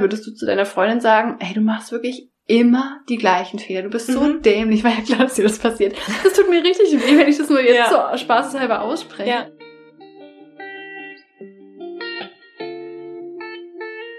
Würdest 0.00 0.26
du 0.26 0.32
zu 0.34 0.46
deiner 0.46 0.66
Freundin 0.66 1.00
sagen, 1.00 1.36
hey, 1.40 1.54
du 1.54 1.60
machst 1.60 1.92
wirklich 1.92 2.30
immer 2.46 3.00
die 3.08 3.16
gleichen 3.16 3.58
Fehler. 3.58 3.82
Du 3.82 3.90
bist 3.90 4.08
so 4.08 4.20
Mhm. 4.20 4.42
dämlich, 4.42 4.82
weil 4.82 4.92
ja 4.92 5.00
klar, 5.02 5.18
dass 5.20 5.34
dir 5.34 5.44
das 5.44 5.58
passiert. 5.58 5.94
Das 6.24 6.32
tut 6.32 6.50
mir 6.50 6.62
richtig 6.64 6.92
weh, 6.92 7.16
wenn 7.18 7.28
ich 7.28 7.38
das 7.38 7.48
nur 7.48 7.60
jetzt 7.60 7.76
Ja. 7.76 8.10
so 8.12 8.18
spaßeshalber 8.18 8.82
ausspreche. 8.82 9.28
Ja. 9.30 9.46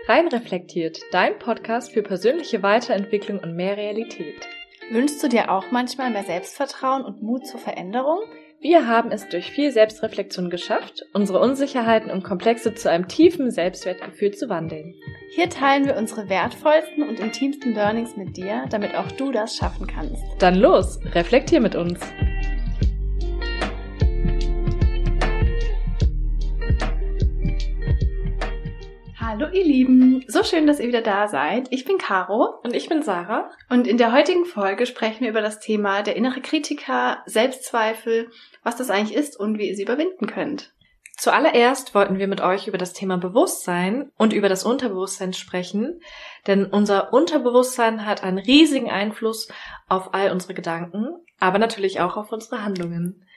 Rein 0.08 0.28
reflektiert, 0.28 1.00
dein 1.12 1.38
Podcast 1.40 1.92
für 1.94 2.02
persönliche 2.04 2.64
Weiterentwicklung 2.64 3.40
und 3.40 3.56
mehr 3.56 3.78
Realität. 3.78 4.48
Wünschst 4.92 5.24
du 5.24 5.30
dir 5.30 5.50
auch 5.52 5.72
manchmal 5.72 6.10
mehr 6.10 6.24
Selbstvertrauen 6.24 7.04
und 7.06 7.22
Mut 7.22 7.46
zur 7.48 7.60
Veränderung? 7.60 8.20
Wir 8.64 8.86
haben 8.86 9.12
es 9.12 9.28
durch 9.28 9.50
viel 9.50 9.72
Selbstreflexion 9.72 10.52
geschafft, 10.52 11.02
unsere 11.14 11.40
Unsicherheiten 11.40 12.12
und 12.12 12.24
Komplexe 12.24 12.76
zu 12.76 12.92
einem 12.92 13.08
tiefen 13.08 13.50
Selbstwertgefühl 13.50 14.36
zu 14.36 14.50
wandeln. 14.50 14.94
Hier 15.32 15.50
teilen 15.50 15.88
wir 15.88 15.96
unsere 15.98 16.30
wertvollsten 16.30 17.02
und 17.02 17.20
intimsten 17.20 17.74
Learnings 17.74 18.16
mit 18.18 18.38
dir, 18.38 18.66
damit 18.70 18.94
auch 18.94 19.12
du 19.14 19.32
das 19.32 19.56
schaffen 19.56 19.88
kannst. 19.88 20.22
Dann 20.38 20.54
los, 20.60 21.00
reflektier 21.16 21.60
mit 21.60 21.74
uns. 21.74 22.00
Hallo 29.20 29.48
ihr 29.54 29.64
Lieben, 29.64 30.24
so 30.28 30.44
schön, 30.44 30.68
dass 30.68 30.80
ihr 30.80 30.88
wieder 30.88 31.02
da 31.02 31.28
seid. 31.28 31.68
Ich 31.72 31.86
bin 31.86 31.98
Caro 31.98 32.60
Und 32.64 32.76
ich 32.76 32.90
bin 32.90 33.02
Sarah. 33.02 33.50
und 33.70 33.88
in 33.88 33.98
der 33.98 34.12
heutigen 34.12 34.46
Folge 34.46 34.86
sprechen 34.86 35.22
wir 35.22 35.30
über 35.30 35.42
das 35.42 35.60
Thema 35.60 36.04
der 36.04 36.16
innere 36.16 36.42
Kritiker, 36.42 37.24
Selbstzweifel, 37.26 38.30
was 38.64 38.76
das 38.76 38.90
eigentlich 38.90 39.18
ist 39.18 39.40
und 39.40 39.58
wie 39.58 39.70
ihr 39.70 39.76
sie 39.76 39.84
überwinden 39.84 40.28
könnt. 40.28 40.74
Zuallererst 41.18 41.94
wollten 41.94 42.18
wir 42.18 42.28
mit 42.28 42.42
euch 42.42 42.68
über 42.68 42.80
das 42.80 42.94
Thema 42.94 43.18
Bewusstsein 43.18 44.12
und 44.18 44.34
über 44.34 44.50
das 44.50 44.64
Unterbewusstsein 44.64 45.34
sprechen, 45.34 46.02
denn 46.48 46.66
unser 46.66 47.14
Unterbewusstsein 47.14 48.08
hat 48.08 48.24
einen 48.24 48.40
riesigen 48.40 48.90
Einfluss 48.90 49.48
auf 49.88 50.16
all 50.16 50.32
unsere 50.32 50.56
Gedanken, 50.56 51.10
aber 51.40 51.60
natürlich 51.60 52.00
auch 52.00 52.18
auf 52.18 52.32
unsere 52.32 52.64
Handlungen. 52.64 53.28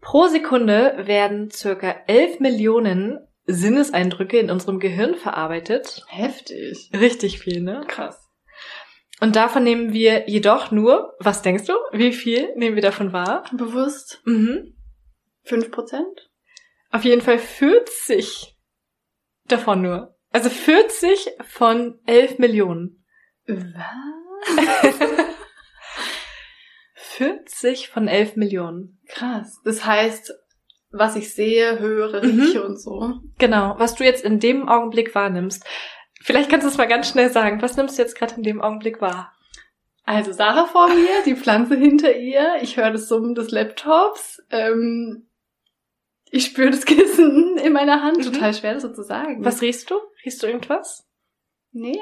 Pro 0.00 0.26
Sekunde 0.26 0.94
werden 1.06 1.50
circa 1.50 1.94
11 2.06 2.40
Millionen 2.40 3.20
Sinneseindrücke 3.46 4.38
in 4.38 4.50
unserem 4.50 4.80
Gehirn 4.80 5.14
verarbeitet. 5.14 6.04
Heftig. 6.08 6.90
Richtig 6.92 7.38
viel, 7.38 7.60
ne? 7.60 7.84
Krass. 7.86 8.25
Und 9.20 9.34
davon 9.36 9.64
nehmen 9.64 9.92
wir 9.92 10.28
jedoch 10.28 10.70
nur, 10.70 11.14
was 11.20 11.40
denkst 11.42 11.64
du, 11.64 11.72
wie 11.92 12.12
viel 12.12 12.54
nehmen 12.56 12.74
wir 12.76 12.82
davon 12.82 13.12
wahr? 13.12 13.44
Bewusst 13.52 14.20
Mhm. 14.24 14.74
5%? 15.44 16.02
Auf 16.90 17.04
jeden 17.04 17.22
Fall 17.22 17.38
40 17.38 18.56
davon 19.48 19.82
nur. 19.82 20.16
Also 20.32 20.50
40 20.50 21.30
von 21.46 21.98
11 22.06 22.38
Millionen. 22.38 23.04
Was? 23.46 23.74
40 26.94 27.88
von 27.88 28.08
11 28.08 28.36
Millionen. 28.36 28.98
Krass. 29.08 29.60
Das 29.64 29.84
heißt, 29.84 30.32
was 30.90 31.16
ich 31.16 31.32
sehe, 31.34 31.78
höre, 31.78 32.22
Mhm. 32.24 32.40
rieche 32.40 32.64
und 32.64 32.80
so. 32.80 33.14
Genau, 33.38 33.74
was 33.78 33.94
du 33.94 34.04
jetzt 34.04 34.24
in 34.24 34.40
dem 34.40 34.68
Augenblick 34.68 35.14
wahrnimmst. 35.14 35.64
Vielleicht 36.22 36.50
kannst 36.50 36.64
du 36.64 36.68
es 36.70 36.76
mal 36.78 36.86
ganz 36.88 37.08
schnell 37.08 37.30
sagen. 37.30 37.62
Was 37.62 37.76
nimmst 37.76 37.98
du 37.98 38.02
jetzt 38.02 38.16
gerade 38.18 38.34
in 38.36 38.42
dem 38.42 38.60
Augenblick 38.60 39.00
wahr? 39.00 39.32
Also 40.04 40.32
Sarah 40.32 40.66
vor 40.66 40.88
mir, 40.88 41.22
die 41.24 41.34
Pflanze 41.36 41.74
hinter 41.76 42.14
ihr, 42.16 42.56
ich 42.62 42.76
höre 42.76 42.90
das 42.92 43.08
Summen 43.08 43.34
des 43.34 43.50
Laptops, 43.50 44.40
ähm, 44.50 45.26
ich 46.30 46.44
spüre 46.46 46.70
das 46.70 46.84
Kissen 46.84 47.56
in 47.62 47.72
meiner 47.72 48.02
Hand. 48.02 48.18
Mhm. 48.18 48.22
Total 48.32 48.54
schwer, 48.54 48.74
das 48.74 48.82
so 48.84 48.92
zu 48.92 49.02
sagen. 49.02 49.44
Was 49.44 49.62
riechst 49.62 49.90
du? 49.90 49.96
Riechst 50.24 50.42
du 50.42 50.46
irgendwas? 50.46 51.04
Nee. 51.72 51.98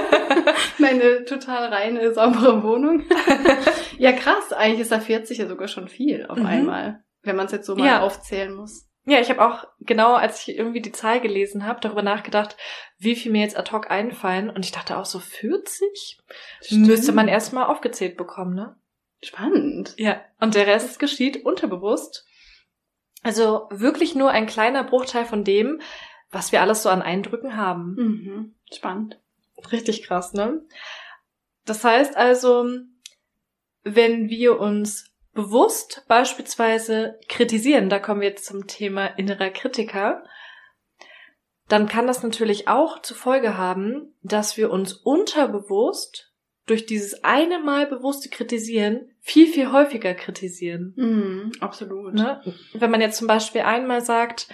Meine 0.78 1.24
total 1.24 1.72
reine, 1.72 2.12
saubere 2.12 2.62
Wohnung. 2.62 3.04
ja, 3.98 4.12
krass. 4.12 4.52
Eigentlich 4.52 4.80
ist 4.80 4.92
da 4.92 5.00
40 5.00 5.38
ja 5.38 5.46
sogar 5.48 5.68
schon 5.68 5.88
viel 5.88 6.26
auf 6.26 6.38
Mhm. 6.38 6.46
einmal. 6.46 7.04
Wenn 7.22 7.36
man 7.36 7.46
es 7.46 7.52
jetzt 7.52 7.66
so 7.66 7.74
mal 7.76 7.86
Ja. 7.86 8.00
aufzählen 8.02 8.52
muss. 8.52 8.87
Ja, 9.08 9.20
ich 9.20 9.30
habe 9.30 9.42
auch 9.42 9.66
genau, 9.80 10.14
als 10.14 10.46
ich 10.46 10.56
irgendwie 10.56 10.82
die 10.82 10.92
Zahl 10.92 11.20
gelesen 11.20 11.64
habe, 11.64 11.80
darüber 11.80 12.02
nachgedacht, 12.02 12.58
wie 12.98 13.16
viel 13.16 13.32
mir 13.32 13.40
jetzt 13.40 13.56
ad 13.56 13.72
hoc 13.72 13.90
einfallen. 13.90 14.50
Und 14.50 14.66
ich 14.66 14.72
dachte 14.72 14.98
auch 14.98 15.06
so 15.06 15.18
40? 15.18 16.20
Müsste 16.70 17.12
man 17.12 17.26
erstmal 17.26 17.64
aufgezählt 17.64 18.18
bekommen, 18.18 18.54
ne? 18.54 18.76
Spannend. 19.22 19.94
Ja, 19.96 20.20
und 20.40 20.54
der 20.54 20.66
Rest 20.66 20.98
geschieht 20.98 21.44
unterbewusst. 21.44 22.26
Also 23.22 23.66
wirklich 23.70 24.14
nur 24.14 24.30
ein 24.30 24.46
kleiner 24.46 24.84
Bruchteil 24.84 25.24
von 25.24 25.42
dem, 25.42 25.80
was 26.30 26.52
wir 26.52 26.60
alles 26.60 26.82
so 26.82 26.90
an 26.90 27.00
Eindrücken 27.00 27.56
haben. 27.56 27.94
Mhm. 27.94 28.54
Spannend. 28.70 29.18
Richtig 29.72 30.02
krass, 30.02 30.34
ne? 30.34 30.62
Das 31.64 31.82
heißt 31.82 32.14
also, 32.14 32.68
wenn 33.84 34.28
wir 34.28 34.60
uns 34.60 35.10
bewusst 35.38 36.04
beispielsweise 36.08 37.20
kritisieren, 37.28 37.88
da 37.88 38.00
kommen 38.00 38.22
wir 38.22 38.28
jetzt 38.28 38.44
zum 38.44 38.66
Thema 38.66 39.06
innerer 39.06 39.50
Kritiker, 39.50 40.24
dann 41.68 41.86
kann 41.86 42.08
das 42.08 42.24
natürlich 42.24 42.66
auch 42.66 43.02
zur 43.02 43.16
Folge 43.16 43.56
haben, 43.56 44.16
dass 44.24 44.56
wir 44.56 44.68
uns 44.72 44.94
unterbewusst 44.94 46.32
durch 46.66 46.86
dieses 46.86 47.22
eine 47.22 47.60
Mal 47.60 47.86
bewusste 47.86 48.28
Kritisieren 48.30 49.12
viel, 49.20 49.46
viel 49.46 49.70
häufiger 49.70 50.12
kritisieren. 50.14 50.94
Mhm. 50.96 51.52
Absolut. 51.60 52.14
Ne? 52.14 52.42
Wenn 52.74 52.90
man 52.90 53.00
jetzt 53.00 53.18
zum 53.18 53.28
Beispiel 53.28 53.60
einmal 53.60 54.00
sagt, 54.00 54.48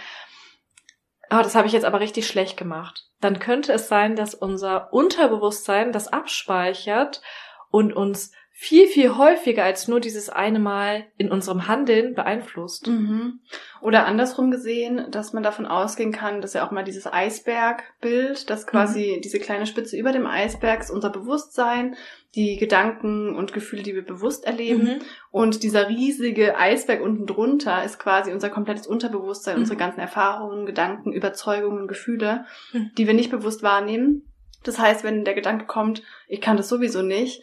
oh, 1.30 1.38
das 1.38 1.54
habe 1.54 1.66
ich 1.66 1.72
jetzt 1.72 1.86
aber 1.86 2.00
richtig 2.00 2.26
schlecht 2.26 2.58
gemacht, 2.58 3.08
dann 3.22 3.38
könnte 3.38 3.72
es 3.72 3.88
sein, 3.88 4.16
dass 4.16 4.34
unser 4.34 4.92
Unterbewusstsein 4.92 5.92
das 5.92 6.08
abspeichert 6.08 7.22
und 7.70 7.94
uns 7.94 8.32
viel, 8.56 8.86
viel 8.86 9.16
häufiger 9.16 9.64
als 9.64 9.88
nur 9.88 9.98
dieses 9.98 10.30
eine 10.30 10.60
Mal 10.60 11.06
in 11.18 11.32
unserem 11.32 11.66
Handeln 11.66 12.14
beeinflusst. 12.14 12.86
Mhm. 12.86 13.40
Oder 13.82 14.06
andersrum 14.06 14.52
gesehen, 14.52 15.10
dass 15.10 15.32
man 15.32 15.42
davon 15.42 15.66
ausgehen 15.66 16.12
kann, 16.12 16.40
dass 16.40 16.54
ja 16.54 16.64
auch 16.64 16.70
mal 16.70 16.84
dieses 16.84 17.12
Eisbergbild, 17.12 18.48
dass 18.48 18.66
quasi 18.66 19.20
diese 19.22 19.40
kleine 19.40 19.66
Spitze 19.66 19.96
über 19.96 20.12
dem 20.12 20.26
Eisberg 20.26 20.80
ist 20.80 20.90
unser 20.92 21.10
Bewusstsein, 21.10 21.96
die 22.36 22.56
Gedanken 22.56 23.34
und 23.34 23.52
Gefühle, 23.52 23.82
die 23.82 23.94
wir 23.96 24.04
bewusst 24.04 24.44
erleben. 24.44 24.84
Mhm. 24.84 25.00
Und 25.32 25.64
dieser 25.64 25.88
riesige 25.88 26.56
Eisberg 26.56 27.02
unten 27.02 27.26
drunter 27.26 27.82
ist 27.84 27.98
quasi 27.98 28.32
unser 28.32 28.50
komplettes 28.50 28.86
Unterbewusstsein, 28.86 29.56
Mhm. 29.56 29.62
unsere 29.62 29.78
ganzen 29.78 30.00
Erfahrungen, 30.00 30.64
Gedanken, 30.64 31.12
Überzeugungen, 31.12 31.88
Gefühle, 31.88 32.44
Mhm. 32.72 32.92
die 32.96 33.06
wir 33.08 33.14
nicht 33.14 33.32
bewusst 33.32 33.64
wahrnehmen. 33.64 34.30
Das 34.62 34.78
heißt, 34.78 35.04
wenn 35.04 35.24
der 35.26 35.34
Gedanke 35.34 35.66
kommt, 35.66 36.02
ich 36.26 36.40
kann 36.40 36.56
das 36.56 36.70
sowieso 36.70 37.02
nicht, 37.02 37.42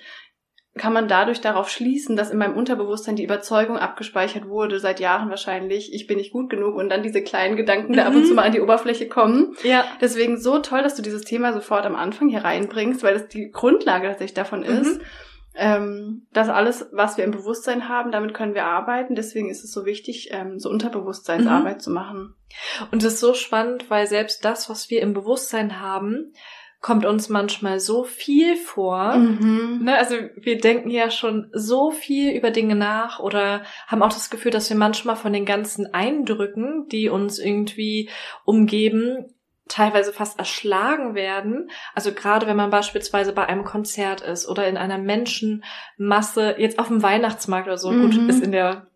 kann 0.77 0.93
man 0.93 1.09
dadurch 1.09 1.41
darauf 1.41 1.69
schließen, 1.69 2.15
dass 2.15 2.31
in 2.31 2.37
meinem 2.37 2.55
Unterbewusstsein 2.55 3.17
die 3.17 3.25
Überzeugung 3.25 3.77
abgespeichert 3.77 4.47
wurde, 4.47 4.79
seit 4.79 5.01
Jahren 5.01 5.29
wahrscheinlich, 5.29 5.93
ich 5.93 6.07
bin 6.07 6.17
nicht 6.17 6.31
gut 6.31 6.49
genug 6.49 6.75
und 6.75 6.87
dann 6.89 7.03
diese 7.03 7.21
kleinen 7.21 7.57
Gedanken 7.57 7.93
da 7.93 8.05
ab 8.05 8.13
und 8.13 8.21
Mhm. 8.21 8.25
zu 8.25 8.33
mal 8.33 8.43
an 8.45 8.53
die 8.53 8.61
Oberfläche 8.61 9.09
kommen. 9.09 9.53
Ja. 9.63 9.83
Deswegen 9.99 10.39
so 10.39 10.59
toll, 10.59 10.81
dass 10.81 10.95
du 10.95 11.01
dieses 11.01 11.23
Thema 11.23 11.51
sofort 11.51 11.85
am 11.85 11.95
Anfang 11.95 12.29
hier 12.29 12.45
reinbringst, 12.45 13.03
weil 13.03 13.15
das 13.15 13.27
die 13.27 13.51
Grundlage 13.51 14.07
tatsächlich 14.07 14.33
davon 14.33 14.63
ist. 14.63 14.97
Mhm. 14.99 15.01
Ähm, 15.53 16.27
das 16.31 16.47
alles, 16.47 16.87
was 16.93 17.17
wir 17.17 17.25
im 17.25 17.31
Bewusstsein 17.31 17.89
haben, 17.89 18.13
damit 18.13 18.33
können 18.33 18.53
wir 18.53 18.63
arbeiten. 18.63 19.15
Deswegen 19.15 19.49
ist 19.49 19.65
es 19.65 19.73
so 19.73 19.85
wichtig, 19.85 20.29
ähm, 20.31 20.57
so 20.59 20.69
Unterbewusstseinsarbeit 20.69 21.81
zu 21.81 21.91
machen. 21.91 22.35
Und 22.91 23.03
es 23.03 23.15
ist 23.15 23.19
so 23.19 23.33
spannend, 23.33 23.89
weil 23.89 24.07
selbst 24.07 24.45
das, 24.45 24.69
was 24.69 24.89
wir 24.89 25.01
im 25.01 25.13
Bewusstsein 25.13 25.81
haben, 25.81 26.31
kommt 26.81 27.05
uns 27.05 27.29
manchmal 27.29 27.79
so 27.79 28.03
viel 28.03 28.57
vor. 28.57 29.15
Mhm. 29.15 29.81
Ne, 29.83 29.97
also 29.97 30.15
wir 30.35 30.57
denken 30.57 30.89
ja 30.89 31.11
schon 31.11 31.49
so 31.53 31.91
viel 31.91 32.31
über 32.35 32.49
Dinge 32.49 32.75
nach 32.75 33.19
oder 33.19 33.61
haben 33.87 34.01
auch 34.01 34.11
das 34.11 34.31
Gefühl, 34.31 34.51
dass 34.51 34.69
wir 34.69 34.77
manchmal 34.77 35.15
von 35.15 35.31
den 35.31 35.45
ganzen 35.45 35.93
Eindrücken, 35.93 36.87
die 36.89 37.09
uns 37.09 37.37
irgendwie 37.37 38.09
umgeben, 38.45 39.35
teilweise 39.67 40.11
fast 40.11 40.39
erschlagen 40.39 41.13
werden. 41.13 41.69
Also 41.93 42.11
gerade 42.13 42.47
wenn 42.47 42.57
man 42.57 42.71
beispielsweise 42.71 43.31
bei 43.31 43.45
einem 43.45 43.63
Konzert 43.63 44.21
ist 44.21 44.49
oder 44.49 44.67
in 44.67 44.75
einer 44.75 44.97
Menschenmasse, 44.97 46.55
jetzt 46.57 46.79
auf 46.79 46.87
dem 46.87 47.03
Weihnachtsmarkt 47.03 47.67
oder 47.67 47.77
so, 47.77 47.91
Mhm. 47.91 48.01
gut, 48.01 48.27
ist 48.27 48.43
in 48.43 48.51
der 48.51 48.87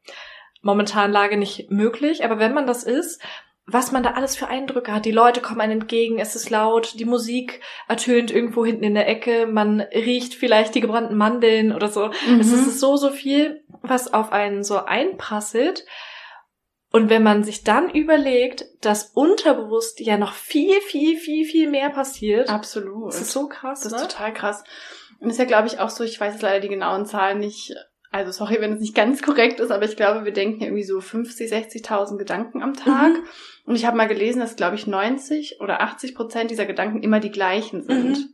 momentanen 0.62 1.12
Lage 1.12 1.38
nicht 1.38 1.70
möglich, 1.70 2.26
aber 2.26 2.40
wenn 2.40 2.54
man 2.54 2.66
das 2.66 2.84
ist, 2.84 3.22
was 3.68 3.92
man 3.92 4.04
da 4.04 4.12
alles 4.12 4.36
für 4.36 4.48
Eindrücke 4.48 4.94
hat. 4.94 5.06
Die 5.06 5.12
Leute 5.12 5.42
kommen 5.42 5.62
einem 5.62 5.82
entgegen, 5.82 6.20
es 6.20 6.36
ist 6.36 6.50
laut, 6.50 7.00
die 7.00 7.06
Musik 7.06 7.62
ertönt 7.88 8.30
irgendwo 8.32 8.64
hinten 8.64 8.84
in 8.84 8.94
der 8.94 9.08
Ecke, 9.08 9.48
man 9.48 9.82
riecht 9.82 10.36
vielleicht 10.36 10.76
die 10.76 10.82
gebrannten 10.82 11.18
Mandeln 11.18 11.74
oder 11.74 11.88
so. 11.88 12.12
Mhm. 12.28 12.40
Es 12.40 12.52
ist 12.52 12.80
so, 12.80 12.96
so 12.96 13.10
viel, 13.10 13.64
was 13.82 14.14
auf 14.14 14.32
einen 14.32 14.64
so 14.64 14.78
einprasselt. 14.78 15.86
Und 16.92 17.10
wenn 17.10 17.24
man 17.24 17.44
sich 17.44 17.64
dann 17.64 17.90
überlegt, 17.90 18.66
dass 18.82 19.12
unterbewusst 19.14 20.00
ja 20.00 20.18
noch 20.18 20.34
viel, 20.34 20.80
viel, 20.82 21.18
viel, 21.18 21.46
viel 21.46 21.70
mehr 21.70 21.90
passiert, 21.90 22.50
Absolut. 22.50 23.10
das 23.10 23.22
ist 23.22 23.32
so 23.32 23.48
krass, 23.50 23.82
Das 23.82 23.92
ist 23.92 24.00
ne? 24.00 24.08
total 24.08 24.34
krass. 24.34 24.64
Und 25.20 25.30
ist 25.30 25.40
ja, 25.40 25.46
glaube 25.46 25.68
ich, 25.68 25.80
auch 25.80 25.90
so, 25.90 26.04
ich 26.04 26.22
weiß 26.22 26.34
jetzt 26.34 26.42
leider 26.44 26.60
die 26.60 26.70
genauen 26.70 27.06
Zahlen 27.06 27.40
nicht 27.40 27.76
also 28.16 28.32
sorry, 28.32 28.62
wenn 28.62 28.72
es 28.72 28.80
nicht 28.80 28.96
ganz 28.96 29.22
korrekt 29.22 29.60
ist, 29.60 29.72
aber 29.72 29.84
ich 29.84 29.98
glaube, 29.98 30.24
wir 30.24 30.32
denken 30.32 30.64
irgendwie 30.64 30.84
so 30.84 31.02
50, 31.02 31.52
60.000 31.52 32.18
Gedanken 32.18 32.64
am 32.64 32.74
Tag. 32.74 33.12
Mhm. 33.12 33.24
Und 33.66 33.76
ich 33.76 33.86
habe 33.86 33.98
mal 33.98 34.08
gelesen, 34.08 34.40
dass, 34.40 34.56
glaube 34.56 34.76
ich, 34.76 34.88
90 34.88 35.60
oder 35.60 35.82
80 35.82 36.16
Prozent 36.16 36.50
dieser 36.50 36.66
Gedanken 36.66 37.04
immer 37.04 37.20
die 37.20 37.32
gleichen 37.32 37.84
sind. 37.84 38.18
Mhm. 38.18 38.30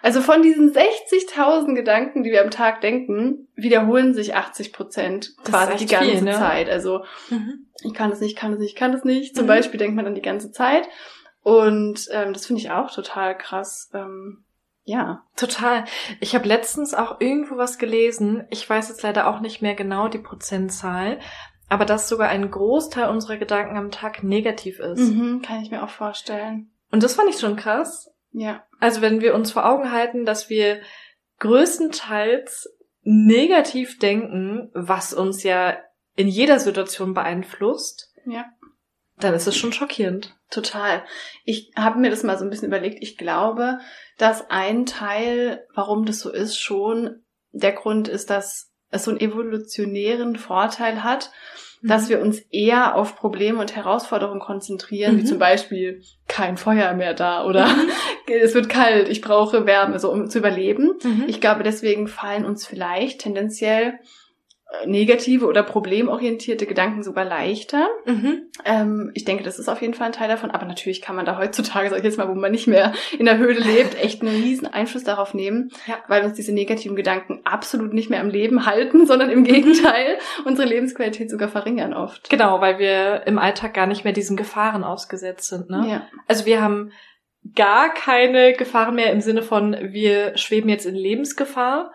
Also 0.00 0.20
von 0.20 0.42
diesen 0.42 0.72
60.000 0.72 1.74
Gedanken, 1.74 2.22
die 2.22 2.30
wir 2.30 2.44
am 2.44 2.52
Tag 2.52 2.80
denken, 2.82 3.48
wiederholen 3.56 4.14
sich 4.14 4.36
80 4.36 4.72
Prozent 4.72 5.34
quasi 5.42 5.74
die 5.74 5.86
ganze 5.86 6.10
viel, 6.12 6.22
ne? 6.22 6.34
Zeit. 6.34 6.70
Also 6.70 7.04
mhm. 7.28 7.66
ich 7.82 7.94
kann 7.94 8.10
das 8.10 8.20
nicht, 8.20 8.30
ich 8.30 8.36
kann 8.36 8.52
das 8.52 8.60
nicht, 8.60 8.70
ich 8.70 8.76
kann 8.76 8.92
das 8.92 9.02
nicht. 9.02 9.34
Zum 9.34 9.46
mhm. 9.46 9.48
Beispiel 9.48 9.78
denkt 9.78 9.96
man 9.96 10.04
dann 10.04 10.14
die 10.14 10.22
ganze 10.22 10.52
Zeit. 10.52 10.88
Und 11.42 12.08
ähm, 12.12 12.32
das 12.32 12.46
finde 12.46 12.62
ich 12.62 12.70
auch 12.70 12.92
total 12.94 13.36
krass. 13.36 13.90
Ähm, 13.92 14.44
ja. 14.86 15.24
Total. 15.34 15.84
Ich 16.20 16.34
habe 16.36 16.46
letztens 16.46 16.94
auch 16.94 17.20
irgendwo 17.20 17.56
was 17.56 17.76
gelesen. 17.76 18.46
Ich 18.50 18.68
weiß 18.68 18.88
jetzt 18.88 19.02
leider 19.02 19.26
auch 19.26 19.40
nicht 19.40 19.60
mehr 19.60 19.74
genau 19.74 20.06
die 20.06 20.18
Prozentzahl, 20.18 21.18
aber 21.68 21.84
dass 21.84 22.08
sogar 22.08 22.28
ein 22.28 22.50
Großteil 22.50 23.08
unserer 23.08 23.36
Gedanken 23.36 23.76
am 23.76 23.90
Tag 23.90 24.22
negativ 24.22 24.78
ist. 24.78 25.00
Mhm, 25.00 25.42
kann 25.42 25.60
ich 25.60 25.72
mir 25.72 25.82
auch 25.82 25.90
vorstellen. 25.90 26.70
Und 26.92 27.02
das 27.02 27.16
fand 27.16 27.28
ich 27.28 27.40
schon 27.40 27.56
krass. 27.56 28.12
Ja. 28.30 28.62
Also 28.78 29.00
wenn 29.00 29.20
wir 29.20 29.34
uns 29.34 29.50
vor 29.50 29.68
Augen 29.68 29.90
halten, 29.90 30.24
dass 30.24 30.48
wir 30.48 30.80
größtenteils 31.40 32.72
negativ 33.02 33.98
denken, 33.98 34.70
was 34.72 35.12
uns 35.12 35.42
ja 35.42 35.76
in 36.14 36.28
jeder 36.28 36.60
Situation 36.60 37.12
beeinflusst. 37.12 38.14
Ja. 38.24 38.44
Dann 39.18 39.34
ist 39.34 39.46
es 39.46 39.56
schon 39.56 39.72
schockierend. 39.72 40.36
Total. 40.50 41.02
Ich 41.44 41.72
habe 41.76 41.98
mir 41.98 42.10
das 42.10 42.22
mal 42.22 42.38
so 42.38 42.44
ein 42.44 42.50
bisschen 42.50 42.68
überlegt. 42.68 42.98
Ich 43.00 43.16
glaube, 43.16 43.78
dass 44.18 44.50
ein 44.50 44.86
Teil, 44.86 45.64
warum 45.74 46.04
das 46.04 46.20
so 46.20 46.30
ist, 46.30 46.58
schon 46.58 47.22
der 47.52 47.72
Grund 47.72 48.08
ist, 48.08 48.30
dass 48.30 48.72
es 48.90 49.04
so 49.04 49.10
einen 49.10 49.20
evolutionären 49.20 50.36
Vorteil 50.36 51.02
hat, 51.02 51.30
mhm. 51.80 51.88
dass 51.88 52.08
wir 52.08 52.20
uns 52.20 52.40
eher 52.50 52.94
auf 52.94 53.16
Probleme 53.16 53.58
und 53.58 53.74
Herausforderungen 53.74 54.40
konzentrieren, 54.40 55.14
mhm. 55.14 55.18
wie 55.20 55.24
zum 55.24 55.38
Beispiel 55.38 56.02
kein 56.28 56.56
Feuer 56.56 56.92
mehr 56.94 57.14
da 57.14 57.44
oder 57.44 57.66
mhm. 57.68 57.90
es 58.42 58.54
wird 58.54 58.68
kalt, 58.68 59.08
ich 59.08 59.22
brauche 59.22 59.66
Wärme, 59.66 59.98
so 59.98 60.10
um 60.10 60.28
zu 60.28 60.38
überleben. 60.38 60.92
Mhm. 61.02 61.24
Ich 61.26 61.40
glaube, 61.40 61.62
deswegen 61.62 62.06
fallen 62.06 62.44
uns 62.44 62.66
vielleicht 62.66 63.20
tendenziell 63.20 63.98
negative 64.84 65.46
oder 65.46 65.62
problemorientierte 65.62 66.66
Gedanken 66.66 67.04
sogar 67.04 67.24
leichter. 67.24 67.88
Mhm. 68.04 68.50
Ähm, 68.64 69.10
ich 69.14 69.24
denke, 69.24 69.44
das 69.44 69.60
ist 69.60 69.68
auf 69.68 69.80
jeden 69.80 69.94
Fall 69.94 70.08
ein 70.08 70.12
Teil 70.12 70.28
davon. 70.28 70.50
Aber 70.50 70.66
natürlich 70.66 71.00
kann 71.00 71.14
man 71.14 71.24
da 71.24 71.38
heutzutage, 71.38 71.88
sag 71.88 71.98
ich 71.98 72.04
jetzt 72.04 72.18
mal, 72.18 72.28
wo 72.28 72.34
man 72.34 72.50
nicht 72.50 72.66
mehr 72.66 72.92
in 73.18 73.26
der 73.26 73.38
Höhle 73.38 73.60
lebt, 73.60 73.96
echt 74.02 74.22
einen 74.22 74.42
riesen 74.42 74.66
Einfluss 74.66 75.04
darauf 75.04 75.34
nehmen, 75.34 75.70
ja. 75.86 75.98
weil 76.08 76.24
uns 76.24 76.34
diese 76.34 76.52
negativen 76.52 76.96
Gedanken 76.96 77.40
absolut 77.44 77.92
nicht 77.92 78.10
mehr 78.10 78.20
am 78.20 78.28
Leben 78.28 78.66
halten, 78.66 79.06
sondern 79.06 79.30
im 79.30 79.44
Gegenteil 79.44 80.18
unsere 80.44 80.68
Lebensqualität 80.68 81.30
sogar 81.30 81.48
verringern 81.48 81.94
oft. 81.94 82.28
Genau, 82.28 82.60
weil 82.60 82.78
wir 82.80 83.22
im 83.26 83.38
Alltag 83.38 83.72
gar 83.72 83.86
nicht 83.86 84.02
mehr 84.02 84.12
diesen 84.12 84.36
Gefahren 84.36 84.82
ausgesetzt 84.82 85.48
sind. 85.48 85.70
Ne? 85.70 85.86
Ja. 85.88 86.08
Also 86.26 86.44
wir 86.44 86.60
haben 86.60 86.90
gar 87.54 87.94
keine 87.94 88.54
Gefahren 88.54 88.96
mehr 88.96 89.12
im 89.12 89.20
Sinne 89.20 89.42
von, 89.42 89.76
wir 89.80 90.36
schweben 90.36 90.68
jetzt 90.68 90.86
in 90.86 90.96
Lebensgefahr, 90.96 91.92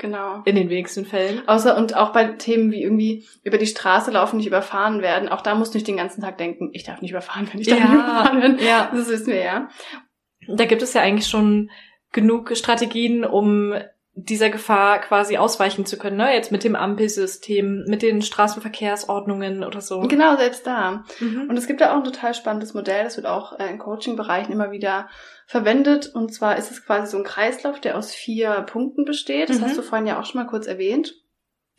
Genau. 0.00 0.40
In 0.46 0.56
den 0.56 0.70
wenigsten 0.70 1.04
Fällen. 1.04 1.46
Außer 1.46 1.76
und 1.76 1.94
auch 1.94 2.12
bei 2.12 2.24
Themen 2.24 2.72
wie 2.72 2.82
irgendwie 2.82 3.26
über 3.44 3.58
die 3.58 3.66
Straße 3.66 4.10
laufen, 4.10 4.38
nicht 4.38 4.46
überfahren 4.46 5.02
werden. 5.02 5.28
Auch 5.28 5.42
da 5.42 5.54
musst 5.54 5.74
du 5.74 5.76
nicht 5.76 5.86
den 5.86 5.98
ganzen 5.98 6.22
Tag 6.22 6.38
denken, 6.38 6.70
ich 6.72 6.84
darf 6.84 7.02
nicht 7.02 7.10
überfahren 7.10 7.46
werden, 7.46 7.60
ich 7.60 7.68
darf 7.68 7.78
ja, 7.78 7.84
nicht 7.84 7.94
überfahren 7.94 8.40
werden. 8.40 8.58
Ja. 8.66 8.90
Das 8.94 9.08
wissen 9.08 9.26
wir 9.26 9.42
ja. 9.42 9.68
Da 10.48 10.64
gibt 10.64 10.80
es 10.80 10.94
ja 10.94 11.02
eigentlich 11.02 11.28
schon 11.28 11.70
genug 12.12 12.56
Strategien, 12.56 13.26
um 13.26 13.74
dieser 14.14 14.48
Gefahr 14.48 15.00
quasi 15.00 15.36
ausweichen 15.36 15.84
zu 15.86 15.98
können, 15.98 16.16
ne? 16.16 16.34
Jetzt 16.34 16.50
mit 16.50 16.64
dem 16.64 16.76
Ampelsystem, 16.76 17.84
mit 17.86 18.02
den 18.02 18.22
Straßenverkehrsordnungen 18.22 19.64
oder 19.64 19.80
so. 19.80 20.00
Genau, 20.00 20.36
selbst 20.36 20.66
da. 20.66 21.04
Mhm. 21.20 21.46
Und 21.48 21.56
es 21.56 21.66
gibt 21.66 21.80
da 21.80 21.92
auch 21.92 21.98
ein 21.98 22.04
total 22.04 22.34
spannendes 22.34 22.74
Modell, 22.74 23.04
das 23.04 23.16
wird 23.16 23.26
auch 23.26 23.58
äh, 23.58 23.70
in 23.70 23.78
Coaching-Bereichen 23.78 24.52
immer 24.52 24.70
wieder 24.72 25.08
verwendet. 25.50 26.06
Und 26.14 26.32
zwar 26.32 26.56
ist 26.58 26.70
es 26.70 26.86
quasi 26.86 27.10
so 27.10 27.18
ein 27.18 27.24
Kreislauf, 27.24 27.80
der 27.80 27.98
aus 27.98 28.14
vier 28.14 28.52
Punkten 28.70 29.04
besteht. 29.04 29.50
Das 29.50 29.58
mhm. 29.58 29.64
hast 29.64 29.76
du 29.76 29.82
vorhin 29.82 30.06
ja 30.06 30.20
auch 30.20 30.24
schon 30.24 30.40
mal 30.40 30.48
kurz 30.48 30.68
erwähnt. 30.68 31.16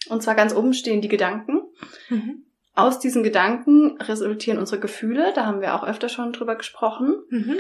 Und 0.10 0.22
zwar 0.22 0.36
ganz 0.36 0.54
oben 0.54 0.74
stehen 0.74 1.00
die 1.00 1.08
Gedanken. 1.08 1.62
Mhm. 2.10 2.44
Aus 2.76 3.00
diesen 3.00 3.24
Gedanken 3.24 3.98
resultieren 4.02 4.60
unsere 4.60 4.82
Gefühle, 4.82 5.32
da 5.34 5.46
haben 5.46 5.62
wir 5.62 5.74
auch 5.74 5.86
öfter 5.86 6.10
schon 6.10 6.34
drüber 6.34 6.56
gesprochen. 6.56 7.16
Mhm. 7.30 7.60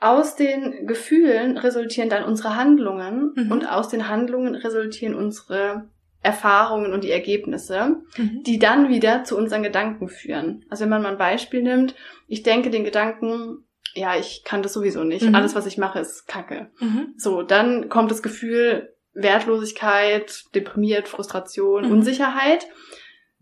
Aus 0.00 0.36
den 0.36 0.86
Gefühlen 0.86 1.58
resultieren 1.58 2.08
dann 2.08 2.24
unsere 2.24 2.56
Handlungen 2.56 3.32
mhm. 3.36 3.52
und 3.52 3.70
aus 3.70 3.88
den 3.88 4.08
Handlungen 4.08 4.54
resultieren 4.54 5.14
unsere 5.14 5.90
Erfahrungen 6.22 6.94
und 6.94 7.04
die 7.04 7.10
Ergebnisse, 7.10 8.00
mhm. 8.16 8.42
die 8.44 8.58
dann 8.58 8.88
wieder 8.88 9.24
zu 9.24 9.36
unseren 9.36 9.62
Gedanken 9.62 10.08
führen. 10.08 10.64
Also 10.70 10.84
wenn 10.84 10.90
man 10.90 11.02
mal 11.02 11.12
ein 11.12 11.18
Beispiel 11.18 11.62
nimmt, 11.62 11.94
ich 12.26 12.42
denke 12.42 12.70
den 12.70 12.84
Gedanken, 12.84 13.66
ja, 13.94 14.16
ich 14.16 14.42
kann 14.44 14.62
das 14.62 14.72
sowieso 14.72 15.04
nicht. 15.04 15.26
Mhm. 15.26 15.34
Alles, 15.34 15.54
was 15.54 15.66
ich 15.66 15.78
mache, 15.78 16.00
ist 16.00 16.26
Kacke. 16.26 16.70
Mhm. 16.80 17.14
So, 17.16 17.42
dann 17.42 17.88
kommt 17.88 18.10
das 18.10 18.22
Gefühl 18.22 18.94
Wertlosigkeit, 19.14 20.44
deprimiert, 20.54 21.08
Frustration, 21.08 21.86
mhm. 21.86 21.92
Unsicherheit. 21.92 22.66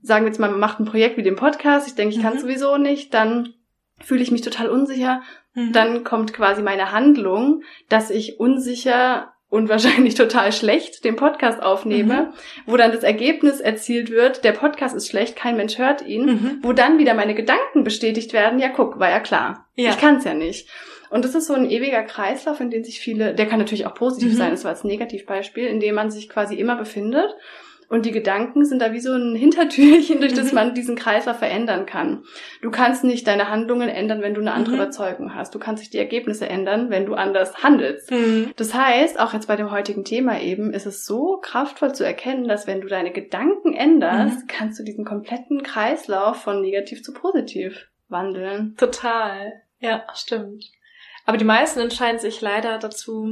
Sagen 0.02 0.24
wir 0.24 0.30
jetzt 0.30 0.40
mal, 0.40 0.50
man 0.50 0.60
macht 0.60 0.80
ein 0.80 0.86
Projekt 0.86 1.16
wie 1.16 1.22
den 1.22 1.36
Podcast, 1.36 1.86
ich 1.86 1.94
denke, 1.94 2.14
ich 2.14 2.22
kann 2.22 2.34
mhm. 2.34 2.40
sowieso 2.40 2.76
nicht, 2.78 3.12
dann 3.14 3.54
fühle 3.98 4.22
ich 4.22 4.30
mich 4.30 4.40
total 4.40 4.70
unsicher, 4.70 5.20
Mhm. 5.54 5.72
Dann 5.72 6.04
kommt 6.04 6.32
quasi 6.32 6.62
meine 6.62 6.92
Handlung, 6.92 7.62
dass 7.88 8.10
ich 8.10 8.38
unsicher 8.38 9.32
und 9.50 9.68
wahrscheinlich 9.68 10.14
total 10.16 10.52
schlecht 10.52 11.04
den 11.04 11.16
Podcast 11.16 11.62
aufnehme, 11.62 12.22
mhm. 12.22 12.28
wo 12.64 12.76
dann 12.76 12.92
das 12.92 13.02
Ergebnis 13.02 13.60
erzielt 13.60 14.10
wird, 14.10 14.44
der 14.44 14.52
Podcast 14.52 14.96
ist 14.96 15.08
schlecht, 15.08 15.36
kein 15.36 15.56
Mensch 15.56 15.76
hört 15.76 16.06
ihn, 16.06 16.26
mhm. 16.26 16.58
wo 16.62 16.72
dann 16.72 16.98
wieder 16.98 17.12
meine 17.14 17.34
Gedanken 17.34 17.84
bestätigt 17.84 18.32
werden, 18.32 18.58
ja 18.58 18.68
guck, 18.68 18.98
war 18.98 19.10
ja 19.10 19.20
klar. 19.20 19.66
Ja. 19.74 19.90
Ich 19.90 19.98
kann 19.98 20.16
es 20.16 20.24
ja 20.24 20.32
nicht. 20.32 20.68
Und 21.10 21.24
das 21.24 21.34
ist 21.34 21.48
so 21.48 21.54
ein 21.54 21.68
ewiger 21.68 22.04
Kreislauf, 22.04 22.60
in 22.60 22.70
dem 22.70 22.84
sich 22.84 23.00
viele, 23.00 23.34
der 23.34 23.46
kann 23.46 23.58
natürlich 23.58 23.86
auch 23.86 23.94
positiv 23.94 24.32
mhm. 24.32 24.36
sein, 24.36 24.50
das 24.52 24.62
war 24.62 24.70
als 24.70 24.84
Negativbeispiel, 24.84 25.66
in 25.66 25.80
dem 25.80 25.96
man 25.96 26.10
sich 26.10 26.28
quasi 26.28 26.54
immer 26.54 26.76
befindet 26.76 27.34
und 27.90 28.06
die 28.06 28.12
Gedanken 28.12 28.64
sind 28.64 28.80
da 28.80 28.92
wie 28.92 29.00
so 29.00 29.12
ein 29.12 29.34
Hintertürchen, 29.34 30.20
durch 30.20 30.32
das 30.32 30.52
mhm. 30.52 30.54
man 30.54 30.74
diesen 30.74 30.94
Kreislauf 30.94 31.40
verändern 31.40 31.86
kann. 31.86 32.22
Du 32.62 32.70
kannst 32.70 33.02
nicht 33.02 33.26
deine 33.26 33.50
Handlungen 33.50 33.88
ändern, 33.88 34.22
wenn 34.22 34.32
du 34.32 34.40
eine 34.40 34.52
andere 34.52 34.76
mhm. 34.76 34.80
Überzeugung 34.80 35.34
hast. 35.34 35.56
Du 35.56 35.58
kannst 35.58 35.82
nicht 35.82 35.92
die 35.92 35.98
Ergebnisse 35.98 36.48
ändern, 36.48 36.88
wenn 36.88 37.04
du 37.04 37.14
anders 37.14 37.64
handelst. 37.64 38.12
Mhm. 38.12 38.52
Das 38.54 38.74
heißt, 38.74 39.18
auch 39.18 39.34
jetzt 39.34 39.48
bei 39.48 39.56
dem 39.56 39.72
heutigen 39.72 40.04
Thema 40.04 40.40
eben, 40.40 40.72
ist 40.72 40.86
es 40.86 41.04
so 41.04 41.38
kraftvoll 41.42 41.92
zu 41.92 42.04
erkennen, 42.04 42.46
dass 42.46 42.68
wenn 42.68 42.80
du 42.80 42.86
deine 42.86 43.10
Gedanken 43.10 43.74
änderst, 43.74 44.42
mhm. 44.42 44.46
kannst 44.46 44.78
du 44.78 44.84
diesen 44.84 45.04
kompletten 45.04 45.64
Kreislauf 45.64 46.36
von 46.36 46.60
negativ 46.60 47.02
zu 47.02 47.12
positiv 47.12 47.88
wandeln. 48.08 48.76
Total. 48.76 49.52
Ja, 49.80 50.04
stimmt. 50.14 50.64
Aber 51.26 51.38
die 51.38 51.44
meisten 51.44 51.80
entscheiden 51.80 52.20
sich 52.20 52.40
leider 52.40 52.78
dazu, 52.78 53.26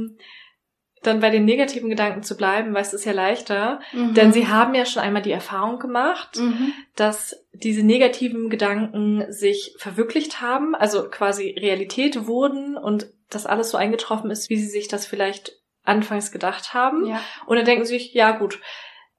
dann 1.03 1.19
bei 1.19 1.29
den 1.29 1.45
negativen 1.45 1.89
Gedanken 1.89 2.23
zu 2.23 2.35
bleiben, 2.35 2.73
weil 2.73 2.81
es 2.81 2.93
ist 2.93 3.05
ja 3.05 3.13
leichter, 3.13 3.79
mhm. 3.93 4.13
denn 4.13 4.33
sie 4.33 4.47
haben 4.47 4.73
ja 4.75 4.85
schon 4.85 5.01
einmal 5.01 5.21
die 5.21 5.31
Erfahrung 5.31 5.79
gemacht, 5.79 6.37
mhm. 6.37 6.73
dass 6.95 7.45
diese 7.53 7.83
negativen 7.83 8.49
Gedanken 8.49 9.31
sich 9.31 9.75
verwirklicht 9.77 10.41
haben, 10.41 10.75
also 10.75 11.09
quasi 11.09 11.55
Realität 11.57 12.27
wurden 12.27 12.77
und 12.77 13.07
das 13.29 13.45
alles 13.45 13.69
so 13.69 13.77
eingetroffen 13.77 14.31
ist, 14.31 14.49
wie 14.49 14.57
sie 14.57 14.67
sich 14.67 14.87
das 14.87 15.05
vielleicht 15.05 15.53
anfangs 15.83 16.31
gedacht 16.31 16.73
haben. 16.73 17.05
Ja. 17.05 17.21
Und 17.45 17.57
dann 17.57 17.65
denken 17.65 17.85
sie 17.85 17.97
sich, 17.97 18.13
ja 18.13 18.31
gut, 18.31 18.59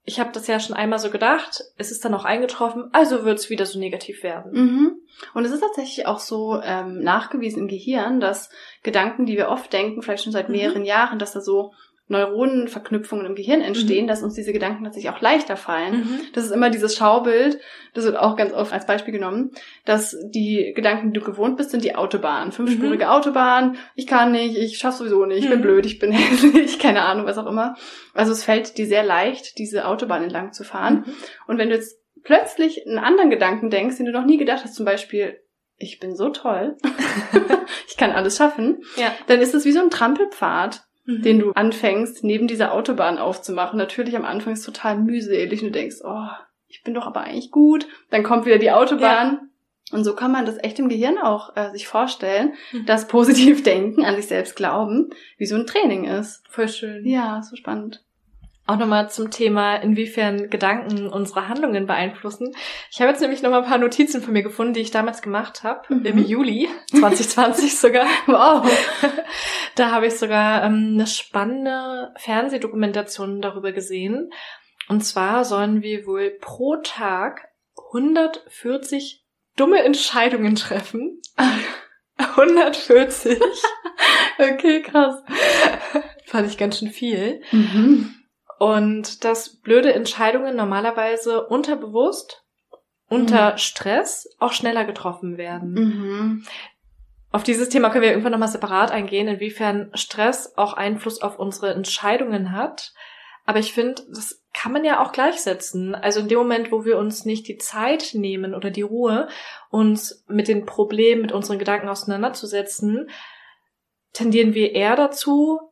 ich 0.03 0.19
habe 0.19 0.31
das 0.31 0.47
ja 0.47 0.59
schon 0.59 0.75
einmal 0.75 0.99
so 0.99 1.11
gedacht, 1.11 1.63
es 1.77 1.91
ist 1.91 2.03
dann 2.03 2.13
auch 2.13 2.25
eingetroffen, 2.25 2.89
also 2.91 3.23
wird 3.23 3.37
es 3.37 3.49
wieder 3.49 3.65
so 3.65 3.77
negativ 3.77 4.23
werden. 4.23 4.51
Mhm. 4.51 4.91
Und 5.33 5.45
es 5.45 5.51
ist 5.51 5.61
tatsächlich 5.61 6.07
auch 6.07 6.19
so 6.19 6.59
ähm, 6.63 7.01
nachgewiesen 7.01 7.63
im 7.63 7.67
Gehirn, 7.67 8.19
dass 8.19 8.49
Gedanken, 8.81 9.25
die 9.25 9.37
wir 9.37 9.49
oft 9.49 9.71
denken, 9.71 10.01
vielleicht 10.01 10.23
schon 10.23 10.33
seit 10.33 10.49
mhm. 10.49 10.55
mehreren 10.55 10.85
Jahren, 10.85 11.19
dass 11.19 11.33
da 11.33 11.41
so 11.41 11.73
Neuronenverknüpfungen 12.11 13.25
im 13.25 13.35
Gehirn 13.35 13.61
entstehen, 13.61 14.03
mhm. 14.03 14.07
dass 14.07 14.21
uns 14.21 14.35
diese 14.35 14.53
Gedanken 14.53 14.83
tatsächlich 14.83 15.11
auch 15.11 15.21
leichter 15.21 15.55
fallen. 15.55 16.01
Mhm. 16.01 16.19
Das 16.33 16.45
ist 16.45 16.51
immer 16.51 16.69
dieses 16.69 16.95
Schaubild, 16.95 17.59
das 17.93 18.03
wird 18.05 18.17
auch 18.17 18.35
ganz 18.35 18.53
oft 18.53 18.71
als 18.71 18.85
Beispiel 18.85 19.13
genommen, 19.13 19.51
dass 19.85 20.15
die 20.29 20.73
Gedanken, 20.75 21.11
die 21.11 21.19
du 21.19 21.25
gewohnt 21.25 21.57
bist, 21.57 21.71
sind 21.71 21.83
die 21.83 21.95
Autobahn. 21.95 22.51
Fünfspurige 22.51 23.05
mhm. 23.05 23.11
Autobahn, 23.11 23.77
ich 23.95 24.05
kann 24.05 24.33
nicht, 24.33 24.57
ich 24.57 24.77
schaff 24.77 24.95
sowieso 24.95 25.25
nicht, 25.25 25.43
ich 25.43 25.49
bin 25.49 25.59
mhm. 25.59 25.63
blöd, 25.63 25.85
ich 25.85 25.99
bin 25.99 26.11
hässlich, 26.11 26.77
keine 26.77 27.03
Ahnung, 27.03 27.25
was 27.25 27.37
auch 27.37 27.47
immer. 27.47 27.75
Also 28.13 28.33
es 28.33 28.43
fällt 28.43 28.77
dir 28.77 28.85
sehr 28.85 29.03
leicht, 29.03 29.57
diese 29.57 29.87
Autobahn 29.87 30.23
entlang 30.23 30.51
zu 30.51 30.63
fahren. 30.63 31.05
Mhm. 31.05 31.13
Und 31.47 31.57
wenn 31.57 31.69
du 31.69 31.75
jetzt 31.75 31.97
plötzlich 32.23 32.85
einen 32.85 32.99
anderen 32.99 33.29
Gedanken 33.29 33.69
denkst, 33.69 33.97
den 33.97 34.05
du 34.05 34.11
noch 34.11 34.25
nie 34.25 34.37
gedacht 34.37 34.63
hast, 34.63 34.75
zum 34.75 34.85
Beispiel, 34.85 35.39
ich 35.77 35.99
bin 35.99 36.15
so 36.15 36.29
toll, 36.29 36.75
ich 37.87 37.97
kann 37.97 38.11
alles 38.11 38.37
schaffen, 38.37 38.83
ja. 38.97 39.13
dann 39.27 39.39
ist 39.39 39.55
es 39.55 39.65
wie 39.65 39.71
so 39.71 39.79
ein 39.79 39.89
Trampelpfad 39.89 40.83
mhm. 41.05 41.21
den 41.21 41.39
du 41.39 41.51
anfängst, 41.51 42.23
neben 42.23 42.47
dieser 42.47 42.73
Autobahn 42.73 43.17
aufzumachen. 43.17 43.77
Natürlich 43.77 44.15
am 44.15 44.25
Anfang 44.25 44.53
ist 44.53 44.65
total 44.65 44.97
mühselig 44.97 45.61
und 45.61 45.67
du 45.67 45.71
denkst, 45.71 45.97
oh, 46.03 46.27
ich 46.67 46.83
bin 46.83 46.93
doch 46.93 47.05
aber 47.05 47.21
eigentlich 47.21 47.51
gut. 47.51 47.87
Dann 48.09 48.23
kommt 48.23 48.45
wieder 48.45 48.57
die 48.57 48.71
Autobahn. 48.71 49.33
Ja. 49.33 49.41
Und 49.91 50.05
so 50.05 50.15
kann 50.15 50.31
man 50.31 50.45
das 50.45 50.57
echt 50.63 50.79
im 50.79 50.87
Gehirn 50.87 51.17
auch 51.17 51.55
äh, 51.57 51.71
sich 51.71 51.87
vorstellen, 51.87 52.53
mhm. 52.71 52.85
dass 52.85 53.07
positiv 53.07 53.63
denken, 53.63 54.05
an 54.05 54.15
sich 54.15 54.27
selbst 54.27 54.55
glauben, 54.55 55.09
wie 55.37 55.45
so 55.45 55.55
ein 55.55 55.67
Training 55.67 56.05
ist. 56.05 56.43
Voll 56.49 56.69
schön. 56.69 57.05
Ja, 57.05 57.41
so 57.41 57.55
spannend. 57.55 58.03
Auch 58.67 58.77
nochmal 58.77 59.09
zum 59.09 59.31
Thema, 59.31 59.75
inwiefern 59.75 60.49
Gedanken 60.49 61.07
unsere 61.07 61.47
Handlungen 61.47 61.87
beeinflussen. 61.87 62.53
Ich 62.91 63.01
habe 63.01 63.11
jetzt 63.11 63.21
nämlich 63.21 63.41
nochmal 63.41 63.63
ein 63.63 63.69
paar 63.69 63.79
Notizen 63.79 64.21
von 64.21 64.33
mir 64.33 64.43
gefunden, 64.43 64.73
die 64.73 64.81
ich 64.81 64.91
damals 64.91 65.21
gemacht 65.21 65.63
habe, 65.63 65.93
mhm. 65.93 66.05
im 66.05 66.17
Juli 66.19 66.69
2020 66.91 67.77
sogar. 67.77 68.07
Wow. 68.27 68.69
da 69.75 69.91
habe 69.91 70.07
ich 70.07 70.17
sogar 70.17 70.63
ähm, 70.63 70.91
eine 70.93 71.07
spannende 71.07 72.13
Fernsehdokumentation 72.17 73.41
darüber 73.41 73.71
gesehen. 73.71 74.29
Und 74.87 75.01
zwar 75.01 75.43
sollen 75.43 75.81
wir 75.81 76.05
wohl 76.05 76.37
pro 76.39 76.77
Tag 76.77 77.49
140 77.93 79.25
dumme 79.55 79.83
Entscheidungen 79.83 80.55
treffen. 80.55 81.21
140. 82.17 83.39
okay, 84.37 84.81
krass. 84.83 85.15
Fand 86.25 86.47
ich 86.47 86.57
ganz 86.57 86.77
schön 86.77 86.89
viel. 86.89 87.41
Mhm. 87.51 88.20
Und 88.61 89.23
dass 89.23 89.55
blöde 89.55 89.91
Entscheidungen 89.91 90.55
normalerweise 90.55 91.47
unterbewusst, 91.47 92.43
unter 93.09 93.53
mhm. 93.53 93.57
Stress 93.57 94.29
auch 94.37 94.53
schneller 94.53 94.85
getroffen 94.85 95.39
werden. 95.39 95.73
Mhm. 95.73 96.45
Auf 97.31 97.41
dieses 97.41 97.69
Thema 97.69 97.89
können 97.89 98.03
wir 98.03 98.11
irgendwann 98.11 98.33
nochmal 98.33 98.49
separat 98.49 98.91
eingehen, 98.91 99.27
inwiefern 99.27 99.89
Stress 99.95 100.53
auch 100.57 100.73
Einfluss 100.73 101.23
auf 101.23 101.39
unsere 101.39 101.73
Entscheidungen 101.73 102.51
hat. 102.51 102.93
Aber 103.47 103.57
ich 103.57 103.73
finde, 103.73 104.03
das 104.13 104.43
kann 104.53 104.71
man 104.71 104.85
ja 104.85 105.03
auch 105.03 105.11
gleichsetzen. 105.11 105.95
Also 105.95 106.19
in 106.19 106.27
dem 106.27 106.37
Moment, 106.37 106.71
wo 106.71 106.85
wir 106.85 106.99
uns 106.99 107.25
nicht 107.25 107.47
die 107.47 107.57
Zeit 107.57 108.11
nehmen 108.13 108.53
oder 108.53 108.69
die 108.69 108.83
Ruhe, 108.83 109.27
uns 109.71 110.23
mit 110.27 110.47
den 110.47 110.67
Problemen, 110.67 111.23
mit 111.23 111.31
unseren 111.31 111.57
Gedanken 111.57 111.89
auseinanderzusetzen, 111.89 113.09
tendieren 114.13 114.53
wir 114.53 114.75
eher 114.75 114.95
dazu, 114.95 115.70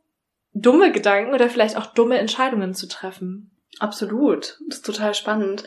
dumme 0.53 0.91
Gedanken 0.91 1.34
oder 1.34 1.50
vielleicht 1.50 1.77
auch 1.77 1.88
dumme 1.88 2.18
Entscheidungen 2.18 2.74
zu 2.74 2.88
treffen. 2.88 3.51
Absolut. 3.79 4.58
Das 4.68 4.79
ist 4.79 4.86
total 4.86 5.13
spannend. 5.13 5.63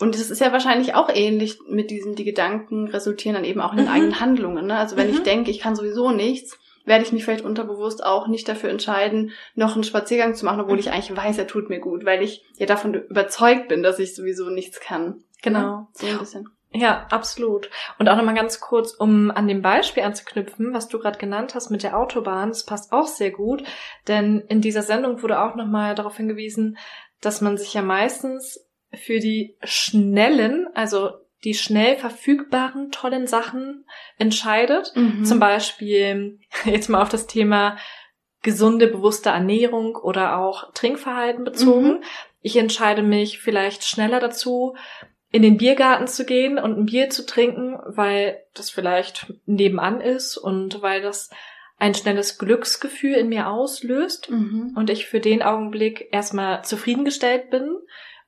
Und 0.00 0.16
es 0.16 0.30
ist 0.30 0.40
ja 0.40 0.52
wahrscheinlich 0.52 0.94
auch 0.94 1.08
ähnlich 1.08 1.58
mit 1.68 1.90
diesem, 1.90 2.16
die 2.16 2.24
Gedanken 2.24 2.88
resultieren 2.88 3.34
dann 3.34 3.44
eben 3.44 3.60
auch 3.60 3.72
in 3.72 3.78
den 3.78 3.86
mhm. 3.86 3.92
eigenen 3.92 4.20
Handlungen. 4.20 4.66
Ne? 4.66 4.76
Also 4.76 4.96
wenn 4.96 5.08
mhm. 5.08 5.14
ich 5.14 5.22
denke, 5.22 5.50
ich 5.50 5.60
kann 5.60 5.76
sowieso 5.76 6.10
nichts, 6.10 6.58
werde 6.84 7.04
ich 7.04 7.12
mich 7.12 7.24
vielleicht 7.24 7.44
unterbewusst 7.44 8.04
auch 8.04 8.26
nicht 8.26 8.48
dafür 8.48 8.70
entscheiden, 8.70 9.30
noch 9.54 9.74
einen 9.74 9.84
Spaziergang 9.84 10.34
zu 10.34 10.44
machen, 10.44 10.60
obwohl 10.60 10.74
mhm. 10.74 10.80
ich 10.80 10.90
eigentlich 10.90 11.16
weiß, 11.16 11.38
er 11.38 11.46
tut 11.46 11.70
mir 11.70 11.78
gut, 11.78 12.04
weil 12.04 12.22
ich 12.22 12.44
ja 12.56 12.66
davon 12.66 12.94
überzeugt 12.94 13.68
bin, 13.68 13.82
dass 13.82 13.98
ich 13.98 14.14
sowieso 14.14 14.50
nichts 14.50 14.80
kann. 14.80 15.22
Genau. 15.42 15.58
Ja, 15.60 15.88
so 15.92 16.06
ein 16.06 16.18
bisschen. 16.18 16.48
Ja, 16.76 17.06
absolut. 17.10 17.70
Und 17.98 18.08
auch 18.08 18.16
nochmal 18.16 18.34
ganz 18.34 18.58
kurz, 18.58 18.92
um 18.92 19.30
an 19.30 19.46
dem 19.46 19.62
Beispiel 19.62 20.02
anzuknüpfen, 20.02 20.74
was 20.74 20.88
du 20.88 20.98
gerade 20.98 21.18
genannt 21.18 21.54
hast 21.54 21.70
mit 21.70 21.84
der 21.84 21.96
Autobahn, 21.96 22.48
das 22.48 22.66
passt 22.66 22.92
auch 22.92 23.06
sehr 23.06 23.30
gut, 23.30 23.62
denn 24.08 24.40
in 24.48 24.60
dieser 24.60 24.82
Sendung 24.82 25.22
wurde 25.22 25.40
auch 25.40 25.54
nochmal 25.54 25.94
darauf 25.94 26.16
hingewiesen, 26.16 26.76
dass 27.20 27.40
man 27.40 27.56
sich 27.56 27.74
ja 27.74 27.82
meistens 27.82 28.68
für 28.92 29.20
die 29.20 29.56
schnellen, 29.62 30.66
also 30.74 31.12
die 31.44 31.54
schnell 31.54 31.96
verfügbaren 31.96 32.90
tollen 32.90 33.28
Sachen 33.28 33.86
entscheidet. 34.18 34.92
Mhm. 34.96 35.24
Zum 35.24 35.38
Beispiel 35.38 36.40
jetzt 36.64 36.88
mal 36.88 37.02
auf 37.02 37.08
das 37.08 37.28
Thema 37.28 37.76
gesunde, 38.42 38.88
bewusste 38.88 39.30
Ernährung 39.30 39.94
oder 39.94 40.38
auch 40.38 40.72
Trinkverhalten 40.72 41.44
bezogen. 41.44 41.88
Mhm. 41.88 42.04
Ich 42.40 42.56
entscheide 42.56 43.02
mich 43.02 43.38
vielleicht 43.38 43.84
schneller 43.84 44.20
dazu, 44.20 44.74
in 45.34 45.42
den 45.42 45.56
Biergarten 45.56 46.06
zu 46.06 46.24
gehen 46.24 46.60
und 46.60 46.78
ein 46.78 46.86
Bier 46.86 47.10
zu 47.10 47.26
trinken, 47.26 47.76
weil 47.86 48.40
das 48.54 48.70
vielleicht 48.70 49.34
nebenan 49.46 50.00
ist 50.00 50.36
und 50.36 50.80
weil 50.80 51.02
das 51.02 51.28
ein 51.76 51.92
schnelles 51.92 52.38
Glücksgefühl 52.38 53.14
in 53.14 53.30
mir 53.30 53.48
auslöst 53.48 54.30
mhm. 54.30 54.74
und 54.76 54.90
ich 54.90 55.06
für 55.06 55.18
den 55.18 55.42
Augenblick 55.42 56.06
erstmal 56.12 56.62
zufriedengestellt 56.62 57.50
bin 57.50 57.76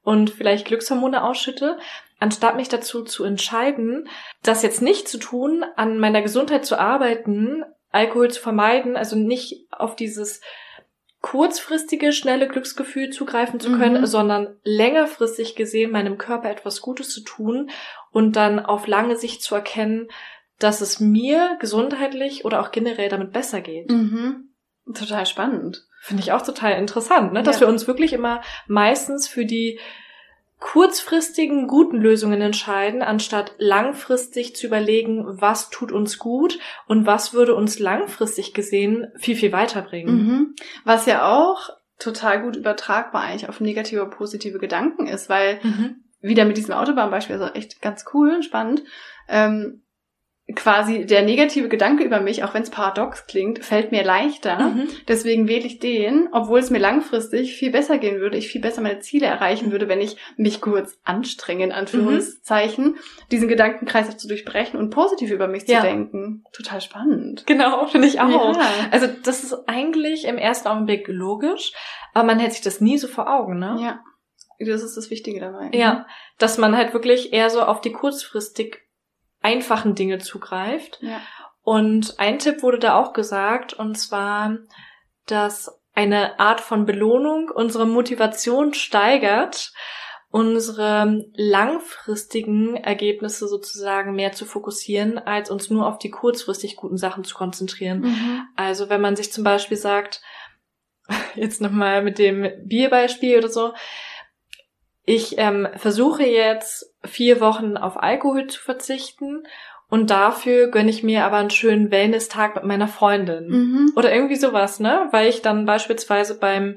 und 0.02 0.30
vielleicht 0.30 0.66
Glückshormone 0.66 1.22
ausschütte, 1.22 1.78
anstatt 2.18 2.56
mich 2.56 2.68
dazu 2.68 3.04
zu 3.04 3.22
entscheiden, 3.22 4.08
das 4.42 4.64
jetzt 4.64 4.82
nicht 4.82 5.06
zu 5.06 5.18
tun, 5.18 5.64
an 5.76 6.00
meiner 6.00 6.22
Gesundheit 6.22 6.66
zu 6.66 6.76
arbeiten, 6.76 7.62
Alkohol 7.92 8.32
zu 8.32 8.40
vermeiden, 8.40 8.96
also 8.96 9.14
nicht 9.14 9.68
auf 9.70 9.94
dieses 9.94 10.40
kurzfristige, 11.26 12.12
schnelle 12.12 12.46
Glücksgefühl 12.46 13.10
zugreifen 13.10 13.58
zu 13.58 13.76
können, 13.76 14.02
mhm. 14.02 14.06
sondern 14.06 14.60
längerfristig 14.62 15.56
gesehen 15.56 15.90
meinem 15.90 16.18
Körper 16.18 16.48
etwas 16.48 16.80
Gutes 16.80 17.10
zu 17.10 17.20
tun 17.20 17.68
und 18.12 18.36
dann 18.36 18.60
auf 18.60 18.86
lange 18.86 19.16
Sicht 19.16 19.42
zu 19.42 19.56
erkennen, 19.56 20.06
dass 20.60 20.80
es 20.80 21.00
mir 21.00 21.56
gesundheitlich 21.58 22.44
oder 22.44 22.60
auch 22.60 22.70
generell 22.70 23.08
damit 23.08 23.32
besser 23.32 23.60
geht. 23.60 23.90
Mhm. 23.90 24.50
Total 24.94 25.26
spannend. 25.26 25.88
Finde 26.00 26.22
ich 26.22 26.30
auch 26.30 26.42
total 26.42 26.78
interessant, 26.78 27.32
ne? 27.32 27.42
dass 27.42 27.56
ja. 27.56 27.62
wir 27.62 27.68
uns 27.70 27.88
wirklich 27.88 28.12
immer 28.12 28.40
meistens 28.68 29.26
für 29.26 29.44
die 29.44 29.80
kurzfristigen 30.58 31.68
guten 31.68 31.98
Lösungen 31.98 32.40
entscheiden, 32.40 33.02
anstatt 33.02 33.54
langfristig 33.58 34.56
zu 34.56 34.66
überlegen, 34.66 35.24
was 35.26 35.68
tut 35.70 35.92
uns 35.92 36.18
gut 36.18 36.58
und 36.86 37.06
was 37.06 37.34
würde 37.34 37.54
uns 37.54 37.78
langfristig 37.78 38.54
gesehen 38.54 39.08
viel, 39.16 39.36
viel 39.36 39.52
weiterbringen. 39.52 40.16
Mhm. 40.16 40.54
Was 40.84 41.06
ja 41.06 41.28
auch 41.30 41.70
total 41.98 42.42
gut 42.42 42.56
übertragbar 42.56 43.22
eigentlich 43.22 43.48
auf 43.48 43.60
negative, 43.60 44.06
positive 44.06 44.58
Gedanken 44.58 45.06
ist, 45.06 45.28
weil 45.28 45.60
mhm. 45.62 46.04
wieder 46.20 46.44
mit 46.44 46.56
diesem 46.56 46.74
Autobahnbeispiel, 46.74 47.36
also 47.36 47.52
echt 47.54 47.82
ganz 47.82 48.04
cool, 48.12 48.42
spannend, 48.42 48.82
ähm, 49.28 49.82
quasi 50.54 51.06
der 51.06 51.22
negative 51.22 51.68
Gedanke 51.68 52.04
über 52.04 52.20
mich, 52.20 52.44
auch 52.44 52.54
wenn 52.54 52.62
es 52.62 52.70
paradox 52.70 53.26
klingt, 53.26 53.64
fällt 53.64 53.90
mir 53.90 54.04
leichter. 54.04 54.60
Mhm. 54.60 54.88
Deswegen 55.08 55.48
wähle 55.48 55.66
ich 55.66 55.80
den, 55.80 56.28
obwohl 56.30 56.60
es 56.60 56.70
mir 56.70 56.78
langfristig 56.78 57.56
viel 57.56 57.72
besser 57.72 57.98
gehen 57.98 58.20
würde, 58.20 58.36
ich 58.36 58.46
viel 58.46 58.60
besser 58.60 58.80
meine 58.80 59.00
Ziele 59.00 59.26
erreichen 59.26 59.72
würde, 59.72 59.88
wenn 59.88 60.00
ich 60.00 60.16
mich 60.36 60.60
kurz 60.60 61.00
anstrenge, 61.02 61.64
in 61.64 61.72
Anführungszeichen, 61.72 62.84
mhm. 62.84 62.96
diesen 63.32 63.48
Gedankenkreis 63.48 64.16
zu 64.16 64.28
durchbrechen 64.28 64.78
und 64.78 64.90
positiv 64.90 65.32
über 65.32 65.48
mich 65.48 65.66
ja. 65.66 65.80
zu 65.80 65.86
denken. 65.86 66.44
Total 66.52 66.80
spannend. 66.80 67.44
Genau, 67.46 67.86
finde 67.88 68.06
ich 68.06 68.20
auch. 68.20 68.56
Ja. 68.56 68.70
Also 68.92 69.08
das 69.24 69.42
ist 69.42 69.68
eigentlich 69.68 70.26
im 70.26 70.38
ersten 70.38 70.68
Augenblick 70.68 71.08
logisch, 71.08 71.72
aber 72.14 72.24
man 72.24 72.38
hält 72.38 72.52
sich 72.52 72.62
das 72.62 72.80
nie 72.80 72.98
so 72.98 73.08
vor 73.08 73.28
Augen, 73.28 73.58
ne? 73.58 73.78
Ja. 73.80 74.00
Das 74.58 74.82
ist 74.82 74.96
das 74.96 75.10
Wichtige 75.10 75.40
dabei. 75.40 75.70
Ja, 75.74 76.06
dass 76.38 76.56
man 76.56 76.76
halt 76.76 76.94
wirklich 76.94 77.32
eher 77.34 77.50
so 77.50 77.60
auf 77.60 77.82
die 77.82 77.92
kurzfristig 77.92 78.85
einfachen 79.46 79.94
Dinge 79.94 80.18
zugreift. 80.18 80.98
Ja. 81.00 81.20
Und 81.62 82.18
ein 82.18 82.38
Tipp 82.38 82.62
wurde 82.62 82.80
da 82.80 82.98
auch 82.98 83.12
gesagt, 83.12 83.72
und 83.72 83.96
zwar, 83.96 84.58
dass 85.26 85.80
eine 85.94 86.38
Art 86.40 86.60
von 86.60 86.84
Belohnung 86.84 87.48
unsere 87.54 87.86
Motivation 87.86 88.74
steigert, 88.74 89.72
unsere 90.30 91.24
langfristigen 91.34 92.76
Ergebnisse 92.76 93.46
sozusagen 93.46 94.14
mehr 94.14 94.32
zu 94.32 94.44
fokussieren, 94.44 95.18
als 95.18 95.50
uns 95.50 95.70
nur 95.70 95.86
auf 95.86 95.98
die 95.98 96.10
kurzfristig 96.10 96.76
guten 96.76 96.96
Sachen 96.96 97.24
zu 97.24 97.36
konzentrieren. 97.36 98.00
Mhm. 98.00 98.42
Also 98.56 98.90
wenn 98.90 99.00
man 99.00 99.16
sich 99.16 99.32
zum 99.32 99.44
Beispiel 99.44 99.76
sagt, 99.76 100.20
jetzt 101.36 101.60
nochmal 101.60 102.02
mit 102.02 102.18
dem 102.18 102.50
Bierbeispiel 102.64 103.38
oder 103.38 103.48
so, 103.48 103.72
ich 105.06 105.38
ähm, 105.38 105.68
versuche 105.76 106.24
jetzt 106.24 106.92
vier 107.04 107.40
Wochen 107.40 107.76
auf 107.76 107.96
Alkohol 108.02 108.48
zu 108.48 108.60
verzichten 108.60 109.44
und 109.88 110.10
dafür 110.10 110.68
gönne 110.68 110.90
ich 110.90 111.04
mir 111.04 111.24
aber 111.24 111.36
einen 111.36 111.50
schönen 111.50 111.92
Wellness-Tag 111.92 112.56
mit 112.56 112.64
meiner 112.64 112.88
Freundin. 112.88 113.48
Mhm. 113.48 113.92
Oder 113.94 114.12
irgendwie 114.12 114.34
sowas, 114.34 114.80
ne? 114.80 115.06
Weil 115.12 115.28
ich 115.28 115.42
dann 115.42 115.64
beispielsweise 115.64 116.38
beim 116.38 116.76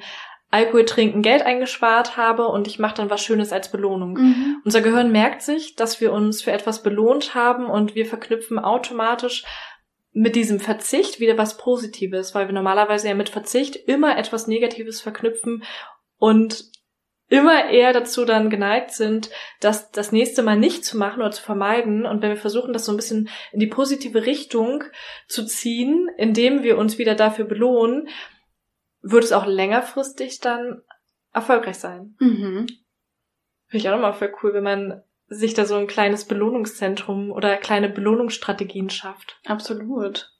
Alkohol 0.51 0.85
trinken 0.85 1.23
Geld 1.23 1.41
eingespart 1.41 2.17
habe 2.17 2.47
und 2.47 2.67
ich 2.67 2.77
mache 2.77 2.95
dann 2.95 3.09
was 3.09 3.23
Schönes 3.23 3.51
als 3.51 3.71
Belohnung. 3.71 4.13
Mhm. 4.13 4.61
Unser 4.63 4.81
Gehirn 4.81 5.11
merkt 5.11 5.41
sich, 5.41 5.75
dass 5.75 5.99
wir 5.99 6.13
uns 6.13 6.43
für 6.43 6.51
etwas 6.51 6.83
belohnt 6.83 7.33
haben 7.33 7.65
und 7.65 7.95
wir 7.95 8.05
verknüpfen 8.05 8.59
automatisch 8.59 9.43
mit 10.11 10.35
diesem 10.35 10.59
Verzicht 10.59 11.19
wieder 11.19 11.37
was 11.37 11.57
Positives, 11.57 12.35
weil 12.35 12.47
wir 12.47 12.53
normalerweise 12.53 13.07
ja 13.07 13.15
mit 13.15 13.29
Verzicht 13.29 13.75
immer 13.75 14.17
etwas 14.17 14.47
Negatives 14.47 15.01
verknüpfen 15.01 15.63
und 16.17 16.65
immer 17.29 17.69
eher 17.69 17.93
dazu 17.93 18.25
dann 18.25 18.49
geneigt 18.49 18.91
sind, 18.91 19.29
das 19.59 19.91
das 19.91 20.11
nächste 20.11 20.41
Mal 20.41 20.57
nicht 20.57 20.83
zu 20.83 20.97
machen 20.97 21.21
oder 21.21 21.31
zu 21.31 21.43
vermeiden. 21.43 22.05
Und 22.05 22.21
wenn 22.21 22.31
wir 22.31 22.37
versuchen, 22.37 22.73
das 22.73 22.85
so 22.85 22.91
ein 22.91 22.97
bisschen 22.97 23.29
in 23.51 23.59
die 23.59 23.67
positive 23.67 24.25
Richtung 24.25 24.83
zu 25.27 25.45
ziehen, 25.45 26.09
indem 26.17 26.63
wir 26.63 26.77
uns 26.77 26.97
wieder 26.97 27.15
dafür 27.15 27.45
belohnen, 27.45 28.09
wird 29.01 29.23
es 29.23 29.31
auch 29.31 29.45
längerfristig 29.45 30.39
dann 30.39 30.81
erfolgreich 31.31 31.77
sein. 31.77 32.15
Mhm. 32.19 32.67
Finde 33.67 33.77
ich 33.77 33.87
auch 33.87 33.93
nochmal 33.93 34.13
voll 34.13 34.33
cool, 34.41 34.53
wenn 34.53 34.63
man 34.63 35.03
sich 35.27 35.53
da 35.53 35.65
so 35.65 35.75
ein 35.75 35.87
kleines 35.87 36.25
Belohnungszentrum 36.25 37.31
oder 37.31 37.57
kleine 37.57 37.87
Belohnungsstrategien 37.87 38.89
schafft. 38.89 39.39
Absolut. 39.45 40.31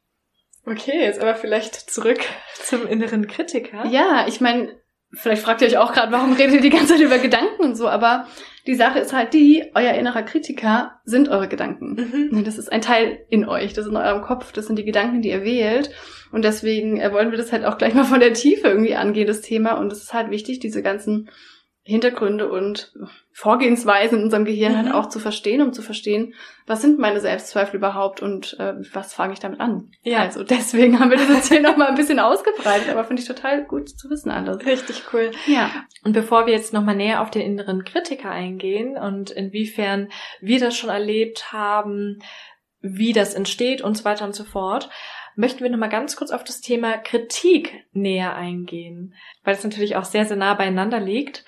Okay, 0.65 0.99
jetzt 0.99 1.21
aber 1.21 1.35
vielleicht 1.35 1.75
zurück 1.75 2.19
zum 2.55 2.87
inneren 2.87 3.27
Kritiker. 3.27 3.85
Ja, 3.85 4.25
ich 4.27 4.41
meine, 4.41 4.75
vielleicht 5.13 5.41
fragt 5.41 5.61
ihr 5.61 5.67
euch 5.67 5.77
auch 5.77 5.93
gerade, 5.93 6.11
warum 6.11 6.33
redet 6.33 6.55
ihr 6.55 6.61
die 6.61 6.69
ganze 6.69 6.93
Zeit 6.93 7.01
über 7.01 7.17
Gedanken 7.17 7.63
und 7.63 7.75
so, 7.75 7.87
aber 7.87 8.27
die 8.67 8.75
Sache 8.75 8.99
ist 8.99 9.13
halt 9.13 9.33
die, 9.33 9.63
euer 9.73 9.93
innerer 9.93 10.23
Kritiker 10.23 10.99
sind 11.03 11.29
eure 11.29 11.47
Gedanken. 11.47 12.29
Mhm. 12.31 12.43
Das 12.43 12.57
ist 12.57 12.71
ein 12.71 12.81
Teil 12.81 13.19
in 13.29 13.47
euch, 13.47 13.73
das 13.73 13.85
ist 13.85 13.91
in 13.91 13.97
eurem 13.97 14.21
Kopf, 14.21 14.51
das 14.51 14.67
sind 14.67 14.77
die 14.77 14.85
Gedanken, 14.85 15.21
die 15.21 15.29
ihr 15.29 15.43
wählt. 15.43 15.91
Und 16.31 16.43
deswegen 16.43 16.99
äh, 16.99 17.11
wollen 17.11 17.31
wir 17.31 17.37
das 17.37 17.51
halt 17.51 17.65
auch 17.65 17.77
gleich 17.77 17.95
mal 17.95 18.03
von 18.03 18.19
der 18.19 18.33
Tiefe 18.33 18.67
irgendwie 18.67 18.95
angehen, 18.95 19.25
das 19.25 19.41
Thema. 19.41 19.73
Und 19.73 19.91
es 19.91 20.03
ist 20.03 20.13
halt 20.13 20.29
wichtig, 20.29 20.59
diese 20.59 20.83
ganzen 20.83 21.29
Hintergründe 21.89 22.49
und 22.49 22.93
Vorgehensweisen 23.31 24.19
in 24.19 24.23
unserem 24.25 24.45
Gehirn 24.45 24.75
halt 24.75 24.85
mhm. 24.85 24.93
halt 24.93 25.05
auch 25.05 25.09
zu 25.09 25.19
verstehen, 25.19 25.61
um 25.61 25.73
zu 25.73 25.81
verstehen, 25.81 26.35
was 26.67 26.81
sind 26.81 26.99
meine 26.99 27.19
Selbstzweifel 27.19 27.77
überhaupt 27.77 28.21
und 28.21 28.57
äh, 28.59 28.75
was 28.93 29.13
fange 29.13 29.33
ich 29.33 29.39
damit 29.39 29.59
an. 29.59 29.91
Ja. 30.03 30.19
Also 30.19 30.43
deswegen 30.43 30.99
haben 30.99 31.09
wir 31.09 31.17
das 31.17 31.29
jetzt 31.29 31.51
hier 31.51 31.61
nochmal 31.69 31.87
ein 31.87 31.95
bisschen 31.95 32.19
ausgebreitet, 32.19 32.89
aber 32.89 33.03
finde 33.05 33.21
ich 33.21 33.27
total 33.27 33.65
gut 33.65 33.89
zu 33.89 34.09
wissen 34.09 34.29
alles. 34.29 34.63
Richtig 34.65 35.03
cool. 35.13 35.31
Ja. 35.47 35.71
Und 36.03 36.13
bevor 36.13 36.45
wir 36.45 36.53
jetzt 36.53 36.73
nochmal 36.73 36.95
näher 36.95 37.21
auf 37.21 37.31
den 37.31 37.41
inneren 37.41 37.83
Kritiker 37.83 38.29
eingehen 38.29 38.95
und 38.95 39.31
inwiefern 39.31 40.09
wir 40.41 40.59
das 40.59 40.77
schon 40.77 40.91
erlebt 40.91 41.51
haben, 41.51 42.19
wie 42.81 43.13
das 43.13 43.33
entsteht 43.33 43.81
und 43.81 43.97
so 43.97 44.05
weiter 44.05 44.25
und 44.25 44.35
so 44.35 44.43
fort, 44.43 44.89
möchten 45.35 45.63
wir 45.63 45.69
nochmal 45.69 45.89
ganz 45.89 46.15
kurz 46.17 46.31
auf 46.31 46.43
das 46.43 46.59
Thema 46.59 46.97
Kritik 46.97 47.85
näher 47.93 48.35
eingehen, 48.35 49.15
weil 49.43 49.55
es 49.55 49.63
natürlich 49.63 49.95
auch 49.95 50.03
sehr, 50.03 50.25
sehr 50.25 50.37
nah 50.37 50.53
beieinander 50.53 50.99
liegt. 50.99 51.45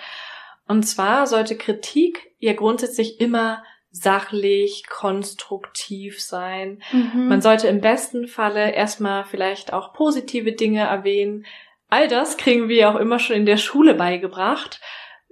Und 0.68 0.84
zwar 0.84 1.28
sollte 1.28 1.58
Kritik 1.58 2.34
ja 2.40 2.54
grundsätzlich 2.54 3.20
immer 3.20 3.64
sachlich, 3.92 4.86
konstruktiv 4.90 6.22
sein. 6.22 6.82
Mhm. 6.92 7.28
Man 7.28 7.42
sollte 7.42 7.68
im 7.68 7.82
besten 7.82 8.28
Falle 8.28 8.72
erstmal 8.72 9.26
vielleicht 9.26 9.74
auch 9.74 9.94
positive 9.94 10.54
Dinge 10.54 10.82
erwähnen. 10.82 11.46
All 11.90 12.08
das 12.08 12.38
kriegen 12.38 12.70
wir 12.70 12.90
auch 12.90 12.96
immer 12.96 13.20
schon 13.20 13.36
in 13.36 13.46
der 13.46 13.58
Schule 13.58 13.94
beigebracht. 13.94 14.80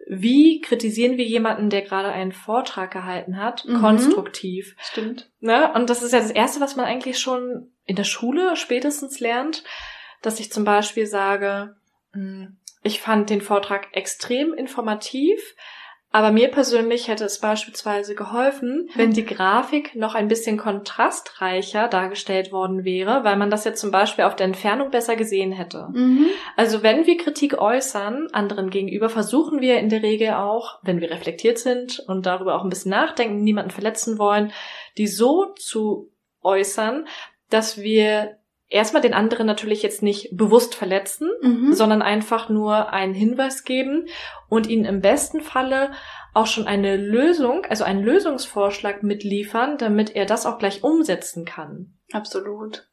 Wie 0.08 0.60
kritisieren 0.60 1.18
wir 1.18 1.26
jemanden, 1.26 1.70
der 1.70 1.84
gerade 1.84 2.10
einen 2.10 2.34
Vortrag 2.34 2.92
gehalten 2.92 3.38
hat? 3.38 3.64
Mhm. 3.66 3.80
Konstruktiv. 3.80 4.76
Stimmt. 4.82 5.30
Ne? 5.40 5.72
Und 5.74 5.90
das 5.90 6.04
ist 6.04 6.12
ja 6.12 6.20
das 6.20 6.32
Erste, 6.32 6.60
was 6.60 6.76
man 6.76 6.86
eigentlich 6.86 7.18
schon 7.18 7.72
in 7.86 7.96
der 7.96 8.04
Schule 8.04 8.58
spätestens 8.58 9.22
lernt, 9.22 9.64
dass 10.22 10.40
ich 10.40 10.52
zum 10.52 10.66
Beispiel 10.66 11.06
sage, 11.06 11.78
hm, 12.12 12.58
ich 12.84 13.02
fand 13.02 13.30
den 13.30 13.42
Vortrag 13.42 13.88
extrem 13.94 14.54
informativ, 14.54 15.56
aber 16.12 16.32
mir 16.32 16.50
persönlich 16.50 17.08
hätte 17.08 17.26
es 17.26 17.40
beispielsweise 17.40 18.16
geholfen, 18.16 18.90
wenn 18.96 19.12
die 19.12 19.26
Grafik 19.26 19.96
noch 19.96 20.16
ein 20.16 20.28
bisschen 20.28 20.58
kontrastreicher 20.58 21.88
dargestellt 21.88 22.52
worden 22.52 22.84
wäre, 22.84 23.24
weil 23.24 23.38
man 23.38 23.52
das 23.52 23.64
jetzt 23.64 23.80
zum 23.80 23.92
Beispiel 23.92 24.26
auf 24.26 24.36
der 24.36 24.48
Entfernung 24.48 24.90
besser 24.90 25.16
gesehen 25.16 25.52
hätte. 25.52 25.90
Mhm. 25.94 26.26
Also 26.56 26.82
wenn 26.82 27.06
wir 27.06 27.18
Kritik 27.18 27.60
äußern, 27.60 28.28
anderen 28.32 28.72
gegenüber, 28.72 29.10
versuchen 29.10 29.62
wir 29.62 29.78
in 29.78 29.90
der 29.90 30.02
Regel 30.02 30.32
auch, 30.32 30.80
wenn 30.82 31.00
wir 31.00 31.12
reflektiert 31.12 31.60
sind 31.60 32.00
und 32.08 32.26
darüber 32.26 32.56
auch 32.56 32.64
ein 32.64 32.70
bisschen 32.70 32.92
nachdenken, 32.92 33.44
niemanden 33.44 33.72
verletzen 33.72 34.18
wollen, 34.18 34.52
die 34.98 35.08
so 35.08 35.54
zu 35.58 36.12
äußern, 36.42 37.08
dass 37.52 37.82
wir 37.82 38.39
erstmal 38.70 39.02
den 39.02 39.14
anderen 39.14 39.48
natürlich 39.48 39.82
jetzt 39.82 40.04
nicht 40.04 40.30
bewusst 40.36 40.76
verletzen, 40.76 41.30
mhm. 41.42 41.74
sondern 41.74 42.02
einfach 42.02 42.50
nur 42.50 42.94
einen 42.94 43.14
Hinweis 43.14 43.64
geben 43.64 44.08
und 44.48 44.68
ihnen 44.68 44.86
im 44.86 45.02
besten 45.02 45.42
Falle 45.42 45.92
auch 46.34 46.48
schon 46.48 46.68
eine 46.68 46.96
Lösung, 46.96 47.66
also 47.66 47.84
einen 47.84 48.04
Lösungsvorschlag 48.04 49.04
mitliefern, 49.04 49.78
damit 49.78 50.16
er 50.16 50.26
das 50.26 50.46
auch 50.46 50.60
gleich 50.60 50.84
umsetzen 50.84 51.46
kann. 51.46 51.98
Absolut. 52.12 52.88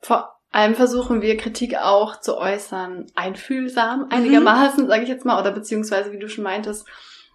Vor 0.00 0.34
allem 0.50 0.74
versuchen 0.74 1.22
wir 1.22 1.38
Kritik 1.38 1.76
auch 1.76 2.20
zu 2.20 2.36
äußern, 2.36 3.06
einfühlsam 3.14 4.00
mhm. 4.00 4.06
einigermaßen, 4.10 4.84
mhm. 4.84 4.88
sage 4.88 5.02
ich 5.04 5.08
jetzt 5.08 5.24
mal, 5.24 5.40
oder 5.40 5.52
beziehungsweise, 5.52 6.12
wie 6.12 6.18
du 6.18 6.28
schon 6.28 6.44
meintest, 6.44 6.86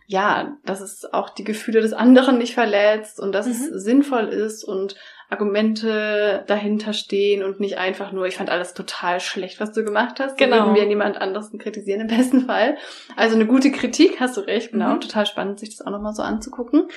ja, 0.06 0.56
dass 0.64 0.80
es 0.80 1.12
auch 1.12 1.32
die 1.32 1.44
Gefühle 1.44 1.82
des 1.82 1.94
anderen 1.94 2.38
nicht 2.38 2.54
verletzt 2.54 3.20
und 3.20 3.34
dass 3.34 3.48
mhm. 3.48 3.52
es 3.52 3.84
sinnvoll 3.84 4.28
ist 4.28 4.64
und 4.64 4.96
Argumente 5.30 6.46
dahinter 6.48 6.94
stehen 6.94 7.44
und 7.44 7.60
nicht 7.60 7.78
einfach 7.78 8.12
nur, 8.12 8.28
ich 8.28 8.38
fand 8.38 8.50
alles 8.50 8.74
total 8.74 9.20
schlecht, 9.20 9.60
was 9.60 9.74
du 9.74 9.84
gemacht 9.84 10.20
hast. 10.20 10.38
Genau. 10.38 10.58
Würden 10.58 10.76
wir 10.76 10.86
niemand 10.86 11.20
anderes 11.20 11.52
kritisieren 11.58 12.02
im 12.02 12.08
besten 12.18 12.46
Fall. 12.46 12.78
Also 13.16 13.36
eine 13.36 13.46
gute 13.46 13.72
Kritik, 13.72 14.20
hast 14.20 14.38
du 14.38 14.42
recht, 14.42 14.72
genau. 14.72 14.96
Mhm. 14.96 15.02
Total 15.02 15.26
spannend, 15.26 15.60
sich 15.60 15.76
das 15.76 15.86
auch 15.86 15.92
nochmal 15.92 16.14
so 16.14 16.24
anzugucken. 16.24 16.88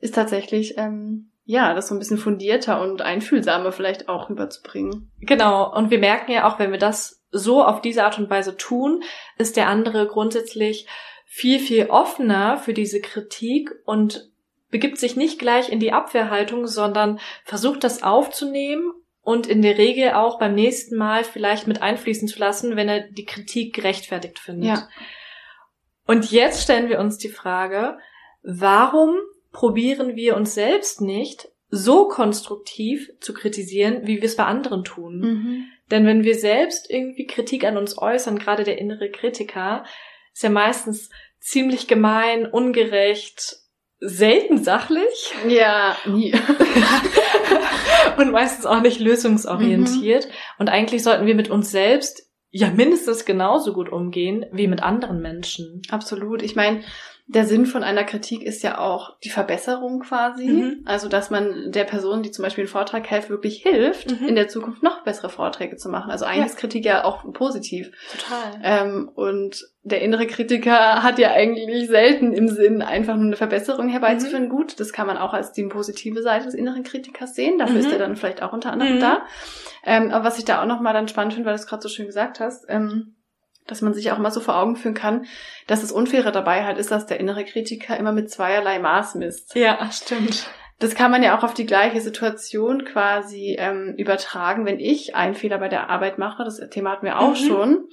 Ist 0.00 0.14
tatsächlich, 0.14 0.76
ähm, 0.76 1.30
ja, 1.44 1.72
das 1.74 1.88
so 1.88 1.94
ein 1.94 1.98
bisschen 1.98 2.18
fundierter 2.18 2.80
und 2.82 3.00
einfühlsamer 3.00 3.72
vielleicht 3.72 4.08
auch 4.08 4.28
rüberzubringen. 4.28 5.10
Genau. 5.20 5.74
Und 5.74 5.90
wir 5.90 5.98
merken 5.98 6.32
ja 6.32 6.48
auch, 6.48 6.58
wenn 6.58 6.72
wir 6.72 6.78
das 6.78 7.22
so 7.30 7.62
auf 7.62 7.80
diese 7.80 8.04
Art 8.04 8.18
und 8.18 8.28
Weise 8.28 8.56
tun, 8.56 9.02
ist 9.38 9.56
der 9.56 9.68
andere 9.68 10.06
grundsätzlich 10.08 10.86
viel, 11.26 11.60
viel 11.60 11.86
offener 11.86 12.56
für 12.56 12.72
diese 12.72 13.00
Kritik 13.00 13.70
und 13.84 14.30
begibt 14.70 14.98
sich 14.98 15.16
nicht 15.16 15.38
gleich 15.38 15.70
in 15.70 15.80
die 15.80 15.92
Abwehrhaltung, 15.92 16.66
sondern 16.66 17.20
versucht 17.44 17.84
das 17.84 18.02
aufzunehmen 18.02 18.92
und 19.22 19.46
in 19.46 19.62
der 19.62 19.78
Regel 19.78 20.12
auch 20.12 20.38
beim 20.38 20.54
nächsten 20.54 20.96
Mal 20.96 21.24
vielleicht 21.24 21.66
mit 21.66 21.82
einfließen 21.82 22.28
zu 22.28 22.38
lassen, 22.38 22.76
wenn 22.76 22.88
er 22.88 23.00
die 23.00 23.24
Kritik 23.24 23.74
gerechtfertigt 23.74 24.38
findet. 24.38 24.68
Ja. 24.68 24.88
Und 26.06 26.30
jetzt 26.30 26.62
stellen 26.62 26.88
wir 26.88 26.98
uns 26.98 27.18
die 27.18 27.28
Frage, 27.28 27.98
warum 28.42 29.16
probieren 29.52 30.16
wir 30.16 30.36
uns 30.36 30.54
selbst 30.54 31.00
nicht 31.00 31.48
so 31.70 32.08
konstruktiv 32.08 33.10
zu 33.20 33.34
kritisieren, 33.34 34.06
wie 34.06 34.16
wir 34.16 34.24
es 34.24 34.36
bei 34.36 34.46
anderen 34.46 34.84
tun? 34.84 35.18
Mhm. 35.18 35.64
Denn 35.90 36.06
wenn 36.06 36.24
wir 36.24 36.34
selbst 36.34 36.90
irgendwie 36.90 37.26
Kritik 37.26 37.64
an 37.64 37.76
uns 37.76 37.98
äußern, 37.98 38.38
gerade 38.38 38.64
der 38.64 38.78
innere 38.78 39.10
Kritiker, 39.10 39.84
ist 40.32 40.42
ja 40.42 40.50
meistens 40.50 41.10
ziemlich 41.40 41.88
gemein, 41.88 42.46
ungerecht, 42.46 43.56
selten 44.00 44.62
sachlich. 44.62 45.34
Ja, 45.48 45.96
nie. 46.06 46.32
und 48.16 48.30
meistens 48.32 48.66
auch 48.66 48.80
nicht 48.80 49.00
lösungsorientiert. 49.00 50.26
Mhm. 50.26 50.32
Und 50.58 50.68
eigentlich 50.68 51.02
sollten 51.02 51.26
wir 51.26 51.34
mit 51.34 51.50
uns 51.50 51.70
selbst 51.70 52.28
ja 52.50 52.70
mindestens 52.70 53.24
genauso 53.24 53.72
gut 53.72 53.90
umgehen 53.90 54.46
wie 54.52 54.68
mit 54.68 54.82
anderen 54.82 55.20
Menschen. 55.20 55.82
Absolut. 55.90 56.42
Ich 56.42 56.56
meine, 56.56 56.82
der 57.30 57.44
Sinn 57.44 57.66
von 57.66 57.84
einer 57.84 58.04
Kritik 58.04 58.42
ist 58.42 58.62
ja 58.62 58.78
auch 58.78 59.18
die 59.20 59.28
Verbesserung 59.28 60.00
quasi. 60.00 60.48
Mhm. 60.48 60.82
Also, 60.86 61.08
dass 61.08 61.28
man 61.28 61.70
der 61.72 61.84
Person, 61.84 62.22
die 62.22 62.30
zum 62.30 62.42
Beispiel 62.42 62.62
einen 62.62 62.70
Vortrag 62.70 63.08
hält, 63.10 63.28
wirklich 63.28 63.62
hilft, 63.62 64.18
mhm. 64.18 64.28
in 64.28 64.34
der 64.34 64.48
Zukunft 64.48 64.82
noch 64.82 65.04
bessere 65.04 65.28
Vorträge 65.28 65.76
zu 65.76 65.90
machen. 65.90 66.10
Also 66.10 66.24
eigentlich 66.24 66.38
ja. 66.38 66.46
ist 66.46 66.56
Kritik 66.56 66.86
ja 66.86 67.04
auch 67.04 67.30
positiv. 67.34 67.90
Total. 68.10 68.60
Ähm, 68.62 69.10
und 69.14 69.62
der 69.82 70.00
innere 70.00 70.26
Kritiker 70.26 70.72
hat 71.02 71.18
ja 71.18 71.32
eigentlich 71.32 71.88
selten 71.88 72.32
im 72.32 72.48
Sinn, 72.48 72.80
einfach 72.80 73.16
nur 73.16 73.26
eine 73.26 73.36
Verbesserung 73.36 73.90
herbeizuführen. 73.90 74.46
Mhm. 74.46 74.50
Gut, 74.50 74.80
das 74.80 74.94
kann 74.94 75.06
man 75.06 75.18
auch 75.18 75.34
als 75.34 75.52
die 75.52 75.64
positive 75.64 76.22
Seite 76.22 76.46
des 76.46 76.54
inneren 76.54 76.82
Kritikers 76.82 77.34
sehen. 77.34 77.58
Dafür 77.58 77.80
ist 77.80 77.88
mhm. 77.88 77.92
er 77.92 77.98
dann 77.98 78.16
vielleicht 78.16 78.42
auch 78.42 78.54
unter 78.54 78.72
anderem 78.72 78.96
mhm. 78.96 79.00
da. 79.00 79.22
Ähm, 79.84 80.10
aber 80.12 80.24
was 80.24 80.38
ich 80.38 80.46
da 80.46 80.62
auch 80.62 80.66
nochmal 80.66 80.94
dann 80.94 81.08
spannend 81.08 81.34
finde, 81.34 81.46
weil 81.46 81.56
du 81.56 81.60
es 81.60 81.66
gerade 81.66 81.82
so 81.82 81.90
schön 81.90 82.06
gesagt 82.06 82.40
hast, 82.40 82.64
ähm, 82.68 83.16
dass 83.70 83.82
man 83.82 83.94
sich 83.94 84.10
auch 84.10 84.18
mal 84.18 84.30
so 84.30 84.40
vor 84.40 84.56
Augen 84.56 84.76
führen 84.76 84.94
kann, 84.94 85.26
dass 85.66 85.82
das 85.82 85.92
Unfaire 85.92 86.32
dabei 86.32 86.64
halt 86.64 86.78
ist, 86.78 86.90
dass 86.90 87.06
der 87.06 87.20
innere 87.20 87.44
Kritiker 87.44 87.96
immer 87.96 88.12
mit 88.12 88.30
zweierlei 88.30 88.78
Maß 88.78 89.14
misst. 89.14 89.54
Ja, 89.54 89.90
stimmt. 89.92 90.48
Das 90.80 90.94
kann 90.94 91.10
man 91.10 91.22
ja 91.22 91.36
auch 91.36 91.42
auf 91.42 91.54
die 91.54 91.66
gleiche 91.66 92.00
Situation 92.00 92.84
quasi 92.84 93.56
ähm, 93.58 93.94
übertragen, 93.96 94.64
wenn 94.64 94.78
ich 94.78 95.16
einen 95.16 95.34
Fehler 95.34 95.58
bei 95.58 95.68
der 95.68 95.90
Arbeit 95.90 96.18
mache. 96.18 96.44
Das 96.44 96.60
Thema 96.70 96.92
hatten 96.92 97.06
wir 97.06 97.18
auch 97.18 97.30
mhm. 97.30 97.46
schon 97.46 97.88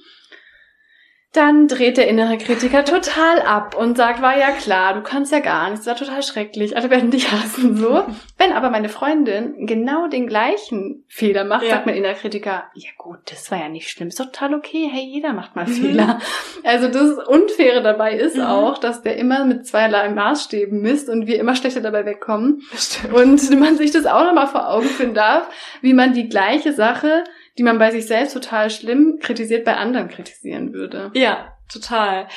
dann 1.36 1.68
dreht 1.68 1.96
der 1.96 2.08
innere 2.08 2.38
Kritiker 2.38 2.84
total 2.84 3.40
ab 3.42 3.76
und 3.76 3.96
sagt, 3.96 4.22
war 4.22 4.38
ja 4.38 4.50
klar, 4.52 4.94
du 4.94 5.02
kannst 5.02 5.32
ja 5.32 5.40
gar 5.40 5.70
nichts, 5.70 5.86
war 5.86 5.96
total 5.96 6.22
schrecklich, 6.22 6.76
alle 6.76 6.90
werden 6.90 7.10
dich 7.10 7.30
hassen, 7.30 7.76
so. 7.76 8.04
Wenn 8.38 8.52
aber 8.52 8.70
meine 8.70 8.88
Freundin 8.88 9.66
genau 9.66 10.08
den 10.08 10.26
gleichen 10.26 11.04
Fehler 11.08 11.44
macht, 11.44 11.64
ja. 11.64 11.70
sagt 11.70 11.86
mein 11.86 11.96
innerer 11.96 12.14
Kritiker, 12.14 12.64
ja 12.74 12.90
gut, 12.96 13.18
das 13.26 13.50
war 13.50 13.58
ja 13.58 13.68
nicht 13.68 13.88
schlimm, 13.88 14.08
ist 14.08 14.16
total 14.16 14.54
okay, 14.54 14.88
hey, 14.90 15.04
jeder 15.04 15.32
macht 15.32 15.56
mal 15.56 15.66
mhm. 15.66 15.72
Fehler. 15.72 16.20
Also 16.64 16.88
das 16.88 17.26
Unfaire 17.26 17.82
dabei 17.82 18.14
ist 18.14 18.36
mhm. 18.36 18.42
auch, 18.42 18.78
dass 18.78 19.02
der 19.02 19.16
immer 19.16 19.44
mit 19.44 19.66
zweierlei 19.66 20.08
Maßstäben 20.08 20.80
misst 20.80 21.08
und 21.08 21.26
wir 21.26 21.38
immer 21.38 21.54
schlechter 21.54 21.80
dabei 21.80 22.04
wegkommen. 22.04 22.62
Und 23.12 23.60
man 23.60 23.76
sich 23.76 23.90
das 23.90 24.06
auch 24.06 24.24
nochmal 24.24 24.46
vor 24.46 24.68
Augen 24.68 24.86
führen 24.86 25.14
darf, 25.14 25.48
wie 25.80 25.94
man 25.94 26.12
die 26.12 26.28
gleiche 26.28 26.72
Sache 26.72 27.24
die 27.58 27.62
man 27.62 27.78
bei 27.78 27.90
sich 27.90 28.06
selbst 28.06 28.32
total 28.32 28.70
schlimm 28.70 29.18
kritisiert, 29.20 29.64
bei 29.64 29.76
anderen 29.76 30.08
kritisieren 30.08 30.72
würde. 30.72 31.10
Ja, 31.14 31.52
total. 31.72 32.28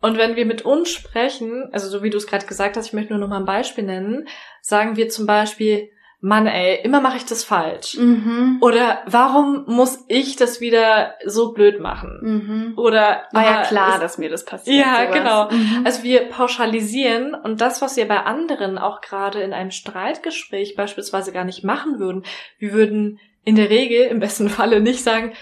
Und 0.00 0.16
wenn 0.16 0.36
wir 0.36 0.46
mit 0.46 0.62
uns 0.62 0.90
sprechen, 0.90 1.68
also 1.72 1.88
so 1.88 2.02
wie 2.02 2.10
du 2.10 2.16
es 2.16 2.26
gerade 2.26 2.46
gesagt 2.46 2.76
hast, 2.76 2.86
ich 2.86 2.92
möchte 2.92 3.12
nur 3.12 3.20
noch 3.20 3.28
mal 3.28 3.38
ein 3.38 3.44
Beispiel 3.44 3.84
nennen, 3.84 4.28
sagen 4.62 4.96
wir 4.96 5.08
zum 5.10 5.26
Beispiel, 5.26 5.90
Mann, 6.22 6.46
ey, 6.46 6.78
immer 6.84 7.00
mache 7.00 7.16
ich 7.16 7.24
das 7.24 7.44
falsch. 7.44 7.96
Mhm. 7.96 8.58
Oder 8.60 9.02
warum 9.06 9.64
muss 9.66 10.04
ich 10.06 10.36
das 10.36 10.60
wieder 10.60 11.14
so 11.24 11.52
blöd 11.52 11.80
machen? 11.80 12.18
Mhm. 12.20 12.78
Oder 12.78 13.22
war 13.32 13.44
ja 13.44 13.62
klar, 13.62 13.94
ist, 13.94 14.02
dass 14.02 14.18
mir 14.18 14.28
das 14.28 14.44
passiert. 14.44 14.84
Ja, 14.84 15.06
sowas. 15.06 15.14
genau. 15.14 15.50
Mhm. 15.50 15.86
Also 15.86 16.02
wir 16.02 16.28
pauschalisieren 16.28 17.34
und 17.34 17.62
das, 17.62 17.80
was 17.80 17.96
wir 17.96 18.06
bei 18.06 18.22
anderen 18.24 18.76
auch 18.76 19.00
gerade 19.00 19.40
in 19.40 19.54
einem 19.54 19.70
Streitgespräch 19.70 20.76
beispielsweise 20.76 21.32
gar 21.32 21.44
nicht 21.44 21.64
machen 21.64 21.98
würden, 21.98 22.24
wir 22.58 22.72
würden 22.72 23.18
in 23.44 23.56
der 23.56 23.70
Regel 23.70 24.06
im 24.06 24.20
besten 24.20 24.48
Falle 24.48 24.80
nicht 24.80 25.02
sagen, 25.02 25.32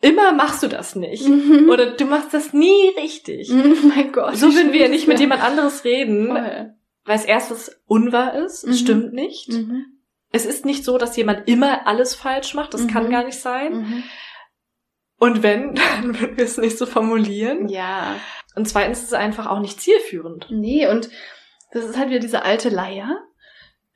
immer 0.00 0.32
machst 0.32 0.62
du 0.62 0.68
das 0.68 0.96
nicht. 0.96 1.26
Mhm. 1.26 1.68
Oder 1.70 1.92
du 1.92 2.04
machst 2.04 2.34
das 2.34 2.52
nie 2.52 2.88
richtig. 2.96 3.50
Oh 3.52 3.54
mein 3.88 4.12
Gott. 4.12 4.36
So 4.36 4.54
würden 4.54 4.72
wir 4.72 4.88
nicht 4.88 5.08
mit 5.08 5.20
jemand 5.20 5.42
anderes 5.42 5.84
reden, 5.84 6.28
Voll. 6.28 6.74
weil 7.04 7.16
es 7.16 7.24
erstens 7.24 7.80
unwahr 7.86 8.34
ist, 8.34 8.64
Mhm. 8.66 8.72
es 8.72 8.80
stimmt 8.80 9.12
nicht. 9.12 9.48
Mhm. 9.50 9.86
Es 10.34 10.46
ist 10.46 10.64
nicht 10.64 10.84
so, 10.84 10.96
dass 10.98 11.16
jemand 11.16 11.46
immer 11.48 11.86
alles 11.86 12.14
falsch 12.14 12.54
macht, 12.54 12.74
das 12.74 12.82
Mhm. 12.84 12.88
kann 12.88 13.10
gar 13.10 13.24
nicht 13.24 13.38
sein. 13.38 13.74
Mhm. 13.74 14.02
Und 15.18 15.42
wenn, 15.42 15.74
dann 16.02 16.18
würden 16.20 16.36
wir 16.36 16.44
es 16.44 16.58
nicht 16.58 16.76
so 16.78 16.86
formulieren. 16.86 17.68
Ja. 17.68 18.16
Und 18.56 18.68
zweitens 18.68 18.98
ist 19.00 19.06
es 19.08 19.12
einfach 19.14 19.46
auch 19.46 19.60
nicht 19.60 19.80
zielführend. 19.80 20.46
Nee, 20.50 20.86
und 20.88 21.08
das 21.72 21.84
ist 21.84 21.96
halt 21.96 22.10
wieder 22.10 22.18
diese 22.20 22.42
alte 22.42 22.68
Leier. 22.68 23.18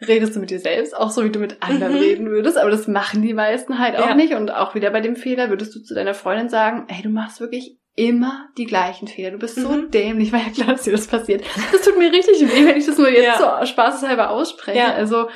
Redest 0.01 0.37
du 0.37 0.41
mit 0.41 0.51
dir 0.51 0.59
selbst, 0.61 0.95
auch 0.97 1.11
so 1.11 1.25
wie 1.25 1.31
du 1.31 1.39
mit 1.39 1.63
anderen 1.63 1.95
Mhm. 1.95 1.99
reden 2.01 2.27
würdest, 2.31 2.59
aber 2.59 2.71
das 2.71 2.87
machen 2.87 3.23
die 3.23 3.33
meisten 3.33 3.79
halt 3.79 3.97
auch 3.97 4.09
Ja. 4.09 4.15
nicht. 4.15 4.35
Und 4.35 4.51
auch 4.53 4.75
wieder 4.75 4.91
bei 4.91 5.01
dem 5.01 5.17
Fehler 5.17 5.49
würdest 5.49 5.75
du 5.75 5.81
zu 5.81 5.95
deiner 5.95 6.13
Freundin 6.15 6.49
sagen, 6.51 6.85
hey, 6.89 7.03
du 7.03 7.09
machst 7.09 7.41
wirklich 7.41 7.79
immer 7.95 8.49
die 8.59 8.67
gleichen 8.67 9.09
Fehler. 9.09 9.31
Du 9.31 9.39
bist 9.39 9.55
so 9.57 9.71
Mhm. 9.71 9.91
dämlich, 9.91 10.31
weil 10.33 10.41
ja 10.43 10.51
klar, 10.51 10.69
dass 10.73 10.83
dir 10.83 10.93
das 10.93 11.07
passiert. 11.07 11.43
Das 11.73 11.81
tut 11.83 11.97
mir 11.99 12.13
richtig 12.13 12.41
weh, 12.43 12.67
wenn 12.67 12.77
ich 12.77 12.85
das 12.85 12.99
nur 12.99 13.09
jetzt 13.09 13.41
Ja. 13.41 13.61
so 13.61 13.67
spaßeshalber 13.67 14.29
ausspreche. 14.31 14.79
Ja. 14.79 14.93
Also 14.93 15.31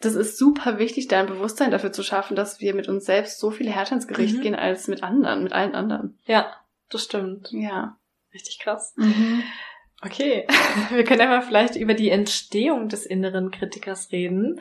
das 0.00 0.14
ist 0.14 0.36
super 0.36 0.78
wichtig, 0.78 1.08
da 1.08 1.20
ein 1.20 1.26
Bewusstsein 1.26 1.70
dafür 1.70 1.92
zu 1.92 2.02
schaffen, 2.02 2.34
dass 2.36 2.60
wir 2.60 2.74
mit 2.74 2.88
uns 2.88 3.06
selbst 3.06 3.38
so 3.40 3.50
viel 3.50 3.70
härter 3.70 3.94
ins 3.94 4.08
Gericht 4.08 4.36
Mhm. 4.36 4.40
gehen 4.42 4.54
als 4.54 4.88
mit 4.88 5.02
anderen, 5.02 5.42
mit 5.42 5.54
allen 5.54 5.74
anderen. 5.74 6.18
Ja, 6.26 6.54
das 6.90 7.04
stimmt. 7.04 7.48
Ja. 7.52 7.96
Richtig 8.34 8.58
krass. 8.60 8.92
Mhm. 8.96 9.42
Okay, 10.02 10.46
wir 10.90 11.04
können 11.04 11.20
ja 11.20 11.26
mal 11.26 11.42
vielleicht 11.42 11.76
über 11.76 11.94
die 11.94 12.10
Entstehung 12.10 12.88
des 12.88 13.06
inneren 13.06 13.50
Kritikers 13.50 14.12
reden. 14.12 14.60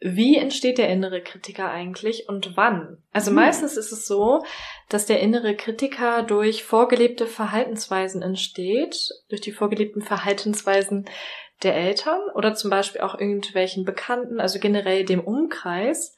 Wie 0.00 0.36
entsteht 0.36 0.76
der 0.76 0.90
innere 0.90 1.22
Kritiker 1.22 1.70
eigentlich 1.70 2.28
und 2.28 2.56
wann? 2.56 2.98
Also 3.12 3.30
Hm. 3.30 3.36
meistens 3.36 3.76
ist 3.76 3.90
es 3.90 4.06
so, 4.06 4.44
dass 4.90 5.06
der 5.06 5.20
innere 5.20 5.54
Kritiker 5.56 6.22
durch 6.22 6.64
vorgelebte 6.64 7.26
Verhaltensweisen 7.26 8.20
entsteht, 8.20 9.08
durch 9.30 9.40
die 9.40 9.52
vorgelebten 9.52 10.02
Verhaltensweisen 10.02 11.08
der 11.62 11.76
Eltern 11.76 12.20
oder 12.34 12.54
zum 12.54 12.70
Beispiel 12.70 13.00
auch 13.00 13.18
irgendwelchen 13.18 13.84
Bekannten, 13.84 14.40
also 14.40 14.58
generell 14.58 15.04
dem 15.04 15.20
Umkreis. 15.20 16.16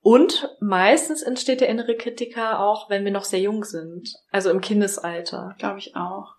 Und 0.00 0.56
meistens 0.60 1.22
entsteht 1.22 1.60
der 1.60 1.68
innere 1.68 1.96
Kritiker 1.96 2.60
auch, 2.60 2.88
wenn 2.88 3.04
wir 3.04 3.12
noch 3.12 3.24
sehr 3.24 3.40
jung 3.40 3.64
sind, 3.64 4.14
also 4.30 4.50
im 4.50 4.60
Kindesalter. 4.60 5.54
Glaube 5.58 5.80
ich 5.80 5.96
auch. 5.96 6.36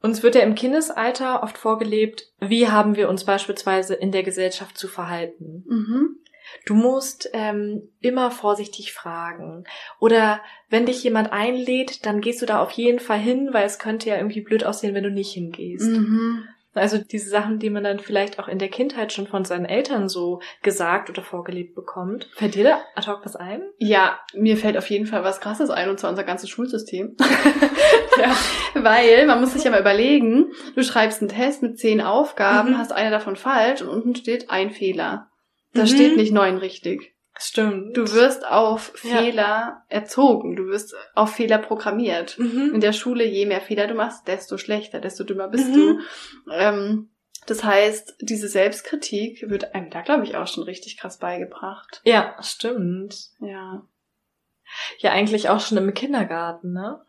Uns 0.00 0.22
wird 0.22 0.36
ja 0.36 0.42
im 0.42 0.54
Kindesalter 0.54 1.42
oft 1.42 1.58
vorgelebt, 1.58 2.32
wie 2.40 2.68
haben 2.68 2.96
wir 2.96 3.08
uns 3.08 3.24
beispielsweise 3.24 3.94
in 3.94 4.12
der 4.12 4.22
Gesellschaft 4.22 4.78
zu 4.78 4.86
verhalten. 4.86 5.64
Mhm. 5.68 6.18
Du 6.64 6.74
musst 6.74 7.28
ähm, 7.32 7.90
immer 8.00 8.30
vorsichtig 8.30 8.92
fragen. 8.92 9.64
Oder 10.00 10.40
wenn 10.70 10.86
dich 10.86 11.02
jemand 11.02 11.32
einlädt, 11.32 12.06
dann 12.06 12.20
gehst 12.20 12.40
du 12.40 12.46
da 12.46 12.62
auf 12.62 12.70
jeden 12.70 13.00
Fall 13.00 13.18
hin, 13.18 13.50
weil 13.52 13.66
es 13.66 13.78
könnte 13.78 14.08
ja 14.08 14.16
irgendwie 14.16 14.40
blöd 14.40 14.64
aussehen, 14.64 14.94
wenn 14.94 15.04
du 15.04 15.10
nicht 15.10 15.32
hingehst. 15.32 15.86
Mhm. 15.86 16.44
Also 16.74 16.98
diese 16.98 17.30
Sachen, 17.30 17.58
die 17.58 17.70
man 17.70 17.82
dann 17.82 17.98
vielleicht 17.98 18.38
auch 18.38 18.46
in 18.46 18.58
der 18.58 18.68
Kindheit 18.68 19.12
schon 19.12 19.26
von 19.26 19.44
seinen 19.44 19.64
Eltern 19.64 20.08
so 20.08 20.40
gesagt 20.62 21.08
oder 21.10 21.22
vorgelebt 21.22 21.74
bekommt. 21.74 22.28
Fällt 22.36 22.54
dir 22.54 22.64
da 22.64 22.80
ad 22.94 23.10
hoc 23.10 23.20
was 23.24 23.36
ein? 23.36 23.62
Ja, 23.78 24.18
mir 24.34 24.56
fällt 24.56 24.76
auf 24.76 24.88
jeden 24.90 25.06
Fall 25.06 25.24
was 25.24 25.40
Krasses 25.40 25.70
ein, 25.70 25.88
und 25.88 25.98
zwar 25.98 26.10
unser 26.10 26.24
ganzes 26.24 26.50
Schulsystem. 26.50 27.16
ja. 28.20 28.36
Weil 28.74 29.26
man 29.26 29.40
muss 29.40 29.54
sich 29.54 29.64
ja 29.64 29.70
mal 29.70 29.80
überlegen, 29.80 30.52
du 30.74 30.82
schreibst 30.82 31.20
einen 31.20 31.30
Test 31.30 31.62
mit 31.62 31.78
zehn 31.78 32.00
Aufgaben, 32.00 32.70
Mhm. 32.72 32.78
hast 32.78 32.92
eine 32.92 33.10
davon 33.10 33.36
falsch 33.36 33.82
und 33.82 33.88
unten 33.88 34.14
steht 34.14 34.50
ein 34.50 34.70
Fehler. 34.70 35.28
Da 35.74 35.82
Mhm. 35.82 35.86
steht 35.86 36.16
nicht 36.16 36.32
neun 36.32 36.58
richtig. 36.58 37.14
Stimmt. 37.38 37.96
Du 37.96 38.12
wirst 38.12 38.44
auf 38.46 38.92
Ja. 39.04 39.18
Fehler 39.18 39.84
erzogen, 39.88 40.56
du 40.56 40.66
wirst 40.66 40.94
auf 41.14 41.34
Fehler 41.34 41.58
programmiert. 41.58 42.36
In 42.38 42.72
Mhm. 42.72 42.80
der 42.80 42.92
Schule, 42.92 43.24
je 43.24 43.46
mehr 43.46 43.60
Fehler 43.60 43.86
du 43.86 43.94
machst, 43.94 44.26
desto 44.26 44.58
schlechter, 44.58 45.00
desto 45.00 45.22
dümmer 45.24 45.48
bist 45.48 45.68
Mhm. 45.70 45.74
du. 45.74 45.98
Ähm, 46.52 47.10
das 47.46 47.62
heißt, 47.64 48.16
diese 48.20 48.48
Selbstkritik 48.48 49.48
wird 49.48 49.74
einem 49.74 49.88
da, 49.90 50.02
glaube 50.02 50.24
ich, 50.24 50.36
auch 50.36 50.46
schon 50.48 50.64
richtig 50.64 50.98
krass 50.98 51.18
beigebracht. 51.18 52.00
Ja, 52.04 52.36
stimmt. 52.42 53.28
Ja. 53.40 53.82
Ja, 54.98 55.12
eigentlich 55.12 55.48
auch 55.48 55.60
schon 55.60 55.78
im 55.78 55.94
Kindergarten, 55.94 56.72
ne? 56.72 57.00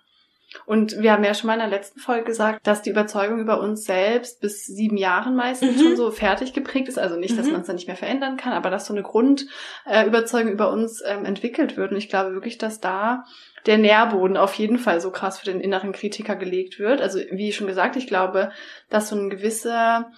Und 0.65 0.99
wir 1.01 1.11
haben 1.11 1.23
ja 1.23 1.33
schon 1.33 1.47
mal 1.47 1.53
in 1.53 1.59
der 1.59 1.67
letzten 1.69 1.99
Folge 1.99 2.25
gesagt, 2.25 2.65
dass 2.65 2.81
die 2.81 2.89
Überzeugung 2.89 3.39
über 3.39 3.59
uns 3.59 3.83
selbst 3.85 4.41
bis 4.41 4.65
sieben 4.65 4.97
Jahren 4.97 5.35
meistens 5.35 5.77
Mhm. 5.77 5.81
schon 5.83 5.95
so 5.95 6.09
fertig 6.11 6.53
geprägt 6.53 6.87
ist. 6.87 6.97
Also 6.97 7.17
nicht, 7.17 7.37
dass 7.37 7.45
Mhm. 7.45 7.51
man 7.53 7.61
es 7.61 7.67
dann 7.67 7.75
nicht 7.75 7.87
mehr 7.87 7.95
verändern 7.95 8.35
kann, 8.37 8.53
aber 8.53 8.69
dass 8.71 8.87
so 8.87 8.93
eine 8.93 9.03
Grundüberzeugung 9.03 10.49
äh, 10.49 10.53
über 10.53 10.71
uns 10.71 11.03
ähm, 11.05 11.25
entwickelt 11.25 11.77
wird. 11.77 11.91
Und 11.91 11.97
ich 11.97 12.09
glaube 12.09 12.33
wirklich, 12.33 12.57
dass 12.57 12.79
da 12.79 13.25
der 13.65 13.77
Nährboden 13.77 14.37
auf 14.37 14.53
jeden 14.55 14.77
Fall 14.79 15.01
so 15.01 15.11
krass 15.11 15.39
für 15.39 15.45
den 15.45 15.59
inneren 15.61 15.91
Kritiker 15.91 16.35
gelegt 16.35 16.79
wird. 16.79 17.01
Also 17.01 17.19
wie 17.31 17.51
schon 17.51 17.67
gesagt, 17.67 17.95
ich 17.95 18.07
glaube, 18.07 18.51
dass 18.89 19.09
so 19.09 19.15
ein 19.15 19.29
gewisser 19.29 20.11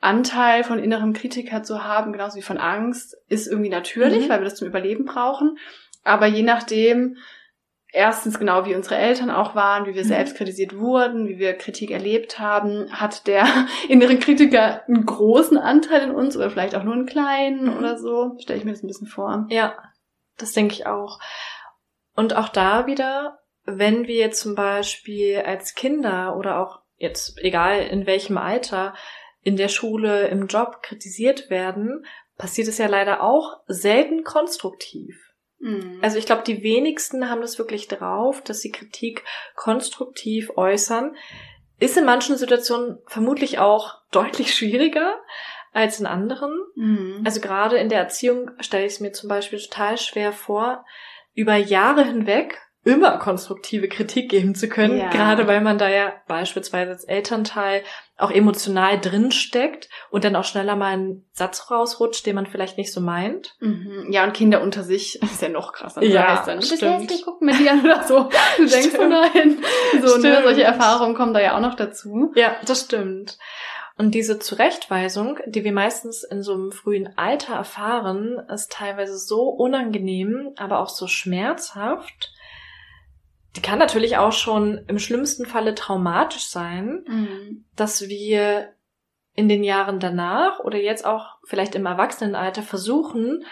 Anteil 0.00 0.64
von 0.64 0.78
innerem 0.80 1.12
Kritiker 1.12 1.62
zu 1.62 1.84
haben, 1.84 2.12
genauso 2.12 2.36
wie 2.36 2.42
von 2.42 2.58
Angst, 2.58 3.16
ist 3.28 3.46
irgendwie 3.46 3.70
natürlich, 3.70 4.24
Mhm. 4.24 4.28
weil 4.30 4.40
wir 4.40 4.44
das 4.46 4.56
zum 4.56 4.66
Überleben 4.66 5.04
brauchen. 5.04 5.58
Aber 6.02 6.26
je 6.26 6.42
nachdem, 6.42 7.18
erstens 7.92 8.38
genau 8.38 8.64
wie 8.66 8.74
unsere 8.74 8.96
Eltern 8.96 9.30
auch 9.30 9.54
waren, 9.54 9.86
wie 9.86 9.94
wir 9.94 10.02
Mhm. 10.02 10.08
selbst 10.08 10.36
kritisiert 10.36 10.76
wurden, 10.76 11.28
wie 11.28 11.38
wir 11.38 11.52
Kritik 11.54 11.90
erlebt 11.90 12.38
haben, 12.38 12.90
hat 12.90 13.26
der 13.26 13.44
innere 13.88 14.16
Kritiker 14.18 14.82
einen 14.88 15.06
großen 15.06 15.58
Anteil 15.58 16.02
in 16.02 16.10
uns 16.14 16.36
oder 16.36 16.50
vielleicht 16.50 16.74
auch 16.74 16.82
nur 16.84 16.94
einen 16.94 17.06
kleinen 17.06 17.66
Mhm. 17.70 17.78
oder 17.78 17.98
so. 17.98 18.36
Stelle 18.40 18.58
ich 18.58 18.64
mir 18.64 18.72
das 18.72 18.82
ein 18.82 18.88
bisschen 18.88 19.06
vor. 19.06 19.46
Ja, 19.50 19.74
das 20.38 20.52
denke 20.52 20.74
ich 20.74 20.86
auch. 20.86 21.20
Und 22.14 22.34
auch 22.36 22.48
da 22.48 22.86
wieder, 22.86 23.38
wenn 23.64 24.06
wir 24.06 24.32
zum 24.32 24.54
Beispiel 24.54 25.38
als 25.46 25.74
Kinder 25.74 26.36
oder 26.36 26.58
auch 26.60 26.80
jetzt, 26.96 27.38
egal 27.38 27.80
in 27.82 28.06
welchem 28.06 28.38
Alter, 28.38 28.94
in 29.42 29.56
der 29.56 29.68
Schule, 29.68 30.28
im 30.28 30.46
Job 30.46 30.82
kritisiert 30.82 31.50
werden, 31.50 32.04
passiert 32.38 32.68
es 32.68 32.78
ja 32.78 32.86
leider 32.86 33.22
auch 33.22 33.60
selten 33.66 34.24
konstruktiv. 34.24 35.21
Mhm. 35.62 36.00
Also 36.02 36.18
ich 36.18 36.26
glaube, 36.26 36.42
die 36.42 36.62
wenigsten 36.62 37.30
haben 37.30 37.40
das 37.40 37.58
wirklich 37.58 37.88
drauf, 37.88 38.42
dass 38.42 38.60
sie 38.60 38.72
Kritik 38.72 39.24
konstruktiv 39.54 40.50
äußern. 40.56 41.16
Ist 41.78 41.96
in 41.96 42.04
manchen 42.04 42.36
Situationen 42.36 42.98
vermutlich 43.06 43.58
auch 43.58 43.94
deutlich 44.10 44.54
schwieriger 44.54 45.14
als 45.72 46.00
in 46.00 46.06
anderen. 46.06 46.52
Mhm. 46.74 47.22
Also 47.24 47.40
gerade 47.40 47.78
in 47.78 47.88
der 47.88 48.00
Erziehung 48.00 48.50
stelle 48.60 48.84
ich 48.84 48.94
es 48.94 49.00
mir 49.00 49.12
zum 49.12 49.28
Beispiel 49.28 49.60
total 49.60 49.96
schwer 49.98 50.32
vor, 50.32 50.84
über 51.34 51.56
Jahre 51.56 52.04
hinweg 52.04 52.60
immer 52.84 53.18
konstruktive 53.18 53.88
Kritik 53.88 54.28
geben 54.30 54.54
zu 54.56 54.68
können, 54.68 54.98
Ja. 54.98 55.08
gerade 55.10 55.46
weil 55.46 55.60
man 55.60 55.78
da 55.78 55.88
ja 55.88 56.12
beispielsweise 56.26 56.90
als 56.90 57.04
Elternteil 57.04 57.82
auch 58.18 58.30
emotional 58.30 58.98
drinsteckt 58.98 59.88
und 60.10 60.24
dann 60.24 60.34
auch 60.36 60.44
schneller 60.44 60.74
mal 60.74 60.96
ein 60.96 61.24
Satz 61.32 61.70
rausrutscht, 61.70 62.26
den 62.26 62.34
man 62.34 62.46
vielleicht 62.46 62.78
nicht 62.78 62.92
so 62.92 63.00
meint. 63.00 63.54
Mhm. 63.60 64.08
Ja, 64.10 64.24
und 64.24 64.32
Kinder 64.34 64.62
unter 64.62 64.82
sich 64.82 65.22
ist 65.22 65.42
ja 65.42 65.48
noch 65.48 65.72
krasser. 65.72 66.02
Ja, 66.02 66.22
das 66.22 66.38
heißt 66.38 66.48
dann, 66.48 66.62
stimmt. 66.62 67.02
hässlich, 67.02 67.22
guck 67.24 67.40
mir 67.40 67.54
die 67.56 67.68
an 67.70 67.84
oder 67.84 68.02
so. 68.02 68.28
Du 68.56 68.66
denkst, 68.66 68.88
Stimmt. 68.90 69.10
nein. 69.10 69.58
So, 70.04 70.16
ne, 70.18 70.40
solche 70.42 70.62
Erfahrungen 70.64 71.14
kommen 71.14 71.34
da 71.34 71.40
ja 71.40 71.56
auch 71.56 71.60
noch 71.60 71.74
dazu. 71.74 72.32
Ja, 72.34 72.56
das 72.66 72.80
stimmt. 72.82 73.38
Und 73.98 74.14
diese 74.14 74.38
Zurechtweisung, 74.38 75.38
die 75.46 75.64
wir 75.64 75.72
meistens 75.72 76.24
in 76.24 76.42
so 76.42 76.54
einem 76.54 76.72
frühen 76.72 77.10
Alter 77.16 77.54
erfahren, 77.54 78.40
ist 78.52 78.72
teilweise 78.72 79.16
so 79.18 79.42
unangenehm, 79.50 80.52
aber 80.56 80.80
auch 80.80 80.88
so 80.88 81.06
schmerzhaft. 81.06 82.32
Die 83.56 83.62
kann 83.62 83.78
natürlich 83.78 84.16
auch 84.16 84.32
schon 84.32 84.84
im 84.88 84.98
schlimmsten 84.98 85.46
Falle 85.46 85.74
traumatisch 85.74 86.46
sein, 86.46 87.04
Mhm. 87.06 87.64
dass 87.76 88.08
wir 88.08 88.72
in 89.34 89.48
den 89.48 89.64
Jahren 89.64 89.98
danach 90.00 90.60
oder 90.60 90.78
jetzt 90.78 91.04
auch 91.04 91.36
vielleicht 91.46 91.74
im 91.74 91.86
Erwachsenenalter 91.86 92.62
versuchen, 92.62 93.44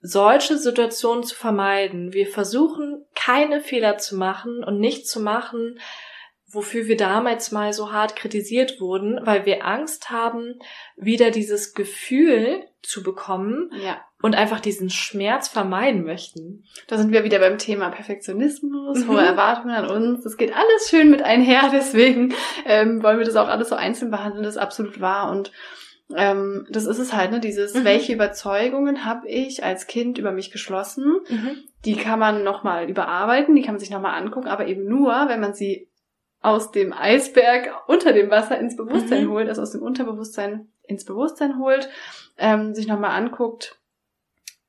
solche 0.00 0.58
Situationen 0.58 1.22
zu 1.22 1.34
vermeiden. 1.34 2.12
Wir 2.12 2.26
versuchen, 2.26 3.04
keine 3.14 3.60
Fehler 3.60 3.98
zu 3.98 4.16
machen 4.16 4.64
und 4.64 4.80
nicht 4.80 5.06
zu 5.06 5.20
machen, 5.20 5.78
wofür 6.52 6.86
wir 6.86 6.96
damals 6.96 7.50
mal 7.52 7.72
so 7.72 7.92
hart 7.92 8.14
kritisiert 8.16 8.80
wurden, 8.80 9.18
weil 9.24 9.46
wir 9.46 9.66
Angst 9.66 10.10
haben, 10.10 10.58
wieder 10.96 11.30
dieses 11.30 11.74
Gefühl 11.74 12.64
zu 12.82 13.02
bekommen 13.02 13.70
Ja. 13.82 13.98
und 14.22 14.34
einfach 14.34 14.60
diesen 14.60 14.90
Schmerz 14.90 15.48
vermeiden 15.48 16.04
möchten. 16.04 16.64
Da 16.88 16.98
sind 16.98 17.12
wir 17.12 17.24
wieder 17.24 17.38
beim 17.38 17.58
Thema 17.58 17.90
Perfektionismus, 17.90 18.98
Mhm. 19.04 19.08
hohe 19.08 19.20
Erwartungen 19.20 19.74
an 19.74 19.88
uns. 19.88 20.24
Das 20.24 20.36
geht 20.36 20.52
alles 20.54 20.88
schön 20.90 21.10
mit 21.10 21.22
einher, 21.22 21.62
deswegen 21.72 22.34
ähm, 22.66 23.02
wollen 23.02 23.18
wir 23.18 23.24
das 23.24 23.36
auch 23.36 23.48
alles 23.48 23.68
so 23.68 23.74
einzeln 23.74 24.10
behandeln, 24.10 24.42
das 24.44 24.56
ist 24.56 24.60
absolut 24.62 25.00
wahr. 25.00 25.30
Und 25.30 25.52
ähm, 26.14 26.66
das 26.70 26.84
ist 26.84 26.98
es 26.98 27.14
halt, 27.14 27.30
ne? 27.30 27.40
Dieses, 27.40 27.72
Mhm. 27.74 27.84
welche 27.84 28.12
Überzeugungen 28.12 29.04
habe 29.06 29.28
ich 29.28 29.64
als 29.64 29.86
Kind 29.86 30.18
über 30.18 30.32
mich 30.32 30.50
geschlossen? 30.50 31.20
Die 31.86 31.96
kann 31.96 32.18
man 32.18 32.44
nochmal 32.44 32.90
überarbeiten, 32.90 33.54
die 33.56 33.62
kann 33.62 33.74
man 33.74 33.80
sich 33.80 33.90
nochmal 33.90 34.20
angucken, 34.20 34.48
aber 34.48 34.66
eben 34.66 34.84
nur, 34.86 35.10
wenn 35.28 35.40
man 35.40 35.54
sie 35.54 35.88
aus 36.42 36.70
dem 36.72 36.92
Eisberg 36.92 37.70
unter 37.86 38.12
dem 38.12 38.30
Wasser 38.30 38.58
ins 38.58 38.76
Bewusstsein 38.76 39.26
Mhm. 39.26 39.30
holt, 39.30 39.48
also 39.48 39.62
aus 39.62 39.70
dem 39.70 39.82
Unterbewusstsein 39.82 40.68
ins 40.82 41.04
Bewusstsein 41.04 41.58
holt, 41.58 41.88
ähm, 42.36 42.74
sich 42.74 42.88
nochmal 42.88 43.12
anguckt, 43.12 43.78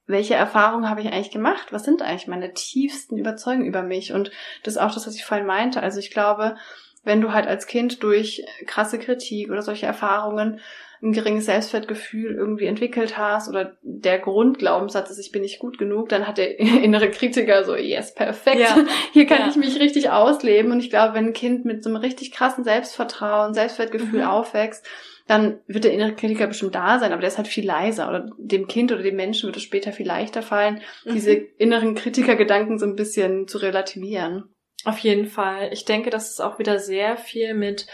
welche 0.06 0.36
Erfahrungen 0.36 0.90
habe 0.90 1.02
ich 1.02 1.08
eigentlich 1.08 1.32
gemacht? 1.32 1.72
Was 1.72 1.86
sind 1.86 2.02
eigentlich 2.02 2.28
meine 2.28 2.54
tiefsten 2.54 3.18
Überzeugungen 3.18 3.66
über 3.66 3.84
mich? 3.84 4.14
Und 4.14 4.32
das 4.64 4.76
ist 4.76 4.82
auch 4.82 4.94
das, 4.94 5.08
was 5.08 5.16
ich 5.16 5.26
vorhin 5.26 5.48
meinte. 5.48 5.82
Also 5.82 6.00
ich 6.00 6.12
glaube, 6.12 6.58
wenn 7.04 7.22
du 7.22 7.34
halt 7.34 7.48
als 7.48 7.68
Kind 7.68 8.04
durch 8.04 8.44
krasse 8.66 9.00
Kritik 9.00 9.50
oder 9.50 9.62
solche 9.62 9.86
Erfahrungen 9.86 10.60
ein 11.04 11.12
geringes 11.12 11.48
Selbstwertgefühl 11.48 12.34
irgendwie 12.34 12.66
entwickelt 12.66 13.18
hast 13.18 13.50
oder 13.50 13.76
der 13.82 14.20
Grundglaubenssatz 14.20 15.12
ist, 15.12 15.20
ich 15.20 15.34
bin 15.34 15.42
nicht 15.42 15.60
gut 15.60 15.78
genug, 15.78 16.08
dann 16.08 16.26
hat 16.26 16.38
der 16.38 16.58
innere 16.60 17.12
Kritiker 17.12 17.66
so, 17.66 17.76
yes, 17.76 18.16
perfekt, 18.16 18.62
ja. 18.62 18.78
hier 19.12 19.26
kann 19.26 19.39
ja. 19.39 19.50
ich 19.50 19.58
mich 19.58 19.80
richtig 19.82 20.12
ausleben. 20.12 20.72
Und 20.72 20.80
ich 20.80 20.89
glaube, 20.89 21.13
wenn 21.16 21.28
ein 21.28 21.34
Kind 21.34 21.66
mit 21.66 21.84
so 21.84 21.89
einem 21.89 21.98
richtig 21.98 22.32
krassen 22.32 22.63
Selbstvertrauen, 22.63 23.54
Selbstwertgefühl 23.54 24.22
mhm. 24.22 24.28
aufwächst, 24.28 24.86
dann 25.28 25.60
wird 25.68 25.84
der 25.84 25.94
innere 25.94 26.13
Kritiker 26.13 26.48
bestimmt 26.48 26.76
da 26.76 27.00
sein, 27.00 27.12
aber 27.12 27.22
der 27.22 27.30
ist 27.30 27.38
halt 27.38 27.48
viel 27.48 27.66
leiser. 27.66 28.08
Oder 28.08 28.30
dem 28.38 28.68
Kind 28.68 28.92
oder 28.94 29.04
dem 29.04 29.16
Menschen 29.18 29.48
wird 29.48 29.58
es 29.58 29.63
später 29.63 29.92
viel 29.92 30.08
leichter 30.08 30.42
fallen, 30.42 30.82
mhm. 31.04 31.13
diese 31.13 31.34
inneren 31.34 31.96
Kritikergedanken 31.96 32.80
so 32.80 32.86
ein 32.86 32.96
bisschen 32.96 33.48
zu 33.50 33.58
relativieren. 33.58 34.53
Auf 34.86 35.00
jeden 35.00 35.28
Fall. 35.28 35.72
Ich 35.72 35.86
denke, 35.86 36.10
dass 36.10 36.32
es 36.32 36.39
auch 36.39 36.60
wieder 36.60 36.80
sehr 36.80 37.17
viel 37.17 37.54
mit 37.54 37.88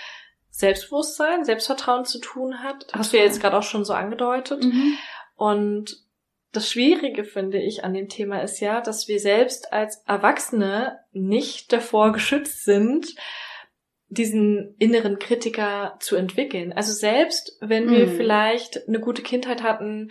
Selbstbewusstsein, 0.50 1.46
Selbstvertrauen 1.46 2.06
zu 2.06 2.20
tun 2.20 2.64
hat. 2.64 2.88
Hast 2.94 3.14
du 3.14 3.18
ja 3.18 3.24
jetzt 3.24 3.42
gerade 3.42 3.58
auch 3.58 3.64
schon 3.64 3.86
so 3.86 3.94
angedeutet. 3.94 4.64
Mhm. 4.64 4.98
Und 5.36 6.04
das 6.52 6.70
Schwierige, 6.70 7.24
finde 7.24 7.60
ich, 7.60 7.84
an 7.84 7.94
dem 7.94 8.10
Thema 8.10 8.42
ist 8.42 8.60
ja, 8.60 8.82
dass 8.82 9.08
wir 9.08 9.20
selbst 9.20 9.72
als 9.72 10.04
Erwachsene 10.08 11.00
nicht 11.12 11.72
davor 11.72 12.12
geschützt 12.12 12.66
sind, 12.66 13.16
diesen 14.08 14.76
inneren 14.80 15.20
Kritiker 15.20 15.96
zu 16.00 16.16
entwickeln. 16.16 16.74
Also 16.74 16.92
selbst 16.92 17.58
wenn 17.62 17.90
wir 17.92 18.08
mhm. 18.08 18.18
vielleicht 18.18 18.88
eine 18.88 19.00
gute 19.00 19.22
Kindheit 19.22 19.62
hatten, 19.62 20.10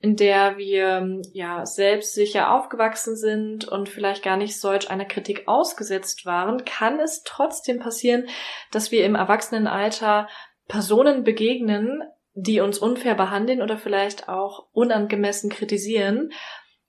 in 0.00 0.16
der 0.16 0.56
wir 0.56 1.20
ja 1.32 1.66
selbstsicher 1.66 2.52
aufgewachsen 2.52 3.16
sind 3.16 3.68
und 3.68 3.88
vielleicht 3.88 4.22
gar 4.22 4.38
nicht 4.38 4.58
solch 4.58 4.90
einer 4.90 5.04
Kritik 5.04 5.46
ausgesetzt 5.46 6.24
waren, 6.24 6.64
kann 6.64 6.98
es 7.00 7.22
trotzdem 7.22 7.78
passieren, 7.78 8.26
dass 8.72 8.90
wir 8.90 9.04
im 9.04 9.14
Erwachsenenalter 9.14 10.26
Personen 10.68 11.22
begegnen, 11.22 12.02
die 12.32 12.60
uns 12.60 12.78
unfair 12.78 13.14
behandeln 13.14 13.60
oder 13.60 13.76
vielleicht 13.76 14.28
auch 14.28 14.68
unangemessen 14.72 15.50
kritisieren. 15.50 16.32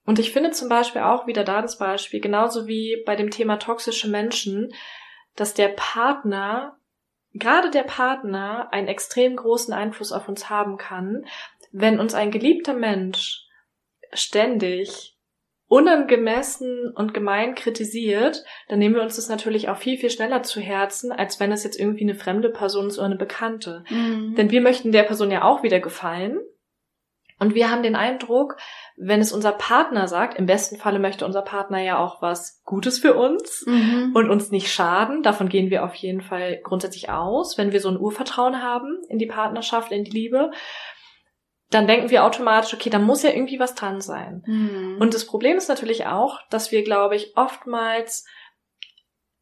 Und 0.05 0.17
ich 0.17 0.31
finde 0.31 0.51
zum 0.51 0.69
Beispiel 0.69 1.01
auch 1.01 1.27
wieder 1.27 1.43
da 1.43 1.61
das 1.61 1.77
Beispiel, 1.77 2.21
genauso 2.21 2.67
wie 2.67 3.03
bei 3.05 3.17
dem 3.17 3.29
Thema 3.29 3.57
toxische 3.57 4.09
Menschen, 4.09 4.73
dass 5.35 5.53
der 5.53 5.69
Partner, 5.69 6.77
gerade 7.33 7.71
der 7.71 7.83
Partner, 7.83 8.71
einen 8.71 8.87
extrem 8.87 9.35
großen 9.35 9.73
Einfluss 9.73 10.11
auf 10.13 10.29
uns 10.29 10.49
haben 10.49 10.77
kann, 10.77 11.25
wenn 11.71 11.99
uns 11.99 12.13
ein 12.13 12.31
geliebter 12.31 12.73
Mensch 12.73 13.45
ständig 14.13 15.17
unangemessen 15.71 16.91
und 16.93 17.13
gemein 17.13 17.55
kritisiert, 17.55 18.43
dann 18.67 18.79
nehmen 18.79 18.95
wir 18.95 19.01
uns 19.01 19.15
das 19.15 19.29
natürlich 19.29 19.69
auch 19.69 19.77
viel, 19.77 19.97
viel 19.97 20.09
schneller 20.09 20.43
zu 20.43 20.59
Herzen, 20.59 21.13
als 21.13 21.39
wenn 21.39 21.53
es 21.53 21.63
jetzt 21.63 21.79
irgendwie 21.79 22.03
eine 22.03 22.15
fremde 22.15 22.49
Person 22.49 22.87
ist 22.87 22.97
oder 22.97 23.05
eine 23.05 23.15
Bekannte. 23.15 23.85
Mhm. 23.89 24.35
Denn 24.35 24.51
wir 24.51 24.59
möchten 24.59 24.91
der 24.91 25.03
Person 25.03 25.31
ja 25.31 25.43
auch 25.43 25.63
wieder 25.63 25.79
gefallen. 25.79 26.39
Und 27.39 27.55
wir 27.55 27.71
haben 27.71 27.83
den 27.83 27.95
Eindruck, 27.95 28.57
wenn 28.97 29.21
es 29.21 29.31
unser 29.31 29.53
Partner 29.53 30.09
sagt, 30.09 30.37
im 30.37 30.45
besten 30.45 30.75
Falle 30.75 30.99
möchte 30.99 31.25
unser 31.25 31.41
Partner 31.41 31.81
ja 31.81 31.97
auch 31.97 32.21
was 32.21 32.61
Gutes 32.65 32.99
für 32.99 33.15
uns 33.15 33.63
mhm. 33.65 34.11
und 34.13 34.29
uns 34.29 34.51
nicht 34.51 34.71
schaden. 34.71 35.23
Davon 35.23 35.47
gehen 35.47 35.71
wir 35.71 35.85
auf 35.85 35.95
jeden 35.95 36.21
Fall 36.21 36.59
grundsätzlich 36.61 37.09
aus, 37.09 37.57
wenn 37.57 37.71
wir 37.71 37.79
so 37.79 37.87
ein 37.87 37.99
Urvertrauen 37.99 38.61
haben 38.61 39.01
in 39.07 39.17
die 39.17 39.25
Partnerschaft, 39.25 39.93
in 39.93 40.03
die 40.03 40.11
Liebe 40.11 40.51
dann 41.71 41.87
denken 41.87 42.09
wir 42.09 42.25
automatisch, 42.25 42.73
okay, 42.73 42.89
da 42.89 42.99
muss 42.99 43.23
ja 43.23 43.31
irgendwie 43.31 43.59
was 43.59 43.75
dran 43.75 44.01
sein. 44.01 44.43
Mhm. 44.45 44.97
Und 44.99 45.13
das 45.13 45.25
Problem 45.25 45.57
ist 45.57 45.69
natürlich 45.69 46.05
auch, 46.05 46.39
dass 46.49 46.71
wir, 46.71 46.83
glaube 46.83 47.15
ich, 47.15 47.35
oftmals 47.35 48.25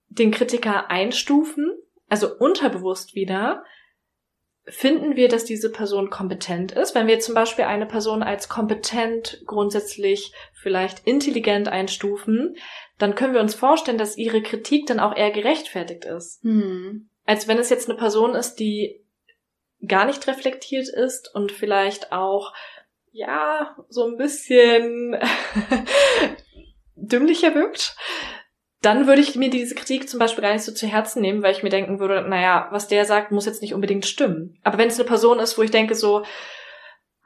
den 0.08 0.32
Kritiker 0.32 0.90
einstufen, 0.90 1.74
also 2.08 2.30
unterbewusst 2.38 3.16
wieder, 3.16 3.64
finden 4.66 5.16
wir, 5.16 5.28
dass 5.28 5.46
diese 5.46 5.72
Person 5.72 6.12
kompetent 6.12 6.72
ist. 6.72 6.94
Wenn 6.94 7.08
wir 7.08 7.20
zum 7.20 7.34
Beispiel 7.34 7.66
eine 7.66 7.88
Person 7.88 8.22
als 8.22 8.48
kompetent, 8.48 9.42
grundsätzlich 9.48 10.32
vielleicht 10.54 11.08
intelligent 11.08 11.68
einstufen, 11.68 12.56
dann 13.00 13.16
können 13.16 13.34
wir 13.34 13.42
uns 13.42 13.56
vorstellen, 13.56 13.98
dass 13.98 14.18
ihre 14.18 14.44
Kritik 14.44 14.86
dann 14.86 15.00
auch 15.00 15.16
eher 15.16 15.32
gerechtfertigt 15.32 16.06
ist. 16.06 16.44
Mhm. 16.44 17.10
Als 17.26 17.48
wenn 17.48 17.58
es 17.58 17.70
jetzt 17.72 17.90
eine 17.90 17.98
Person 17.98 18.36
ist, 18.36 18.56
die 18.56 19.04
gar 19.86 20.06
nicht 20.06 20.28
reflektiert 20.28 20.90
ist 20.90 21.34
und 21.34 21.52
vielleicht 21.52 22.12
auch, 22.12 22.54
ja, 23.12 23.76
so 23.90 24.06
ein 24.06 24.18
bisschen 24.18 25.18
dümmlicher 26.96 27.56
wirkt, 27.56 27.96
dann 28.82 29.08
würde 29.08 29.22
ich 29.22 29.36
mir 29.36 29.50
diese 29.50 29.76
Kritik 29.76 30.10
zum 30.10 30.20
Beispiel 30.20 30.42
gar 30.42 30.54
nicht 30.54 30.64
so 30.64 30.72
zu 30.72 30.88
Herzen 30.88 31.22
nehmen, 31.22 31.44
weil 31.44 31.54
ich 31.54 31.64
mir 31.64 31.70
denken 31.70 32.00
würde, 32.00 32.28
naja, 32.28 32.68
was 32.72 32.88
der 32.88 33.06
sagt, 33.06 33.32
muss 33.32 33.46
jetzt 33.46 33.62
nicht 33.62 33.74
unbedingt 33.74 34.06
stimmen. 34.06 34.58
Aber 34.64 34.78
wenn 34.78 34.88
es 34.88 35.00
eine 35.00 35.08
Person 35.08 35.40
ist, 35.40 35.58
wo 35.58 35.64
ich 35.64 35.72
denke 35.72 35.96
so, 35.96 36.24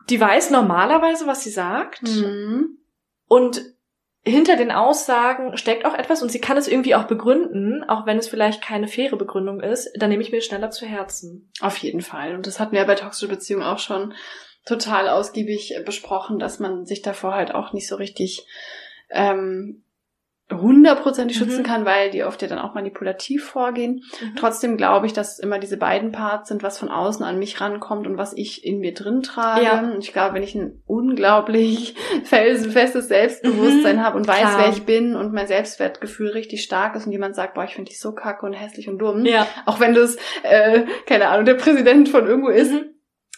die 0.10 0.20
weiß 0.20 0.50
normalerweise, 0.50 1.28
was 1.28 1.44
sie 1.44 1.52
sagt 1.52 2.04
mhm. 2.04 2.80
und 3.28 3.62
hinter 4.26 4.56
den 4.56 4.72
Aussagen 4.72 5.58
steckt 5.58 5.86
auch 5.86 5.94
etwas 5.94 6.24
und 6.24 6.32
sie 6.32 6.40
kann 6.40 6.58
es 6.58 6.70
irgendwie 6.70 6.96
auch 6.96 7.04
begründen, 7.04 7.84
auch 7.84 8.06
wenn 8.06 8.18
es 8.18 8.30
vielleicht 8.30 8.62
keine 8.62 8.88
faire 8.88 9.18
Begründung 9.18 9.60
ist, 9.60 9.92
dann 9.98 10.10
nehme 10.10 10.24
ich 10.24 10.32
mir 10.32 10.42
schneller 10.42 10.72
zu 10.72 10.86
Herzen. 10.86 11.52
Auf 11.60 11.78
jeden 11.78 12.02
Fall. 12.02 12.36
Und 12.36 12.48
das 12.48 12.60
hatten 12.60 12.76
wir 12.76 12.86
bei 12.86 12.96
toxische 12.96 13.28
Beziehungen 13.28 13.64
auch 13.64 13.80
schon 13.80 14.14
total 14.66 15.10
ausgiebig 15.10 15.76
besprochen, 15.86 16.40
dass 16.40 16.60
man 16.60 16.86
sich 16.86 17.02
davor 17.02 17.34
halt 17.34 17.54
auch 17.54 17.74
nicht 17.74 17.88
so 17.88 17.98
richtig 17.98 18.48
ähm, 19.10 19.84
hundertprozentig 20.62 21.38
schützen 21.38 21.60
mhm. 21.60 21.66
kann, 21.66 21.86
weil 21.86 22.10
die 22.12 22.24
oft 22.24 22.42
ja 22.42 22.48
dann 22.48 22.60
auch 22.60 22.74
manipulativ 22.74 23.46
vorgehen. 23.46 24.04
Mhm. 24.22 24.36
Trotzdem 24.36 24.78
glaube 24.78 25.06
ich, 25.06 25.14
dass 25.14 25.34
es 25.34 25.40
immer 25.40 25.60
diese 25.60 25.78
beiden 25.78 26.12
Parts 26.12 26.50
sind, 26.50 26.64
was 26.64 26.78
von 26.78 26.90
außen 26.90 27.26
an 27.26 27.40
mich 27.40 27.60
rankommt 27.62 28.08
und 28.08 28.18
was 28.18 28.34
ich 28.36 28.66
in 28.66 28.80
mir 28.80 28.94
drin 28.94 29.22
trage. 29.22 29.64
Ja. 29.64 29.80
Und 29.80 30.04
ich 30.04 30.14
glaube, 30.14 30.36
wenn 30.36 30.44
ich 30.44 30.56
ein 30.56 30.82
unglaublich 30.86 31.96
felsenfestes 32.24 33.08
Selbstbewusstsein 33.08 33.98
mhm. 33.98 34.04
habe 34.04 34.18
und 34.18 34.28
weiß, 34.28 34.40
Klar. 34.40 34.60
wer 34.60 34.70
ich 34.70 34.84
bin 34.84 35.16
und 35.16 35.34
mein 35.34 35.48
Selbstwertgefühl 35.48 36.30
richtig 36.30 36.64
stark 36.64 36.96
ist 36.96 37.06
und 37.06 37.12
jemand 37.12 37.36
sagt, 37.36 37.54
boah, 37.54 37.64
ich 37.64 37.76
finde 37.76 37.90
dich 37.90 38.00
so 38.00 38.14
kacke 38.14 38.46
und 38.46 38.54
hässlich 38.54 38.88
und 38.90 39.00
dumm, 39.00 39.26
ja. 39.26 39.48
auch 39.66 39.80
wenn 39.80 39.94
das, 39.94 40.18
äh, 40.44 40.84
keine 41.06 41.30
Ahnung, 41.30 41.46
der 41.46 41.56
Präsident 41.56 42.10
von 42.10 42.28
irgendwo 42.28 42.50
ist, 42.50 42.72
mhm. 42.72 42.86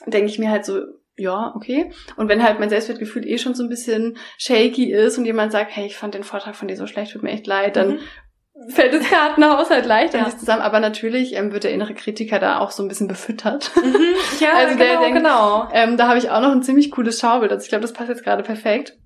denke 0.08 0.28
ich 0.28 0.39
mir 0.39 0.49
halt 0.49 0.65
so, 0.65 0.82
ja, 1.17 1.54
okay. 1.56 1.91
Und 2.17 2.28
wenn 2.28 2.43
halt 2.43 2.60
mein 2.60 2.69
Selbstwertgefühl 2.69 3.25
eh 3.25 3.38
schon 3.38 3.56
so 3.56 3.63
ein 3.63 3.69
bisschen 3.69 4.17
shaky 4.38 4.91
ist 4.91 5.17
und 5.17 5.25
jemand 5.25 5.51
sagt, 5.51 5.75
hey, 5.75 5.86
ich 5.86 5.95
fand 5.95 6.13
den 6.13 6.23
Vortrag 6.23 6.56
von 6.56 6.67
dir 6.67 6.75
so 6.75 6.88
schlecht, 6.88 7.13
tut 7.13 7.23
mir 7.23 7.32
echt 7.32 7.47
leid, 7.47 7.78
dann 7.78 7.91
mhm. 7.91 8.69
fällt 8.69 8.93
das 8.93 9.10
Kartenhaus 9.10 9.69
halt 9.69 9.86
leichter 9.86 10.17
ja. 10.17 10.38
zusammen. 10.38 10.62
Aber 10.62 10.82
natürlich 10.82 11.36
ähm, 11.36 11.54
wird 11.54 11.63
der 11.63 11.71
innere 11.71 11.93
Kritiker 11.93 12.39
da 12.39 12.60
auch 12.60 12.71
so 12.71 12.84
ein 12.84 12.89
bisschen 12.89 13.08
befüttert. 13.08 13.71
Mhm. 13.75 13.95
Ja, 14.39 14.56
also 14.56 14.78
der 14.78 14.88
genau, 14.88 15.01
denkt, 15.01 15.17
genau. 15.17 15.67
Ähm, 15.71 15.97
da 15.97 16.08
habe 16.10 16.17
ich 16.17 16.30
auch 16.30 16.41
noch 16.41 16.51
ein 16.51 16.63
ziemlich 16.63 16.91
cooles 16.91 17.19
Schaubild. 17.19 17.51
Also 17.51 17.63
ich 17.63 17.69
glaube, 17.69 17.84
das 17.84 17.93
passt 17.93 18.10
jetzt 18.10 18.23
gerade 18.23 18.43
perfekt. 18.43 18.97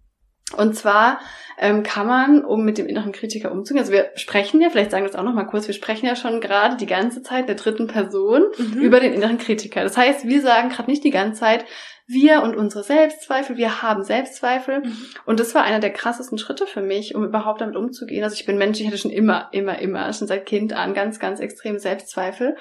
Und 0.57 0.75
zwar 0.75 1.19
ähm, 1.59 1.83
kann 1.83 2.07
man, 2.07 2.43
um 2.43 2.63
mit 2.63 2.77
dem 2.77 2.87
inneren 2.87 3.11
Kritiker 3.11 3.51
umzugehen, 3.51 3.81
also 3.83 3.91
wir 3.91 4.09
sprechen 4.15 4.61
ja, 4.61 4.69
vielleicht 4.69 4.91
sagen 4.91 5.03
wir 5.03 5.11
das 5.11 5.19
auch 5.19 5.23
noch 5.23 5.33
mal 5.33 5.43
kurz, 5.43 5.67
wir 5.67 5.75
sprechen 5.75 6.05
ja 6.05 6.15
schon 6.15 6.41
gerade 6.41 6.77
die 6.77 6.85
ganze 6.85 7.21
Zeit 7.21 7.47
der 7.47 7.55
dritten 7.55 7.87
Person 7.87 8.45
mhm. 8.57 8.81
über 8.81 8.99
den 8.99 9.13
inneren 9.13 9.37
Kritiker. 9.37 9.83
Das 9.83 9.97
heißt, 9.97 10.27
wir 10.27 10.41
sagen 10.41 10.69
gerade 10.69 10.89
nicht 10.89 11.03
die 11.03 11.11
ganze 11.11 11.41
Zeit, 11.41 11.65
wir 12.09 12.41
und 12.41 12.55
unsere 12.55 12.83
Selbstzweifel, 12.83 13.55
wir 13.55 13.83
haben 13.83 14.03
Selbstzweifel. 14.03 14.79
Mhm. 14.79 14.97
Und 15.25 15.39
das 15.39 15.53
war 15.53 15.63
einer 15.63 15.79
der 15.79 15.93
krassesten 15.93 16.39
Schritte 16.39 16.65
für 16.65 16.81
mich, 16.81 17.13
um 17.13 17.23
überhaupt 17.23 17.61
damit 17.61 17.75
umzugehen. 17.75 18.23
Also 18.23 18.35
ich 18.35 18.47
bin 18.47 18.57
Mensch, 18.57 18.79
ich 18.79 18.87
hatte 18.87 18.97
schon 18.97 19.11
immer, 19.11 19.49
immer, 19.51 19.77
immer, 19.79 20.11
schon 20.11 20.27
seit 20.27 20.47
Kind 20.47 20.73
an 20.73 20.95
ganz, 20.95 21.19
ganz 21.19 21.39
extreme 21.39 21.79
Selbstzweifel. 21.79 22.57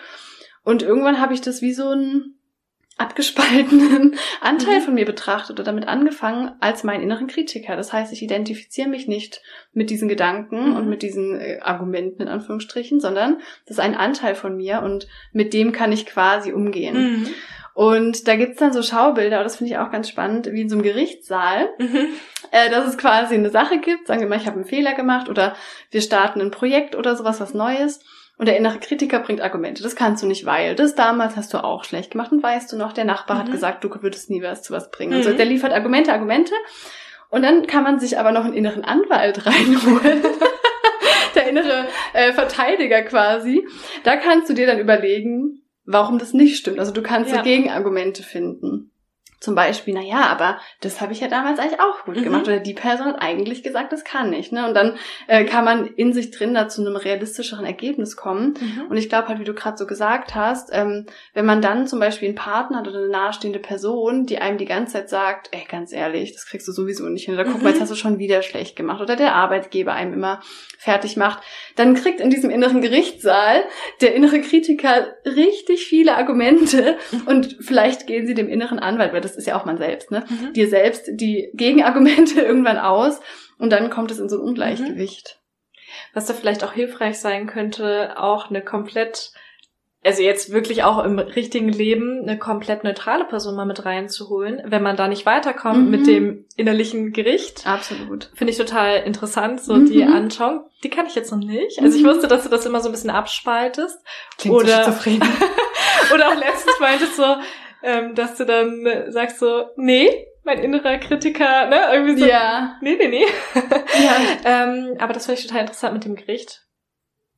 Und 0.65 0.83
irgendwann 0.83 1.19
habe 1.19 1.33
ich 1.33 1.41
das 1.41 1.63
wie 1.63 1.73
so 1.73 1.91
ein 1.91 2.35
abgespaltenen 2.99 4.17
Anteil 4.43 4.81
mhm. 4.81 4.83
von 4.83 4.95
mir 4.95 5.07
betrachtet 5.07 5.59
oder 5.59 5.65
damit 5.65 5.89
angefangen 5.89 6.51
als 6.61 6.85
meinen 6.85 7.03
inneren 7.03 7.29
Kritiker. 7.29 7.75
Das 7.77 7.93
heißt, 7.93 8.13
ich 8.13 8.23
identifiziere 8.23 8.89
mich 8.89 9.09
nicht 9.09 9.41
mit 9.73 9.89
diesen 9.89 10.09
Gedanken 10.09 10.71
mhm. 10.71 10.77
und 10.77 10.89
mit 10.91 11.03
diesen 11.03 11.41
äh, 11.41 11.61
Argumenten 11.63 12.23
in 12.23 12.29
Anführungsstrichen, 12.29 13.01
sondern 13.01 13.39
das 13.65 13.79
ist 13.79 13.81
ein 13.81 13.95
Anteil 13.95 14.35
von 14.35 14.57
mir 14.57 14.83
und 14.83 15.07
mit 15.33 15.55
dem 15.55 15.73
kann 15.73 15.93
ich 15.93 16.05
quasi 16.05 16.53
umgehen. 16.53 17.21
Mhm. 17.21 17.27
Und 17.79 18.27
da 18.27 18.35
gibt's 18.35 18.59
dann 18.59 18.73
so 18.73 18.83
Schaubilder, 18.83 19.45
das 19.45 19.55
finde 19.55 19.73
ich 19.73 19.79
auch 19.79 19.93
ganz 19.93 20.09
spannend, 20.09 20.51
wie 20.51 20.63
in 20.63 20.69
so 20.69 20.75
einem 20.75 20.83
Gerichtssaal, 20.83 21.69
mhm. 21.79 22.09
äh, 22.51 22.71
dass 22.71 22.89
es 22.89 22.99
quasi 22.99 23.37
eine 23.37 23.51
Sache 23.51 23.79
gibt, 23.79 24.09
sagen 24.09 24.21
wir 24.21 24.27
mal, 24.27 24.37
ich 24.37 24.47
habe 24.47 24.57
einen 24.57 24.65
Fehler 24.65 24.95
gemacht 24.95 25.29
oder 25.29 25.55
wir 25.93 26.01
starten 26.01 26.41
ein 26.41 26.51
Projekt 26.51 26.97
oder 26.97 27.15
sowas, 27.15 27.39
was 27.39 27.55
Neues. 27.55 28.01
Und 28.37 28.47
der 28.47 28.57
innere 28.57 28.81
Kritiker 28.81 29.21
bringt 29.21 29.41
Argumente. 29.41 29.85
Das 29.85 29.95
kannst 29.95 30.25
du 30.25 30.27
nicht, 30.27 30.45
weil 30.45 30.75
das 30.75 30.97
damals 30.97 31.37
hast 31.37 31.55
du 31.55 31.63
auch 31.63 31.85
schlecht 31.85 32.11
gemacht 32.11 32.33
und 32.33 32.43
weißt 32.43 32.73
du 32.73 32.77
noch, 32.77 32.93
der 32.93 33.05
Nachbar 33.05 33.37
mhm. 33.37 33.41
hat 33.43 33.53
gesagt, 33.53 33.85
du 33.85 34.03
würdest 34.03 34.29
nie 34.29 34.43
was 34.43 34.65
zu 34.65 34.73
was 34.73 34.91
bringen. 34.91 35.13
Mhm. 35.13 35.19
Und 35.19 35.23
so, 35.23 35.33
der 35.33 35.47
liefert 35.47 35.73
Argumente, 35.73 36.13
Argumente. 36.13 36.55
Und 37.31 37.43
dann 37.43 37.69
kann 37.69 37.85
man 37.85 38.01
sich 38.01 38.19
aber 38.19 38.33
noch 38.33 38.45
einen 38.45 38.55
inneren 38.55 38.83
Anwalt 38.83 39.47
reinholen. 39.47 40.23
der 41.37 41.49
innere 41.49 41.87
äh, 42.13 42.33
Verteidiger 42.33 43.03
quasi. 43.03 43.65
Da 44.03 44.17
kannst 44.17 44.51
du 44.51 44.55
dir 44.55 44.67
dann 44.67 44.81
überlegen, 44.81 45.58
warum 45.89 46.19
das 46.19 46.35
nicht 46.35 46.57
stimmt. 46.59 46.79
Also 46.79 46.93
du 46.93 47.03
kannst 47.03 47.31
ja. 47.31 47.39
so 47.39 47.43
Gegenargumente 47.43 48.23
finden. 48.23 48.88
Zum 49.41 49.55
Beispiel, 49.55 49.95
na 49.95 50.03
ja, 50.03 50.27
aber 50.27 50.59
das 50.81 51.01
habe 51.01 51.13
ich 51.13 51.21
ja 51.21 51.29
damals 51.29 51.61
eigentlich 51.61 51.81
auch 51.81 52.05
gut 52.05 52.17
Mhm. 52.17 52.25
gemacht. 52.25 52.49
Oder 52.49 52.59
die 52.59 52.75
Person 52.75 53.07
hat 53.07 53.23
eigentlich 53.23 53.63
gesagt, 53.63 53.93
das 53.93 54.03
kann 54.05 54.31
nicht. 54.31 54.51
Ne? 54.53 54.67
Und 54.67 54.75
dann 54.75 54.97
äh, 55.29 55.45
kann 55.45 55.65
man 55.65 55.87
in 55.87 56.13
sich 56.13 56.31
drin 56.33 56.55
da 56.55 56.69
zu 56.69 56.81
einem 56.81 56.97
realistischeren 56.97 57.65
Ergebnis 57.65 58.17
kommen. 58.17 58.55
Und 58.89 58.97
ich 58.97 59.09
glaube 59.09 59.29
halt, 59.29 59.39
wie 59.39 59.45
du 59.45 59.55
gerade 59.55 59.77
so 59.77 59.87
gesagt 59.87 60.35
hast, 60.35 60.71
ähm, 60.73 61.07
wenn 61.35 61.47
man 61.47 61.63
dann 61.63 61.87
zum 61.87 62.01
Beispiel 62.01 62.29
einen 62.29 62.35
Partner 62.37 62.79
hat 62.79 62.89
oder 62.89 62.99
eine 62.99 63.09
nahestehende 63.09 63.61
Person, 63.61 64.27
die 64.27 64.39
einem 64.39 64.59
die 64.59 64.65
ganze 64.65 64.95
Zeit 64.95 65.09
sagt, 65.09 65.49
ey, 65.53 65.65
ganz 65.71 65.93
ehrlich, 65.93 66.33
das 66.33 66.47
kriegst 66.47 66.67
du 66.67 66.73
sowieso 66.73 67.09
nicht 67.09 67.27
hin. 67.27 67.35
Oder 67.35 67.45
guck 67.45 67.55
mal, 67.63 67.69
Mhm. 67.69 67.69
jetzt 67.69 67.81
hast 67.81 67.91
du 67.93 67.95
schon 67.97 68.19
wieder 68.19 68.43
schlecht 68.43 68.75
gemacht. 68.75 69.01
Oder 69.01 69.15
der 69.17 69.35
Arbeitgeber 69.35 69.93
einem 69.93 70.15
immer 70.15 70.41
fertig 70.79 71.17
macht. 71.17 71.43
Dann 71.77 71.95
kriegt 71.95 72.21
in 72.21 72.31
diesem 72.31 72.51
inneren 72.51 72.81
Gerichtssaal 72.83 73.63
der 74.01 74.15
innere 74.15 74.41
Kritiker 74.41 75.09
richtig 75.25 75.87
viele 75.87 76.17
Argumente 76.17 76.97
und 77.27 77.57
vielleicht 77.61 78.07
gehen 78.07 78.27
sie 78.27 78.35
dem 78.35 78.49
inneren 78.49 78.79
Anwalt, 78.79 79.13
weil 79.13 79.21
das 79.21 79.28
ist 79.37 79.47
ja 79.47 79.59
auch 79.61 79.65
man 79.65 79.79
selbst, 79.79 80.11
ne? 80.11 80.25
Mhm. 80.29 80.53
Dir 80.55 80.69
selbst 80.69 81.05
die 81.09 81.51
Gegenargumente 81.55 82.41
irgendwann 82.43 82.79
aus 82.79 83.21
und 83.59 83.71
dann 83.71 83.91
kommt 83.91 84.11
es 84.11 84.19
in 84.19 84.29
so 84.29 84.37
ein 84.37 84.43
Ungleichgewicht. 84.43 85.39
Was 86.15 86.27
da 86.27 86.35
vielleicht 86.35 86.65
auch 86.65 86.73
hilfreich 86.73 87.19
sein 87.19 87.47
könnte, 87.47 88.19
auch 88.19 88.51
eine 88.51 88.63
komplett, 88.63 89.33
also 90.05 90.23
jetzt 90.23 90.53
wirklich 90.53 90.85
auch 90.85 91.03
im 91.03 91.19
richtigen 91.19 91.71
Leben, 91.71 92.23
eine 92.23 92.39
komplett 92.39 92.85
neutrale 92.85 93.25
Person 93.25 93.57
mal 93.57 93.65
mit 93.67 93.85
reinzuholen, 93.85 94.61
wenn 94.67 94.83
man 94.83 94.97
da 94.97 95.09
nicht 95.09 95.25
weiterkommt 95.27 95.85
Mhm. 95.87 95.91
mit 95.91 96.07
dem 96.07 96.45
innerlichen 96.57 97.13
Gericht. 97.13 97.67
Absolut. 97.67 98.31
Finde 98.35 98.53
ich 98.53 98.59
total 98.59 98.99
interessant, 98.99 99.61
so 99.63 99.75
Mhm. 99.75 99.87
die 99.87 100.05
Anschauung. 100.05 100.67
Die 100.85 100.91
kann 100.91 101.07
ich 101.07 101.15
jetzt 101.15 101.33
noch 101.33 101.39
nicht. 101.39 101.81
Also 101.83 101.97
ich 101.97 102.05
Mhm. 102.05 102.09
wusste, 102.09 102.29
dass 102.29 102.45
du 102.45 102.49
das 102.51 102.67
immer 102.67 102.81
so 102.81 102.89
ein 102.91 102.93
bisschen 102.93 103.11
abspaltest. 103.11 103.99
Klingt 104.39 104.57
Oder- 104.57 104.93
so. 104.93 105.11
Oder 106.15 106.29
auch 106.29 106.37
letztens 106.37 106.79
meintest 106.81 107.17
so, 107.17 107.25
ähm, 107.83 108.15
dass 108.15 108.37
du 108.37 108.45
dann 108.45 108.85
äh, 108.87 109.11
sagst 109.11 109.39
so, 109.39 109.67
nee, 109.77 110.27
mein 110.45 110.59
innerer 110.61 110.99
Kritiker, 110.99 111.67
ne, 111.67 111.81
irgendwie 111.93 112.19
so, 112.19 112.27
ja. 112.27 112.77
nee, 112.81 112.97
nee, 112.97 113.09
nee. 113.09 113.27
ja. 113.55 114.17
Ähm, 114.45 114.97
aber 114.99 115.13
das 115.13 115.27
finde 115.27 115.41
ich 115.41 115.47
total 115.47 115.63
interessant 115.63 115.95
mit 115.95 116.05
dem 116.05 116.17
Gericht. 116.17 116.65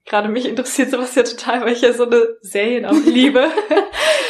Gerade 0.06 0.28
mich 0.28 0.48
interessiert 0.48 0.90
sowas 0.90 1.14
ja 1.14 1.22
total, 1.22 1.60
weil 1.62 1.72
ich 1.72 1.82
ja 1.82 1.92
so 1.92 2.04
eine 2.04 2.36
Serien 2.40 2.86
auch 2.86 2.92
liebe, 3.06 3.48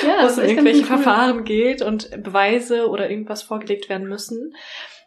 Ja, 0.06 0.22
wo 0.22 0.26
es 0.26 0.38
um 0.38 0.44
irgendwelche 0.44 0.80
cool. 0.80 0.86
Verfahren 0.86 1.44
geht 1.44 1.82
und 1.82 2.10
Beweise 2.22 2.88
oder 2.88 3.10
irgendwas 3.10 3.42
vorgelegt 3.42 3.88
werden 3.88 4.08
müssen. 4.08 4.54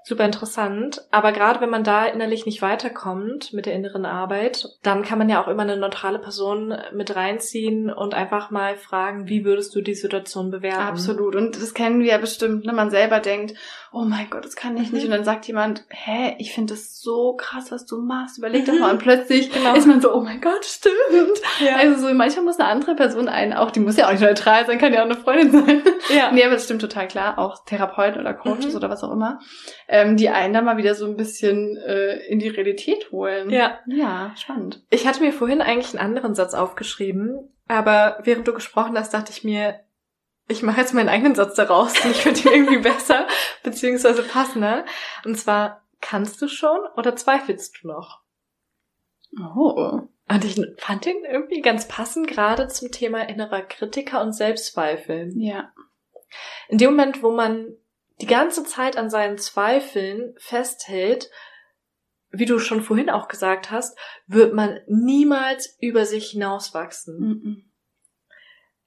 Super 0.05 0.25
interessant. 0.25 1.01
Aber 1.11 1.31
gerade 1.31 1.61
wenn 1.61 1.69
man 1.69 1.85
da 1.85 2.05
innerlich 2.05 2.45
nicht 2.45 2.61
weiterkommt 2.61 3.53
mit 3.53 3.65
der 3.65 3.73
inneren 3.73 4.05
Arbeit, 4.05 4.67
dann 4.83 5.01
kann 5.03 5.17
man 5.17 5.29
ja 5.29 5.41
auch 5.41 5.47
immer 5.47 5.63
eine 5.63 5.77
neutrale 5.77 6.19
Person 6.19 6.75
mit 6.93 7.15
reinziehen 7.15 7.89
und 7.89 8.13
einfach 8.13 8.51
mal 8.51 8.75
fragen, 8.75 9.29
wie 9.29 9.45
würdest 9.45 9.73
du 9.75 9.81
die 9.81 9.95
Situation 9.95 10.51
bewerten? 10.51 10.81
Absolut. 10.81 11.35
Und 11.35 11.55
das 11.55 11.73
kennen 11.73 12.01
wir 12.01 12.07
ja 12.07 12.17
bestimmt, 12.17 12.65
ne? 12.65 12.73
Man 12.73 12.91
selber 12.91 13.21
denkt, 13.21 13.53
oh 13.93 14.03
mein 14.05 14.29
Gott, 14.29 14.43
das 14.43 14.55
kann 14.55 14.75
ich 14.77 14.91
nicht. 14.91 15.03
Mhm. 15.05 15.11
Und 15.11 15.17
dann 15.17 15.23
sagt 15.23 15.45
jemand, 15.47 15.85
hä, 15.89 16.35
ich 16.39 16.51
finde 16.53 16.73
das 16.73 16.99
so 16.99 17.35
krass, 17.35 17.71
was 17.71 17.85
du 17.85 18.01
machst. 18.01 18.37
Überleg 18.39 18.65
doch 18.65 18.73
Mhm. 18.73 18.79
mal. 18.79 18.91
Und 18.91 18.99
plötzlich 18.99 19.51
Genau. 19.51 19.75
ist 19.75 19.85
man 19.87 20.01
so, 20.01 20.13
oh 20.13 20.21
mein 20.21 20.41
Gott, 20.41 20.65
stimmt. 20.65 20.95
Ja. 21.63 21.75
Also 21.77 22.07
so, 22.07 22.13
manchmal 22.13 22.45
muss 22.45 22.59
eine 22.59 22.67
andere 22.69 22.95
Person 22.95 23.29
einen 23.29 23.53
auch, 23.53 23.71
die 23.71 23.79
muss 23.79 23.95
ja 23.97 24.07
auch 24.07 24.11
nicht 24.11 24.21
neutral 24.23 24.65
sein, 24.65 24.77
kann 24.79 24.93
ja 24.93 25.01
auch 25.01 25.05
eine 25.05 25.15
Freundin 25.15 25.51
sein. 25.51 25.81
ja. 26.15 26.31
Nee, 26.31 26.43
aber 26.43 26.53
das 26.55 26.65
stimmt 26.65 26.81
total 26.81 27.07
klar. 27.07 27.37
Auch 27.37 27.63
Therapeuten 27.65 28.19
oder 28.19 28.33
Coaches 28.33 28.69
Mhm. 28.71 28.75
oder 28.77 28.89
was 28.89 29.03
auch 29.03 29.11
immer, 29.11 29.39
ähm, 29.87 30.17
die 30.17 30.29
einen 30.29 30.53
dann 30.53 30.65
mal 30.65 30.77
wieder 30.77 30.95
so 30.95 31.05
ein 31.05 31.15
bisschen 31.15 31.77
äh, 31.77 32.17
in 32.27 32.39
die 32.39 32.49
Realität 32.49 33.11
holen. 33.11 33.49
ja. 33.49 33.79
Ja, 33.85 34.31
spannend. 34.35 34.81
Ich 34.89 35.05
hatte 35.07 35.21
mir 35.21 35.31
vorhin 35.33 35.61
eigentlich 35.61 35.97
einen 35.97 36.05
anderen 36.05 36.33
Satz 36.35 36.53
aufgeschrieben, 36.53 37.53
aber 37.67 38.17
während 38.23 38.47
du 38.47 38.53
gesprochen 38.53 38.97
hast, 38.97 39.13
dachte 39.13 39.31
ich 39.31 39.43
mir, 39.43 39.75
ich 40.47 40.63
mache 40.63 40.81
jetzt 40.81 40.93
meinen 40.93 41.09
eigenen 41.09 41.35
Satz 41.35 41.55
daraus 41.55 42.03
und 42.03 42.11
ich 42.11 42.21
finde 42.23 42.41
ihn 42.41 42.53
irgendwie 42.53 42.77
besser, 42.79 43.27
beziehungsweise 43.63 44.23
passender. 44.23 44.85
Und 45.25 45.37
zwar, 45.37 45.85
kannst 46.01 46.41
du 46.41 46.47
schon 46.47 46.79
oder 46.97 47.15
zweifelst 47.15 47.79
du 47.81 47.87
noch? 47.87 48.21
Oh. 49.39 50.01
Und 50.29 50.45
ich 50.45 50.59
fand 50.77 51.05
ihn 51.05 51.23
irgendwie 51.25 51.61
ganz 51.61 51.87
passend, 51.87 52.27
gerade 52.27 52.67
zum 52.67 52.91
Thema 52.91 53.27
innerer 53.27 53.61
Kritiker 53.61 54.21
und 54.21 54.33
Selbstzweifel. 54.33 55.31
Ja. 55.35 55.71
In 56.67 56.77
dem 56.77 56.91
Moment, 56.91 57.23
wo 57.23 57.31
man 57.31 57.75
die 58.21 58.25
ganze 58.25 58.63
Zeit 58.63 58.97
an 58.97 59.09
seinen 59.09 59.37
Zweifeln 59.37 60.35
festhält, 60.37 61.29
wie 62.31 62.45
du 62.45 62.59
schon 62.59 62.81
vorhin 62.81 63.09
auch 63.09 63.27
gesagt 63.27 63.69
hast, 63.69 63.97
wird 64.27 64.53
man 64.53 64.79
niemals 64.87 65.77
über 65.79 66.05
sich 66.05 66.31
hinauswachsen. 66.31 67.19
Mhm. 67.19 67.72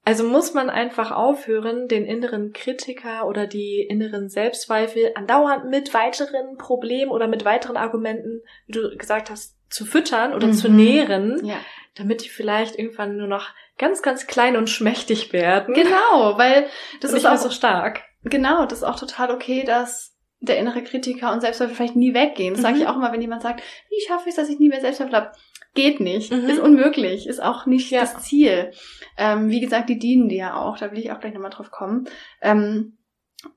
Also 0.07 0.23
muss 0.23 0.53
man 0.53 0.69
einfach 0.69 1.11
aufhören, 1.11 1.89
den 1.89 2.05
inneren 2.05 2.53
Kritiker 2.53 3.27
oder 3.27 3.45
die 3.45 3.81
inneren 3.81 4.29
Selbstzweifel 4.29 5.11
andauernd 5.15 5.65
mit 5.69 5.93
weiteren 5.93 6.55
Problemen 6.57 7.11
oder 7.11 7.27
mit 7.27 7.43
weiteren 7.43 7.75
Argumenten, 7.75 8.41
wie 8.67 8.71
du 8.71 8.95
gesagt 8.97 9.29
hast, 9.29 9.57
zu 9.69 9.83
füttern 9.85 10.33
oder 10.33 10.47
Mhm. 10.47 10.53
zu 10.53 10.69
nähren, 10.69 11.45
Ja. 11.45 11.57
damit 11.95 12.23
die 12.23 12.29
vielleicht 12.29 12.79
irgendwann 12.79 13.17
nur 13.17 13.27
noch 13.27 13.49
ganz, 13.77 14.01
ganz 14.01 14.27
klein 14.27 14.55
und 14.55 14.69
schmächtig 14.69 15.33
werden. 15.33 15.73
Genau, 15.73 16.37
weil 16.37 16.67
das 17.01 17.11
ist 17.11 17.25
auch 17.25 17.35
so 17.35 17.49
stark. 17.49 18.03
Genau, 18.23 18.65
das 18.65 18.79
ist 18.79 18.83
auch 18.85 18.97
total 18.99 19.29
okay, 19.31 19.65
dass 19.65 20.15
der 20.39 20.57
innere 20.57 20.83
Kritiker 20.83 21.33
und 21.33 21.41
Selbstzweifel 21.41 21.75
vielleicht 21.75 21.95
nie 21.97 22.13
weggehen. 22.13 22.53
Das 22.53 22.61
sage 22.61 22.75
Mhm. 22.75 22.81
ich 22.83 22.87
auch 22.87 22.95
immer, 22.95 23.11
wenn 23.11 23.19
jemand 23.19 23.41
sagt, 23.41 23.61
wie 23.89 24.07
schaffe 24.07 24.23
ich 24.29 24.29
es, 24.29 24.35
dass 24.35 24.47
ich 24.49 24.57
nie 24.59 24.69
mehr 24.69 24.79
Selbstzweifel 24.79 25.15
habe? 25.15 25.31
Geht 25.77 25.99
nicht, 25.99 26.31
Mhm. 26.33 26.49
ist 26.49 26.59
unmöglich, 26.59 27.27
ist 27.27 27.41
auch 27.41 27.65
nicht 27.67 27.91
Ja. 27.91 28.01
das 28.01 28.23
Ziel. 28.23 28.71
Ähm, 29.17 29.49
wie 29.49 29.59
gesagt, 29.61 29.89
die 29.89 29.99
dienen 29.99 30.27
dir 30.27 30.37
ja 30.37 30.55
auch, 30.61 30.77
da 30.77 30.91
will 30.91 30.97
ich 30.99 31.11
auch 31.11 31.19
gleich 31.19 31.33
nochmal 31.33 31.51
drauf 31.51 31.69
kommen. 31.71 32.09
Ähm, 32.41 32.97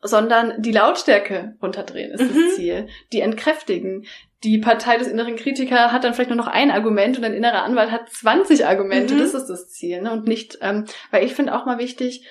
sondern 0.03 0.61
die 0.61 0.73
Lautstärke 0.73 1.57
runterdrehen 1.63 2.13
ist 2.13 2.21
Mhm. 2.23 2.35
das 2.45 2.55
Ziel. 2.57 2.89
Die 3.13 3.21
entkräftigen. 3.23 4.05
Die 4.45 4.59
Partei 4.59 4.99
des 4.99 5.09
inneren 5.09 5.37
Kritikers 5.37 5.93
hat 5.93 6.05
dann 6.05 6.13
vielleicht 6.15 6.31
nur 6.31 6.37
noch 6.37 6.47
ein 6.47 6.71
Argument 6.71 7.17
und 7.19 7.25
ein 7.25 7.33
innerer 7.35 7.63
Anwalt 7.65 7.91
hat 7.91 8.11
20 8.11 8.67
Argumente. 8.67 9.15
Mhm. 9.15 9.19
Das 9.21 9.33
ist 9.35 9.47
das 9.47 9.71
Ziel. 9.71 10.03
Ne? 10.03 10.13
Und 10.13 10.27
nicht, 10.29 10.59
ähm, 10.61 10.85
weil 11.11 11.25
ich 11.25 11.35
finde 11.35 11.55
auch 11.55 11.65
mal 11.67 11.79
wichtig, 11.79 12.27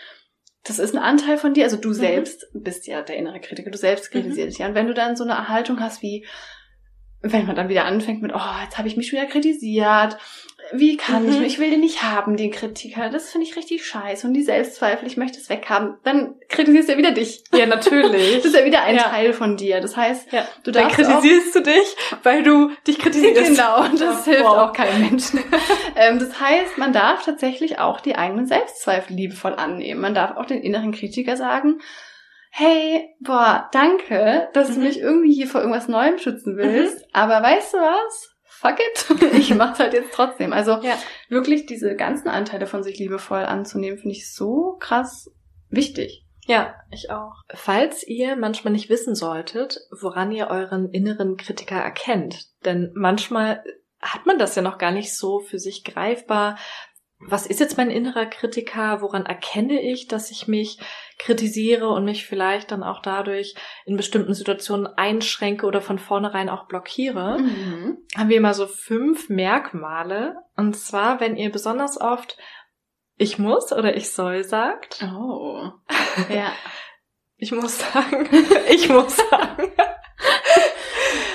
das 0.64 0.78
ist 0.78 0.94
ein 0.96 1.02
Anteil 1.02 1.38
von 1.38 1.54
dir, 1.54 1.64
also 1.64 1.78
du 1.78 1.94
selbst 1.94 2.46
bist 2.54 2.86
ja 2.86 3.02
der 3.02 3.18
innere 3.18 3.40
Kritiker, 3.40 3.72
du 3.72 3.78
selbst 3.78 4.14
Mhm. 4.14 4.20
kritisierst 4.20 4.52
dich 4.52 4.60
ja. 4.60 4.68
Und 4.68 4.76
wenn 4.76 4.88
du 4.88 4.94
dann 4.94 5.16
so 5.16 5.24
eine 5.24 5.48
Haltung 5.50 5.80
hast 5.80 6.04
wie, 6.04 6.28
wenn 7.22 7.46
man 7.46 7.56
dann 7.56 7.70
wieder 7.70 7.86
anfängt 7.86 8.22
mit, 8.22 8.34
oh, 8.34 8.64
jetzt 8.64 8.78
habe 8.78 8.88
ich 8.88 8.96
mich 8.98 9.08
schon 9.10 9.20
wieder 9.20 9.28
kritisiert, 9.30 10.18
wie 10.72 10.98
kann 10.98 11.24
Mhm. 11.26 11.32
ich, 11.32 11.54
ich 11.54 11.60
will 11.60 11.72
den 11.72 11.80
nicht 11.80 12.04
haben, 12.04 12.38
den 12.38 12.52
Kritiker, 12.52 13.10
das 13.10 13.32
finde 13.32 13.48
ich 13.48 13.56
richtig 13.56 13.86
scheiße 13.86 14.28
und 14.28 14.34
die 14.34 14.44
Selbstzweifel, 14.44 15.08
ich 15.08 15.18
möchte 15.18 15.40
es 15.40 15.50
weghaben, 15.50 15.96
dann 16.04 16.36
kritisierst 16.48 16.88
du 16.88 16.94
ja 16.94 16.98
wieder 17.00 17.12
dich. 17.12 17.44
Ja, 17.54 17.66
natürlich. 17.66 18.36
Das 18.38 18.46
ist 18.46 18.56
ja 18.56 18.64
wieder 18.66 18.84
ein 18.84 18.96
Ja. 18.96 19.04
Teil 19.04 19.34
von 19.34 19.58
dir. 19.58 19.82
Das 19.82 19.98
heißt, 19.98 20.32
ja. 20.32 20.48
du 20.64 20.72
Dann 20.72 20.90
kritisierst 20.90 21.56
du 21.56 21.62
dich, 21.62 21.96
weil 22.24 22.44
du 22.44 22.70
dich 22.88 23.00
kritisierst. 23.00 23.50
Genau, 23.56 23.82
und 23.86 24.00
das 24.00 24.26
Ja, 24.28 24.32
hilft 24.34 24.46
wow. 24.46 24.58
auch 24.58 24.74
keinem 24.74 25.02
Menschen. 25.10 25.40
ähm, 25.96 26.20
das 26.20 26.40
heißt, 26.40 26.78
man 26.78 26.94
darf 26.94 27.26
tatsächlich 27.26 27.80
auch 27.80 28.00
die 28.00 28.16
eigenen 28.16 28.46
Selbstzweifel 28.46 29.16
liebevoll 29.16 29.56
annehmen. 29.56 30.00
Man 30.02 30.14
darf 30.14 30.38
auch 30.38 30.46
den 30.46 30.62
inneren 30.62 30.92
Kritiker 30.92 31.36
sagen, 31.36 31.80
hey, 32.50 33.16
boah, 33.20 33.70
danke, 33.72 34.50
dass 34.54 34.68
du 34.70 34.80
Mhm. 34.80 34.84
mich 34.84 35.00
irgendwie 35.00 35.34
hier 35.34 35.48
vor 35.48 35.62
irgendwas 35.62 35.88
Neuem 35.88 36.18
schützen 36.18 36.58
willst, 36.58 37.06
aber 37.14 37.42
weißt 37.42 37.74
du 37.74 37.78
was? 37.78 38.36
Fuck 38.44 38.80
it. 38.80 39.34
ich 39.34 39.54
mach's 39.56 39.80
halt 39.80 39.94
jetzt 39.94 40.12
trotzdem. 40.14 40.52
Also 40.52 40.80
Ja. 40.82 40.98
wirklich 41.30 41.66
diese 41.66 41.96
ganzen 41.96 42.28
Anteile 42.28 42.68
von 42.68 42.84
sich 42.84 42.98
liebevoll 43.00 43.40
anzunehmen, 43.46 43.98
finde 44.00 44.16
ich 44.16 44.34
so 44.34 44.76
krass 44.80 45.32
wichtig. 45.70 46.26
Ja, 46.46 46.76
ich 46.92 47.12
auch. 47.12 47.34
Falls 47.54 48.06
ihr 48.06 48.36
manchmal 48.36 48.74
nicht 48.74 48.90
wissen 48.90 49.14
solltet, 49.16 49.80
woran 49.92 50.32
ihr 50.32 50.48
euren 50.48 50.90
inneren 50.90 51.38
Kritiker 51.38 51.78
erkennt, 51.78 52.48
denn 52.66 52.92
manchmal 52.96 53.64
hat 54.02 54.26
man 54.26 54.40
das 54.40 54.56
ja 54.56 54.62
noch 54.64 54.78
gar 54.80 54.92
nicht 54.92 55.16
so 55.16 55.40
für 55.40 55.60
sich 55.60 55.84
greifbar. 55.84 56.58
Was 57.20 57.46
ist 57.46 57.60
jetzt 57.60 57.78
mein 57.78 57.92
innerer 57.92 58.26
Kritiker? 58.26 59.02
Woran 59.02 59.26
erkenne 59.26 59.80
ich, 59.82 60.08
dass 60.08 60.32
ich 60.32 60.48
mich 60.48 60.80
kritisiere 61.20 61.90
und 61.90 62.06
mich 62.06 62.26
vielleicht 62.26 62.72
dann 62.72 62.82
auch 62.82 63.02
dadurch 63.02 63.54
in 63.86 63.98
bestimmten 63.98 64.34
Situationen 64.34 64.88
einschränke 64.88 65.66
oder 65.68 65.82
von 65.82 66.00
vornherein 66.00 66.50
auch 66.50 66.66
blockiere? 66.68 67.38
Mhm. 67.40 67.98
haben 68.18 68.30
wir 68.30 68.38
immer 68.38 68.54
so 68.56 68.66
fünf 68.66 69.30
Merkmale. 69.30 70.38
Und 70.56 70.76
zwar, 70.78 71.20
wenn 71.20 71.36
ihr 71.36 71.52
besonders 71.52 72.00
oft 72.02 72.38
ich 73.22 73.38
muss 73.38 73.74
oder 73.74 73.98
ich 73.98 74.12
soll 74.12 74.46
sagt. 74.46 75.04
Oh. 75.04 75.70
Ja, 76.30 76.52
Ich 77.42 77.52
muss 77.54 77.80
sagen. 77.80 78.28
ich 78.70 78.90
muss 78.90 79.16
sagen. 79.16 79.72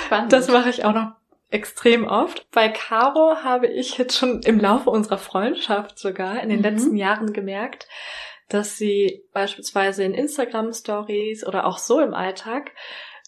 spannend. 0.06 0.32
Das 0.32 0.48
mache 0.48 0.68
ich 0.70 0.84
auch 0.84 0.92
noch 0.92 1.12
extrem 1.50 2.06
oft. 2.06 2.46
Bei 2.50 2.68
Caro 2.68 3.36
habe 3.42 3.66
ich 3.68 3.96
jetzt 3.98 4.18
schon 4.18 4.40
im 4.42 4.58
Laufe 4.60 4.90
unserer 4.90 5.18
Freundschaft 5.18 5.98
sogar 5.98 6.40
in 6.42 6.48
den 6.48 6.58
Mhm. 6.58 6.62
letzten 6.64 6.96
Jahren 6.96 7.32
gemerkt, 7.32 7.86
dass 8.48 8.76
sie 8.76 9.24
beispielsweise 9.32 10.04
in 10.04 10.14
Instagram 10.14 10.72
Stories 10.72 11.46
oder 11.46 11.66
auch 11.66 11.78
so 11.78 12.00
im 12.00 12.14
Alltag 12.14 12.72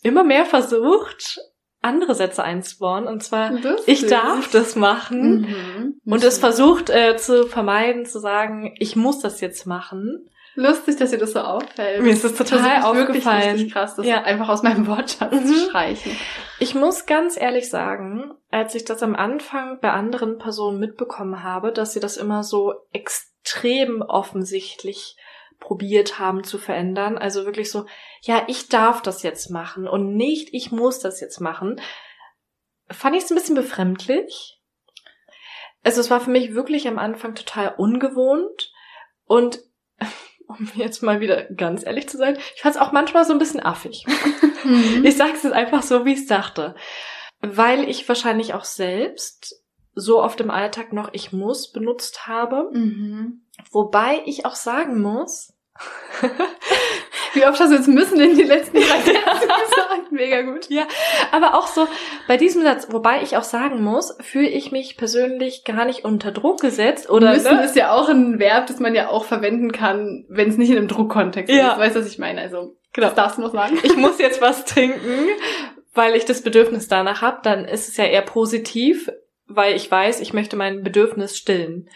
immer 0.02 0.24
mehr 0.24 0.44
versucht, 0.44 1.40
andere 1.82 2.14
Sätze 2.14 2.42
einzubauen. 2.42 3.06
Und 3.06 3.22
zwar, 3.22 3.52
Lustig. 3.52 3.86
ich 3.86 4.06
darf 4.06 4.50
das 4.50 4.76
machen. 4.76 5.40
Mhm. 5.40 6.00
Und 6.04 6.24
es 6.24 6.38
versucht 6.38 6.90
äh, 6.90 7.16
zu 7.16 7.46
vermeiden, 7.46 8.04
zu 8.06 8.18
sagen, 8.18 8.74
ich 8.78 8.96
muss 8.96 9.20
das 9.20 9.40
jetzt 9.40 9.66
machen. 9.66 10.28
Lustig, 10.56 10.96
dass 10.96 11.10
dir 11.10 11.18
das 11.18 11.32
so 11.32 11.40
auffällt. 11.40 12.02
Mir 12.02 12.12
ist 12.12 12.24
das 12.24 12.34
total 12.34 12.78
ich 12.78 12.84
aufgefallen. 12.84 13.08
Wirklich 13.42 13.52
richtig 13.54 13.72
krass, 13.72 13.94
das 13.94 14.06
Ja. 14.06 14.22
einfach 14.22 14.48
aus 14.48 14.62
meinem 14.62 14.86
Wortschatz 14.86 15.32
Mhm. 15.32 15.46
zu 15.46 15.54
streichen. 15.68 16.16
Ich 16.58 16.74
muss 16.74 17.04
ganz 17.06 17.38
ehrlich 17.38 17.68
sagen, 17.68 18.32
als 18.50 18.74
ich 18.74 18.84
das 18.86 19.02
am 19.02 19.14
Anfang 19.14 19.78
bei 19.80 19.90
anderen 19.90 20.38
Personen 20.38 20.80
mitbekommen 20.80 21.42
habe, 21.42 21.72
dass 21.72 21.92
sie 21.92 22.00
das 22.00 22.16
immer 22.16 22.42
so 22.42 22.74
extrem 22.92 24.00
offensichtlich 24.02 25.16
probiert 25.60 26.18
haben 26.18 26.42
zu 26.44 26.58
verändern, 26.58 27.16
also 27.18 27.44
wirklich 27.44 27.70
so, 27.70 27.86
ja, 28.22 28.42
ich 28.46 28.68
darf 28.68 29.02
das 29.02 29.22
jetzt 29.22 29.50
machen 29.50 29.86
und 29.88 30.14
nicht, 30.16 30.50
ich 30.52 30.70
muss 30.72 30.98
das 31.00 31.20
jetzt 31.20 31.40
machen, 31.40 31.80
fand 32.90 33.16
ich 33.16 33.24
es 33.24 33.30
ein 33.30 33.36
bisschen 33.36 33.54
befremdlich. 33.56 34.60
Also 35.82 36.00
es 36.00 36.10
war 36.10 36.20
für 36.20 36.30
mich 36.30 36.54
wirklich 36.54 36.88
am 36.88 36.98
Anfang 36.98 37.34
total 37.34 37.74
ungewohnt 37.76 38.72
und 39.24 39.60
um 40.46 40.68
jetzt 40.74 41.02
mal 41.02 41.20
wieder 41.20 41.44
ganz 41.44 41.84
ehrlich 41.84 42.08
zu 42.08 42.16
sein, 42.16 42.38
ich 42.54 42.62
fand 42.62 42.74
es 42.74 42.80
auch 42.80 42.92
manchmal 42.92 43.24
so 43.24 43.32
ein 43.32 43.38
bisschen 43.38 43.60
affig. 43.60 44.04
Mhm. 44.64 45.04
Ich 45.04 45.16
sag's 45.16 45.42
jetzt 45.42 45.52
einfach 45.52 45.82
so, 45.82 46.04
wie 46.04 46.12
ich 46.12 46.20
es 46.20 46.26
dachte. 46.26 46.74
Weil 47.40 47.88
ich 47.88 48.08
wahrscheinlich 48.08 48.54
auch 48.54 48.64
selbst 48.64 49.62
so 49.94 50.22
oft 50.22 50.40
im 50.40 50.50
Alltag 50.50 50.92
noch 50.92 51.10
ich 51.12 51.32
muss 51.32 51.72
benutzt 51.72 52.26
habe. 52.26 52.70
Mhm. 52.72 53.42
Wobei 53.70 54.22
ich 54.26 54.44
auch 54.44 54.54
sagen 54.54 55.00
muss, 55.00 55.55
Wie 57.34 57.44
oft 57.44 57.60
hast 57.60 57.70
du 57.70 57.76
jetzt 57.76 57.88
müssen 57.88 58.18
in 58.20 58.36
den 58.36 58.46
letzten 58.46 58.76
drei 58.78 59.00
Sätzen 59.00 59.12
gesagt? 59.40 60.10
Mega 60.12 60.40
gut. 60.42 60.68
aber 61.32 61.54
auch 61.54 61.66
so 61.66 61.86
bei 62.26 62.36
diesem 62.38 62.62
Satz, 62.62 62.88
wobei 62.90 63.22
ich 63.22 63.36
auch 63.36 63.42
sagen 63.42 63.82
muss, 63.82 64.16
fühle 64.20 64.48
ich 64.48 64.72
mich 64.72 64.96
persönlich 64.96 65.64
gar 65.64 65.84
nicht 65.84 66.04
unter 66.04 66.32
Druck 66.32 66.60
gesetzt 66.60 67.10
oder 67.10 67.32
müssen 67.32 67.56
ne? 67.56 67.64
ist 67.64 67.76
ja 67.76 67.92
auch 67.92 68.08
ein 68.08 68.38
Verb, 68.38 68.66
das 68.68 68.80
man 68.80 68.94
ja 68.94 69.08
auch 69.10 69.24
verwenden 69.26 69.72
kann, 69.72 70.24
wenn 70.28 70.48
es 70.48 70.56
nicht 70.56 70.70
in 70.70 70.78
einem 70.78 70.88
Druckkontext 70.88 71.52
Ja. 71.54 71.72
ist. 71.72 71.78
Weißt 71.78 71.96
du, 71.96 72.00
was 72.00 72.06
ich 72.08 72.18
meine? 72.18 72.40
Also, 72.40 72.76
Genau. 72.94 73.08
das 73.08 73.14
darfst 73.16 73.36
du 73.36 73.42
noch 73.42 73.52
sagen. 73.52 73.78
ich 73.82 73.96
muss 73.96 74.18
jetzt 74.18 74.40
was 74.40 74.64
trinken, 74.64 75.28
weil 75.92 76.16
ich 76.16 76.24
das 76.24 76.40
Bedürfnis 76.40 76.88
danach 76.88 77.20
habe, 77.20 77.40
dann 77.42 77.66
ist 77.66 77.88
es 77.88 77.98
ja 77.98 78.04
eher 78.04 78.22
positiv, 78.22 79.10
weil 79.46 79.76
ich 79.76 79.90
weiß, 79.90 80.20
ich 80.20 80.32
möchte 80.32 80.56
mein 80.56 80.82
Bedürfnis 80.82 81.36
stillen. 81.36 81.90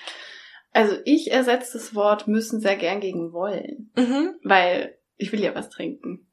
Also, 0.73 0.97
ich 1.05 1.31
ersetze 1.33 1.79
das 1.79 1.95
Wort 1.95 2.29
müssen 2.29 2.61
sehr 2.61 2.77
gern 2.77 3.01
gegen 3.01 3.33
wollen. 3.33 3.91
Mhm. 3.97 4.35
Weil 4.45 4.99
ich 5.17 5.33
will 5.33 5.41
ja 5.41 5.55
was 5.55 5.69
trinken. 5.71 6.27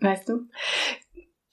Weißt 0.00 0.28
du? 0.28 0.48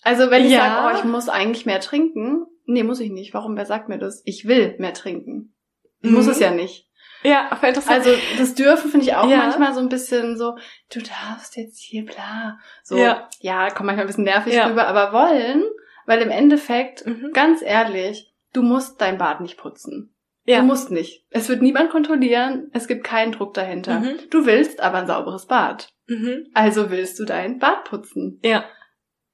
Also, 0.03 0.31
wenn 0.31 0.45
ich 0.45 0.51
Ja. 0.51 0.59
sage, 0.59 0.95
oh, 0.95 0.99
ich 0.99 1.03
muss 1.05 1.29
eigentlich 1.29 1.65
mehr 1.65 1.79
trinken, 1.79 2.45
nee, 2.65 2.83
muss 2.83 2.99
ich 2.99 3.11
nicht. 3.11 3.33
Warum? 3.33 3.55
Wer 3.57 3.65
sagt 3.65 3.89
mir 3.89 3.97
das? 3.99 4.21
Ich 4.25 4.45
will 4.47 4.75
mehr 4.79 4.93
trinken. 4.93 5.53
Ich 6.01 6.09
muss 6.11 6.25
Mhm. 6.25 6.31
es 6.31 6.39
ja 6.39 6.51
nicht. 6.51 6.85
Ja, 7.23 7.47
aber 7.51 7.67
interessant. 7.67 8.05
Also 8.05 8.11
das 8.37 8.53
dürfen 8.55 8.91
finde 8.91 9.05
ich 9.07 9.15
auch 9.15 9.29
Ja. 9.29 9.37
manchmal 9.37 9.73
so 9.73 9.79
ein 9.79 9.89
bisschen 9.89 10.37
so, 10.37 10.55
du 10.93 11.01
darfst 11.01 11.57
jetzt 11.57 11.79
hier 11.79 12.05
bla. 12.05 12.59
So, 12.83 12.97
Ja. 12.97 13.27
ja, 13.41 13.69
kommt 13.71 13.87
manchmal 13.87 14.05
ein 14.05 14.07
bisschen 14.07 14.23
nervig 14.23 14.53
Ja. 14.53 14.67
rüber, 14.67 14.87
aber 14.87 15.11
wollen, 15.13 15.63
weil 16.05 16.21
im 16.21 16.29
Endeffekt, 16.29 17.05
Mhm. 17.05 17.31
ganz 17.33 17.61
ehrlich, 17.61 18.33
du 18.53 18.61
musst 18.61 19.01
dein 19.01 19.17
Bad 19.17 19.41
nicht 19.41 19.57
putzen. 19.57 20.13
Ja. 20.47 20.61
Du 20.61 20.65
musst 20.65 20.91
nicht. 20.91 21.25
Es 21.29 21.49
wird 21.49 21.61
niemand 21.61 21.89
kontrollieren, 21.89 22.71
es 22.73 22.87
gibt 22.87 23.03
keinen 23.03 23.33
Druck 23.33 23.53
dahinter. 23.53 23.99
Mhm. 23.99 24.17
Du 24.29 24.45
willst 24.45 24.79
aber 24.79 24.99
ein 24.99 25.07
sauberes 25.07 25.45
Bad. 25.45 25.89
Mhm. 26.07 26.47
Also 26.53 26.89
willst 26.89 27.19
du 27.19 27.25
dein 27.25 27.59
Bad 27.59 27.83
putzen. 27.83 28.39
Ja. 28.43 28.63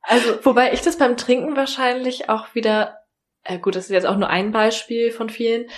Also, 0.01 0.43
Wobei 0.43 0.73
ich 0.73 0.81
das 0.81 0.97
beim 0.97 1.15
Trinken 1.15 1.55
wahrscheinlich 1.55 2.29
auch 2.29 2.55
wieder, 2.55 2.97
äh 3.43 3.59
gut, 3.59 3.75
das 3.75 3.85
ist 3.85 3.91
jetzt 3.91 4.07
auch 4.07 4.17
nur 4.17 4.29
ein 4.29 4.51
Beispiel 4.51 5.11
von 5.11 5.29
vielen, 5.29 5.69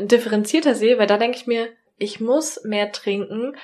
differenzierter 0.00 0.74
sehe, 0.74 0.98
weil 0.98 1.06
da 1.06 1.18
denke 1.18 1.36
ich 1.36 1.46
mir, 1.46 1.68
ich 1.98 2.18
muss 2.18 2.64
mehr 2.64 2.92
trinken, 2.92 3.54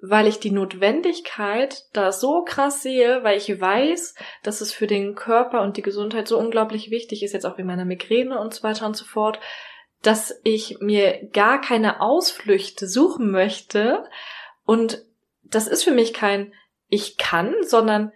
weil 0.00 0.28
ich 0.28 0.38
die 0.38 0.52
Notwendigkeit 0.52 1.86
da 1.92 2.12
so 2.12 2.44
krass 2.44 2.82
sehe, 2.82 3.24
weil 3.24 3.36
ich 3.38 3.60
weiß, 3.60 4.14
dass 4.42 4.60
es 4.60 4.72
für 4.72 4.86
den 4.86 5.14
Körper 5.14 5.62
und 5.62 5.76
die 5.76 5.82
Gesundheit 5.82 6.28
so 6.28 6.38
unglaublich 6.38 6.90
wichtig 6.90 7.22
ist, 7.22 7.32
jetzt 7.32 7.46
auch 7.46 7.58
wegen 7.58 7.66
meiner 7.66 7.86
Migräne 7.86 8.38
und 8.38 8.54
so 8.54 8.62
weiter 8.62 8.86
und 8.86 8.96
so 8.96 9.04
fort, 9.04 9.40
dass 10.02 10.38
ich 10.44 10.78
mir 10.80 11.28
gar 11.32 11.60
keine 11.60 12.00
Ausflüchte 12.00 12.86
suchen 12.86 13.30
möchte. 13.30 14.04
Und 14.64 15.02
das 15.42 15.66
ist 15.66 15.84
für 15.84 15.90
mich 15.92 16.12
kein 16.14 16.52
ich 16.88 17.16
kann, 17.18 17.54
sondern 17.62 18.12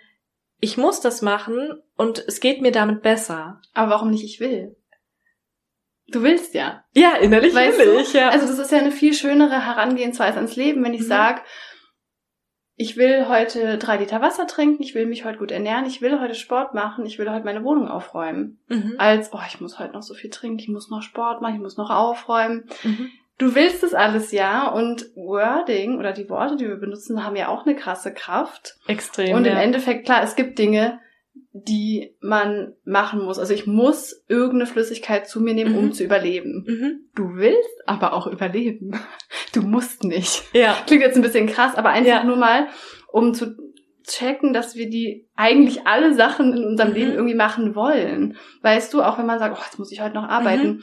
ich 0.58 0.76
muss 0.78 1.00
das 1.00 1.22
machen 1.22 1.82
und 1.96 2.18
es 2.26 2.40
geht 2.40 2.60
mir 2.62 2.72
damit 2.72 3.02
besser. 3.02 3.60
aber 3.74 3.90
warum 3.90 4.10
nicht 4.10 4.24
ich 4.24 4.38
will? 4.40 4.76
Du 6.08 6.22
willst 6.22 6.54
ja. 6.54 6.84
Ja, 6.94 7.16
innerlich 7.16 7.54
Weißt 7.54 7.78
will 7.78 7.94
du? 7.94 8.00
ich, 8.00 8.12
ja. 8.12 8.28
Also 8.28 8.46
das 8.46 8.58
ist 8.58 8.70
ja 8.70 8.78
eine 8.78 8.92
viel 8.92 9.14
schönere 9.14 9.64
Herangehensweise 9.64 10.36
ans 10.36 10.56
Leben, 10.56 10.84
wenn 10.84 10.94
ich 10.94 11.00
Mhm. 11.02 11.06
sag, 11.06 11.42
ich 12.76 12.96
will 12.96 13.28
heute 13.28 13.78
drei 13.78 13.98
Liter 13.98 14.20
Wasser 14.20 14.46
trinken, 14.46 14.82
ich 14.82 14.94
will 14.94 15.06
mich 15.06 15.24
heute 15.24 15.38
gut 15.38 15.50
ernähren, 15.50 15.86
ich 15.86 16.00
will 16.00 16.20
heute 16.20 16.34
Sport 16.34 16.74
machen, 16.74 17.04
ich 17.04 17.18
will 17.18 17.30
heute 17.30 17.44
meine 17.44 17.64
Wohnung 17.64 17.88
aufräumen. 17.88 18.60
mhm. 18.68 18.94
Als, 18.98 19.30
oh, 19.32 19.40
ich 19.46 19.60
muss 19.60 19.78
heute 19.78 19.92
noch 19.92 20.02
so 20.02 20.14
viel 20.14 20.30
trinken, 20.30 20.58
ich 20.58 20.68
muss 20.68 20.90
noch 20.90 21.02
Sport 21.02 21.42
machen, 21.42 21.56
ich 21.56 21.60
muss 21.60 21.76
noch 21.76 21.90
aufräumen. 21.90 22.64
Mhm. 22.82 23.10
Du 23.38 23.54
willst 23.54 23.82
das 23.82 23.94
alles 23.94 24.30
ja 24.30 24.68
und 24.68 25.06
Wording 25.16 25.98
oder 25.98 26.12
die 26.12 26.28
Worte, 26.28 26.56
die 26.56 26.68
wir 26.68 26.76
benutzen, 26.76 27.24
haben 27.24 27.36
ja 27.36 27.48
auch 27.48 27.66
eine 27.66 27.74
krasse 27.74 28.12
Kraft. 28.14 28.76
Extrem. 28.86 29.34
Und 29.34 29.46
im 29.46 29.54
ja. 29.54 29.60
Endeffekt, 29.60 30.04
klar, 30.04 30.22
es 30.22 30.36
gibt 30.36 30.58
Dinge, 30.58 31.00
die 31.52 32.14
man 32.20 32.72
machen 32.84 33.22
muss. 33.22 33.38
Also 33.38 33.52
ich 33.54 33.66
muss 33.66 34.24
irgendeine 34.28 34.66
Flüssigkeit 34.66 35.28
zu 35.28 35.40
mir 35.40 35.54
nehmen, 35.54 35.76
um 35.76 35.86
Mhm. 35.86 35.92
zu 35.92 36.04
überleben. 36.04 36.64
Mhm. 36.66 37.00
Du 37.14 37.34
willst 37.36 37.68
aber 37.86 38.12
auch 38.14 38.26
überleben. 38.26 38.98
Du 39.54 39.62
musst 39.62 40.02
nicht. 40.04 40.44
Ja. 40.54 40.76
Klingt 40.86 41.02
jetzt 41.02 41.16
ein 41.16 41.22
bisschen 41.22 41.46
krass, 41.46 41.74
aber 41.74 41.90
einfach 41.90 42.08
Ja. 42.08 42.24
nur 42.24 42.36
mal, 42.36 42.68
um 43.12 43.34
zu 43.34 43.54
checken, 44.06 44.52
dass 44.52 44.74
wir 44.76 44.88
die 44.90 45.28
eigentlich 45.36 45.86
alle 45.86 46.14
Sachen 46.14 46.52
in 46.56 46.64
unserem 46.64 46.90
Mhm. 46.90 46.94
Leben 46.96 47.12
irgendwie 47.12 47.34
machen 47.34 47.74
wollen. 47.74 48.36
Weißt 48.62 48.92
du, 48.94 49.02
auch 49.02 49.18
wenn 49.18 49.26
man 49.26 49.38
sagt, 49.38 49.56
oh, 49.58 49.62
jetzt 49.62 49.78
muss 49.78 49.92
ich 49.92 50.00
heute 50.00 50.14
noch 50.14 50.28
arbeiten. 50.28 50.82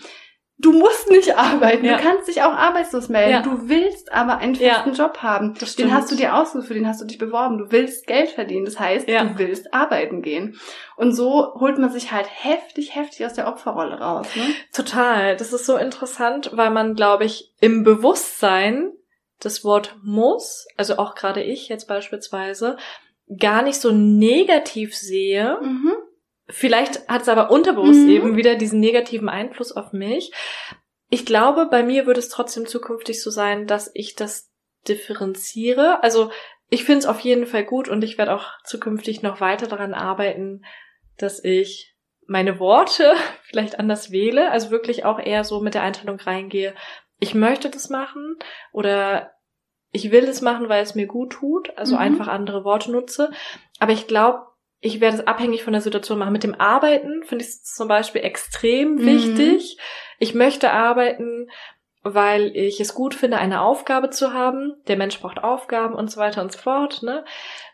Du 0.62 0.74
musst 0.74 1.10
nicht 1.10 1.38
arbeiten. 1.38 1.86
Ja. 1.86 1.96
Du 1.98 2.04
kannst 2.04 2.28
dich 2.28 2.42
auch 2.44 2.52
arbeitslos 2.52 3.08
melden. 3.08 3.32
Ja. 3.32 3.42
Du 3.42 3.70
willst 3.70 4.12
aber 4.12 4.40
einen 4.40 4.56
Ja. 4.56 4.74
festen 4.74 4.94
Job 4.94 5.20
haben. 5.24 5.56
Das 5.58 5.78
Den 5.78 5.94
hast 5.94 6.12
du 6.12 6.16
dir 6.18 6.36
ausgesucht, 6.36 6.68
für 6.68 6.74
den 6.74 6.86
hast 6.86 7.00
du 7.00 7.06
dich 7.06 7.18
beworben. 7.18 7.58
Du 7.58 7.72
willst 7.72 8.06
Geld 8.08 8.30
verdienen. 8.32 8.66
Das 8.66 8.78
heißt, 8.78 9.08
Ja. 9.08 9.24
du 9.24 9.38
willst 9.38 9.74
arbeiten 9.74 10.22
gehen. 10.22 10.60
Und 10.98 11.14
so 11.14 11.54
holt 11.56 11.78
man 11.78 11.90
sich 11.90 12.12
halt 12.12 12.28
heftig, 12.30 12.94
heftig 12.94 13.26
aus 13.26 13.34
der 13.34 13.48
Opferrolle 13.48 14.00
raus. 14.02 14.28
Ne? 14.36 14.44
Total. 14.74 15.38
Das 15.38 15.54
ist 15.54 15.66
so 15.66 15.78
interessant, 15.78 16.50
weil 16.54 16.72
man, 16.72 16.94
glaube 16.94 17.24
ich, 17.24 17.54
im 17.62 17.84
Bewusstsein 17.86 18.92
das 19.40 19.64
Wort 19.64 19.96
muss, 20.04 20.68
also 20.76 20.98
auch 20.98 21.16
gerade 21.16 21.42
ich 21.42 21.70
jetzt 21.70 21.88
beispielsweise, 21.88 22.76
gar 23.38 23.62
nicht 23.62 23.80
so 23.80 23.92
negativ 23.92 24.94
sehe. 24.94 25.58
Mhm. 25.62 25.94
Vielleicht 26.50 27.08
hat 27.08 27.22
es 27.22 27.30
aber 27.30 27.52
unterbewusst 27.52 28.02
Mhm. 28.04 28.10
eben 28.10 28.36
wieder 28.36 28.56
diesen 28.56 28.80
negativen 28.80 29.30
Einfluss 29.30 29.72
auf 29.72 29.94
mich. 29.94 30.32
Ich 31.10 31.26
glaube, 31.26 31.66
bei 31.68 31.84
mir 31.84 32.06
würde 32.06 32.20
es 32.20 32.30
trotzdem 32.30 32.66
zukünftig 32.68 33.22
so 33.22 33.30
sein, 33.32 33.68
dass 33.68 33.92
ich 33.94 34.16
das 34.16 34.52
differenziere. 34.88 36.04
Also 36.04 36.32
ich 36.70 36.84
finde 36.84 37.00
es 37.00 37.06
auf 37.06 37.20
jeden 37.22 37.46
Fall 37.48 37.64
gut 37.66 37.90
und 37.90 38.04
ich 38.04 38.18
werde 38.18 38.34
auch 38.34 38.48
zukünftig 38.64 39.22
noch 39.22 39.42
weiter 39.42 39.68
daran 39.68 39.94
arbeiten, 39.94 40.64
dass 41.18 41.44
ich 41.44 41.96
meine 42.28 42.60
Worte 42.60 43.14
vielleicht 43.44 43.80
anders 43.80 44.12
wähle, 44.12 44.52
also 44.52 44.70
wirklich 44.72 45.04
auch 45.06 45.20
eher 45.20 45.44
so 45.44 45.62
mit 45.62 45.74
der 45.74 45.82
Einstellung 45.84 46.20
reingehe, 46.20 46.76
ich 47.20 47.34
möchte 47.34 47.70
das 47.70 47.90
machen 47.90 48.38
oder 48.72 49.32
ich 49.92 50.12
will 50.12 50.24
es 50.26 50.42
machen, 50.42 50.70
weil 50.70 50.84
es 50.84 50.94
mir 50.96 51.08
gut 51.08 51.34
tut, 51.34 51.76
also 51.76 51.96
Mhm. 51.96 52.02
einfach 52.02 52.28
andere 52.28 52.64
Worte 52.64 52.92
nutze. 52.92 53.32
Aber 53.80 53.92
ich 53.92 54.06
glaube, 54.08 54.44
ich 54.82 55.02
werde 55.02 55.18
es 55.18 55.28
abhängig 55.28 55.64
von 55.64 55.74
der 55.74 55.82
Situation 55.82 56.20
machen. 56.20 56.34
Mit 56.34 56.44
dem 56.44 56.56
Arbeiten 56.56 57.24
finde 57.24 57.44
ich 57.44 57.50
es 57.52 57.64
zum 57.64 57.88
Beispiel 57.88 58.22
extrem 58.24 58.96
Mhm. 58.96 59.06
wichtig. 59.06 59.78
Ich 60.20 60.34
möchte 60.34 60.72
arbeiten, 60.72 61.50
weil 62.02 62.56
ich 62.56 62.80
es 62.80 62.94
gut 62.94 63.14
finde, 63.14 63.38
eine 63.38 63.62
Aufgabe 63.62 64.10
zu 64.10 64.34
haben. 64.34 64.76
Der 64.88 64.96
Mensch 64.96 65.20
braucht 65.20 65.44
Aufgaben 65.44 65.96
und 65.96 66.10
so 66.10 66.20
weiter 66.20 66.42
und 66.42 66.52
so 66.54 66.60
fort, 66.60 67.04
ne? 67.04 67.26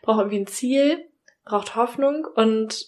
Braucht 0.02 0.18
irgendwie 0.18 0.40
ein 0.40 0.46
Ziel, 0.48 1.08
braucht 1.44 1.76
Hoffnung 1.76 2.26
und 2.34 2.86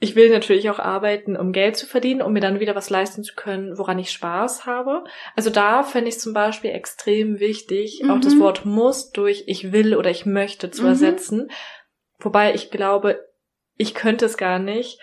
ich 0.00 0.16
will 0.16 0.28
natürlich 0.28 0.68
auch 0.68 0.80
arbeiten, 0.80 1.36
um 1.36 1.52
Geld 1.52 1.76
zu 1.76 1.86
verdienen, 1.86 2.20
um 2.20 2.32
mir 2.32 2.40
dann 2.40 2.58
wieder 2.60 2.74
was 2.74 2.90
leisten 2.90 3.22
zu 3.22 3.34
können, 3.36 3.78
woran 3.78 3.98
ich 3.98 4.10
Spaß 4.10 4.66
habe. 4.66 5.04
Also 5.36 5.50
da 5.50 5.82
fände 5.84 6.08
ich 6.08 6.18
zum 6.18 6.34
Beispiel 6.34 6.70
extrem 6.72 7.38
wichtig, 7.38 8.02
auch 8.10 8.16
Mhm. 8.16 8.20
das 8.20 8.38
Wort 8.40 8.64
muss 8.66 9.12
durch 9.12 9.44
ich 9.46 9.70
will 9.72 9.94
oder 9.96 10.10
ich 10.10 10.26
möchte 10.26 10.70
zu 10.72 10.82
Mhm. 10.82 10.88
ersetzen. 10.88 11.50
Wobei 12.24 12.54
ich 12.54 12.70
glaube, 12.70 13.24
ich 13.76 13.94
könnte 13.94 14.24
es 14.26 14.36
gar 14.36 14.58
nicht 14.58 14.98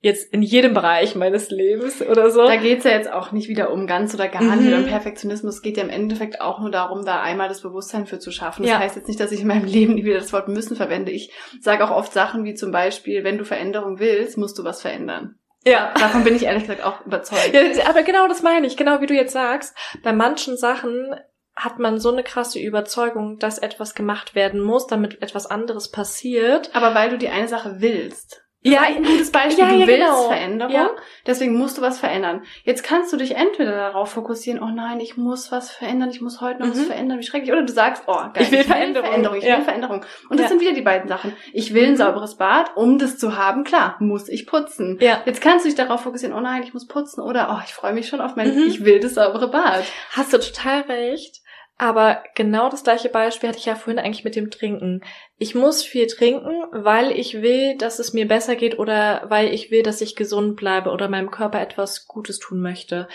jetzt 0.00 0.34
in 0.34 0.42
jedem 0.42 0.74
Bereich 0.74 1.14
meines 1.14 1.48
Lebens 1.50 2.02
oder 2.02 2.30
so. 2.30 2.42
Da 2.46 2.56
geht's 2.56 2.84
ja 2.84 2.90
jetzt 2.90 3.10
auch 3.10 3.32
nicht 3.32 3.48
wieder 3.48 3.70
um 3.72 3.86
ganz 3.86 4.12
oder 4.12 4.28
gar 4.28 4.42
Mhm. 4.42 4.62
nicht 4.62 4.74
um 4.76 4.84
Perfektionismus. 4.84 5.54
Es 5.56 5.62
geht 5.62 5.78
ja 5.78 5.82
im 5.82 5.88
Endeffekt 5.88 6.42
auch 6.42 6.60
nur 6.60 6.70
darum, 6.70 7.06
da 7.06 7.22
einmal 7.22 7.48
das 7.48 7.62
Bewusstsein 7.62 8.04
für 8.06 8.18
zu 8.18 8.30
schaffen. 8.30 8.62
Das 8.64 8.70
Ja. 8.72 8.78
heißt 8.80 8.96
jetzt 8.96 9.08
nicht, 9.08 9.18
dass 9.18 9.32
ich 9.32 9.40
in 9.40 9.46
meinem 9.46 9.64
Leben 9.64 9.94
nie 9.94 10.04
wieder 10.04 10.18
das 10.18 10.32
Wort 10.34 10.48
müssen 10.48 10.76
verwende. 10.76 11.10
Ich 11.10 11.32
sage 11.60 11.82
auch 11.84 11.90
oft 11.90 12.12
Sachen 12.12 12.44
wie 12.44 12.52
zum 12.54 12.70
Beispiel, 12.70 13.24
wenn 13.24 13.38
du 13.38 13.44
Veränderung 13.46 13.98
willst, 13.98 14.36
musst 14.36 14.58
du 14.58 14.64
was 14.64 14.82
verändern. 14.82 15.36
ja. 15.64 15.94
Davon 15.98 16.22
bin 16.24 16.36
ich 16.36 16.42
ehrlich 16.44 16.64
gesagt 16.64 16.84
auch 16.84 17.06
überzeugt. 17.06 17.52
Ja, 17.54 17.88
aber 17.88 18.02
genau 18.02 18.28
das 18.28 18.42
meine 18.42 18.66
ich, 18.66 18.76
genau 18.76 19.00
wie 19.00 19.06
du 19.06 19.14
jetzt 19.14 19.32
sagst. 19.32 19.74
Bei 20.02 20.12
manchen 20.12 20.58
Sachen 20.58 21.14
hat 21.56 21.78
man 21.78 21.98
so 21.98 22.10
eine 22.10 22.24
krasse 22.24 22.58
Überzeugung, 22.58 23.38
dass 23.38 23.58
etwas 23.58 23.94
gemacht 23.94 24.34
werden 24.34 24.60
muss, 24.60 24.86
damit 24.86 25.22
etwas 25.22 25.46
anderes 25.46 25.90
passiert. 25.90 26.74
Aber 26.74 26.94
weil 26.94 27.10
du 27.10 27.18
die 27.18 27.28
eine 27.28 27.48
Sache 27.48 27.76
willst. 27.78 28.44
Ja, 28.66 28.80
ein 28.80 29.04
gutes 29.04 29.30
Beispiel. 29.30 29.62
Ja, 29.62 29.70
du 29.70 29.80
ja, 29.80 29.86
willst 29.86 30.00
genau. 30.00 30.28
Veränderung, 30.28 30.74
ja. 30.74 30.90
deswegen 31.26 31.54
musst 31.58 31.76
du 31.76 31.82
was 31.82 31.98
verändern. 31.98 32.44
Jetzt 32.64 32.82
kannst 32.82 33.12
du 33.12 33.18
dich 33.18 33.36
entweder 33.36 33.72
darauf 33.72 34.12
fokussieren, 34.12 34.62
oh 34.62 34.74
nein, 34.74 35.00
ich 35.00 35.18
muss 35.18 35.52
was 35.52 35.70
verändern, 35.70 36.08
ich 36.08 36.22
muss 36.22 36.40
heute 36.40 36.60
noch 36.60 36.68
mhm. 36.68 36.72
was 36.72 36.86
verändern, 36.86 37.18
wie 37.18 37.24
schrecklich. 37.24 37.52
Oder 37.52 37.64
du 37.64 37.72
sagst, 37.72 38.04
oh 38.06 38.14
geil, 38.14 38.30
ich 38.36 38.50
will, 38.50 38.60
ich 38.60 38.64
will 38.64 38.64
Veränderung. 38.64 39.06
Veränderung, 39.06 39.36
ich 39.36 39.44
will 39.44 39.62
Veränderung. 39.62 40.04
Und 40.30 40.40
das 40.40 40.48
sind 40.48 40.62
wieder 40.62 40.72
die 40.72 40.80
beiden 40.80 41.08
Sachen. 41.08 41.34
Ich 41.52 41.74
will 41.74 41.84
ein 41.84 41.90
mhm. 41.90 41.96
sauberes 41.96 42.36
Bad, 42.36 42.74
um 42.74 42.98
das 42.98 43.18
zu 43.18 43.36
haben, 43.36 43.64
klar, 43.64 43.96
muss 44.00 44.30
ich 44.30 44.46
putzen. 44.46 44.96
Ja. 44.98 45.20
Jetzt 45.26 45.42
kannst 45.42 45.66
du 45.66 45.68
dich 45.68 45.76
darauf 45.76 46.00
fokussieren, 46.00 46.34
oh 46.34 46.40
nein, 46.40 46.62
ich 46.62 46.72
muss 46.72 46.86
putzen. 46.86 47.20
Oder, 47.20 47.54
oh, 47.54 47.62
ich 47.66 47.74
freue 47.74 47.92
mich 47.92 48.08
schon 48.08 48.22
auf 48.22 48.34
mein, 48.34 48.54
mhm. 48.54 48.66
ich 48.66 48.82
will 48.82 48.98
das 48.98 49.12
saubere 49.12 49.50
Bad. 49.50 49.84
Hast 50.12 50.32
du 50.32 50.38
total 50.38 50.80
recht. 50.82 51.42
Aber 51.76 52.22
genau 52.36 52.68
das 52.68 52.84
gleiche 52.84 53.08
Beispiel 53.08 53.48
hatte 53.48 53.58
ich 53.58 53.66
ja 53.66 53.74
vorhin 53.74 53.98
eigentlich 53.98 54.24
mit 54.24 54.36
dem 54.36 54.50
Trinken. 54.50 55.02
Ich 55.38 55.56
muss 55.56 55.82
viel 55.82 56.06
trinken, 56.06 56.52
weil 56.70 57.10
ich 57.10 57.42
will, 57.42 57.76
dass 57.76 57.98
es 57.98 58.12
mir 58.12 58.28
besser 58.28 58.54
geht 58.54 58.78
oder 58.78 59.24
weil 59.28 59.52
ich 59.52 59.72
will, 59.72 59.82
dass 59.82 60.00
ich 60.00 60.14
gesund 60.14 60.54
bleibe 60.56 60.90
oder 60.90 61.08
meinem 61.08 61.32
Körper 61.32 61.60
etwas 61.60 62.06
Gutes 62.06 62.38
tun 62.38 62.60
möchte. 62.60 63.08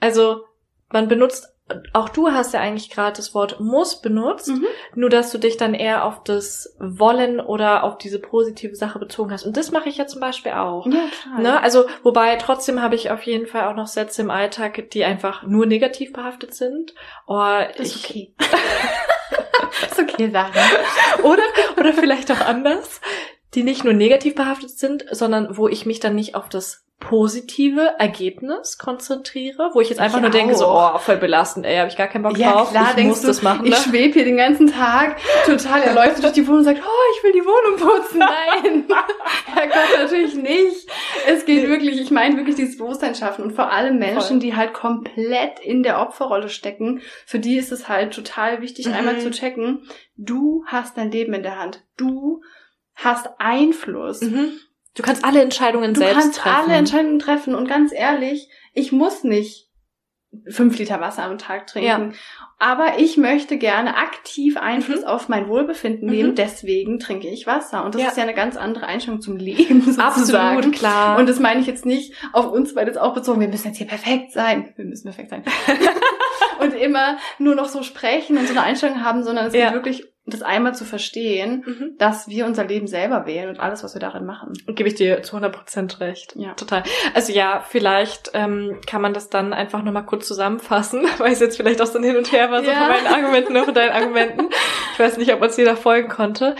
Also 0.00 0.44
man 0.90 1.06
benutzt 1.06 1.53
auch 1.94 2.10
du 2.10 2.30
hast 2.30 2.52
ja 2.52 2.60
eigentlich 2.60 2.90
gerade 2.90 3.16
das 3.16 3.34
Wort 3.34 3.58
muss 3.58 4.02
benutzt, 4.02 4.48
mhm. 4.48 4.66
nur 4.94 5.08
dass 5.08 5.30
du 5.30 5.38
dich 5.38 5.56
dann 5.56 5.72
eher 5.72 6.04
auf 6.04 6.22
das 6.22 6.76
Wollen 6.78 7.40
oder 7.40 7.84
auf 7.84 7.96
diese 7.96 8.18
positive 8.18 8.76
Sache 8.76 8.98
bezogen 8.98 9.32
hast. 9.32 9.44
Und 9.44 9.56
das 9.56 9.70
mache 9.70 9.88
ich 9.88 9.96
ja 9.96 10.06
zum 10.06 10.20
Beispiel 10.20 10.52
auch. 10.52 10.86
Ja, 10.86 11.06
klar. 11.22 11.40
Ne? 11.40 11.60
Also, 11.62 11.86
wobei 12.02 12.36
trotzdem 12.36 12.82
habe 12.82 12.96
ich 12.96 13.10
auf 13.10 13.22
jeden 13.22 13.46
Fall 13.46 13.68
auch 13.68 13.76
noch 13.76 13.86
Sätze 13.86 14.20
im 14.20 14.30
Alltag, 14.30 14.90
die 14.90 15.04
einfach 15.04 15.44
nur 15.44 15.64
negativ 15.64 16.12
behaftet 16.12 16.54
sind. 16.54 16.94
Oh, 17.26 17.38
das 17.76 17.88
ist 17.88 17.96
ich, 17.96 18.04
okay. 18.04 18.34
ist 19.90 19.98
okay, 19.98 20.30
Sarah. 20.30 20.50
Oder, 21.22 21.44
oder 21.78 21.94
vielleicht 21.94 22.30
auch 22.30 22.40
anders, 22.40 23.00
die 23.54 23.62
nicht 23.62 23.84
nur 23.84 23.94
negativ 23.94 24.34
behaftet 24.34 24.70
sind, 24.70 25.06
sondern 25.10 25.56
wo 25.56 25.68
ich 25.68 25.86
mich 25.86 26.00
dann 26.00 26.14
nicht 26.14 26.34
auf 26.34 26.50
das 26.50 26.83
positive 27.08 27.94
Ergebnis 27.98 28.78
konzentriere, 28.78 29.70
wo 29.74 29.80
ich 29.80 29.90
jetzt 29.90 29.98
einfach 29.98 30.18
ich 30.18 30.22
nur 30.22 30.30
auch. 30.30 30.34
denke, 30.34 30.54
so, 30.54 30.66
oh, 30.68 30.98
voll 30.98 31.16
belastend, 31.16 31.66
ey, 31.66 31.76
habe 31.76 31.88
ich 31.88 31.96
gar 31.96 32.08
keinen 32.08 32.22
Bock 32.22 32.38
ja, 32.38 32.52
drauf, 32.52 32.70
klar, 32.70 32.96
ich 32.96 33.04
muss 33.04 33.20
du, 33.20 33.26
das 33.26 33.42
machen. 33.42 33.62
Ne? 33.62 33.70
Ich 33.70 33.76
schwebe 33.76 34.14
hier 34.14 34.24
den 34.24 34.36
ganzen 34.36 34.68
Tag 34.68 35.16
total 35.44 35.82
erleuchtet 35.82 36.24
durch 36.24 36.32
die 36.32 36.46
Wohnung 36.46 36.60
und 36.60 36.64
sagt, 36.64 36.80
oh, 36.82 37.16
ich 37.16 37.24
will 37.24 37.32
die 37.32 37.44
Wohnung 37.44 37.78
putzen. 37.78 38.18
Nein, 38.18 38.84
Herrgott, 39.44 39.98
natürlich 39.98 40.34
nicht. 40.34 40.88
Es 41.26 41.44
geht 41.44 41.68
wirklich, 41.68 42.00
ich 42.00 42.10
meine 42.10 42.36
wirklich 42.36 42.56
dieses 42.56 42.78
Bewusstsein 42.78 43.14
schaffen 43.14 43.44
und 43.44 43.52
vor 43.52 43.70
allem 43.70 43.98
Menschen, 43.98 44.22
voll. 44.22 44.38
die 44.38 44.56
halt 44.56 44.72
komplett 44.72 45.60
in 45.60 45.82
der 45.82 46.00
Opferrolle 46.00 46.48
stecken, 46.48 47.00
für 47.26 47.38
die 47.38 47.56
ist 47.56 47.70
es 47.70 47.88
halt 47.88 48.14
total 48.14 48.62
wichtig, 48.62 48.86
mhm. 48.86 48.94
einmal 48.94 49.20
zu 49.20 49.30
checken, 49.30 49.82
du 50.16 50.64
hast 50.66 50.96
dein 50.96 51.10
Leben 51.10 51.34
in 51.34 51.42
der 51.42 51.58
Hand. 51.58 51.82
Du 51.96 52.40
hast 52.94 53.28
Einfluss. 53.38 54.22
Mhm. 54.22 54.52
Du 54.94 55.02
kannst 55.02 55.24
alle 55.24 55.42
Entscheidungen 55.42 55.94
du 55.94 56.00
selbst 56.00 56.16
treffen. 56.16 56.32
Du 56.34 56.40
kannst 56.40 56.68
alle 56.68 56.78
Entscheidungen 56.78 57.18
treffen 57.18 57.54
und 57.54 57.68
ganz 57.68 57.92
ehrlich, 57.92 58.48
ich 58.72 58.92
muss 58.92 59.24
nicht 59.24 59.64
fünf 60.48 60.78
Liter 60.78 61.00
Wasser 61.00 61.24
am 61.24 61.38
Tag 61.38 61.66
trinken. 61.66 62.12
Ja. 62.12 62.18
Aber 62.58 62.98
ich 62.98 63.16
möchte 63.16 63.58
gerne 63.58 63.96
aktiv 63.96 64.56
Einfluss 64.56 65.02
mhm. 65.02 65.06
auf 65.06 65.28
mein 65.28 65.48
Wohlbefinden 65.48 66.08
nehmen, 66.08 66.30
mhm. 66.30 66.34
deswegen 66.34 66.98
trinke 66.98 67.28
ich 67.28 67.46
Wasser. 67.46 67.84
Und 67.84 67.94
das 67.94 68.02
ja. 68.02 68.08
ist 68.08 68.16
ja 68.16 68.22
eine 68.22 68.34
ganz 68.34 68.56
andere 68.56 68.86
Einstellung 68.86 69.20
zum 69.20 69.36
Leben 69.36 69.82
sozusagen. 69.84 70.58
Absolut, 70.58 70.76
klar. 70.76 71.18
Und 71.18 71.28
das 71.28 71.40
meine 71.40 71.60
ich 71.60 71.66
jetzt 71.66 71.86
nicht 71.86 72.14
auf 72.32 72.50
uns 72.50 72.74
weil 72.74 72.86
das 72.86 72.96
auch 72.96 73.14
bezogen, 73.14 73.40
wir 73.40 73.48
müssen 73.48 73.68
jetzt 73.68 73.78
hier 73.78 73.86
perfekt 73.86 74.32
sein. 74.32 74.72
Wir 74.76 74.84
müssen 74.84 75.04
perfekt 75.04 75.30
sein. 75.30 75.44
und 76.60 76.74
immer 76.74 77.18
nur 77.38 77.54
noch 77.54 77.68
so 77.68 77.82
sprechen 77.82 78.38
und 78.38 78.46
so 78.46 78.52
eine 78.52 78.62
Einstellung 78.62 79.04
haben, 79.04 79.22
sondern 79.22 79.46
es 79.46 79.54
ja. 79.54 79.66
geht 79.66 79.74
wirklich 79.74 80.13
das 80.26 80.42
einmal 80.42 80.74
zu 80.74 80.84
verstehen, 80.84 81.64
mhm. 81.66 81.98
dass 81.98 82.28
wir 82.28 82.46
unser 82.46 82.64
Leben 82.64 82.86
selber 82.86 83.26
wählen 83.26 83.50
und 83.50 83.60
alles, 83.60 83.84
was 83.84 83.94
wir 83.94 84.00
darin 84.00 84.24
machen. 84.24 84.54
Gebe 84.66 84.88
ich 84.88 84.94
dir 84.94 85.22
zu 85.22 85.36
100 85.36 85.54
Prozent 85.54 86.00
recht. 86.00 86.34
Ja. 86.36 86.54
Total. 86.54 86.82
Also 87.12 87.32
ja, 87.32 87.62
vielleicht 87.68 88.30
ähm, 88.32 88.80
kann 88.86 89.02
man 89.02 89.12
das 89.12 89.28
dann 89.28 89.52
einfach 89.52 89.82
nochmal 89.82 90.06
kurz 90.06 90.26
zusammenfassen, 90.26 91.04
weil 91.18 91.32
es 91.32 91.40
jetzt 91.40 91.58
vielleicht 91.58 91.82
auch 91.82 91.86
so 91.86 91.98
ein 91.98 92.04
Hin 92.04 92.16
und 92.16 92.32
Her 92.32 92.50
war, 92.50 92.64
so 92.64 92.70
ja. 92.70 92.76
von 92.76 92.88
meinen 92.88 93.06
Argumenten 93.06 93.56
und 93.56 93.64
von 93.64 93.74
deinen 93.74 93.92
Argumenten. 93.92 94.48
Ich 94.94 95.00
weiß 95.00 95.16
nicht, 95.16 95.32
ob 95.34 95.42
uns 95.42 95.56
jeder 95.56 95.76
folgen 95.76 96.08
konnte. 96.08 96.54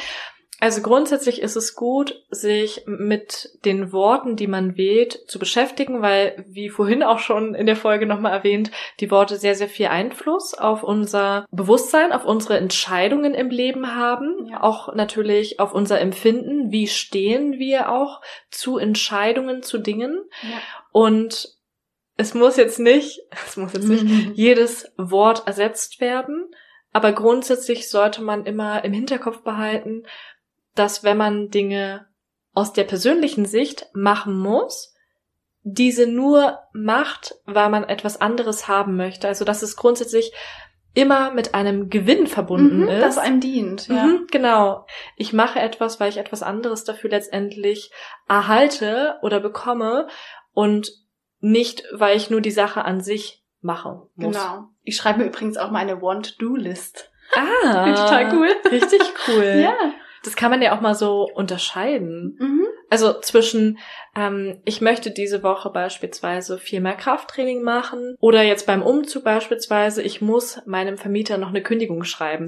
Also 0.60 0.82
grundsätzlich 0.82 1.42
ist 1.42 1.56
es 1.56 1.74
gut, 1.74 2.22
sich 2.30 2.84
mit 2.86 3.50
den 3.64 3.92
Worten, 3.92 4.36
die 4.36 4.46
man 4.46 4.76
wählt, 4.76 5.18
zu 5.26 5.38
beschäftigen, 5.38 6.00
weil, 6.00 6.44
wie 6.48 6.68
vorhin 6.68 7.02
auch 7.02 7.18
schon 7.18 7.54
in 7.54 7.66
der 7.66 7.76
Folge 7.76 8.06
nochmal 8.06 8.32
erwähnt, 8.32 8.70
die 9.00 9.10
Worte 9.10 9.36
sehr, 9.36 9.56
sehr 9.56 9.68
viel 9.68 9.88
Einfluss 9.88 10.54
auf 10.54 10.84
unser 10.84 11.44
Bewusstsein, 11.50 12.12
auf 12.12 12.24
unsere 12.24 12.56
Entscheidungen 12.56 13.34
im 13.34 13.50
Leben 13.50 13.96
haben, 13.96 14.46
ja. 14.48 14.62
auch 14.62 14.94
natürlich 14.94 15.58
auf 15.58 15.74
unser 15.74 16.00
Empfinden, 16.00 16.70
wie 16.70 16.86
stehen 16.86 17.58
wir 17.58 17.90
auch 17.90 18.20
zu 18.50 18.78
Entscheidungen, 18.78 19.62
zu 19.62 19.78
Dingen. 19.78 20.22
Ja. 20.42 20.58
Und 20.92 21.48
es 22.16 22.32
muss 22.32 22.56
jetzt 22.56 22.78
nicht, 22.78 23.20
es 23.46 23.56
muss 23.56 23.72
jetzt 23.72 23.88
nicht 23.88 24.06
jedes 24.34 24.92
Wort 24.96 25.46
ersetzt 25.46 26.00
werden, 26.00 26.46
aber 26.92 27.10
grundsätzlich 27.10 27.90
sollte 27.90 28.22
man 28.22 28.46
immer 28.46 28.84
im 28.84 28.92
Hinterkopf 28.92 29.42
behalten, 29.42 30.04
dass 30.74 31.04
wenn 31.04 31.16
man 31.16 31.50
Dinge 31.50 32.06
aus 32.52 32.72
der 32.72 32.84
persönlichen 32.84 33.46
Sicht 33.46 33.88
machen 33.94 34.38
muss, 34.38 34.94
diese 35.62 36.06
nur 36.06 36.58
macht, 36.72 37.34
weil 37.46 37.70
man 37.70 37.84
etwas 37.84 38.20
anderes 38.20 38.68
haben 38.68 38.96
möchte. 38.96 39.26
Also 39.26 39.44
dass 39.44 39.62
es 39.62 39.76
grundsätzlich 39.76 40.32
immer 40.92 41.32
mit 41.32 41.54
einem 41.54 41.90
Gewinn 41.90 42.26
verbunden 42.26 42.82
mhm, 42.82 42.88
ist. 42.88 43.02
Das 43.02 43.18
einem 43.18 43.40
dient. 43.40 43.88
Ja. 43.88 44.04
Mhm, 44.04 44.26
genau. 44.30 44.86
Ich 45.16 45.32
mache 45.32 45.58
etwas, 45.58 45.98
weil 45.98 46.10
ich 46.10 46.18
etwas 46.18 46.42
anderes 46.42 46.84
dafür 46.84 47.10
letztendlich 47.10 47.90
erhalte 48.28 49.16
oder 49.22 49.40
bekomme 49.40 50.06
und 50.52 50.92
nicht, 51.40 51.82
weil 51.92 52.16
ich 52.16 52.30
nur 52.30 52.40
die 52.40 52.52
Sache 52.52 52.84
an 52.84 53.00
sich 53.00 53.44
mache. 53.60 54.02
Muss. 54.14 54.36
Genau. 54.36 54.68
Ich 54.82 54.96
schreibe 54.96 55.20
mir 55.20 55.26
übrigens 55.26 55.56
auch 55.56 55.70
meine 55.70 56.00
Want-Do-List. 56.00 57.10
Ah. 57.34 57.86
total 57.92 58.32
cool. 58.34 58.48
Richtig 58.70 59.00
cool. 59.28 59.60
ja 59.62 59.94
das 60.24 60.36
kann 60.36 60.50
man 60.50 60.62
ja 60.62 60.76
auch 60.76 60.80
mal 60.80 60.94
so 60.94 61.28
unterscheiden. 61.34 62.36
Mhm. 62.40 62.66
Also 62.90 63.20
zwischen, 63.20 63.78
ähm, 64.16 64.60
ich 64.64 64.80
möchte 64.80 65.10
diese 65.10 65.42
Woche 65.42 65.70
beispielsweise 65.70 66.58
viel 66.58 66.80
mehr 66.80 66.94
Krafttraining 66.94 67.62
machen 67.62 68.16
oder 68.20 68.42
jetzt 68.42 68.66
beim 68.66 68.82
Umzug 68.82 69.24
beispielsweise, 69.24 70.02
ich 70.02 70.20
muss 70.20 70.60
meinem 70.66 70.96
Vermieter 70.96 71.38
noch 71.38 71.48
eine 71.48 71.62
Kündigung 71.62 72.04
schreiben. 72.04 72.46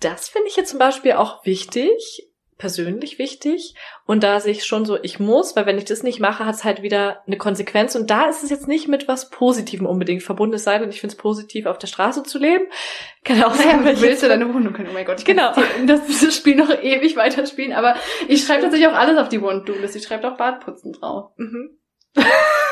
Das 0.00 0.28
finde 0.28 0.48
ich 0.48 0.56
jetzt 0.56 0.70
zum 0.70 0.78
Beispiel 0.78 1.12
auch 1.12 1.44
wichtig, 1.46 2.28
persönlich 2.58 3.18
wichtig. 3.18 3.74
Und 4.06 4.22
da 4.22 4.40
sehe 4.40 4.52
ich 4.52 4.64
schon 4.64 4.84
so, 4.84 4.98
ich 5.02 5.18
muss, 5.18 5.56
weil 5.56 5.66
wenn 5.66 5.78
ich 5.78 5.84
das 5.84 6.02
nicht 6.02 6.20
mache, 6.20 6.44
hat 6.44 6.54
es 6.54 6.64
halt 6.64 6.82
wieder 6.82 7.22
eine 7.26 7.36
Konsequenz. 7.36 7.94
Und 7.94 8.10
da 8.10 8.28
ist 8.28 8.42
es 8.42 8.50
jetzt 8.50 8.68
nicht 8.68 8.88
mit 8.88 9.08
was 9.08 9.30
Positivem 9.30 9.86
unbedingt 9.86 10.22
verbunden. 10.22 10.54
Es 10.54 10.64
sei 10.64 10.78
denn, 10.78 10.90
ich 10.90 11.00
finde 11.00 11.14
es 11.14 11.18
positiv, 11.18 11.66
auf 11.66 11.78
der 11.78 11.86
Straße 11.86 12.22
zu 12.22 12.38
leben. 12.38 12.64
Kann 13.24 13.42
auch 13.42 13.54
sein, 13.54 13.82
naja, 13.82 14.00
willst 14.00 14.22
du 14.22 14.28
deine 14.28 14.52
Wohnung 14.52 14.72
können. 14.72 14.88
Oh 14.90 14.94
mein 14.94 15.06
Gott, 15.06 15.20
ich 15.20 15.24
genau. 15.24 15.52
kann 15.52 15.86
das, 15.86 16.06
dieses 16.06 16.36
Spiel 16.36 16.56
noch 16.56 16.70
ewig 16.70 17.16
weiterspielen. 17.16 17.72
Aber 17.72 17.96
ich 18.28 18.44
schreibe 18.44 18.62
tatsächlich 18.62 18.88
auch 18.88 18.94
alles 18.98 19.18
auf 19.18 19.28
die 19.28 19.40
Want-Do-List. 19.40 19.96
Ich 19.96 20.04
schreibe 20.04 20.30
auch 20.30 20.36
Badputzen 20.36 20.92
drauf. 20.92 21.30
Mhm. 21.36 21.78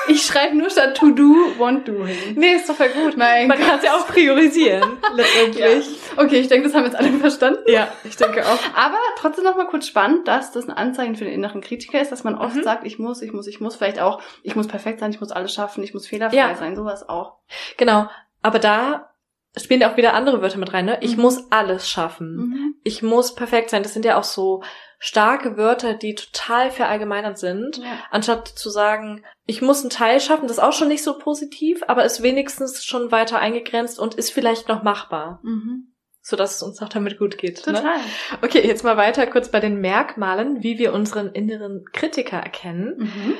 Ich 0.08 0.22
schreibe 0.22 0.56
nur 0.56 0.68
statt 0.68 0.96
to 0.96 1.10
do, 1.10 1.34
want 1.58 1.86
do 1.86 2.04
hin. 2.04 2.34
Nee, 2.34 2.54
ist 2.54 2.68
doch 2.68 2.74
voll 2.74 2.88
gut. 2.88 3.16
Mein 3.16 3.46
Man 3.46 3.58
kann 3.58 3.78
es 3.78 3.84
ja 3.84 3.94
auch 3.96 4.06
priorisieren, 4.06 4.98
letztendlich. 5.14 5.86
Ja. 5.86 6.22
Okay, 6.22 6.40
ich 6.40 6.48
denke, 6.48 6.68
das 6.68 6.76
haben 6.76 6.84
jetzt 6.84 6.96
alle 6.96 7.10
verstanden. 7.12 7.62
Ja, 7.66 7.88
ich 8.04 8.16
denke 8.16 8.44
auch. 8.44 8.58
Aber 8.74 8.98
trotzdem 9.16 9.44
noch 9.44 9.56
mal 9.56 9.66
kurz 9.66 9.86
spannend, 9.86 10.26
dass 10.26 10.52
das 10.52 10.68
ein 10.68 10.76
Anzeichen 10.76 11.16
für 11.16 11.24
den 11.24 11.34
inneren 11.34 11.60
Kritiker 11.60 12.00
ist, 12.00 12.10
dass 12.10 12.24
man 12.24 12.36
oft 12.36 12.56
mhm. 12.56 12.62
sagt, 12.62 12.84
ich 12.84 12.98
muss, 12.98 13.22
ich 13.22 13.32
muss, 13.32 13.46
ich 13.46 13.60
muss, 13.60 13.76
vielleicht 13.76 14.00
auch, 14.00 14.20
ich 14.42 14.56
muss 14.56 14.66
perfekt 14.66 15.00
sein, 15.00 15.12
ich 15.12 15.20
muss 15.20 15.30
alles 15.30 15.54
schaffen, 15.54 15.84
ich 15.84 15.94
muss 15.94 16.06
fehlerfrei 16.06 16.36
ja. 16.36 16.54
sein, 16.56 16.74
sowas 16.74 17.08
auch. 17.08 17.36
Genau. 17.76 18.08
Aber 18.42 18.58
da 18.58 19.12
spielen 19.56 19.80
ja 19.80 19.92
auch 19.92 19.96
wieder 19.96 20.14
andere 20.14 20.42
Wörter 20.42 20.58
mit 20.58 20.72
rein, 20.72 20.86
ne? 20.86 20.98
Ich 21.00 21.16
mhm. 21.16 21.22
muss 21.22 21.50
alles 21.50 21.88
schaffen. 21.88 22.36
Mhm. 22.36 22.74
Ich 22.82 23.02
muss 23.02 23.34
perfekt 23.34 23.70
sein. 23.70 23.82
Das 23.82 23.92
sind 23.92 24.04
ja 24.04 24.18
auch 24.18 24.24
so 24.24 24.62
starke 25.04 25.56
Wörter, 25.56 25.94
die 25.94 26.14
total 26.14 26.70
verallgemeinert 26.70 27.36
sind, 27.36 27.78
ja. 27.78 27.98
anstatt 28.12 28.46
zu 28.46 28.70
sagen, 28.70 29.24
ich 29.46 29.60
muss 29.60 29.80
einen 29.80 29.90
Teil 29.90 30.20
schaffen, 30.20 30.46
das 30.46 30.58
ist 30.58 30.62
auch 30.62 30.72
schon 30.72 30.86
nicht 30.86 31.02
so 31.02 31.18
positiv, 31.18 31.82
aber 31.88 32.04
ist 32.04 32.22
wenigstens 32.22 32.84
schon 32.84 33.10
weiter 33.10 33.40
eingegrenzt 33.40 33.98
und 33.98 34.14
ist 34.14 34.30
vielleicht 34.30 34.68
noch 34.68 34.84
machbar. 34.84 35.40
Mhm. 35.42 35.88
So 36.20 36.36
dass 36.36 36.54
es 36.54 36.62
uns 36.62 36.80
auch 36.80 36.88
damit 36.88 37.18
gut 37.18 37.36
geht. 37.36 37.66
Ne? 37.66 37.72
Total. 37.72 37.96
Ne? 37.96 38.04
Okay, 38.42 38.64
jetzt 38.64 38.84
mal 38.84 38.96
weiter 38.96 39.26
kurz 39.26 39.48
bei 39.48 39.58
den 39.58 39.80
Merkmalen, 39.80 40.62
wie 40.62 40.78
wir 40.78 40.92
unseren 40.92 41.32
inneren 41.32 41.84
Kritiker 41.92 42.38
erkennen. 42.38 42.94
Mhm. 42.98 43.34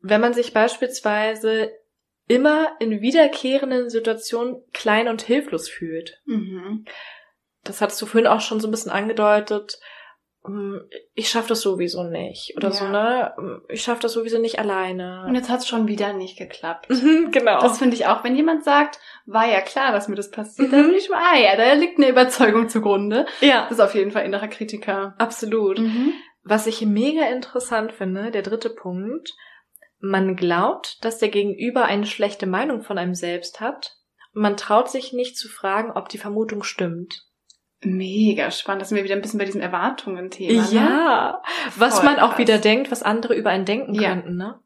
Wenn 0.00 0.22
man 0.22 0.32
sich 0.32 0.54
beispielsweise 0.54 1.72
immer 2.26 2.68
in 2.80 3.02
wiederkehrenden 3.02 3.90
Situationen 3.90 4.62
klein 4.72 5.08
und 5.08 5.20
hilflos 5.20 5.68
fühlt. 5.68 6.22
Mhm. 6.24 6.86
Das 7.64 7.82
hattest 7.82 8.00
du 8.00 8.06
vorhin 8.06 8.28
auch 8.28 8.40
schon 8.40 8.60
so 8.60 8.68
ein 8.68 8.70
bisschen 8.70 8.92
angedeutet 8.92 9.78
ich 11.14 11.28
schaffe 11.28 11.50
das 11.50 11.60
sowieso 11.60 12.02
nicht 12.04 12.54
oder 12.56 12.68
Ja. 12.68 12.74
so, 12.74 12.88
ne? 12.88 13.60
Ich 13.68 13.82
schaffe 13.82 14.00
das 14.02 14.14
sowieso 14.14 14.38
nicht 14.38 14.54
Und 14.54 14.60
alleine. 14.60 15.30
jetzt 15.34 15.50
hat's 15.50 15.68
schon 15.68 15.86
wieder 15.86 16.12
nicht 16.14 16.38
geklappt. 16.38 16.88
Mhm, 16.90 17.30
genau. 17.30 17.60
Das 17.60 17.78
finde 17.78 17.94
ich 17.94 18.06
auch, 18.06 18.24
wenn 18.24 18.34
jemand 18.34 18.64
sagt, 18.64 18.98
war 19.26 19.46
ja 19.46 19.60
klar, 19.60 19.92
dass 19.92 20.08
mir 20.08 20.14
das 20.16 20.30
passiert, 20.30 20.68
Mhm. 20.68 20.72
dann 20.72 20.86
bin 20.86 20.94
ich 20.96 21.04
schon, 21.06 21.16
ah 21.16 21.36
ja, 21.36 21.56
da 21.56 21.72
liegt 21.74 21.98
eine 21.98 22.08
Überzeugung 22.08 22.68
zugrunde. 22.70 23.26
ja, 23.40 23.62
Das 23.64 23.72
ist 23.72 23.80
auf 23.80 23.94
jeden 23.94 24.10
Fall 24.12 24.24
innerer 24.24 24.48
Kritiker. 24.48 25.14
absolut. 25.18 25.78
Mhm. 25.78 26.14
Was 26.42 26.66
ich 26.66 26.80
mega 26.86 27.26
interessant 27.26 27.92
finde, 27.92 28.30
der 28.30 28.42
dritte 28.42 28.70
Punkt, 28.70 29.34
man 29.98 30.36
glaubt, 30.36 31.04
dass 31.04 31.18
der 31.18 31.28
Gegenüber 31.28 31.84
eine 31.84 32.06
schlechte 32.06 32.46
Meinung 32.46 32.80
von 32.80 32.96
einem 32.96 33.14
selbst 33.14 33.60
hat. 33.60 33.96
Man 34.32 34.56
traut 34.56 34.88
sich 34.90 35.12
nicht 35.12 35.36
zu 35.36 35.48
fragen, 35.48 35.92
ob 35.94 36.08
die 36.08 36.16
Vermutung 36.16 36.62
stimmt. 36.62 37.26
Mega 37.82 38.50
spannend. 38.50 38.82
Das 38.82 38.90
sind 38.90 38.96
wir 38.96 39.04
wieder 39.04 39.14
ein 39.14 39.22
bisschen 39.22 39.38
bei 39.38 39.44
diesem 39.46 39.60
Erwartungen-Thema. 39.62 40.62
Ne? 40.62 40.68
Ja, 40.72 41.42
was 41.76 41.96
Voll 42.00 42.04
man 42.10 42.18
auch 42.20 42.30
krass. 42.30 42.38
wieder 42.38 42.58
denkt, 42.58 42.90
was 42.90 43.02
andere 43.02 43.34
über 43.34 43.50
einen 43.50 43.64
denken 43.64 43.94
Ja. 43.94 44.10
könnten, 44.10 44.36
ne? 44.36 44.60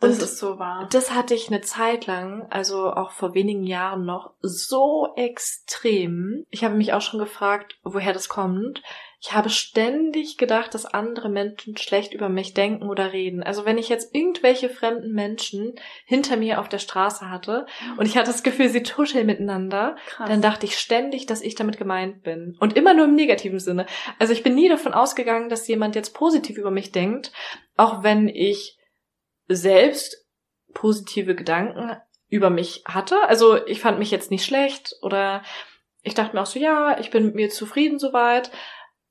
Das 0.00 0.16
Und 0.16 0.22
ist 0.22 0.38
so 0.38 0.58
wahr. 0.58 0.88
Das 0.92 1.12
hatte 1.12 1.34
ich 1.34 1.48
eine 1.48 1.60
Zeit 1.60 2.06
lang, 2.06 2.46
also 2.50 2.92
auch 2.92 3.10
vor 3.10 3.34
wenigen 3.34 3.64
Jahren 3.64 4.04
noch, 4.04 4.32
so 4.40 5.12
extrem. 5.16 6.44
Ich 6.50 6.62
habe 6.62 6.76
mich 6.76 6.92
auch 6.92 7.00
schon 7.00 7.18
gefragt, 7.18 7.76
woher 7.82 8.12
das 8.12 8.28
kommt. 8.28 8.82
Ich 9.20 9.32
habe 9.32 9.50
ständig 9.50 10.38
gedacht, 10.38 10.72
dass 10.74 10.86
andere 10.86 11.28
Menschen 11.28 11.76
schlecht 11.76 12.14
über 12.14 12.28
mich 12.28 12.54
denken 12.54 12.88
oder 12.88 13.12
reden. 13.12 13.42
Also 13.42 13.64
wenn 13.64 13.76
ich 13.76 13.88
jetzt 13.88 14.14
irgendwelche 14.14 14.68
fremden 14.68 15.12
Menschen 15.12 15.74
hinter 16.04 16.36
mir 16.36 16.60
auf 16.60 16.68
der 16.68 16.78
Straße 16.78 17.28
hatte 17.28 17.66
und 17.96 18.06
ich 18.06 18.16
hatte 18.16 18.30
das 18.30 18.44
Gefühl, 18.44 18.68
sie 18.68 18.84
tuscheln 18.84 19.26
miteinander, 19.26 19.96
Krass. 20.06 20.28
dann 20.28 20.40
dachte 20.40 20.66
ich 20.66 20.78
ständig, 20.78 21.26
dass 21.26 21.42
ich 21.42 21.56
damit 21.56 21.78
gemeint 21.78 22.22
bin. 22.22 22.56
Und 22.60 22.76
immer 22.76 22.94
nur 22.94 23.06
im 23.06 23.16
negativen 23.16 23.58
Sinne. 23.58 23.86
Also 24.20 24.32
ich 24.32 24.44
bin 24.44 24.54
nie 24.54 24.68
davon 24.68 24.94
ausgegangen, 24.94 25.48
dass 25.48 25.66
jemand 25.66 25.96
jetzt 25.96 26.14
positiv 26.14 26.56
über 26.56 26.70
mich 26.70 26.92
denkt, 26.92 27.32
auch 27.76 28.04
wenn 28.04 28.28
ich 28.28 28.77
selbst 29.48 30.26
positive 30.74 31.34
Gedanken 31.34 31.96
über 32.28 32.50
mich 32.50 32.84
hatte. 32.86 33.16
Also 33.26 33.64
ich 33.66 33.80
fand 33.80 33.98
mich 33.98 34.10
jetzt 34.10 34.30
nicht 34.30 34.44
schlecht 34.44 34.94
oder 35.02 35.42
ich 36.02 36.14
dachte 36.14 36.36
mir 36.36 36.42
auch 36.42 36.46
so, 36.46 36.58
ja, 36.58 36.98
ich 37.00 37.10
bin 37.10 37.24
mit 37.26 37.34
mir 37.34 37.50
zufrieden 37.50 37.98
soweit. 37.98 38.50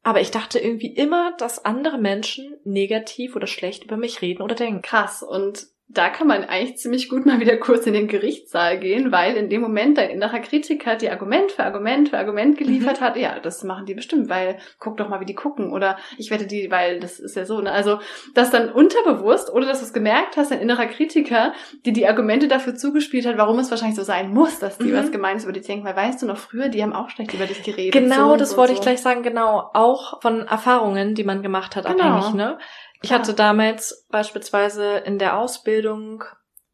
Aber 0.03 0.21
ich 0.21 0.31
dachte 0.31 0.59
irgendwie 0.59 0.95
immer, 0.95 1.35
dass 1.37 1.65
andere 1.65 1.97
Menschen 1.97 2.55
negativ 2.63 3.35
oder 3.35 3.47
schlecht 3.47 3.83
über 3.83 3.97
mich 3.97 4.21
reden 4.21 4.41
oder 4.41 4.55
denken. 4.55 4.81
Krass. 4.81 5.21
Und 5.21 5.67
da 5.89 6.09
kann 6.09 6.27
man 6.27 6.43
eigentlich 6.43 6.77
ziemlich 6.77 7.07
gut 7.07 7.25
mal 7.25 7.39
wieder 7.39 7.55
kurz 7.57 7.87
in 7.87 7.93
den 7.93 8.07
Gerichtssaal 8.09 8.77
gehen, 8.77 9.11
weil 9.11 9.37
in 9.37 9.49
dem 9.49 9.61
Moment 9.61 9.97
dein 9.97 10.09
innerer 10.09 10.39
Kritiker 10.39 10.95
dir 10.97 11.11
Argument 11.11 11.51
für 11.51 11.63
Argument 11.63 12.09
für 12.09 12.17
Argument 12.17 12.57
geliefert 12.57 12.99
hat. 12.99 13.15
Ja, 13.15 13.39
das 13.39 13.63
machen 13.63 13.85
die 13.85 13.93
bestimmt, 13.93 14.27
weil 14.27 14.57
guck 14.79 14.97
doch 14.97 15.07
mal, 15.07 15.21
wie 15.21 15.25
die 15.25 15.33
gucken. 15.33 15.71
Oder 15.71 15.97
ich 16.17 16.29
wette 16.29 16.45
die, 16.45 16.69
weil 16.69 16.99
das 16.99 17.19
ist 17.19 17.37
ja 17.37 17.45
so. 17.45 17.61
Ne? 17.61 17.71
Also, 17.71 17.99
dass 18.33 18.51
dann 18.51 18.69
unterbewusst, 18.69 19.49
oder 19.51 19.65
dass 19.65 19.79
du 19.79 19.85
es 19.85 19.93
gemerkt 19.93 20.35
hast, 20.35 20.51
dein 20.51 20.59
innerer 20.59 20.87
Kritiker 20.87 21.53
dir 21.85 21.93
die 21.93 22.05
Argumente 22.05 22.49
dafür 22.49 22.75
zugespielt 22.75 23.25
hat, 23.25 23.37
warum 23.37 23.57
es 23.59 23.71
wahrscheinlich 23.71 23.95
so 23.97 24.03
sein 24.03 24.33
muss, 24.33 24.59
dass 24.59 24.77
die 24.77 24.85
Mhm. 24.85 24.93
was 24.97 25.11
Gemeines 25.11 25.45
über 25.45 25.53
dich 25.53 25.65
denken. 25.65 25.85
Weil 25.85 25.95
weißt 25.95 26.21
du 26.21 26.25
noch 26.25 26.37
früher, 26.37 26.67
die 26.67 26.83
haben 26.83 26.93
auch 26.93 27.09
schlecht 27.09 27.33
über 27.33 27.45
dich 27.45 27.63
geredet. 27.63 27.93
Genau, 27.93 28.31
so 28.31 28.35
das 28.35 28.51
so 28.51 28.57
wollte 28.57 28.71
und 28.73 28.79
ich 28.79 28.83
so. 28.83 28.89
gleich 28.89 29.01
sagen, 29.01 29.23
genau. 29.23 29.69
Auch 29.73 30.21
von 30.21 30.41
Erfahrungen, 30.47 31.15
die 31.15 31.23
man 31.23 31.41
gemacht 31.41 31.75
hat, 31.77 31.85
Genau. 31.85 32.03
abhängig, 32.17 32.33
ne? 32.33 32.57
Ich 33.01 33.11
hatte 33.11 33.33
damals 33.33 34.07
beispielsweise 34.09 34.97
in 34.97 35.19
der 35.19 35.37
Ausbildung 35.37 36.23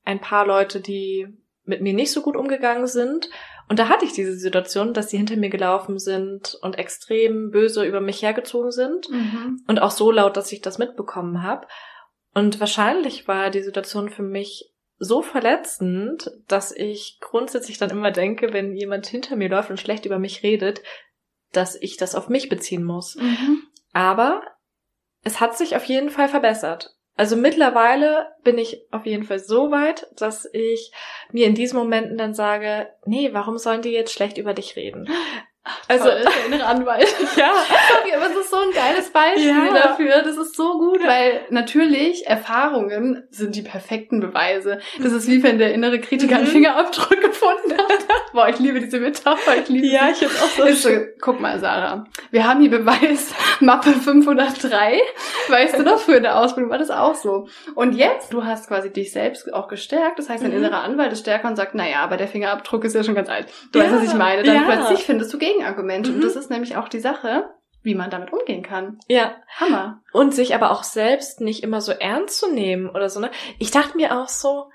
ein 0.06 0.22
paar 0.22 0.46
Leute, 0.46 0.80
die 0.82 1.28
mit 1.66 1.82
mir 1.82 1.94
nicht 1.94 2.12
so 2.12 2.22
gut 2.22 2.36
umgegangen 2.36 2.88
sind. 2.88 3.30
Und 3.70 3.80
da 3.80 3.88
hatte 3.88 4.06
ich 4.06 4.14
diese 4.14 4.36
Situation, 4.36 4.94
dass 4.94 5.10
sie 5.10 5.18
hinter 5.18 5.38
mir 5.38 5.50
gelaufen 5.50 5.98
sind 5.98 6.58
und 6.62 6.78
extrem 6.78 7.52
böse 7.52 7.86
über 7.86 8.02
mich 8.02 8.22
hergezogen 8.22 8.72
sind. 8.72 9.10
Mhm. 9.10 9.64
Und 9.68 9.82
auch 9.82 9.92
so 9.92 10.12
laut, 10.12 10.36
dass 10.36 10.52
ich 10.52 10.62
das 10.62 10.78
mitbekommen 10.78 11.44
habe. 11.44 11.68
Und 12.34 12.60
wahrscheinlich 12.60 13.28
war 13.28 13.50
die 13.50 13.64
Situation 13.64 14.10
für 14.10 14.24
mich 14.24 14.74
so 14.98 15.22
verletzend, 15.22 16.32
dass 16.48 16.72
ich 16.72 17.18
grundsätzlich 17.20 17.78
dann 17.78 17.90
immer 17.90 18.12
denke, 18.12 18.54
wenn 18.54 18.76
jemand 18.76 19.08
hinter 19.08 19.36
mir 19.36 19.50
läuft 19.50 19.70
und 19.70 19.80
schlecht 19.80 20.06
über 20.06 20.20
mich 20.20 20.44
redet, 20.44 20.82
dass 21.52 21.76
ich 21.76 21.98
das 21.98 22.16
auf 22.16 22.30
mich 22.30 22.50
beziehen 22.50 22.84
muss. 22.84 23.16
Mhm. 23.16 23.64
Aber 23.92 24.42
es 25.24 25.40
hat 25.40 25.58
sich 25.58 25.76
auf 25.76 25.86
jeden 25.86 26.10
Fall 26.10 26.30
verbessert. 26.30 26.96
Also 27.16 27.36
mittlerweile 27.36 28.32
bin 28.44 28.58
ich 28.58 28.82
auf 28.92 29.06
jeden 29.06 29.24
Fall 29.24 29.40
so 29.40 29.70
weit, 29.70 30.08
dass 30.16 30.50
ich 30.52 30.92
mir 31.32 31.46
in 31.46 31.54
diesen 31.54 31.78
Momenten 31.78 32.18
dann 32.18 32.34
sage, 32.34 32.90
nee, 33.06 33.34
warum 33.34 33.58
sollen 33.58 33.84
die 33.84 33.92
jetzt 33.92 34.14
schlecht 34.14 34.38
über 34.38 34.54
dich 34.54 34.76
reden? 34.76 35.08
Also, 35.88 36.10
Toll, 36.10 36.22
der 36.26 36.46
innere 36.48 36.66
Anwalt. 36.68 37.08
ja, 37.38 37.52
Sorry, 37.90 38.14
aber 38.16 38.26
es 38.32 38.36
ist 38.38 38.50
so 38.50 38.58
ein 38.58 38.72
geiles 38.72 39.10
Beispiel 39.12 39.48
Ja. 39.48 39.74
dafür. 39.74 40.22
Das 40.24 40.36
ist 40.36 40.56
so 40.58 40.78
gut, 40.78 41.00
weil 41.06 41.42
natürlich 41.52 42.28
Erfahrungen 42.28 43.24
sind 43.32 43.56
die 43.56 43.62
perfekten 43.62 44.20
Beweise. 44.20 44.80
Das 45.02 45.14
ist 45.14 45.28
wie 45.30 45.42
wenn 45.42 45.60
der 45.60 45.74
innere 45.74 46.00
Kritiker 46.00 46.36
einen 46.36 46.48
Mhm. 46.48 46.52
Fingerabdruck 46.52 47.22
gefunden 47.22 47.78
hat. 47.78 48.06
Boah, 48.34 48.50
ich 48.50 48.60
liebe 48.60 48.80
diese 48.82 49.00
Metapher. 49.00 49.56
Ich 49.58 49.70
liebe 49.70 49.88
ja, 49.88 50.10
ich 50.12 50.20
jetzt 50.20 50.42
auch 50.44 50.48
so. 50.50 50.64
Ist 50.64 50.82
so, 50.84 50.90
guck 51.22 51.40
mal, 51.40 51.58
Sarah. 51.60 52.06
Wir 52.32 52.46
haben 52.48 52.60
hier 52.60 52.72
Beweis 52.72 53.34
Mappe 53.62 53.92
503. 53.92 55.00
Weißt 55.50 55.78
du 55.78 55.84
noch, 55.84 56.00
für 56.00 56.16
in 56.16 56.24
der 56.24 56.40
Ausbildung 56.40 56.72
war 56.72 56.78
das 56.80 56.90
auch 56.90 57.16
so. 57.16 57.48
Und 57.76 57.94
jetzt, 57.94 58.34
du 58.34 58.44
hast 58.44 58.68
quasi 58.68 58.92
dich 58.92 59.12
selbst 59.14 59.54
auch 59.54 59.68
gestärkt. 59.68 60.20
Das 60.20 60.30
heißt, 60.30 60.44
dein 60.44 60.52
Mhm. 60.52 60.58
innerer 60.58 60.82
Anwalt 60.84 61.14
ist 61.14 61.20
stärker 61.22 61.48
und 61.48 61.56
sagt, 61.56 61.74
naja, 61.76 62.00
aber 62.00 62.18
der 62.18 62.28
Fingerabdruck 62.28 62.84
ist 62.84 62.96
ja 62.96 63.04
schon 63.04 63.16
ganz 63.16 63.30
alt. 63.30 63.48
Du 63.72 63.80
Ja, 63.80 63.86
weißt, 63.86 63.96
was 63.96 64.04
ich 64.04 64.14
meine. 64.16 64.44
Dann 64.44 64.56
ja. 64.56 64.62
plötzlich 64.66 65.06
findest 65.06 65.32
du 65.34 65.38
Gegenargumente. 65.54 66.10
Mhm. 66.10 66.16
Und 66.18 66.24
das 66.24 66.36
ist 66.36 66.50
nämlich 66.50 66.76
auch 66.76 66.90
die 66.90 67.00
Sache, 67.00 67.50
wie 67.84 67.96
man 67.96 68.10
damit 68.10 68.32
umgehen 68.34 68.64
kann. 68.64 69.00
Ja, 69.08 69.36
Hammer. 69.60 70.02
Und 70.12 70.34
sich 70.34 70.56
aber 70.56 70.72
auch 70.72 70.84
selbst 70.84 71.42
nicht 71.42 71.64
immer 71.64 71.82
so 71.82 71.92
ernst 71.92 72.40
zu 72.40 72.52
nehmen 72.52 72.90
oder 72.90 73.10
so, 73.10 73.20
ne? 73.20 73.32
Ich 73.60 73.72
dachte 73.72 73.98
mir 73.98 74.18
auch 74.20 74.30
so, 74.30 74.70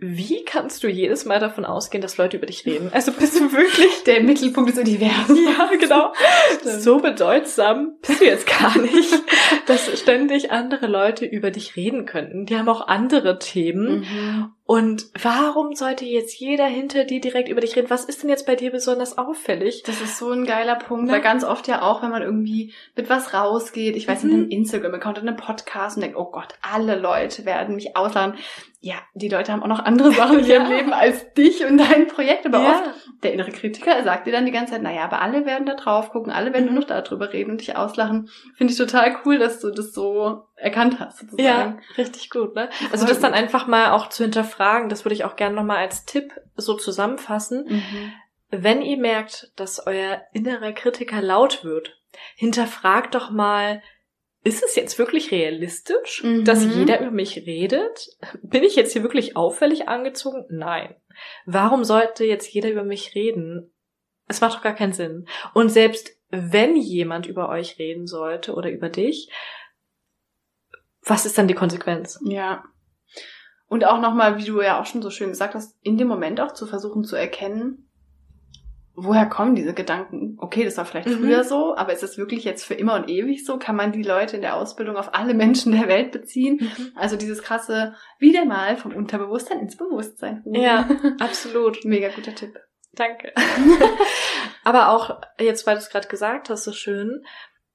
wie 0.00 0.44
kannst 0.44 0.82
du 0.82 0.88
jedes 0.88 1.24
Mal 1.24 1.38
davon 1.40 1.64
ausgehen, 1.64 2.02
dass 2.02 2.16
Leute 2.18 2.36
über 2.36 2.46
dich 2.46 2.64
reden? 2.66 2.90
Also 2.92 3.12
bist 3.12 3.38
du 3.38 3.52
wirklich, 3.52 4.04
Der 4.04 4.22
Mittelpunkt 4.22 4.70
des 4.70 4.78
Universums. 4.78 5.38
ja, 5.58 5.70
genau, 5.78 6.12
Stimmt. 6.60 6.80
so 6.82 6.98
bedeutsam 6.98 7.94
bist 8.06 8.20
du 8.20 8.24
jetzt 8.24 8.46
gar 8.46 8.76
nicht, 8.78 9.12
dass 9.66 9.98
ständig 10.00 10.50
andere 10.50 10.86
Leute 10.86 11.24
über 11.26 11.50
dich 11.50 11.76
reden 11.76 12.06
könnten. 12.06 12.46
Die 12.46 12.56
haben 12.56 12.68
auch 12.68 12.86
andere 12.88 13.38
Themen. 13.38 14.00
Mhm. 14.00 14.52
Und 14.64 15.06
warum 15.20 15.74
sollte 15.74 16.04
jetzt 16.06 16.38
jeder 16.38 16.64
hinter 16.66 17.04
dir 17.04 17.20
direkt 17.20 17.48
über 17.50 17.60
dich 17.60 17.76
reden? 17.76 17.90
Was 17.90 18.04
ist 18.06 18.22
denn 18.22 18.30
jetzt 18.30 18.46
bei 18.46 18.54
dir 18.56 18.70
besonders 18.70 19.18
auffällig? 19.18 19.82
Das 19.84 20.00
ist 20.00 20.16
so 20.16 20.30
ein 20.30 20.46
geiler 20.46 20.76
Punkt, 20.76 21.06
Ne? 21.06 21.12
weil 21.12 21.20
ganz 21.20 21.44
oft 21.44 21.68
ja 21.68 21.82
auch, 21.82 22.02
wenn 22.02 22.10
man 22.10 22.22
irgendwie 22.22 22.72
mit 22.96 23.10
was 23.10 23.34
rausgeht, 23.34 23.96
ich 23.96 24.08
weiß, 24.08 24.22
Mhm. 24.22 24.30
in 24.30 24.36
einem 24.36 24.48
Instagram-Account, 24.50 25.18
in 25.18 25.28
einem 25.28 25.36
Podcast 25.36 25.96
und 25.96 26.02
denkt, 26.02 26.16
oh 26.16 26.30
Gott, 26.30 26.54
alle 26.62 26.96
Leute 26.98 27.44
werden 27.44 27.74
mich 27.74 27.96
auslachen. 27.96 28.34
Ja, 28.84 28.96
die 29.14 29.28
Leute 29.28 29.52
haben 29.52 29.62
auch 29.62 29.68
noch 29.68 29.78
andere 29.84 30.10
Sachen 30.10 30.40
in 30.40 30.44
ihrem 30.46 30.64
Ja. 30.68 30.76
Leben 30.76 30.92
als 30.92 31.32
dich 31.34 31.64
und 31.64 31.78
dein 31.78 32.08
Projekt, 32.08 32.44
aber 32.46 32.58
Ja. 32.60 32.70
oft 32.70 33.22
der 33.22 33.32
innere 33.32 33.52
Kritiker 33.52 34.02
sagt 34.02 34.26
dir 34.26 34.32
dann 34.32 34.44
die 34.44 34.50
ganze 34.50 34.72
Zeit, 34.72 34.82
naja, 34.82 35.04
aber 35.04 35.22
alle 35.22 35.46
werden 35.46 35.66
da 35.66 35.74
drauf 35.74 36.10
gucken, 36.10 36.32
alle 36.32 36.52
werden 36.52 36.66
Mhm. 36.66 36.72
nur 36.74 36.80
noch 36.80 36.88
darüber 36.88 37.32
reden 37.32 37.52
und 37.52 37.60
dich 37.60 37.76
auslachen. 37.76 38.28
Finde 38.56 38.72
ich 38.72 38.78
total 38.78 39.16
cool, 39.24 39.38
dass 39.38 39.60
du 39.60 39.70
das 39.70 39.92
so 39.92 40.42
erkannt 40.56 40.98
hast, 40.98 41.20
sozusagen. 41.20 41.78
Ja, 41.78 41.78
richtig 41.96 42.28
gut, 42.28 42.56
ne? 42.56 42.70
Also 42.90 43.06
das 43.06 43.20
dann 43.20 43.34
einfach 43.34 43.68
mal 43.68 43.92
auch 43.92 44.08
zu 44.08 44.24
hinterfragen, 44.24 44.88
das 44.88 45.04
würde 45.04 45.14
ich 45.14 45.24
auch 45.24 45.36
gerne 45.36 45.54
nochmal 45.54 45.76
als 45.76 46.04
Tipp 46.04 46.32
so 46.56 46.74
zusammenfassen. 46.74 47.66
Mhm. 47.68 48.12
Wenn 48.50 48.82
ihr 48.82 48.98
merkt, 48.98 49.52
dass 49.54 49.86
euer 49.86 50.22
innerer 50.32 50.72
Kritiker 50.72 51.22
laut 51.22 51.62
wird, 51.64 51.98
hinterfragt 52.34 53.14
doch 53.14 53.30
mal, 53.30 53.80
ist 54.44 54.62
es 54.64 54.74
jetzt 54.74 54.98
wirklich 54.98 55.30
realistisch, 55.30 56.22
Mhm. 56.24 56.44
dass 56.44 56.64
jeder 56.64 57.00
über 57.00 57.10
mich 57.10 57.36
redet? 57.46 58.08
Bin 58.42 58.64
ich 58.64 58.74
jetzt 58.76 58.92
hier 58.92 59.02
wirklich 59.02 59.36
auffällig 59.36 59.88
angezogen? 59.88 60.44
Nein. 60.50 60.94
Warum 61.46 61.84
sollte 61.84 62.24
jetzt 62.24 62.52
jeder 62.52 62.70
über 62.70 62.84
mich 62.84 63.14
reden? 63.14 63.72
Es 64.26 64.40
macht 64.40 64.54
doch 64.54 64.62
gar 64.62 64.74
keinen 64.74 64.92
Sinn. 64.92 65.26
Und 65.54 65.68
selbst 65.68 66.16
wenn 66.30 66.76
jemand 66.76 67.26
über 67.26 67.48
euch 67.50 67.78
reden 67.78 68.06
sollte 68.06 68.54
oder 68.54 68.70
über 68.70 68.88
dich, 68.88 69.30
was 71.04 71.26
ist 71.26 71.36
dann 71.36 71.48
die 71.48 71.54
Konsequenz? 71.54 72.18
Ja. 72.24 72.64
Und 73.66 73.84
auch 73.84 74.00
nochmal, 74.00 74.38
wie 74.38 74.44
du 74.44 74.60
ja 74.60 74.80
auch 74.80 74.86
schon 74.86 75.02
so 75.02 75.10
schön 75.10 75.30
gesagt 75.30 75.54
hast, 75.54 75.76
in 75.82 75.98
dem 75.98 76.08
Moment 76.08 76.40
auch 76.40 76.52
zu 76.52 76.66
versuchen 76.66 77.04
zu 77.04 77.16
erkennen, 77.16 77.90
woher 78.94 79.26
kommen 79.26 79.54
diese 79.54 79.72
Gedanken? 79.74 80.36
Okay, 80.38 80.64
das 80.64 80.76
war 80.76 80.84
vielleicht 80.84 81.08
Mhm. 81.08 81.18
früher 81.20 81.44
so, 81.44 81.76
aber 81.76 81.92
ist 81.92 82.02
es 82.02 82.18
wirklich 82.18 82.44
jetzt 82.44 82.64
für 82.64 82.74
immer 82.74 82.94
und 82.94 83.08
ewig 83.08 83.44
so? 83.44 83.58
Kann 83.58 83.76
man 83.76 83.92
die 83.92 84.02
Leute 84.02 84.36
in 84.36 84.42
der 84.42 84.56
Ausbildung 84.56 84.96
auf 84.96 85.14
alle 85.14 85.34
Menschen 85.34 85.72
der 85.72 85.88
Welt 85.88 86.12
beziehen? 86.12 86.70
Also 86.94 87.16
dieses 87.16 87.42
krasse 87.42 87.94
wieder 88.18 88.44
mal 88.44 88.76
vom 88.76 88.94
Unterbewusstsein 88.94 89.60
ins 89.60 89.76
Bewusstsein. 89.76 90.42
Ja, 90.46 90.88
absolut. 91.20 91.84
Mega 91.84 92.08
guter 92.08 92.34
Tipp. 92.34 92.58
Danke. 92.94 93.32
Aber 94.64 94.90
auch 94.90 95.20
jetzt, 95.40 95.66
weil 95.66 95.74
du 95.76 95.80
es 95.80 95.90
gerade 95.90 96.08
gesagt 96.08 96.50
hast, 96.50 96.64
so 96.64 96.72
schön, 96.72 97.24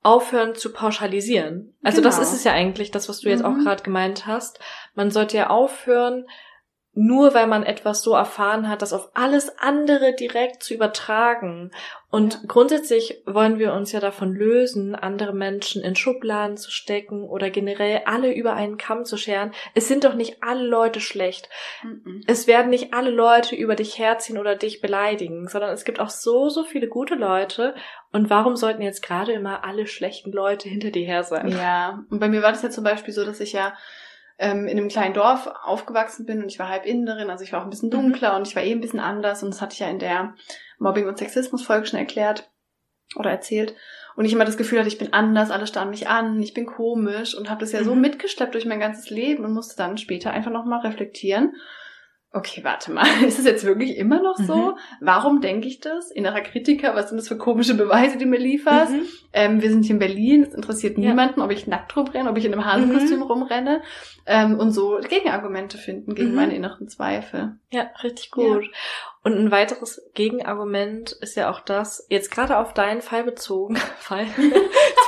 aufhören 0.04 0.56
zu 0.56 0.72
pauschalisieren. 0.72 1.76
Also 1.84 2.02
das 2.02 2.16
Genau. 2.16 2.28
ist 2.28 2.34
es 2.34 2.44
ja 2.44 2.54
eigentlich, 2.54 2.92
das, 2.92 3.10
was 3.10 3.20
du 3.22 3.30
jetzt 3.30 3.44
auch 3.44 3.56
Mhm. 3.56 3.64
gerade 3.64 3.84
gemeint 3.84 4.26
hast. 4.26 4.60
Man 4.96 5.12
sollte 5.12 5.36
ja 5.38 5.50
aufhören, 5.50 6.26
nur 7.00 7.36
weil 7.36 7.46
man 7.46 7.62
etwas 7.62 8.02
so 8.02 8.16
erfahren 8.16 8.68
hat, 8.68 8.82
das 8.82 8.92
auf 8.92 9.12
alles 9.14 9.60
andere 9.60 10.16
direkt 10.16 10.64
zu 10.64 10.74
übertragen. 10.74 11.72
Und 12.10 12.34
Ja. 12.34 12.40
grundsätzlich 12.48 13.22
wollen 13.28 13.60
wir 13.60 13.74
uns 13.74 13.92
ja 13.92 14.00
davon 14.00 14.34
lösen, 14.34 14.96
andere 14.96 15.34
Menschen 15.34 15.84
in 15.84 15.96
Schubladen 15.96 16.58
zu 16.58 16.72
stecken 16.72 17.24
oder 17.24 17.52
generell 17.52 18.02
alle 18.06 18.34
über 18.34 18.54
einen 18.54 18.78
Kamm 18.78 19.06
zu 19.06 19.16
scheren. 19.16 19.52
Es 19.76 19.88
sind 19.88 20.06
doch 20.06 20.16
nicht 20.16 20.42
alle 20.42 20.66
Leute 20.66 21.00
schlecht. 21.00 21.50
Mhm. 21.84 22.24
Es 22.26 22.48
werden 22.48 22.72
nicht 22.72 22.96
alle 22.96 23.12
Leute 23.12 23.56
über 23.56 23.76
dich 23.76 24.00
herziehen 24.00 24.40
oder 24.40 24.56
dich 24.56 24.82
beleidigen, 24.82 25.48
sondern 25.48 25.70
es 25.74 25.86
gibt 25.86 26.00
auch 26.00 26.10
so, 26.10 26.50
so 26.50 26.64
viele 26.64 26.88
gute 26.88 27.14
Leute. 27.14 27.76
Und 28.12 28.32
warum 28.32 28.56
sollten 28.56 28.82
jetzt 28.82 29.04
gerade 29.04 29.34
immer 29.34 29.64
alle 29.64 29.86
schlechten 29.86 30.32
Leute 30.32 30.68
hinter 30.68 30.90
dir 30.90 31.06
her 31.06 31.24
sein? 31.24 31.50
Ja, 31.50 32.04
und 32.10 32.20
bei 32.20 32.28
mir 32.28 32.42
war 32.42 32.54
das 32.54 32.64
ja 32.64 32.72
zum 32.72 32.84
Beispiel 32.84 33.14
so, 33.14 33.24
dass 33.24 33.40
ich 33.40 33.54
ja 33.54 33.74
ähm, 34.40 34.68
in 34.68 34.78
einem 34.78 34.90
kleinen 34.90 35.14
Dorf 35.14 35.48
aufgewachsen 35.64 36.26
bin 36.26 36.42
und 36.44 36.50
ich 36.50 36.60
war 36.60 36.70
halb 36.70 36.86
Inderin, 36.86 37.30
also 37.30 37.44
ich 37.44 37.52
war 37.54 37.60
auch 37.62 37.64
ein 37.66 37.70
bisschen 37.70 37.90
Mhm. 37.90 37.94
dunkler 37.94 38.36
und 38.36 38.48
ich 38.48 38.56
war 38.56 38.64
eh 38.64 38.72
ein 38.72 38.82
bisschen 38.82 39.00
anders 39.00 39.42
und 39.44 39.52
das 39.52 39.62
hatte 39.62 39.74
ich 39.74 39.80
ja 39.80 39.90
in 39.90 40.00
der 40.00 40.36
Mobbing- 40.80 41.08
und 41.08 41.18
Sexismus-Folge 41.18 41.88
schon 41.88 42.00
erklärt 42.00 42.50
oder 43.16 43.32
erzählt. 43.32 43.74
Und 44.16 44.26
ich 44.26 44.34
immer 44.34 44.46
das 44.46 44.58
Gefühl 44.58 44.80
hatte, 44.80 44.88
ich 44.88 44.98
bin 44.98 45.14
anders, 45.14 45.52
alle 45.52 45.68
starren 45.68 45.92
mich 45.92 46.08
an, 46.08 46.42
ich 46.42 46.54
bin 46.54 46.66
komisch 46.66 47.36
und 47.36 47.50
habe 47.50 47.60
das 47.62 47.72
ja 47.72 47.84
so 47.84 47.96
Mhm. 47.96 48.02
mitgeschleppt 48.02 48.54
durch 48.54 48.66
mein 48.66 48.80
ganzes 48.80 49.10
Leben 49.10 49.46
und 49.46 49.54
musste 49.54 49.76
dann 49.76 49.98
später 49.98 50.32
einfach 50.32 50.52
nochmal 50.52 50.82
reflektieren. 50.82 51.56
Okay, 52.34 52.60
warte 52.64 52.92
mal, 52.92 53.06
ist 53.26 53.40
es 53.40 53.46
jetzt 53.46 53.64
wirklich 53.66 53.98
immer 53.98 54.22
noch 54.22 54.36
so? 54.38 54.56
Mhm. 54.56 54.78
Warum 55.00 55.40
denke 55.42 55.68
ich 55.68 55.80
das? 55.80 56.12
Innerer 56.12 56.42
Kritiker, 56.42 56.94
was 56.94 57.08
sind 57.10 57.18
das 57.18 57.30
für 57.30 57.38
komische 57.38 57.74
Beweise, 57.74 58.18
die 58.18 58.26
du 58.26 58.30
mir 58.30 58.38
lieferst? 58.40 58.92
Mhm. 58.92 59.06
Ähm, 59.34 59.62
wir 59.62 59.70
sind 59.72 59.84
hier 59.84 59.94
in 59.94 60.00
Berlin, 60.00 60.44
es 60.44 60.54
interessiert 60.54 60.98
Ja. 60.98 61.10
niemanden, 61.10 61.42
ob 61.42 61.52
ich 61.52 61.68
nackt 61.68 61.96
rumrenne, 61.96 62.30
ob 62.30 62.38
ich 62.38 62.46
in 62.46 62.52
einem 62.54 62.66
Hasenkostüm 62.66 63.22
rumrenne 63.22 63.82
ähm, 64.26 64.60
und 64.60 64.72
so 64.72 65.00
Gegenargumente 65.08 65.78
finden 65.78 66.16
gegen 66.16 66.30
Mhm. 66.32 66.36
meine 66.36 66.56
inneren 66.56 66.90
Zweifel. 66.90 67.56
Ja, 67.72 67.90
richtig 68.04 68.30
gut. 68.32 68.70
Und 69.24 69.34
ein 69.38 69.50
weiteres 69.52 70.02
Gegenargument 70.14 71.14
ist 71.22 71.36
ja 71.38 71.50
auch 71.50 71.62
das, 71.62 72.06
jetzt 72.10 72.30
gerade 72.30 72.58
auf 72.58 72.74
deinen 72.74 73.02
Fall 73.02 73.24
bezogen, 73.24 73.76
Fall, 74.00 74.26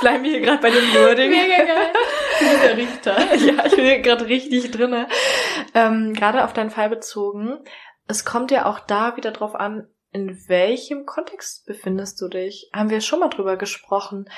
bleiben 0.00 0.24
wir 0.24 0.30
hier 0.30 0.40
gerade 0.40 0.62
bei 0.62 0.70
dem 0.70 0.94
Wording. 0.94 1.30
geil. 1.30 1.92
Der 2.62 2.76
Richter. 2.76 3.16
ja, 3.36 3.66
ich 3.66 3.76
bin 3.76 3.84
hier 3.84 4.00
gerade 4.00 4.26
richtig 4.26 4.70
drinne. 4.70 5.06
Ähm, 5.74 6.14
gerade 6.14 6.44
auf 6.44 6.52
deinen 6.52 6.70
Fall 6.70 6.88
bezogen, 6.88 7.58
es 8.06 8.24
kommt 8.24 8.50
ja 8.50 8.66
auch 8.66 8.80
da 8.80 9.16
wieder 9.16 9.30
drauf 9.30 9.54
an, 9.54 9.86
in 10.12 10.36
welchem 10.48 11.06
Kontext 11.06 11.66
befindest 11.66 12.20
du 12.20 12.28
dich? 12.28 12.68
Haben 12.74 12.90
wir 12.90 13.00
schon 13.00 13.20
mal 13.20 13.28
drüber 13.28 13.56
gesprochen. 13.56 14.28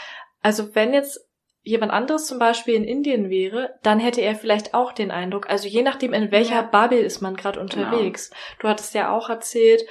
Also 0.43 0.75
wenn 0.75 0.93
jetzt 0.93 1.27
jemand 1.63 1.93
anderes 1.93 2.27
zum 2.27 2.39
Beispiel 2.39 2.75
in 2.75 2.85
Indien 2.85 3.31
wäre, 3.31 3.75
dann 3.83 4.01
hätte 4.01 4.21
er 4.21 4.35
vielleicht 4.35 4.75
auch 4.75 4.93
den 4.93 5.11
Eindruck, 5.11 5.49
also 5.49 5.69
je 5.69 5.83
nachdem, 5.83 6.13
in 6.13 6.33
welcher 6.33 6.57
Ja. 6.57 6.63
Bubble 6.63 6.99
ist 7.01 7.21
man 7.21 7.37
gerade 7.37 7.61
unterwegs. 7.61 8.31
Du 8.59 8.69
hattest 8.69 8.95
ja 8.95 9.13
auch 9.17 9.31
erzählt, 9.31 9.83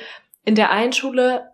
in 0.43 0.55
der 0.55 0.69
einen 0.69 0.91
Schule 0.91 1.49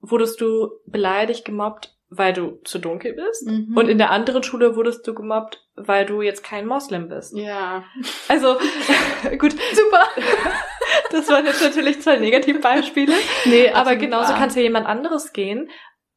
wurdest 0.00 0.40
du 0.40 0.72
beleidigt, 0.86 1.44
gemobbt, 1.44 1.96
weil 2.14 2.32
du 2.32 2.60
zu 2.64 2.78
dunkel 2.78 3.14
bist. 3.14 3.46
Mhm. 3.46 3.76
Und 3.76 3.88
in 3.88 3.98
der 3.98 4.10
anderen 4.10 4.42
Schule 4.42 4.76
wurdest 4.76 5.06
du 5.06 5.14
gemobbt, 5.14 5.64
weil 5.74 6.04
du 6.06 6.22
jetzt 6.22 6.42
kein 6.44 6.66
Moslem 6.66 7.08
bist. 7.08 7.36
ja. 7.36 7.84
Also, 8.28 8.56
gut, 9.38 9.52
Super. 9.52 10.06
das 11.10 11.28
waren 11.28 11.46
jetzt 11.46 11.62
natürlich 11.62 12.00
zwei 12.02 12.16
Negativbeispiele. 12.18 13.14
Nee, 13.46 13.70
Aber 13.70 13.96
genauso 13.96 14.32
kann 14.34 14.48
es 14.48 14.54
ja 14.54 14.62
jemand 14.62 14.86
anderes 14.86 15.32
gehen. 15.32 15.70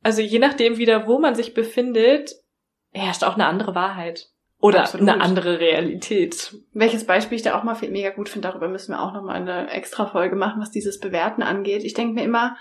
Also 0.03 0.21
je 0.21 0.39
nachdem 0.39 0.77
wieder, 0.77 1.07
wo 1.07 1.17
man 1.19 1.35
sich 1.35 1.53
befindet, 1.53 2.31
herrscht 2.91 3.23
auch 3.23 3.35
eine 3.35 3.47
andere 3.47 3.73
Wahrheit. 3.75 4.27
Oder 4.59 4.81
Absolut. 4.81 5.07
eine 5.09 5.21
andere 5.21 5.59
Realität. 5.59 6.55
Welches 6.73 7.05
Beispiel 7.05 7.35
ich 7.35 7.41
da 7.43 7.57
auch 7.59 7.63
mal 7.63 7.75
viel- 7.75 7.91
mega 7.91 8.09
gut 8.11 8.29
finde, 8.29 8.47
darüber 8.47 8.67
müssen 8.67 8.93
wir 8.93 9.01
auch 9.01 9.13
nochmal 9.13 9.35
eine 9.35 9.69
extra 9.69 10.05
Folge 10.07 10.35
machen, 10.35 10.61
was 10.61 10.71
dieses 10.71 10.99
Bewerten 10.99 11.43
angeht. 11.43 11.83
Ich 11.83 11.93
denke 11.93 12.13
mir 12.15 12.23
immer, 12.23 12.55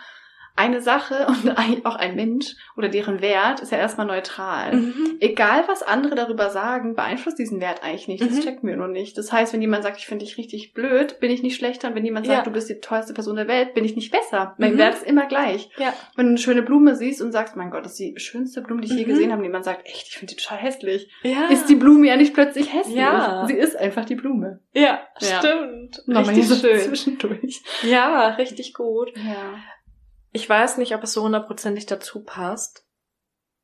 eine 0.57 0.80
Sache 0.80 1.26
und 1.44 1.86
auch 1.86 1.96
ein 1.96 2.14
Mensch 2.14 2.55
oder 2.76 2.88
deren 2.88 3.20
Wert 3.20 3.61
ist 3.61 3.72
ja 3.72 3.78
erstmal 3.78 4.07
neutral. 4.07 4.72
Mhm. 4.76 5.16
Egal, 5.20 5.64
was 5.66 5.82
andere 5.82 6.14
darüber 6.14 6.50
sagen, 6.50 6.94
beeinflusst 6.94 7.38
diesen 7.38 7.61
Wert 7.61 7.82
eigentlich 7.82 8.09
nicht. 8.09 8.22
Das 8.22 8.30
Mhm. 8.30 8.40
checken 8.40 8.68
wir 8.68 8.76
nur 8.76 8.88
nicht. 8.88 9.18
Das 9.18 9.32
heißt, 9.32 9.52
wenn 9.52 9.61
jemand 9.61 9.82
sagt, 9.82 9.98
ich 9.98 10.07
finde 10.07 10.24
dich 10.24 10.38
richtig 10.38 10.72
blöd, 10.74 11.18
bin 11.20 11.30
ich 11.30 11.42
nicht 11.42 11.57
schlechter. 11.57 11.88
Und 11.88 11.94
wenn 11.96 12.05
jemand 12.05 12.26
sagt, 12.26 12.38
Ja. 12.38 12.44
du 12.44 12.50
bist 12.52 12.68
die 12.70 12.80
tollste 12.80 13.14
Person 13.14 13.36
der 13.36 13.48
Welt, 13.48 13.74
bin 13.74 13.84
ich 13.84 13.96
nicht 13.96 14.12
besser. 14.12 14.55
Mein 14.59 14.74
Mhm. 14.74 14.78
Wert 14.78 14.94
ist 14.94 15.07
immer 15.07 15.26
gleich. 15.26 15.70
Ja. 15.76 15.92
Wenn 16.16 16.26
du 16.26 16.30
eine 16.30 16.38
schöne 16.38 16.62
Blume 16.62 16.94
siehst 16.94 17.20
und 17.20 17.32
sagst, 17.32 17.57
mein 17.57 17.70
Gott, 17.70 17.84
das 17.84 17.92
ist 17.92 18.00
die 18.00 18.14
schönste 18.18 18.61
Blume, 18.62 18.80
die 18.82 18.86
ich 18.92 18.94
je 18.98 19.05
Mhm. 19.05 19.09
gesehen 19.09 19.30
habe, 19.32 19.40
und 19.40 19.44
jemand 19.46 19.64
sagt, 19.64 19.86
echt, 19.86 20.09
ich 20.09 20.16
finde 20.18 20.34
die 20.34 20.40
total 20.40 20.59
hässlich, 20.59 21.11
Ja. 21.22 21.48
ist 21.48 21.68
die 21.68 21.74
Blume 21.76 22.07
ja 22.07 22.16
nicht 22.16 22.32
plötzlich 22.34 22.72
hässlich. 22.72 22.96
Ja. 22.96 23.44
Sie 23.48 23.55
ist 23.55 23.76
einfach 23.76 24.05
die 24.05 24.14
Blume. 24.14 24.61
ja, 24.72 25.00
Ja. 25.20 25.38
stimmt. 25.38 26.02
Nochmal 26.07 26.34
Richtig 26.34 26.59
schön. 26.61 26.78
zwischendurch. 26.78 27.62
Ja, 27.82 28.28
richtig 28.28 28.74
gut. 28.74 29.12
Ja. 29.16 29.55
Ich 30.35 30.49
weiß 30.49 30.78
nicht, 30.78 30.95
ob 30.95 31.03
es 31.05 31.12
so 31.12 31.22
hundertprozentig 31.22 31.87
dazu 31.87 32.22
passt. 32.24 32.85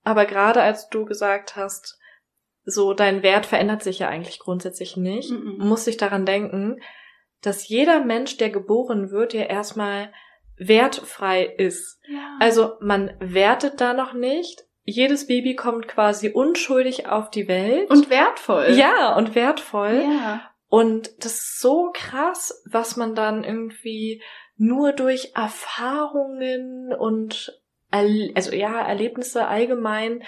Aber 0.05 0.25
gerade 0.25 0.63
als 0.63 0.89
du 0.89 1.05
gesagt 1.05 1.57
hast, 1.57 1.99
so 2.65 2.95
dein 2.95 3.23
Wert 3.23 3.45
verändert 3.45 3.83
sich 3.83 3.99
ja 3.99 4.09
eigentlich 4.09 4.39
grundsätzlich 4.39 4.97
nicht, 4.97 5.31
Mhm. 5.31 5.57
muss 5.59 5.87
ich 5.89 5.97
daran 5.97 6.25
denken, 6.25 6.81
dass 7.43 7.69
jeder 7.69 8.05
Mensch, 8.05 8.37
der 8.37 8.51
geboren 8.51 9.11
wird, 9.11 9.35
ja 9.35 9.43
erstmal 9.43 10.13
wertfrei 10.57 11.45
ist. 11.45 12.01
ja. 12.07 12.37
Also 12.39 12.75
man 12.81 13.17
wertet 13.19 13.81
da 13.81 13.93
noch 13.93 14.13
nicht. 14.13 14.63
Jedes 14.85 15.27
Baby 15.27 15.57
kommt 15.57 15.89
quasi 15.89 16.31
unschuldig 16.31 17.07
auf 17.09 17.31
die 17.31 17.49
Welt. 17.49 17.91
und 17.91 18.11
wertvoll. 18.11 18.71
ja, 18.77 19.17
und 19.17 19.35
wertvoll. 19.35 20.05
Ja. 20.07 20.51
Und 20.69 21.11
das 21.25 21.35
ist 21.35 21.61
so 21.61 21.91
krass, 21.93 22.63
was 22.71 22.97
man 22.97 23.15
dann 23.17 23.43
irgendwie 23.43 24.23
nur 24.61 24.93
durch 24.93 25.33
Erfahrungen 25.35 26.93
und 26.93 27.59
also 27.91 28.53
ja, 28.55 28.81
Erlebnisse 28.87 29.49
allgemein 29.49 30.23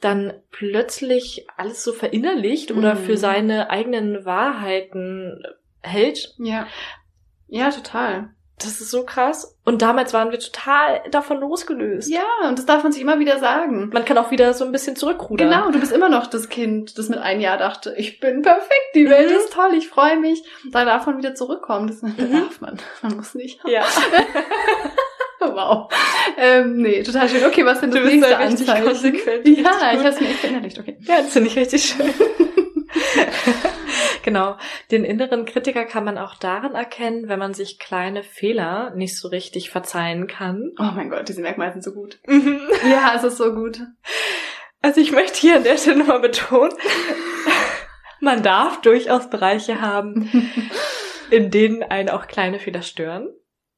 dann 0.00 0.34
plötzlich 0.50 1.46
alles 1.56 1.82
so 1.82 1.92
verinnerlicht 1.92 2.70
oder 2.70 2.94
Mhm. 2.94 2.98
für 2.98 3.16
seine 3.16 3.70
eigenen 3.70 4.24
Wahrheiten 4.26 5.42
hält. 5.80 6.34
Ja. 6.38 6.66
Ja, 7.48 7.70
total. 7.70 8.34
Das 8.58 8.80
ist 8.80 8.90
so 8.90 9.04
krass. 9.04 9.56
Und 9.64 9.82
damals 9.82 10.12
waren 10.12 10.30
wir 10.30 10.38
total 10.38 11.00
davon 11.10 11.40
losgelöst. 11.40 12.08
Ja, 12.08 12.22
und 12.48 12.58
das 12.58 12.66
darf 12.66 12.82
man 12.84 12.92
sich 12.92 13.02
immer 13.02 13.18
wieder 13.18 13.38
sagen. 13.40 13.90
Man 13.92 14.04
kann 14.04 14.16
auch 14.18 14.30
wieder 14.30 14.54
so 14.54 14.64
ein 14.64 14.70
bisschen 14.70 14.94
zurückrudern. 14.94 15.48
Genau, 15.50 15.70
du 15.72 15.80
bist 15.80 15.90
immer 15.90 16.08
noch 16.08 16.28
das 16.28 16.48
Kind, 16.48 16.96
das 16.96 17.08
mit 17.08 17.18
einem 17.18 17.40
Jahr 17.40 17.58
dachte, 17.58 17.94
ich 17.96 18.20
bin 18.20 18.42
perfekt, 18.42 18.70
die 18.94 19.08
Welt 19.10 19.30
Mhm. 19.30 19.36
ist 19.36 19.52
toll, 19.52 19.70
ich 19.76 19.88
freue 19.88 20.16
mich. 20.20 20.44
Da 20.70 20.84
darf 20.84 21.06
man 21.06 21.18
wieder 21.18 21.34
zurückkommen. 21.34 21.88
Das 21.88 22.00
da 22.02 22.06
Mhm. 22.06 22.32
darf 22.32 22.60
man. 22.60 22.78
Man 23.02 23.16
muss 23.16 23.34
nicht. 23.34 23.58
Ja. 23.66 23.82
Wow. 25.44 25.92
Ähm, 26.38 26.76
nee, 26.76 27.02
total 27.02 27.28
schön. 27.28 27.44
Okay, 27.44 27.66
was 27.66 27.80
denn 27.80 27.90
das 27.90 27.98
Du 27.98 28.04
bist 28.04 28.14
nächste 28.20 28.38
richtig 28.38 28.68
Anzeichen? 28.70 28.84
konsequent. 28.86 29.48
Ja, 29.48 29.92
ich 29.92 29.98
habe 29.98 30.08
es 30.10 30.20
mir 30.20 30.28
echt 30.28 30.38
verinnerlicht. 30.38 30.78
Okay. 30.78 30.96
Ja, 31.00 31.16
das 31.16 31.32
finde 31.32 31.48
ich 31.48 31.56
richtig 31.56 31.82
schön. 31.84 32.14
genau. 34.22 34.56
Den 34.90 35.04
inneren 35.04 35.44
Kritiker 35.44 35.84
kann 35.84 36.04
man 36.04 36.18
auch 36.18 36.34
darin 36.36 36.74
erkennen, 36.74 37.28
wenn 37.28 37.38
man 37.38 37.54
sich 37.54 37.78
kleine 37.78 38.22
Fehler 38.22 38.90
nicht 38.94 39.18
so 39.18 39.28
richtig 39.28 39.70
verzeihen 39.70 40.26
kann. 40.26 40.72
Oh 40.78 40.90
mein 40.94 41.10
Gott, 41.10 41.28
diese 41.28 41.42
Merkmale 41.42 41.72
sind 41.72 41.84
so 41.84 41.92
gut. 41.92 42.18
Ja, 42.26 43.12
es 43.16 43.24
ist 43.24 43.36
so 43.38 43.52
gut. 43.52 43.80
Also 44.80 45.00
ich 45.00 45.12
möchte 45.12 45.38
hier 45.38 45.56
an 45.56 45.64
der 45.64 45.76
Stelle 45.78 45.98
nochmal 45.98 46.20
betonen, 46.20 46.72
man 48.20 48.42
darf 48.42 48.80
durchaus 48.80 49.30
Bereiche 49.30 49.80
haben, 49.80 50.30
in 51.30 51.50
denen 51.50 51.82
einen 51.82 52.08
auch 52.08 52.26
kleine 52.26 52.58
Fehler 52.58 52.82
stören. 52.82 53.28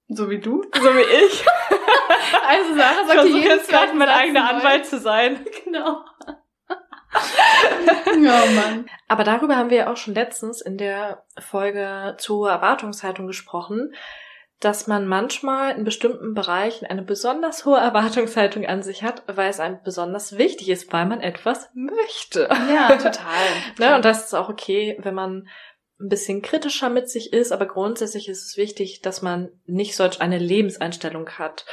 So 0.08 0.28
wie 0.30 0.38
du. 0.38 0.62
So 0.74 0.82
wie 0.82 1.26
ich. 1.26 1.44
Also 2.46 2.74
Sarah 2.76 3.00
Ich 3.02 3.06
sagt 3.06 3.20
versuche 3.20 3.38
jeden 3.38 3.50
jetzt 3.50 3.68
gerade 3.68 3.94
mein 3.94 4.08
eigener. 4.08 4.48
Anwalt 4.50 4.84
zu 4.86 4.98
sein. 4.98 5.44
Genau. 5.64 6.04
oh 8.06 8.16
Mann. 8.16 8.86
Aber 9.08 9.24
darüber 9.24 9.56
haben 9.56 9.70
wir 9.70 9.76
ja 9.76 9.92
auch 9.92 9.96
schon 9.96 10.14
letztens 10.14 10.60
in 10.60 10.76
der 10.76 11.24
Folge 11.38 12.16
zur 12.18 12.50
Erwartungshaltung 12.50 13.26
gesprochen, 13.26 13.94
dass 14.60 14.86
man 14.86 15.06
manchmal 15.06 15.76
in 15.76 15.84
bestimmten 15.84 16.32
Bereichen 16.32 16.86
eine 16.86 17.02
besonders 17.02 17.66
hohe 17.66 17.78
Erwartungshaltung 17.78 18.64
an 18.64 18.82
sich 18.82 19.02
hat, 19.02 19.22
weil 19.26 19.50
es 19.50 19.60
einem 19.60 19.78
besonders 19.84 20.38
wichtig 20.38 20.70
ist, 20.70 20.92
weil 20.92 21.06
man 21.06 21.20
etwas 21.20 21.68
möchte. 21.74 22.48
Ja, 22.72 22.96
total. 22.96 23.24
Ne? 23.78 23.94
Und 23.96 24.04
das 24.04 24.26
ist 24.26 24.34
auch 24.34 24.48
okay, 24.48 24.96
wenn 25.00 25.14
man 25.14 25.48
ein 26.00 26.08
bisschen 26.08 26.42
kritischer 26.42 26.88
mit 26.88 27.08
sich 27.08 27.32
ist, 27.32 27.52
aber 27.52 27.66
grundsätzlich 27.66 28.28
ist 28.28 28.46
es 28.46 28.56
wichtig, 28.56 29.02
dass 29.02 29.22
man 29.22 29.50
nicht 29.66 29.96
solch 29.96 30.20
eine 30.20 30.38
Lebenseinstellung 30.38 31.28
hat 31.30 31.66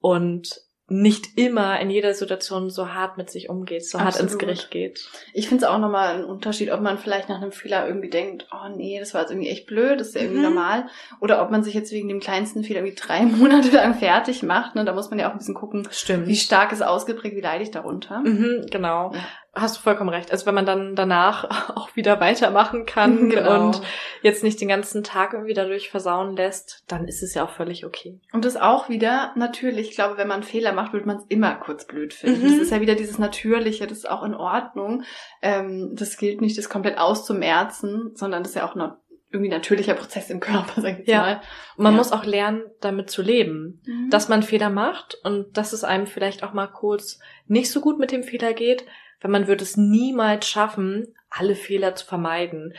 und 0.00 0.62
nicht 0.88 1.36
immer 1.36 1.80
in 1.80 1.90
jeder 1.90 2.14
Situation 2.14 2.70
so 2.70 2.94
hart 2.94 3.16
mit 3.16 3.28
sich 3.28 3.48
umgeht, 3.48 3.84
so 3.84 3.98
hart 3.98 4.14
ins 4.14 4.34
Absolut. 4.34 4.40
Gericht 4.40 4.70
geht. 4.70 5.08
Ich 5.32 5.48
finde 5.48 5.64
es 5.64 5.68
auch 5.70 5.78
nochmal 5.78 6.14
ein 6.14 6.24
Unterschied, 6.24 6.70
ob 6.70 6.80
man 6.80 6.96
vielleicht 6.96 7.28
nach 7.28 7.42
einem 7.42 7.50
Fehler 7.50 7.88
irgendwie 7.88 8.08
denkt, 8.08 8.46
oh 8.52 8.68
nee, 8.76 9.00
das 9.00 9.12
war 9.12 9.22
jetzt 9.22 9.30
irgendwie 9.32 9.48
echt 9.48 9.66
blöd, 9.66 9.98
das 9.98 10.08
ist 10.08 10.14
ja 10.14 10.20
irgendwie 10.22 10.38
Mhm. 10.38 10.44
normal. 10.54 10.86
Oder 11.20 11.42
ob 11.42 11.50
man 11.50 11.64
sich 11.64 11.74
jetzt 11.74 11.90
wegen 11.90 12.08
dem 12.08 12.20
kleinsten 12.20 12.62
Fehler 12.62 12.80
irgendwie 12.80 12.94
drei 13.00 13.22
Monate 13.24 13.70
lang 13.70 13.94
fertig 13.94 14.44
macht. 14.44 14.76
Ne? 14.76 14.84
Da 14.84 14.92
muss 14.92 15.10
man 15.10 15.18
ja 15.18 15.26
auch 15.28 15.32
ein 15.32 15.38
bisschen 15.38 15.54
gucken, 15.54 15.88
Stimmt. 15.90 16.28
wie 16.28 16.36
stark 16.36 16.70
ist 16.70 16.82
ausgeprägt, 16.82 17.34
wie 17.34 17.40
leide 17.40 17.64
ich 17.64 17.72
darunter. 17.72 18.20
Mhm, 18.20 18.66
genau. 18.70 19.12
Ja. 19.12 19.20
Hast 19.58 19.76
du 19.76 19.80
vollkommen 19.80 20.10
recht. 20.10 20.30
Also 20.30 20.46
wenn 20.46 20.54
man 20.54 20.66
dann 20.66 20.94
danach 20.94 21.70
auch 21.76 21.96
wieder 21.96 22.20
weitermachen 22.20 22.86
kann 22.86 23.30
Genau. 23.30 23.66
und 23.68 23.82
jetzt 24.22 24.44
nicht 24.44 24.60
den 24.60 24.68
ganzen 24.68 25.02
Tag 25.02 25.32
irgendwie 25.32 25.54
dadurch 25.54 25.90
versauen 25.90 26.36
lässt, 26.36 26.84
dann 26.88 27.08
ist 27.08 27.22
es 27.22 27.34
ja 27.34 27.44
auch 27.44 27.50
völlig 27.50 27.84
okay. 27.86 28.20
Und 28.32 28.44
das 28.44 28.56
auch 28.56 28.88
wieder 28.88 29.32
natürlich, 29.34 29.88
ich 29.90 29.94
glaube, 29.96 30.16
wenn 30.18 30.28
man 30.28 30.42
Fehler 30.42 30.72
macht, 30.72 30.92
wird 30.92 31.06
man 31.06 31.16
es 31.16 31.24
immer 31.28 31.54
kurz 31.56 31.86
blöd 31.86 32.14
finden. 32.14 32.42
Mhm. 32.46 32.50
Das 32.50 32.58
ist 32.58 32.70
ja 32.70 32.80
wieder 32.80 32.94
dieses 32.94 33.18
Natürliche, 33.18 33.86
das 33.86 33.98
ist 33.98 34.10
auch 34.10 34.22
in 34.22 34.34
Ordnung. 34.34 35.02
Ähm, 35.42 35.90
das 35.94 36.16
gilt 36.18 36.40
nicht, 36.40 36.56
das 36.58 36.68
komplett 36.68 36.98
auszumerzen, 36.98 38.12
sondern 38.14 38.42
das 38.42 38.50
ist 38.50 38.56
ja 38.56 38.68
auch 38.68 38.76
ein 38.76 38.92
irgendwie 39.32 39.50
natürlicher 39.50 39.94
Prozess 39.94 40.30
im 40.30 40.38
Körper, 40.40 40.80
sag 40.80 40.92
ich 40.92 40.98
jetzt 41.00 41.08
Ja. 41.08 41.20
mal. 41.20 41.40
Und 41.76 41.82
man 41.84 41.92
Ja. 41.94 41.98
muss 41.98 42.12
auch 42.12 42.24
lernen, 42.24 42.62
damit 42.80 43.10
zu 43.10 43.22
leben. 43.22 43.82
Mhm. 43.84 44.08
Dass 44.10 44.28
man 44.28 44.42
Fehler 44.42 44.70
macht 44.70 45.18
und 45.24 45.56
dass 45.56 45.72
es 45.72 45.82
einem 45.84 46.06
vielleicht 46.06 46.42
auch 46.44 46.52
mal 46.52 46.68
kurz 46.68 47.18
nicht 47.46 47.70
so 47.70 47.80
gut 47.80 47.98
mit 47.98 48.12
dem 48.12 48.22
Fehler 48.22 48.52
geht, 48.54 48.84
weil 49.20 49.30
man 49.30 49.46
wird 49.46 49.62
es 49.62 49.76
niemals 49.76 50.48
schaffen, 50.48 51.14
alle 51.30 51.54
Fehler 51.54 51.94
zu 51.94 52.06
vermeiden. 52.06 52.74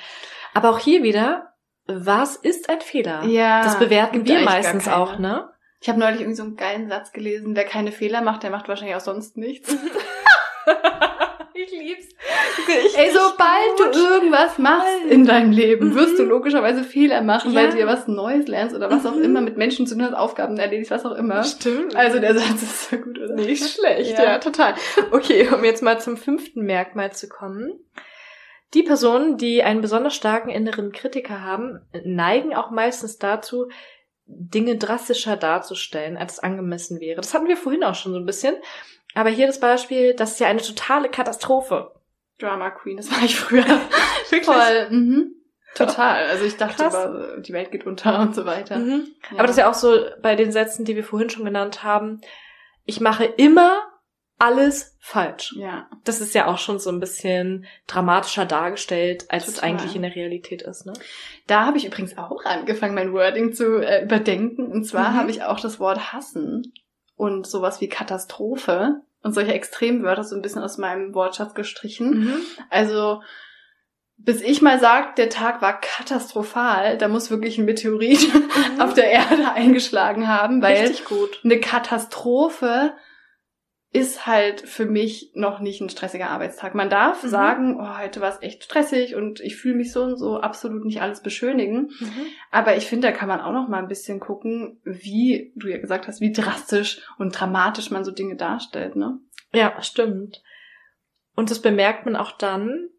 Aber 0.53 0.69
auch 0.69 0.79
hier 0.79 1.03
wieder, 1.03 1.53
was 1.85 2.35
ist 2.35 2.69
ein 2.69 2.81
Fehler? 2.81 3.23
ja, 3.23 3.61
Das 3.63 3.79
bewerten 3.79 4.25
wir 4.25 4.41
meistens 4.41 4.87
auch, 4.87 5.19
ne? 5.19 5.49
Ich 5.79 5.89
habe 5.89 5.99
neulich 5.99 6.21
irgendwie 6.21 6.37
so 6.37 6.43
einen 6.43 6.55
geilen 6.55 6.89
Satz 6.89 7.11
gelesen, 7.11 7.55
wer 7.55 7.65
keine 7.65 7.91
Fehler 7.91 8.21
macht, 8.21 8.41
der 8.43 8.49
macht 8.49 8.67
wahrscheinlich 8.67 8.95
auch 8.95 9.01
sonst 9.01 9.37
nichts. 9.37 9.75
ich 11.57 11.71
lieb's. 11.71 12.07
Ey, 12.95 13.11
sobald 13.11 13.95
du 13.95 13.99
irgendwas 13.99 14.57
machst 14.57 14.87
in 15.09 15.25
deinem 15.25 15.51
Leben, 15.51 15.95
wirst 15.95 16.17
du 16.19 16.23
logischerweise 16.23 16.83
Fehler 16.83 17.21
machen, 17.21 17.53
weil 17.55 17.65
Ja. 17.65 17.71
du 17.71 17.79
ja 17.79 17.87
was 17.87 18.07
Neues 18.07 18.47
lernst 18.47 18.75
oder 18.75 18.89
was 18.89 19.05
auch 19.05 19.15
Mhm. 19.15 19.23
immer 19.23 19.41
mit 19.41 19.57
Menschen 19.57 19.87
zu 19.87 19.95
tun 19.95 20.03
hast, 20.05 20.13
Aufgaben 20.13 20.57
erledigst, 20.57 20.91
was 20.91 21.05
auch 21.05 21.15
immer. 21.15 21.43
Stimmt. 21.43 21.95
Also 21.95 22.19
der 22.19 22.35
Satz 22.37 22.61
ist 22.61 22.89
so 22.89 22.97
gut, 22.97 23.17
oder? 23.19 23.33
Nicht 23.35 23.67
schlecht, 23.67 24.17
Ja. 24.17 24.23
ja. 24.23 24.37
total. 24.39 24.75
Okay, 25.11 25.47
um 25.53 25.63
jetzt 25.63 25.81
mal 25.83 25.99
zum 25.99 26.17
fünften 26.17 26.61
Merkmal 26.63 27.11
zu 27.13 27.27
kommen. 27.29 27.71
Die 28.73 28.83
Personen, 28.83 29.37
die 29.37 29.63
einen 29.63 29.81
besonders 29.81 30.13
starken 30.15 30.49
inneren 30.49 30.91
Kritiker 30.91 31.41
haben, 31.43 31.79
neigen 32.03 32.53
auch 32.53 32.69
meistens 32.71 33.17
dazu, 33.17 33.69
Dinge 34.25 34.75
drastischer 34.75 35.37
darzustellen, 35.37 36.17
als 36.17 36.39
angemessen 36.39 36.99
wäre. 36.99 37.21
Das 37.21 37.33
hatten 37.33 37.47
wir 37.47 37.55
vorhin 37.55 37.85
auch 37.85 37.95
schon 37.95 38.11
so 38.11 38.19
ein 38.19 38.25
bisschen. 38.25 38.55
Aber 39.17 39.29
hier 39.29 39.47
das 39.47 39.59
Beispiel, 39.59 40.13
das 40.13 40.33
ist 40.33 40.39
ja 40.39 40.47
eine 40.47 40.61
totale 40.61 41.09
Katastrophe. 41.09 41.91
Drama 42.39 42.69
Queen, 42.69 42.97
das 42.97 43.11
war 43.11 43.23
ich 43.23 43.35
früher. 43.39 43.65
Wirklich? 44.29 44.45
Voll. 44.45 44.89
Mhm. 44.89 45.33
Total. 45.75 46.25
Also 46.27 46.45
ich 46.45 46.57
dachte 46.57 46.83
Krass. 46.83 46.93
immer, 46.93 47.37
die 47.41 47.53
Welt 47.53 47.71
geht 47.71 47.85
unter 47.85 48.19
und 48.19 48.35
so 48.35 48.45
weiter. 48.45 48.77
Mhm. 48.77 49.07
Ja. 49.31 49.37
Aber 49.37 49.43
das 49.43 49.51
ist 49.51 49.57
ja 49.57 49.69
auch 49.69 49.73
so 49.75 49.95
bei 50.21 50.35
den 50.35 50.51
Sätzen, 50.51 50.85
die 50.85 50.95
wir 50.95 51.03
vorhin 51.03 51.29
schon 51.29 51.45
genannt 51.45 51.83
haben. 51.83 52.21
Ich 52.85 52.99
mache 52.99 53.25
immer 53.25 53.81
alles 54.39 54.95
falsch. 54.99 55.55
Ja. 55.57 55.89
Das 56.03 56.21
ist 56.21 56.35
ja 56.35 56.45
auch 56.47 56.59
schon 56.59 56.77
so 56.79 56.91
ein 56.91 56.99
bisschen 56.99 57.65
dramatischer 57.87 58.45
dargestellt, 58.45 59.25
als 59.29 59.47
es 59.47 59.55
Total. 59.55 59.69
eigentlich 59.71 59.95
in 59.95 60.03
der 60.03 60.15
Realität 60.15 60.61
ist, 60.61 60.85
ne? 60.85 60.93
Da 61.47 61.65
habe 61.65 61.77
ich 61.77 61.85
übrigens 61.87 62.17
auch 62.19 62.45
angefangen, 62.45 62.93
mein 62.93 63.13
Wording 63.13 63.53
zu 63.53 63.77
äh, 63.81 64.03
überdenken. 64.03 64.71
Und 64.71 64.83
zwar 64.85 65.11
Mhm. 65.11 65.15
habe 65.15 65.31
ich 65.31 65.43
auch 65.43 65.59
das 65.59 65.79
Wort 65.79 66.13
hassen 66.13 66.71
und 67.15 67.47
sowas 67.47 67.81
wie 67.81 67.89
Katastrophe 67.89 69.01
und 69.21 69.33
solche 69.33 69.53
Extremwörter 69.53 70.23
so 70.23 70.35
ein 70.35 70.41
bisschen 70.41 70.63
aus 70.63 70.77
meinem 70.77 71.13
Wortschatz 71.13 71.53
gestrichen. 71.53 72.25
Mhm. 72.25 72.39
Also 72.69 73.21
bis 74.17 74.41
ich 74.41 74.61
mal 74.61 74.79
sag, 74.79 75.15
der 75.15 75.29
Tag 75.29 75.61
war 75.61 75.79
katastrophal, 75.79 76.97
da 76.97 77.07
muss 77.07 77.29
wirklich 77.29 77.57
ein 77.57 77.65
Meteorit 77.65 78.27
auf 78.79 78.93
der 78.95 79.11
Erde 79.11 79.51
eingeschlagen 79.53 80.27
haben, 80.27 80.61
weil 80.61 80.87
Richtig 80.87 81.05
gut. 81.05 81.39
eine 81.43 81.59
Katastrophe 81.59 82.93
ist 83.99 84.25
halt 84.27 84.61
für 84.61 84.85
mich 84.85 85.31
noch 85.33 85.59
nicht 85.59 85.81
ein 85.81 85.89
stressiger 85.89 86.29
Arbeitstag. 86.29 86.75
Man 86.75 86.89
darf 86.89 87.23
Mhm. 87.23 87.27
sagen, 87.27 87.79
oh, 87.79 87.97
heute 87.97 88.21
war 88.21 88.29
es 88.29 88.41
echt 88.41 88.63
stressig 88.63 89.15
und 89.15 89.39
ich 89.39 89.55
fühle 89.55 89.75
mich 89.75 89.91
so 89.91 90.03
und 90.03 90.17
so, 90.17 90.39
absolut 90.39 90.85
nicht 90.85 91.01
alles 91.01 91.21
beschönigen. 91.21 91.89
Mhm. 91.99 92.25
Aber 92.51 92.75
ich 92.77 92.85
finde, 92.87 93.07
da 93.07 93.13
kann 93.13 93.27
man 93.27 93.41
auch 93.41 93.51
noch 93.53 93.67
mal 93.67 93.79
ein 93.79 93.87
bisschen 93.87 94.19
gucken, 94.19 94.79
wie 94.83 95.51
du 95.55 95.67
ja 95.67 95.77
gesagt 95.77 96.07
hast, 96.07 96.21
wie 96.21 96.31
drastisch 96.31 97.01
und 97.17 97.31
dramatisch 97.39 97.91
man 97.91 98.03
so 98.05 98.11
Dinge 98.11 98.35
darstellt, 98.35 98.95
ne? 98.95 99.19
Ja, 99.53 99.81
stimmt. 99.81 100.41
Und 101.35 101.51
das 101.51 101.61
bemerkt 101.61 102.05
man 102.05 102.15
auch 102.15 102.31
dann, 102.31 102.89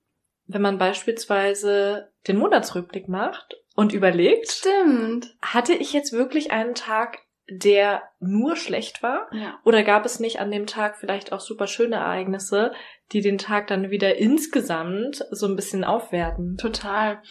wenn 0.46 0.62
man 0.62 0.78
beispielsweise 0.78 2.11
den 2.26 2.38
Monatsrückblick 2.38 3.09
macht 3.09 3.57
und 3.74 3.92
überlegt, 3.92 4.51
Stimmt. 4.51 5.36
hatte 5.42 5.74
ich 5.74 5.92
jetzt 5.92 6.12
wirklich 6.12 6.51
einen 6.53 6.74
Tag, 6.74 7.18
der 7.51 8.03
nur 8.20 8.57
schlecht 8.57 9.03
war? 9.03 9.28
Ja. 9.32 9.59
Oder 9.64 9.82
gab 9.82 10.05
es 10.05 10.20
nicht 10.20 10.38
an 10.40 10.51
dem 10.51 10.66
Tag 10.66 10.96
vielleicht 10.96 11.32
auch 11.32 11.40
super 11.40 11.66
schöne 11.66 11.96
Ereignisse, 11.96 12.72
die 13.12 13.20
den 13.20 13.38
Tag 13.38 13.68
dann 13.68 13.90
wieder 13.90 14.16
insgesamt 14.16 15.24
so 15.30 15.46
ein 15.46 15.57
bisschen 15.57 15.84
aufwerten? 15.84 16.57
Total. 16.59 17.22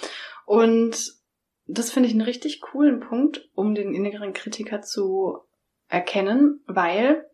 Und 0.45 0.97
das 1.67 1.91
finde 1.91 2.07
ich 2.07 2.13
einen 2.13 2.23
richtig 2.23 2.61
coolen 2.61 2.99
Punkt, 2.99 3.49
um 3.53 3.75
den 3.75 3.93
inneren 3.93 4.33
Kritiker 4.33 4.81
zu 4.81 5.37
erkennen, 5.89 6.61
weil 6.65 7.25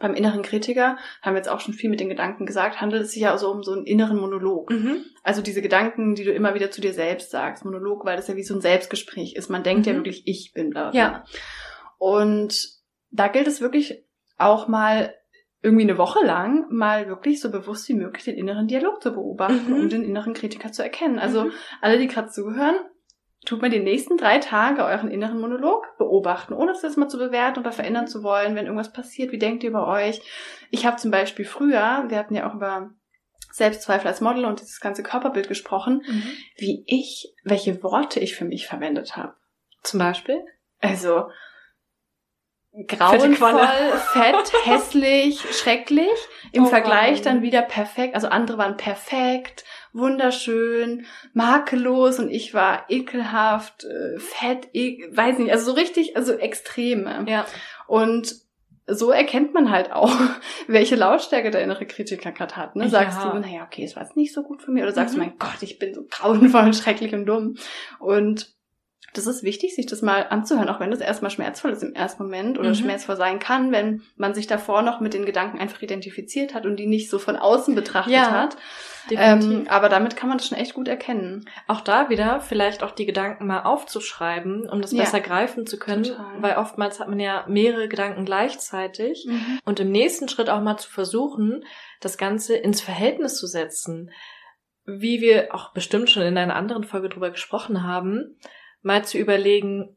beim 0.00 0.14
inneren 0.14 0.42
Kritiker, 0.42 0.96
haben 1.22 1.34
wir 1.34 1.38
jetzt 1.38 1.48
auch 1.48 1.58
schon 1.58 1.74
viel 1.74 1.90
mit 1.90 1.98
den 1.98 2.08
Gedanken 2.08 2.46
gesagt, 2.46 2.80
handelt 2.80 3.02
es 3.02 3.10
sich 3.12 3.22
ja 3.22 3.32
also 3.32 3.50
um 3.50 3.64
so 3.64 3.72
einen 3.72 3.84
inneren 3.84 4.16
Monolog. 4.20 4.70
Mhm. 4.70 5.04
Also 5.24 5.42
diese 5.42 5.60
Gedanken, 5.60 6.14
die 6.14 6.22
du 6.22 6.30
immer 6.30 6.54
wieder 6.54 6.70
zu 6.70 6.80
dir 6.80 6.92
selbst 6.92 7.32
sagst. 7.32 7.64
Monolog, 7.64 8.04
weil 8.04 8.16
das 8.16 8.28
ja 8.28 8.36
wie 8.36 8.44
so 8.44 8.54
ein 8.54 8.60
Selbstgespräch 8.60 9.34
ist. 9.34 9.50
Man 9.50 9.64
denkt 9.64 9.86
ja 9.86 9.92
Mhm. 9.92 9.98
wirklich, 9.98 10.22
ich 10.26 10.52
bin 10.54 10.70
bla. 10.70 10.90
bla. 10.90 11.00
Ja. 11.00 11.24
Und 11.98 12.68
da 13.10 13.28
gilt 13.28 13.46
es 13.46 13.60
wirklich 13.60 14.04
auch 14.36 14.68
mal 14.68 15.14
irgendwie 15.60 15.82
eine 15.82 15.98
Woche 15.98 16.24
lang 16.24 16.66
mal 16.70 17.08
wirklich 17.08 17.40
so 17.40 17.50
bewusst 17.50 17.88
wie 17.88 17.94
möglich 17.94 18.24
den 18.24 18.36
inneren 18.36 18.68
Dialog 18.68 19.02
zu 19.02 19.12
beobachten, 19.12 19.72
Mhm. 19.72 19.80
um 19.80 19.88
den 19.88 20.04
inneren 20.04 20.32
Kritiker 20.32 20.70
zu 20.70 20.82
erkennen. 20.82 21.18
Also 21.18 21.44
Mhm. 21.46 21.52
alle, 21.80 21.98
die 21.98 22.06
gerade 22.06 22.28
zuhören, 22.28 22.76
tut 23.44 23.60
mal 23.60 23.70
die 23.70 23.80
nächsten 23.80 24.16
drei 24.16 24.38
Tage 24.38 24.84
euren 24.84 25.10
inneren 25.10 25.40
Monolog 25.40 25.84
beobachten, 25.98 26.52
ohne 26.54 26.72
das 26.72 26.82
jetzt 26.82 26.96
mal 26.96 27.08
zu 27.08 27.18
bewerten 27.18 27.58
oder 27.60 27.72
verändern 27.72 28.06
zu 28.06 28.22
wollen, 28.22 28.54
wenn 28.54 28.66
irgendwas 28.66 28.92
passiert. 28.92 29.32
Wie 29.32 29.38
denkt 29.38 29.64
ihr 29.64 29.70
über 29.70 29.88
euch? 29.88 30.20
Ich 30.70 30.86
habe 30.86 30.96
zum 30.96 31.10
Beispiel 31.10 31.44
früher, 31.44 32.04
wir 32.08 32.18
hatten 32.18 32.34
ja 32.36 32.48
auch 32.48 32.54
über 32.54 32.90
Selbstzweifel 33.52 34.06
als 34.06 34.20
Model 34.20 34.44
und 34.44 34.60
dieses 34.60 34.78
ganze 34.80 35.02
Körperbild 35.02 35.48
gesprochen, 35.48 36.02
Mhm. 36.06 36.22
wie 36.56 36.84
ich, 36.86 37.34
welche 37.42 37.82
Worte 37.82 38.20
ich 38.20 38.36
für 38.36 38.44
mich 38.44 38.66
verwendet 38.68 39.16
habe. 39.16 39.34
Zum 39.82 39.98
Beispiel? 39.98 40.44
Also 40.80 41.30
grauenvoll, 42.86 43.58
fett, 44.12 44.52
hässlich, 44.64 45.40
schrecklich. 45.56 46.08
Im 46.52 46.64
Oh 46.64 46.66
Vergleich 46.66 47.22
dann 47.22 47.42
wieder 47.42 47.62
perfekt. 47.62 48.14
Also 48.14 48.28
andere 48.28 48.58
waren 48.58 48.76
perfekt, 48.76 49.64
wunderschön, 49.92 51.06
makellos 51.34 52.18
und 52.18 52.30
ich 52.30 52.54
war 52.54 52.84
ekelhaft, 52.88 53.84
äh, 53.84 54.18
fett, 54.18 54.68
e 54.72 55.04
weiß 55.10 55.38
nicht, 55.38 55.52
also 55.52 55.66
so 55.66 55.72
richtig, 55.72 56.16
also 56.16 56.32
Extreme. 56.34 57.24
Ja. 57.28 57.46
Und 57.86 58.34
so 58.86 59.10
erkennt 59.10 59.52
man 59.52 59.70
halt 59.70 59.92
auch, 59.92 60.10
welche 60.66 60.96
Lautstärke 60.96 61.50
der 61.50 61.62
innere 61.62 61.84
Kritiker 61.84 62.32
gerade 62.32 62.56
hat. 62.56 62.74
Ne? 62.76 62.88
Sagst 62.88 63.18
Ja. 63.22 63.30
du, 63.32 63.38
naja, 63.38 63.64
okay, 63.66 63.84
es 63.84 63.96
war 63.96 64.02
jetzt 64.02 64.16
nicht 64.16 64.32
so 64.32 64.42
gut 64.42 64.62
für 64.62 64.70
mich. 64.70 64.82
Oder 64.82 64.92
sagst 64.92 65.14
Mhm. 65.14 65.20
du, 65.20 65.26
mein 65.26 65.38
Gott, 65.38 65.62
ich 65.62 65.78
bin 65.78 65.92
so 65.94 66.04
grauenvoll, 66.08 66.72
schrecklich 66.72 67.12
und 67.14 67.26
dumm. 67.26 67.56
Und 67.98 68.56
das 69.14 69.26
ist 69.26 69.42
wichtig, 69.42 69.74
sich 69.74 69.86
das 69.86 70.02
mal 70.02 70.26
anzuhören, 70.28 70.68
auch 70.68 70.80
wenn 70.80 70.90
das 70.90 71.00
erstmal 71.00 71.30
schmerzvoll 71.30 71.70
ist 71.72 71.82
im 71.82 71.94
ersten 71.94 72.22
Moment 72.22 72.58
oder 72.58 72.70
Mhm. 72.70 72.74
schmerzvoll 72.74 73.16
sein 73.16 73.38
kann, 73.38 73.72
wenn 73.72 74.02
man 74.16 74.34
sich 74.34 74.46
davor 74.46 74.82
noch 74.82 75.00
mit 75.00 75.14
den 75.14 75.24
Gedanken 75.24 75.58
einfach 75.58 75.80
identifiziert 75.82 76.54
hat 76.54 76.66
und 76.66 76.76
die 76.76 76.86
nicht 76.86 77.08
so 77.10 77.18
von 77.18 77.36
außen 77.36 77.74
betrachtet 77.74 78.12
Ja, 78.14 78.30
hat. 78.30 78.56
Ähm, 79.10 79.64
aber 79.70 79.88
damit 79.88 80.16
kann 80.16 80.28
man 80.28 80.36
das 80.36 80.48
schon 80.48 80.58
echt 80.58 80.74
gut 80.74 80.86
erkennen. 80.86 81.48
auch 81.66 81.80
da 81.80 82.10
wieder 82.10 82.40
vielleicht 82.42 82.82
auch 82.82 82.90
die 82.90 83.06
Gedanken 83.06 83.46
mal 83.46 83.62
aufzuschreiben, 83.62 84.68
um 84.68 84.82
das 84.82 84.92
Ja. 84.92 85.02
besser 85.04 85.20
greifen 85.20 85.66
zu 85.66 85.78
können, 85.78 86.02
Total. 86.04 86.26
weil 86.42 86.56
oftmals 86.56 87.00
hat 87.00 87.08
man 87.08 87.18
ja 87.18 87.44
mehrere 87.48 87.88
Gedanken 87.88 88.26
gleichzeitig 88.26 89.26
und 89.64 89.80
im 89.80 89.90
nächsten 89.90 90.28
Schritt 90.28 90.50
auch 90.50 90.60
mal 90.60 90.76
zu 90.76 90.90
versuchen, 90.90 91.64
das 92.00 92.18
Ganze 92.18 92.56
ins 92.56 92.82
Verhältnis 92.82 93.38
zu 93.38 93.46
setzen. 93.46 94.10
Wie 94.84 95.20
wir 95.22 95.54
auch 95.54 95.72
bestimmt 95.72 96.10
schon 96.10 96.22
in 96.22 96.36
einer 96.38 96.56
anderen 96.56 96.84
Folge 96.84 97.08
drüber 97.08 97.30
gesprochen 97.30 97.82
haben, 97.82 98.38
mal 98.82 99.04
zu 99.04 99.18
überlegen, 99.18 99.96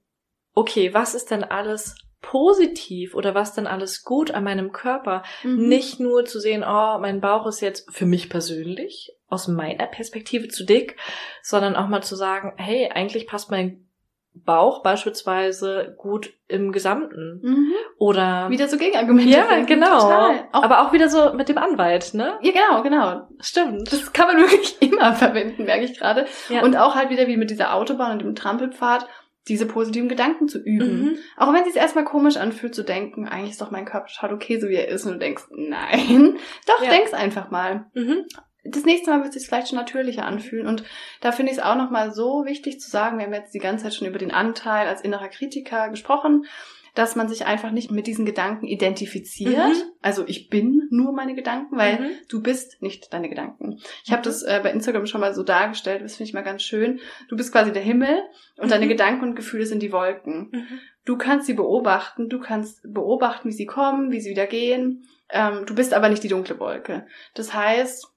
okay, 0.53 0.93
was 0.93 1.15
ist 1.15 1.31
denn 1.31 1.43
alles 1.43 1.95
positiv 2.21 3.15
oder 3.15 3.33
was 3.33 3.53
denn 3.53 3.67
alles 3.67 4.03
gut 4.03 4.31
an 4.31 4.43
meinem 4.43 4.71
Körper? 4.71 5.23
Mhm. 5.43 5.67
Nicht 5.67 5.99
nur 5.99 6.25
zu 6.25 6.39
sehen, 6.39 6.63
oh, 6.63 6.97
mein 6.99 7.19
Bauch 7.19 7.47
ist 7.47 7.61
jetzt 7.61 7.91
für 7.93 8.05
mich 8.05 8.29
persönlich 8.29 9.11
aus 9.27 9.47
meiner 9.47 9.87
Perspektive 9.87 10.47
zu 10.47 10.65
dick, 10.65 10.97
sondern 11.41 11.75
auch 11.75 11.87
mal 11.87 12.03
zu 12.03 12.15
sagen, 12.15 12.53
hey, 12.57 12.89
eigentlich 12.89 13.27
passt 13.27 13.49
mein 13.49 13.87
Bauch 14.33 14.81
beispielsweise 14.81 15.93
gut 15.97 16.33
im 16.47 16.71
Gesamten. 16.71 17.39
Mhm. 17.43 17.73
Oder 17.97 18.49
Wieder 18.49 18.67
so 18.67 18.77
Gegenargumente. 18.77 19.29
ja, 19.29 19.43
finden. 19.43 19.65
genau. 19.67 19.99
Total. 19.99 20.47
Auch, 20.51 20.63
Aber 20.63 20.81
auch 20.87 20.93
wieder 20.93 21.09
so 21.09 21.33
mit 21.33 21.49
dem 21.49 21.57
Anwalt, 21.57 22.13
ne? 22.13 22.39
ja, 22.41 22.51
genau, 22.51 22.81
genau. 22.81 23.27
Stimmt. 23.39 23.91
Das 23.91 24.13
kann 24.13 24.27
man 24.27 24.37
wirklich 24.41 24.81
immer 24.81 25.13
verwenden, 25.13 25.65
merke 25.65 25.85
ich 25.85 25.97
gerade. 25.99 26.25
Ja. 26.49 26.63
Und 26.63 26.75
auch 26.77 26.95
halt 26.95 27.09
wieder 27.09 27.27
wie 27.27 27.37
mit 27.37 27.49
dieser 27.51 27.73
Autobahn 27.75 28.13
und 28.13 28.21
dem 28.21 28.35
Trampelpfad, 28.35 29.05
diese 29.47 29.65
positiven 29.65 30.07
Gedanken 30.07 30.47
zu 30.47 30.59
üben. 30.59 31.01
Mhm. 31.01 31.17
Auch 31.35 31.51
wenn 31.51 31.61
es 31.63 31.73
sich 31.73 31.75
erstmal 31.81 32.05
komisch 32.05 32.37
anfühlt, 32.37 32.73
zu 32.75 32.83
denken, 32.83 33.27
eigentlich 33.27 33.51
ist 33.51 33.61
doch 33.61 33.71
mein 33.71 33.85
Körper 33.85 34.07
total 34.07 34.33
okay, 34.35 34.59
so 34.59 34.69
wie 34.69 34.75
er 34.75 34.87
ist. 34.87 35.05
Und 35.05 35.13
du 35.13 35.19
denkst, 35.19 35.43
nein, 35.51 36.37
doch, 36.67 36.81
Ja. 36.83 36.89
denk's 36.91 37.13
einfach 37.13 37.49
mal. 37.51 37.85
Mhm. 37.93 38.25
Das 38.63 38.85
nächste 38.85 39.09
Mal 39.09 39.23
wird 39.23 39.29
es 39.29 39.41
sich 39.41 39.47
vielleicht 39.47 39.69
schon 39.69 39.77
natürlicher 39.77 40.25
anfühlen. 40.25 40.67
Und 40.67 40.83
da 41.19 41.31
finde 41.31 41.51
ich 41.51 41.57
es 41.57 41.63
auch 41.63 41.75
nochmal 41.75 42.13
so 42.13 42.45
wichtig 42.45 42.79
zu 42.79 42.89
sagen, 42.89 43.17
wir 43.17 43.25
haben 43.25 43.33
jetzt 43.33 43.53
die 43.53 43.59
ganze 43.59 43.85
Zeit 43.85 43.95
schon 43.95 44.07
über 44.07 44.19
den 44.19 44.31
Anteil 44.31 44.87
als 44.87 45.01
innerer 45.01 45.29
Kritiker 45.29 45.89
gesprochen, 45.89 46.45
dass 46.93 47.15
man 47.15 47.29
sich 47.29 47.45
einfach 47.45 47.71
nicht 47.71 47.89
mit 47.89 48.05
diesen 48.05 48.25
Gedanken 48.25 48.67
identifiziert. 48.67 49.55
Mhm. 49.55 49.91
Also 50.01 50.25
ich 50.27 50.49
bin 50.49 50.87
nur 50.91 51.13
meine 51.13 51.35
Gedanken, 51.35 51.77
weil 51.77 51.99
mhm. 51.99 52.09
du 52.27 52.41
bist 52.41 52.81
nicht 52.81 53.13
deine 53.13 53.29
Gedanken. 53.29 53.79
Ich 54.03 54.09
mhm. 54.09 54.13
habe 54.13 54.23
das 54.23 54.43
äh, 54.43 54.59
bei 54.61 54.71
Instagram 54.71 55.05
schon 55.05 55.21
mal 55.21 55.33
so 55.33 55.43
dargestellt, 55.43 56.03
das 56.03 56.17
finde 56.17 56.27
ich 56.27 56.33
mal 56.33 56.41
ganz 56.41 56.63
schön. 56.63 56.99
Du 57.29 57.37
bist 57.37 57.51
quasi 57.51 57.71
der 57.71 57.81
Himmel 57.81 58.21
und 58.57 58.71
deine 58.71 58.85
mhm. 58.85 58.89
Gedanken 58.89 59.23
und 59.23 59.35
Gefühle 59.35 59.65
sind 59.65 59.81
die 59.81 59.93
Wolken. 59.93 60.49
Mhm. 60.51 60.79
Du 61.05 61.17
kannst 61.17 61.47
sie 61.47 61.53
beobachten, 61.53 62.29
du 62.29 62.39
kannst 62.39 62.81
beobachten, 62.83 63.47
wie 63.49 63.53
sie 63.53 63.65
kommen, 63.65 64.11
wie 64.11 64.19
sie 64.19 64.29
wieder 64.29 64.45
gehen. 64.45 65.07
Ähm, 65.29 65.65
du 65.65 65.73
bist 65.73 65.93
aber 65.93 66.09
nicht 66.09 66.23
die 66.23 66.27
dunkle 66.27 66.59
Wolke. 66.59 67.07
Das 67.33 67.53
heißt, 67.53 68.10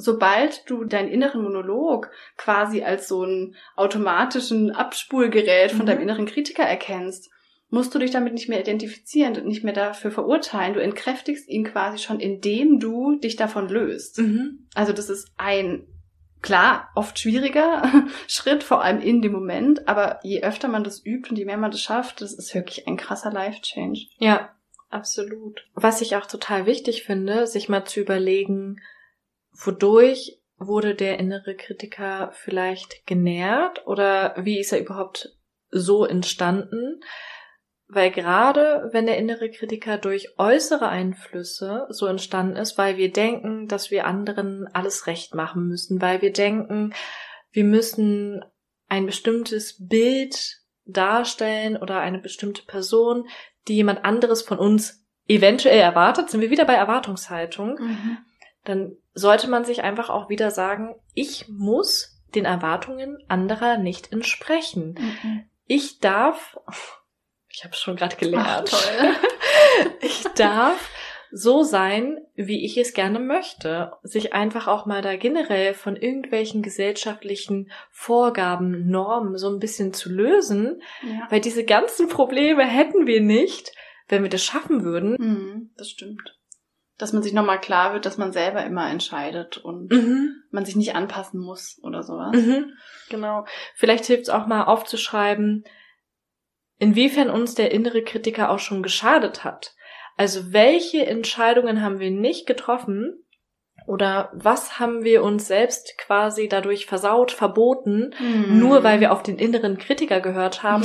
sobald 0.00 0.68
du 0.68 0.84
deinen 0.84 1.08
inneren 1.08 1.42
Monolog 1.42 2.10
quasi 2.36 2.82
als 2.82 3.08
so 3.08 3.22
einen 3.22 3.56
automatischen 3.76 4.70
Abspulgerät 4.70 5.70
von 5.70 5.82
mhm. 5.82 5.86
deinem 5.86 6.02
inneren 6.02 6.26
Kritiker 6.26 6.64
erkennst, 6.64 7.30
musst 7.68 7.94
du 7.94 7.98
dich 7.98 8.10
damit 8.10 8.32
nicht 8.32 8.48
mehr 8.48 8.60
identifizieren 8.60 9.36
und 9.36 9.46
nicht 9.46 9.62
mehr 9.62 9.72
dafür 9.72 10.10
verurteilen. 10.10 10.74
Du 10.74 10.82
entkräftigst 10.82 11.48
ihn 11.48 11.64
quasi 11.64 11.98
schon, 11.98 12.18
indem 12.18 12.80
du 12.80 13.16
dich 13.16 13.36
davon 13.36 13.68
löst. 13.68 14.18
Mhm. 14.18 14.66
Also 14.74 14.92
das 14.92 15.08
ist 15.08 15.28
ein 15.36 15.86
klar 16.42 16.88
oft 16.94 17.18
schwieriger 17.18 17.82
Schritt, 18.26 18.64
vor 18.64 18.82
allem 18.82 19.00
in 19.00 19.22
dem 19.22 19.32
Moment, 19.32 19.86
aber 19.86 20.18
je 20.22 20.42
öfter 20.42 20.68
man 20.68 20.82
das 20.82 21.04
übt 21.04 21.30
und 21.30 21.36
je 21.36 21.44
mehr 21.44 21.58
man 21.58 21.70
das 21.70 21.80
schafft, 21.80 22.22
das 22.22 22.32
ist 22.32 22.54
wirklich 22.54 22.88
ein 22.88 22.96
krasser 22.96 23.30
Life-Change. 23.30 24.06
Ja, 24.18 24.50
absolut. 24.88 25.66
Was 25.74 26.00
ich 26.00 26.16
auch 26.16 26.26
total 26.26 26.66
wichtig 26.66 27.04
finde, 27.04 27.46
sich 27.46 27.68
mal 27.68 27.84
zu 27.84 28.00
überlegen, 28.00 28.80
wodurch 29.52 30.40
wurde 30.58 30.94
der 30.94 31.18
innere 31.18 31.54
Kritiker 31.56 32.32
vielleicht 32.34 33.06
genährt 33.06 33.86
oder 33.86 34.34
wie 34.38 34.60
ist 34.60 34.72
er 34.72 34.80
überhaupt 34.80 35.36
so 35.70 36.04
entstanden? 36.04 37.00
Weil 37.88 38.10
gerade 38.10 38.88
wenn 38.92 39.06
der 39.06 39.18
innere 39.18 39.50
Kritiker 39.50 39.98
durch 39.98 40.38
äußere 40.38 40.88
Einflüsse 40.88 41.86
so 41.88 42.06
entstanden 42.06 42.56
ist, 42.56 42.78
weil 42.78 42.96
wir 42.98 43.12
denken, 43.12 43.66
dass 43.66 43.90
wir 43.90 44.06
anderen 44.06 44.68
alles 44.72 45.06
recht 45.06 45.34
machen 45.34 45.66
müssen, 45.66 46.00
weil 46.00 46.22
wir 46.22 46.32
denken, 46.32 46.92
wir 47.50 47.64
müssen 47.64 48.44
ein 48.88 49.06
bestimmtes 49.06 49.76
Bild 49.88 50.60
darstellen 50.84 51.76
oder 51.76 52.00
eine 52.00 52.18
bestimmte 52.18 52.62
Person, 52.62 53.28
die 53.66 53.74
jemand 53.74 54.04
anderes 54.04 54.42
von 54.42 54.58
uns 54.58 55.04
eventuell 55.26 55.78
erwartet, 55.78 56.30
sind 56.30 56.40
wir 56.40 56.50
wieder 56.50 56.64
bei 56.64 56.74
Erwartungshaltung, 56.74 57.76
mhm. 57.80 58.18
Dann 58.70 58.96
sollte 59.14 59.48
man 59.48 59.64
sich 59.64 59.82
einfach 59.82 60.10
auch 60.10 60.28
wieder 60.28 60.50
sagen, 60.50 60.94
ich 61.14 61.48
muss 61.48 62.22
den 62.34 62.44
Erwartungen 62.44 63.18
anderer 63.28 63.76
nicht 63.76 64.12
entsprechen. 64.12 64.94
Mhm. 64.98 65.44
Ich 65.66 65.98
darf 65.98 66.56
ich 67.50 67.64
habe 67.64 67.74
schon 67.74 67.96
gerade 67.96 68.16
gelernt. 68.16 68.70
Ach, 68.72 69.20
ich 70.00 70.22
darf 70.36 70.90
so 71.32 71.62
sein, 71.62 72.18
wie 72.34 72.64
ich 72.64 72.76
es 72.76 72.92
gerne 72.92 73.20
möchte. 73.20 73.92
Sich 74.02 74.32
einfach 74.32 74.66
auch 74.66 74.86
mal 74.86 75.02
da 75.02 75.16
generell 75.16 75.74
von 75.74 75.96
irgendwelchen 75.96 76.62
gesellschaftlichen 76.62 77.70
Vorgaben, 77.90 78.88
Normen 78.88 79.36
so 79.36 79.48
ein 79.48 79.60
bisschen 79.60 79.92
zu 79.92 80.10
lösen, 80.10 80.82
ja. 81.02 81.26
weil 81.30 81.40
diese 81.40 81.64
ganzen 81.64 82.08
Probleme 82.08 82.64
hätten 82.64 83.06
wir 83.06 83.20
nicht, 83.20 83.72
wenn 84.08 84.22
wir 84.22 84.30
das 84.30 84.44
schaffen 84.44 84.82
würden. 84.82 85.16
Mhm, 85.18 85.70
das 85.76 85.90
stimmt. 85.90 86.39
Dass 87.00 87.12
man 87.12 87.22
sich 87.22 87.32
nochmal 87.32 87.60
klar 87.60 87.94
wird, 87.94 88.04
dass 88.04 88.18
man 88.18 88.32
selber 88.32 88.64
immer 88.64 88.90
entscheidet 88.90 89.56
und 89.56 89.90
mhm. 89.90 90.42
man 90.50 90.64
sich 90.64 90.76
nicht 90.76 90.94
anpassen 90.94 91.40
muss 91.40 91.80
oder 91.82 92.02
sowas. 92.02 92.36
Mhm, 92.36 92.74
genau. 93.08 93.46
Vielleicht 93.74 94.04
hilft 94.04 94.24
es 94.24 94.28
auch 94.28 94.46
mal 94.46 94.64
aufzuschreiben, 94.64 95.64
inwiefern 96.78 97.30
uns 97.30 97.54
der 97.54 97.72
innere 97.72 98.02
Kritiker 98.02 98.50
auch 98.50 98.58
schon 98.58 98.82
geschadet 98.82 99.44
hat. 99.44 99.74
Also 100.16 100.52
welche 100.52 101.06
Entscheidungen 101.06 101.80
haben 101.80 102.00
wir 102.00 102.10
nicht 102.10 102.46
getroffen 102.46 103.24
oder 103.90 104.30
was 104.32 104.78
haben 104.78 105.02
wir 105.02 105.24
uns 105.24 105.48
selbst 105.48 105.98
quasi 105.98 106.48
dadurch 106.48 106.86
versaut, 106.86 107.32
verboten, 107.32 108.14
hm. 108.16 108.56
nur 108.56 108.84
weil 108.84 109.00
wir 109.00 109.10
auf 109.10 109.24
den 109.24 109.36
inneren 109.36 109.78
Kritiker 109.78 110.20
gehört 110.20 110.62
haben 110.62 110.84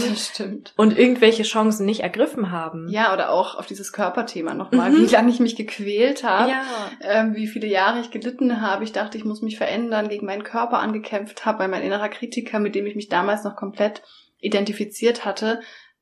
und 0.75 0.97
irgendwelche 0.97 1.43
Chancen 1.43 1.85
nicht 1.85 1.99
ergriffen 1.99 2.49
haben. 2.49 2.87
Ja, 2.89 3.13
oder 3.13 3.29
auch 3.29 3.59
auf 3.59 3.67
dieses 3.67 3.93
Körperthema 3.93 4.55
nochmal, 4.55 4.89
mhm. 4.89 5.03
wie 5.03 5.11
lange 5.11 5.29
ich 5.29 5.39
mich 5.39 5.55
gequält 5.55 6.23
habe, 6.23 6.49
ja. 6.49 6.63
ähm, 7.01 7.35
wie 7.35 7.45
viele 7.45 7.67
Jahre 7.67 7.99
ich 7.99 8.09
gelitten 8.09 8.59
habe. 8.59 8.83
Ich 8.83 8.91
dachte, 8.91 9.19
ich 9.19 9.23
muss 9.23 9.43
mich 9.43 9.57
verändern, 9.57 10.09
gegen 10.09 10.25
meinen 10.25 10.43
Körper 10.43 10.79
angekämpft 10.79 11.45
habe, 11.45 11.59
weil 11.59 11.67
mein 11.67 11.83
innerer 11.83 12.09
Kritiker, 12.09 12.59
mit 12.59 12.73
dem 12.73 12.87
ich 12.87 12.95
mich 12.95 13.09
damals 13.09 13.43
noch 13.43 13.55
komplett 13.55 14.01
identifiziert 14.39 15.25
hatte, 15.25 15.59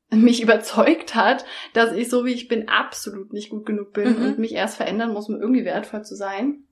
mich 0.10 0.42
überzeugt 0.42 1.16
hat, 1.16 1.44
dass 1.74 1.92
ich 1.92 2.10
so 2.10 2.24
wie 2.24 2.34
ich 2.34 2.48
bin 2.48 2.70
absolut 2.70 3.34
nicht 3.34 3.50
gut 3.50 3.66
genug 3.66 3.92
bin 3.92 4.20
mhm. 4.20 4.26
und 4.26 4.40
mich 4.40 4.54
erst 4.54 4.78
verändern 4.78 5.12
muss, 5.12 5.28
um 5.28 5.36
irgendwie 5.36 5.66
wertvoll 5.66 6.04
zu 6.04 6.16
sein. 6.16 6.64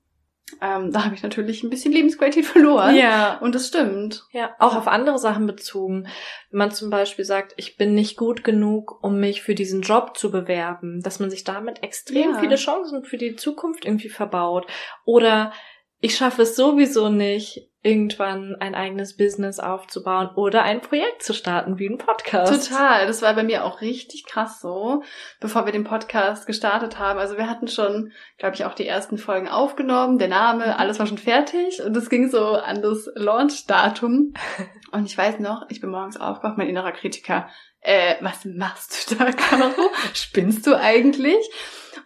Ähm, 0.62 0.92
da 0.92 1.06
habe 1.06 1.16
ich 1.16 1.24
natürlich 1.24 1.64
ein 1.64 1.70
bisschen 1.70 1.94
Lebensqualität 1.94 2.46
verloren. 2.48 2.96
Ja. 2.96 3.38
Und 3.40 3.56
das 3.56 3.68
stimmt. 3.68 4.26
Ja, 4.32 4.56
auch 4.60 4.76
auf 4.76 4.88
andere 4.88 5.18
Sachen 5.18 5.48
bezogen. 5.48 6.08
Wenn 6.50 6.58
man 6.58 6.72
zum 6.72 6.90
Beispiel 6.90 7.26
sagt, 7.26 7.54
ich 7.58 7.78
bin 7.78 7.96
nicht 7.96 8.18
gut 8.18 8.44
genug, 8.44 9.04
um 9.04 9.20
mich 9.20 9.42
für 9.42 9.56
diesen 9.56 9.82
Job 9.82 10.18
zu 10.18 10.32
bewerben, 10.32 11.02
dass 11.02 11.20
man 11.20 11.30
sich 11.30 11.44
damit 11.44 11.84
extrem 11.84 12.32
ja. 12.32 12.40
viele 12.40 12.56
Chancen 12.56 13.04
für 13.04 13.18
die 13.18 13.36
Zukunft 13.36 13.86
irgendwie 13.86 14.10
verbaut. 14.10 14.68
Oder 15.06 15.54
ich 16.02 16.18
schaffe 16.18 16.42
es 16.42 16.56
sowieso 16.56 17.10
nicht, 17.10 17.68
irgendwann 17.84 18.56
ein 18.60 18.76
eigenes 18.76 19.18
Business 19.18 19.60
aufzubauen 19.60 20.30
oder 20.36 20.64
ein 20.64 20.82
Projekt 20.82 21.24
zu 21.24 21.34
starten, 21.34 21.80
wie 21.80 21.88
ein 21.88 21.98
Podcast. 21.98 22.70
Total. 22.70 23.08
Das 23.08 23.22
war 23.22 23.34
bei 23.34 23.44
mir 23.44 23.66
auch 23.66 23.82
richtig 23.82 24.26
krass 24.26 24.62
so, 24.62 25.04
bevor 25.40 25.66
wir 25.66 25.72
den 25.72 25.84
Podcast 25.84 26.46
gestartet 26.46 27.00
haben. 27.00 27.20
Also 27.20 27.38
wir 27.38 27.50
hatten 27.50 27.68
schon, 27.68 28.12
glaube 28.38 28.56
ich, 28.56 28.66
auch 28.66 28.76
die 28.76 28.88
ersten 28.88 29.18
Folgen 29.18 29.48
aufgenommen, 29.48 30.20
der 30.20 30.28
Name, 30.28 30.66
mhm. 30.68 30.74
alles 30.74 31.00
war 31.00 31.08
schon 31.08 31.18
fertig 31.18 31.82
und 31.84 31.96
es 31.98 32.10
ging 32.10 32.30
so 32.30 32.46
an 32.50 32.82
das 32.82 33.10
Launch-Datum. 33.16 34.34
Und 34.92 35.06
ich 35.06 35.18
weiß 35.18 35.40
noch, 35.40 35.68
ich 35.70 35.80
bin 35.80 35.90
morgens 35.90 36.20
aufgewacht, 36.20 36.58
mein 36.58 36.68
innerer 36.68 36.92
Kritiker, 36.92 37.48
äh, 37.80 38.16
was 38.20 38.44
machst 38.44 39.10
du 39.10 39.16
da, 39.16 39.32
Caro? 39.32 39.72
Spinnst 40.14 40.68
du 40.68 40.78
eigentlich? 40.78 41.50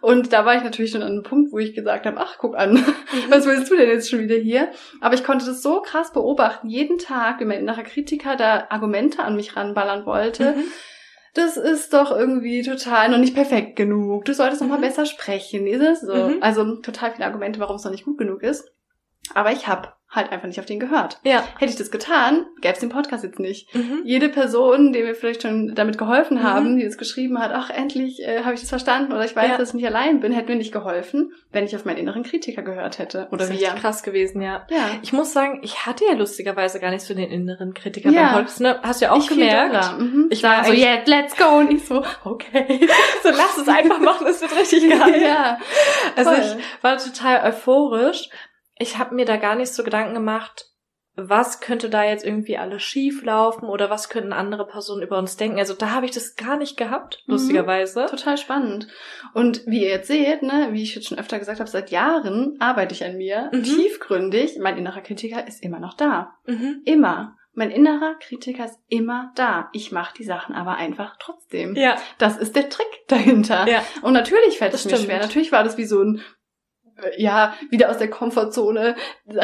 Und 0.00 0.32
da 0.32 0.44
war 0.44 0.56
ich 0.56 0.64
natürlich 0.64 0.90
schon 0.90 1.02
an 1.02 1.12
einem 1.12 1.22
Punkt, 1.22 1.52
wo 1.52 1.58
ich 1.58 1.74
gesagt 1.74 2.06
habe, 2.06 2.18
ach, 2.18 2.36
guck 2.38 2.56
an, 2.56 2.74
mhm. 2.74 2.84
was 3.28 3.46
willst 3.46 3.70
du 3.70 3.76
denn 3.76 3.88
jetzt 3.88 4.10
schon 4.10 4.20
wieder 4.20 4.36
hier? 4.36 4.70
Aber 5.00 5.14
ich 5.14 5.24
konnte 5.24 5.46
das 5.46 5.62
so 5.62 5.80
krass 5.80 6.12
beobachten, 6.12 6.68
jeden 6.68 6.98
Tag, 6.98 7.40
wie 7.40 7.44
mein 7.44 7.60
innerer 7.60 7.82
Kritiker 7.82 8.36
da 8.36 8.66
Argumente 8.70 9.22
an 9.22 9.36
mich 9.36 9.56
ranballern 9.56 10.06
wollte. 10.06 10.52
Mhm. 10.52 10.64
Das 11.34 11.58
ist 11.58 11.92
doch 11.92 12.10
irgendwie 12.12 12.62
total 12.62 13.10
noch 13.10 13.18
nicht 13.18 13.34
perfekt 13.34 13.76
genug. 13.76 14.24
Du 14.24 14.32
solltest 14.32 14.62
noch 14.62 14.68
mal 14.68 14.78
mhm. 14.78 14.82
besser 14.82 15.04
sprechen. 15.04 15.66
Ist 15.66 15.82
es 15.82 16.00
so? 16.00 16.14
Mhm. 16.14 16.38
Also 16.40 16.76
total 16.76 17.12
viele 17.12 17.26
Argumente, 17.26 17.60
warum 17.60 17.76
es 17.76 17.84
noch 17.84 17.90
nicht 17.90 18.06
gut 18.06 18.16
genug 18.16 18.42
ist. 18.42 18.72
Aber 19.34 19.52
ich 19.52 19.68
habe 19.68 19.88
halt 20.08 20.30
einfach 20.30 20.46
nicht 20.46 20.60
auf 20.60 20.66
den 20.66 20.80
gehört. 20.80 21.18
Ja. 21.24 21.44
Hätte 21.58 21.72
ich 21.72 21.76
das 21.76 21.90
getan, 21.90 22.46
gäbe 22.60 22.74
es 22.74 22.80
den 22.80 22.88
Podcast 22.88 23.24
jetzt 23.24 23.40
nicht. 23.40 23.74
Mhm. 23.74 24.02
Jede 24.04 24.28
Person, 24.28 24.92
die 24.92 25.02
mir 25.02 25.14
vielleicht 25.14 25.42
schon 25.42 25.74
damit 25.74 25.98
geholfen 25.98 26.42
haben, 26.42 26.74
mhm. 26.74 26.78
die 26.78 26.84
es 26.84 26.96
geschrieben 26.96 27.38
hat, 27.40 27.50
ach, 27.52 27.70
endlich 27.70 28.22
äh, 28.22 28.44
habe 28.44 28.54
ich 28.54 28.60
das 28.60 28.68
verstanden 28.68 29.12
oder 29.12 29.24
ich 29.24 29.34
weiß, 29.34 29.50
ja. 29.50 29.58
dass 29.58 29.70
ich 29.70 29.74
nicht 29.74 29.86
allein 29.86 30.20
bin, 30.20 30.32
hätte 30.32 30.50
mir 30.50 30.56
nicht 30.56 30.72
geholfen, 30.72 31.32
wenn 31.50 31.64
ich 31.64 31.74
auf 31.74 31.84
meinen 31.84 31.98
inneren 31.98 32.22
Kritiker 32.22 32.62
gehört 32.62 32.98
hätte. 32.98 33.28
Oder 33.32 33.50
wie 33.50 33.56
ja. 33.56 33.74
krass 33.74 34.02
gewesen, 34.02 34.40
ja. 34.40 34.66
ja. 34.70 34.88
Ich 35.02 35.12
muss 35.12 35.32
sagen, 35.32 35.60
ich 35.62 35.86
hatte 35.86 36.04
ja 36.04 36.14
lustigerweise 36.14 36.78
gar 36.78 36.90
nicht 36.90 37.02
so 37.02 37.12
den 37.12 37.28
inneren 37.28 37.74
Kritiker 37.74 38.10
ja. 38.10 38.26
beim 38.26 38.32
Podcast. 38.34 38.60
Ne? 38.60 38.78
Hast 38.82 39.00
du 39.00 39.06
ja 39.06 39.12
auch 39.12 39.18
ich 39.18 39.28
gemerkt. 39.28 39.98
Mhm. 39.98 40.28
Ich 40.30 40.42
war 40.42 40.64
so, 40.64 40.72
yeah, 40.72 40.98
also 40.98 41.10
let's 41.10 41.36
go. 41.36 41.58
Und 41.58 41.72
ich 41.72 41.84
so, 41.84 42.02
okay. 42.24 42.88
so, 43.22 43.30
lass 43.30 43.58
es 43.58 43.68
einfach 43.68 43.98
machen, 43.98 44.26
es 44.28 44.40
wird 44.40 44.56
richtig 44.56 44.88
geil. 44.98 45.22
ja. 45.22 45.58
Also 46.14 46.30
Voll. 46.30 46.40
ich 46.40 46.82
war 46.82 46.96
total 46.96 47.50
euphorisch 47.50 48.30
ich 48.78 48.98
habe 48.98 49.14
mir 49.14 49.24
da 49.24 49.36
gar 49.36 49.56
nicht 49.56 49.72
so 49.72 49.82
Gedanken 49.82 50.14
gemacht, 50.14 50.70
was 51.16 51.60
könnte 51.60 51.88
da 51.88 52.04
jetzt 52.04 52.24
irgendwie 52.26 52.58
alles 52.58 52.82
schief 52.82 53.24
laufen 53.24 53.64
oder 53.64 53.88
was 53.88 54.10
könnten 54.10 54.34
andere 54.34 54.66
Personen 54.66 55.02
über 55.02 55.18
uns 55.18 55.38
denken. 55.38 55.58
Also 55.58 55.72
da 55.72 55.90
habe 55.90 56.04
ich 56.04 56.12
das 56.12 56.36
gar 56.36 56.58
nicht 56.58 56.76
gehabt, 56.76 57.22
mhm. 57.26 57.32
lustigerweise. 57.32 58.02
Mhm, 58.02 58.08
total 58.08 58.36
spannend. 58.36 58.88
Und 59.32 59.66
wie 59.66 59.82
ihr 59.82 59.88
jetzt 59.88 60.08
seht, 60.08 60.42
ne, 60.42 60.68
wie 60.72 60.82
ich 60.82 60.94
jetzt 60.94 61.08
schon 61.08 61.18
öfter 61.18 61.38
gesagt 61.38 61.58
habe, 61.58 61.70
seit 61.70 61.90
Jahren 61.90 62.56
arbeite 62.60 62.94
ich 62.94 63.02
an 63.02 63.16
mir, 63.16 63.50
mhm. 63.52 63.62
tiefgründig. 63.62 64.58
Mein 64.60 64.76
innerer 64.76 65.00
Kritiker 65.00 65.46
ist 65.48 65.62
immer 65.62 65.80
noch 65.80 65.94
da. 65.94 66.34
Mhm. 66.46 66.82
Immer. 66.84 67.36
Mein 67.54 67.70
innerer 67.70 68.16
Kritiker 68.20 68.66
ist 68.66 68.78
immer 68.88 69.32
da. 69.36 69.70
Ich 69.72 69.90
mache 69.90 70.14
die 70.18 70.24
Sachen 70.24 70.54
aber 70.54 70.76
einfach 70.76 71.16
trotzdem. 71.18 71.74
Ja. 71.74 71.96
Das 72.18 72.36
ist 72.36 72.54
der 72.54 72.68
Trick 72.68 72.86
dahinter. 73.08 73.66
Ja. 73.66 73.82
Und 74.02 74.12
natürlich 74.12 74.58
fällt 74.58 74.74
es 74.74 74.84
mir 74.84 74.98
schwer. 74.98 75.20
Natürlich 75.20 75.52
war 75.52 75.64
das 75.64 75.78
wie 75.78 75.86
so 75.86 76.02
ein 76.02 76.20
ja, 77.16 77.54
wieder 77.70 77.90
aus 77.90 77.98
der 77.98 78.10
Komfortzone 78.10 78.96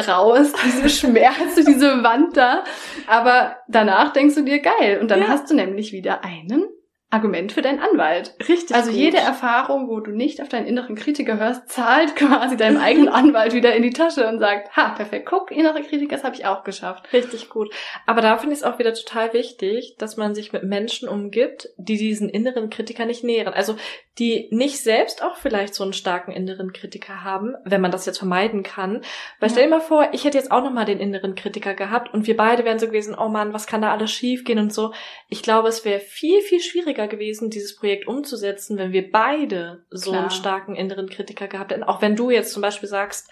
raus, 0.07 0.53
diese 0.65 0.89
Schmerz, 0.89 1.55
diese 1.55 2.03
Wand 2.03 2.37
da. 2.37 2.63
Aber 3.07 3.57
danach 3.67 4.13
denkst 4.13 4.35
du 4.35 4.43
dir, 4.43 4.59
geil. 4.59 4.99
Und 5.01 5.11
dann 5.11 5.21
ja. 5.21 5.27
hast 5.27 5.49
du 5.49 5.55
nämlich 5.55 5.91
wieder 5.91 6.23
einen 6.23 6.65
Argument 7.13 7.51
für 7.51 7.61
deinen 7.61 7.79
Anwalt. 7.79 8.33
Richtig. 8.47 8.75
Also 8.75 8.89
gut. 8.89 8.99
jede 8.99 9.17
Erfahrung, 9.17 9.87
wo 9.87 9.99
du 9.99 10.11
nicht 10.11 10.41
auf 10.41 10.49
deinen 10.49 10.65
inneren 10.65 10.95
Kritiker 10.95 11.37
hörst, 11.37 11.69
zahlt 11.69 12.15
quasi 12.15 12.57
deinem 12.57 12.77
eigenen 12.77 13.09
Anwalt 13.13 13.53
wieder 13.53 13.75
in 13.75 13.83
die 13.83 13.91
Tasche 13.91 14.27
und 14.27 14.39
sagt, 14.39 14.75
ha, 14.75 14.89
perfekt, 14.89 15.27
guck, 15.27 15.51
innere 15.51 15.81
Kritiker, 15.81 16.15
das 16.15 16.23
habe 16.23 16.35
ich 16.35 16.45
auch 16.45 16.63
geschafft. 16.63 17.13
Richtig 17.13 17.49
gut. 17.49 17.73
Aber 18.05 18.21
da 18.21 18.37
finde 18.37 18.53
ich 18.53 18.59
es 18.59 18.65
auch 18.65 18.79
wieder 18.79 18.93
total 18.93 19.33
wichtig, 19.33 19.95
dass 19.99 20.17
man 20.17 20.33
sich 20.33 20.51
mit 20.53 20.63
Menschen 20.63 21.07
umgibt, 21.07 21.69
die 21.77 21.97
diesen 21.97 22.29
inneren 22.29 22.69
Kritiker 22.69 23.05
nicht 23.05 23.23
nähren. 23.23 23.53
Also 23.53 23.75
die 24.19 24.47
nicht 24.51 24.79
selbst 24.83 25.23
auch 25.23 25.37
vielleicht 25.37 25.73
so 25.73 25.83
einen 25.83 25.93
starken 25.93 26.31
inneren 26.31 26.71
Kritiker 26.71 27.23
haben, 27.23 27.55
wenn 27.65 27.81
man 27.81 27.89
das 27.89 28.05
jetzt 28.05 28.19
vermeiden 28.19 28.61
kann. 28.61 29.01
Weil 29.39 29.49
Ja. 29.49 29.49
stell 29.49 29.63
dir 29.63 29.69
mal 29.71 29.81
vor, 29.81 30.09
ich 30.11 30.23
hätte 30.23 30.37
jetzt 30.37 30.51
auch 30.51 30.63
nochmal 30.63 30.85
den 30.85 30.99
inneren 30.99 31.33
Kritiker 31.33 31.73
gehabt 31.73 32.13
und 32.13 32.27
wir 32.27 32.37
beide 32.37 32.63
wären 32.63 32.77
so 32.77 32.85
gewesen, 32.87 33.15
oh 33.17 33.29
Mann, 33.29 33.53
was 33.53 33.65
kann 33.65 33.81
da 33.81 33.91
alles 33.91 34.11
schief 34.11 34.43
gehen 34.43 34.59
und 34.59 34.71
so. 34.71 34.93
Ich 35.29 35.41
glaube, 35.41 35.67
es 35.67 35.83
wäre 35.83 35.99
viel, 35.99 36.41
viel 36.41 36.59
schwieriger 36.59 37.02
gewesen, 37.07 37.49
dieses 37.49 37.75
Projekt 37.75 38.07
umzusetzen, 38.07 38.77
wenn 38.77 38.91
wir 38.91 39.11
beide 39.11 39.85
so 39.89 40.11
Klar. 40.11 40.21
einen 40.23 40.31
starken 40.31 40.75
inneren 40.75 41.09
Kritiker 41.09 41.47
gehabt 41.47 41.71
hätten. 41.71 41.83
Auch 41.83 42.01
wenn 42.01 42.15
du 42.15 42.29
jetzt 42.29 42.51
zum 42.53 42.61
Beispiel 42.61 42.89
sagst, 42.89 43.29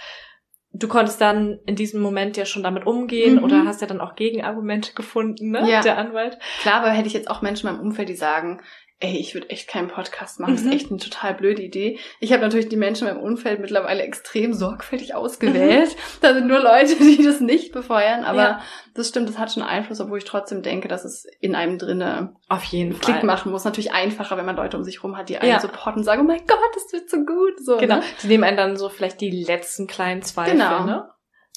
du 0.73 0.87
konntest 0.87 1.19
dann 1.19 1.59
in 1.65 1.75
diesem 1.75 2.01
Moment 2.01 2.37
ja 2.37 2.45
schon 2.45 2.63
damit 2.63 2.85
umgehen 2.85 3.35
Mhm. 3.37 3.43
oder 3.43 3.65
hast 3.65 3.81
ja 3.81 3.87
dann 3.87 4.01
auch 4.01 4.15
Gegenargumente 4.15 4.93
gefunden, 4.93 5.51
ne? 5.51 5.69
Ja. 5.69 5.81
Der 5.81 5.97
Anwalt. 5.97 6.37
Klar, 6.61 6.75
aber 6.75 6.89
hätte 6.91 7.07
ich 7.07 7.13
jetzt 7.13 7.29
auch 7.29 7.41
Menschen 7.41 7.67
in 7.67 7.75
meinem 7.75 7.85
Umfeld, 7.85 8.07
die 8.09 8.15
sagen, 8.15 8.61
ey, 9.01 9.17
ich 9.17 9.33
würde 9.33 9.49
echt 9.49 9.67
keinen 9.67 9.87
Podcast 9.89 10.39
machen, 10.39 10.53
das 10.55 10.63
Mhm. 10.63 10.69
ist 10.69 10.75
echt 10.75 10.89
eine 10.91 10.99
total 10.99 11.33
blöde 11.33 11.61
Idee. 11.61 11.99
Ich 12.19 12.31
habe 12.31 12.41
natürlich 12.41 12.69
die 12.69 12.77
Menschen 12.77 13.07
in 13.07 13.15
meinem 13.15 13.23
Umfeld 13.23 13.59
mittlerweile 13.59 14.03
extrem 14.03 14.53
sorgfältig 14.53 15.15
ausgewählt. 15.15 15.95
Da 16.21 16.33
sind 16.33 16.47
nur 16.47 16.59
Leute, 16.59 16.95
die 16.95 17.21
das 17.23 17.41
nicht 17.41 17.71
befeuern, 17.73 18.23
aber 18.23 18.41
Mhm. 18.41 18.47
Ja. 18.47 18.61
das 18.93 19.09
stimmt, 19.09 19.27
das 19.27 19.37
hat 19.37 19.51
schon 19.51 19.63
Einfluss, 19.63 19.99
obwohl 19.99 20.19
ich 20.19 20.25
trotzdem 20.25 20.61
denke, 20.61 20.87
dass 20.87 21.03
es 21.03 21.25
in 21.39 21.55
einem 21.55 21.77
drinne 21.77 22.35
Auf 22.47 22.63
jeden 22.65 22.93
Fall. 22.93 23.13
Klick 23.15 23.23
machen 23.23 23.51
muss. 23.51 23.65
Natürlich 23.65 23.91
einfacher, 23.91 24.37
wenn 24.37 24.45
man 24.45 24.55
Leute 24.55 24.77
um 24.77 24.83
sich 24.83 25.03
rum 25.03 25.17
hat, 25.17 25.29
die 25.29 25.37
einen 25.37 25.49
Ja. 25.51 25.59
supporten 25.59 25.99
und 26.01 26.03
sagen, 26.03 26.21
oh 26.21 26.25
mein 26.25 26.45
Gott, 26.47 26.59
das 26.75 26.93
wird 26.93 27.09
so 27.09 27.17
gut. 27.25 27.59
So, 27.59 27.77
Genau. 27.77 27.95
Ne? 27.97 28.03
Die 28.23 28.27
nehmen 28.27 28.43
einen 28.43 28.57
dann 28.57 28.77
so 28.77 28.89
vielleicht 28.89 29.19
die 29.21 29.31
letzten 29.43 29.87
kleinen 29.87 30.21
Zweifel, 30.21 30.53
Genau. 30.53 30.83
ne? 30.85 31.09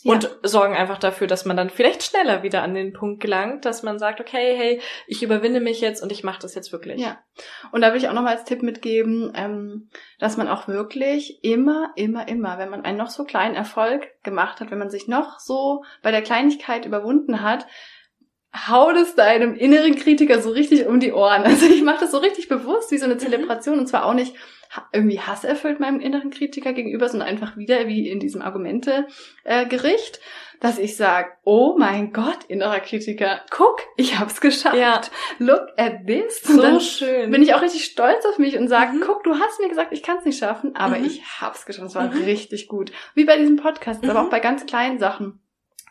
Ja. 0.05 0.13
Und 0.13 0.31
sorgen 0.43 0.77
einfach 0.77 0.99
dafür, 0.99 1.27
dass 1.27 1.47
man 1.47 1.57
dann 1.57 1.71
vielleicht 1.71 2.03
schneller 2.03 2.43
wieder 2.43 2.63
an 2.63 2.75
den 2.75 2.93
Punkt 2.93 3.21
gelangt, 3.21 3.65
dass 3.65 3.83
man 3.83 3.99
sagt, 3.99 4.21
okay, 4.21 4.55
hey, 4.55 4.81
ich 5.07 5.23
überwinde 5.23 5.61
mich 5.61 5.81
jetzt 5.81 6.03
und 6.03 6.13
ich 6.13 6.23
mache 6.23 6.41
das 6.41 6.55
jetzt 6.55 6.73
wirklich. 6.73 7.01
Ja. 7.01 7.19
Und 7.73 7.81
da 7.81 7.91
will 7.91 7.99
ich 7.99 8.09
auch 8.09 8.13
nochmal 8.13 8.37
als 8.37 8.45
Tipp 8.45 8.63
mitgeben, 8.63 9.33
ähm, 9.35 9.89
dass 10.19 10.37
man 10.37 10.47
auch 10.49 10.69
wirklich 10.69 11.43
immer, 11.43 11.91
immer, 11.97 12.29
immer, 12.29 12.59
wenn 12.59 12.69
man 12.69 12.85
einen 12.85 12.99
noch 12.99 13.09
so 13.09 13.25
kleinen 13.25 13.55
Erfolg 13.55 14.23
gemacht 14.23 14.61
hat, 14.61 14.71
wenn 14.71 14.79
man 14.79 14.91
sich 14.91 15.09
noch 15.09 15.41
so 15.41 15.85
bei 16.03 16.11
der 16.11 16.23
Kleinigkeit 16.23 16.85
überwunden 16.85 17.41
hat, 17.41 17.67
haut 18.69 18.97
es 18.97 19.15
deinem 19.15 19.55
inneren 19.55 19.97
Kritiker 19.97 20.41
so 20.41 20.51
richtig 20.51 20.87
um 20.87 21.01
die 21.01 21.13
Ohren. 21.13 21.43
Also 21.55 21.67
ich 21.67 21.83
mache 21.83 22.01
das 22.01 22.11
so 22.11 22.19
richtig 22.19 22.49
bewusst, 22.49 22.91
wie 22.91 22.99
so 22.99 23.07
eine 23.07 23.17
Zelebration 23.17 23.79
und 23.79 23.87
zwar 23.87 24.05
auch 24.05 24.15
nicht 24.15 24.37
irgendwie 24.93 25.21
hasserfüllt 25.21 25.81
meinem 25.81 26.01
inneren 26.01 26.31
Kritiker 26.31 26.73
gegenüber, 26.73 27.09
sondern 27.09 27.29
einfach 27.29 27.57
wieder 27.57 27.87
wie 27.87 28.09
in 28.09 28.21
diesem 28.21 28.43
Argumente-Gericht, 28.43 30.21
dass 30.61 30.79
ich 30.79 30.97
sage, 30.97 31.29
oh 31.45 31.77
mein 31.79 32.13
Gott, 32.13 32.45
innerer 32.49 32.81
Kritiker, 32.81 33.41
guck, 33.51 33.81
ich 33.97 34.19
hab's 34.19 34.41
geschafft. 34.41 34.77
Ja. 34.77 35.01
Look 35.39 35.67
at 35.77 36.07
this. 36.07 36.43
So 36.43 36.61
dann 36.63 36.81
schön. 36.81 37.31
bin 37.31 37.43
ich 37.43 37.55
auch 37.55 37.63
richtig 37.63 37.85
stolz 37.85 38.25
auf 38.27 38.39
mich 38.39 38.57
und 38.57 38.69
sage, 38.69 38.93
Mhm. 38.97 39.03
guck, 39.05 39.25
du 39.25 39.35
hast 39.39 39.61
mir 39.61 39.69
gesagt, 39.69 39.93
ich 39.93 40.03
kann 40.03 40.19
es 40.19 40.25
nicht 40.25 40.39
schaffen, 40.39 40.75
aber 40.77 40.99
Mhm. 40.99 41.05
ich 41.05 41.23
hab's 41.41 41.67
geschafft. 41.67 41.89
Es 41.89 41.95
war 41.95 42.09
Mhm. 42.13 42.23
richtig 42.25 42.69
gut. 42.69 42.93
Wie 43.15 43.25
bei 43.25 43.37
diesem 43.37 43.57
Podcast, 43.57 44.03
aber 44.05 44.21
Mhm. 44.21 44.27
auch 44.27 44.31
bei 44.31 44.41
ganz 44.41 44.65
kleinen 44.67 44.99
Sachen. 44.99 45.41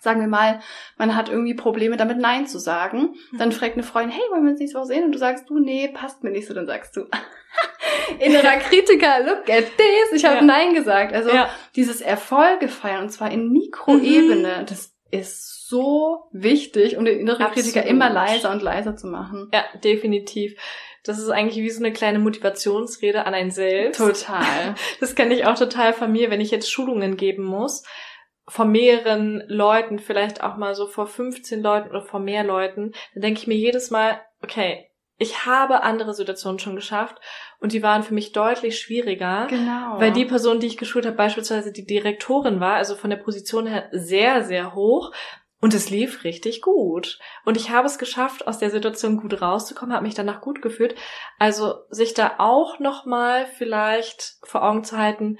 Sagen 0.01 0.19
wir 0.19 0.27
mal, 0.27 0.59
man 0.97 1.15
hat 1.15 1.29
irgendwie 1.29 1.53
Probleme 1.53 1.95
damit 1.95 2.17
Nein 2.17 2.45
zu 2.47 2.59
sagen. 2.59 3.15
Mhm. 3.31 3.37
Dann 3.37 3.51
fragt 3.53 3.75
eine 3.75 3.83
Freundin, 3.83 4.11
hey, 4.11 4.23
wollen 4.31 4.43
wir 4.43 4.51
uns 4.51 4.59
nächste 4.59 4.77
Woche 4.77 4.87
sehen? 4.87 5.05
Und 5.05 5.13
du 5.13 5.17
sagst, 5.19 5.49
du, 5.49 5.59
nee, 5.59 5.87
passt 5.93 6.23
mir 6.23 6.31
nicht 6.31 6.45
so. 6.47 6.53
Dann 6.53 6.65
sagst 6.65 6.97
du, 6.97 7.05
innerer 8.19 8.57
Kritiker, 8.57 9.21
look 9.25 9.49
at 9.49 9.65
this. 9.77 10.13
Ich 10.13 10.25
habe 10.25 10.37
Ja. 10.37 10.41
Nein 10.41 10.73
gesagt. 10.73 11.13
Also 11.13 11.29
ja. 11.29 11.49
dieses 11.75 12.01
Erfolge 12.01 12.67
feiern, 12.67 13.03
und 13.03 13.09
zwar 13.09 13.31
in 13.31 13.51
Mikroebene, 13.51 14.65
das 14.67 14.93
ist 15.11 15.67
so 15.67 16.25
wichtig, 16.31 16.97
um 16.97 17.05
den 17.05 17.19
inneren 17.19 17.47
Kritiker 17.47 17.81
Absolut. 17.81 17.89
immer 17.89 18.09
leiser 18.09 18.51
und 18.51 18.61
leiser 18.61 18.95
zu 18.95 19.07
machen. 19.07 19.49
ja, 19.53 19.63
definitiv. 19.83 20.55
Das 21.03 21.19
ist 21.19 21.29
eigentlich 21.29 21.61
wie 21.63 21.69
so 21.69 21.83
eine 21.83 21.91
kleine 21.91 22.19
Motivationsrede 22.19 23.25
an 23.25 23.33
einen 23.33 23.51
selbst. 23.51 23.97
Total. 23.97 24.75
Das 24.99 25.15
kenne 25.15 25.33
ich 25.33 25.45
auch 25.45 25.57
total 25.57 25.93
von 25.93 26.11
mir, 26.11 26.29
wenn 26.29 26.41
ich 26.41 26.51
jetzt 26.51 26.71
Schulungen 26.71 27.17
geben 27.17 27.43
muss. 27.43 27.83
Vor 28.47 28.65
mehreren 28.65 29.43
Leuten, 29.47 29.99
vielleicht 29.99 30.43
auch 30.43 30.57
mal 30.57 30.75
so 30.75 30.87
vor 30.87 31.07
15 31.07 31.61
Leuten 31.61 31.89
oder 31.89 32.01
vor 32.01 32.19
mehr 32.19 32.43
Leuten, 32.43 32.93
dann 33.13 33.21
denke 33.21 33.39
ich 33.41 33.47
mir 33.47 33.55
jedes 33.55 33.89
Mal, 33.91 34.21
okay, 34.41 34.89
ich 35.17 35.45
habe 35.45 35.83
andere 35.83 36.13
Situationen 36.13 36.59
schon 36.59 36.75
geschafft 36.75 37.19
und 37.59 37.71
die 37.71 37.83
waren 37.83 38.03
für 38.03 38.13
mich 38.13 38.31
deutlich 38.31 38.79
schwieriger. 38.79 39.47
Genau. 39.49 39.99
Weil 39.99 40.11
die 40.11 40.25
Person, 40.25 40.59
die 40.59 40.67
ich 40.67 40.77
geschult 40.77 41.05
habe, 41.05 41.15
beispielsweise 41.15 41.71
die 41.71 41.85
Direktorin 41.85 42.59
war, 42.59 42.75
also 42.75 42.95
von 42.95 43.09
der 43.09 43.17
Position 43.17 43.67
her 43.67 43.89
sehr, 43.91 44.43
sehr 44.43 44.73
hoch. 44.75 45.11
Und 45.61 45.73
es 45.73 45.89
lief 45.89 46.25
richtig 46.25 46.61
gut. 46.61 47.19
Und 47.45 47.55
ich 47.55 47.69
habe 47.69 47.87
es 47.87 47.97
geschafft, 47.97 48.47
aus 48.47 48.57
der 48.57 48.69
Situation 48.69 49.15
gut 49.15 49.41
rauszukommen, 49.41 49.95
habe 49.95 50.05
mich 50.05 50.13
danach 50.13 50.41
gut 50.41 50.61
gefühlt. 50.61 50.93
Also 51.39 51.75
sich 51.89 52.13
da 52.13 52.33
auch 52.39 52.79
nochmal 52.79 53.45
vielleicht 53.45 54.39
vor 54.43 54.63
Augen 54.63 54.83
zu 54.83 54.97
halten, 54.97 55.37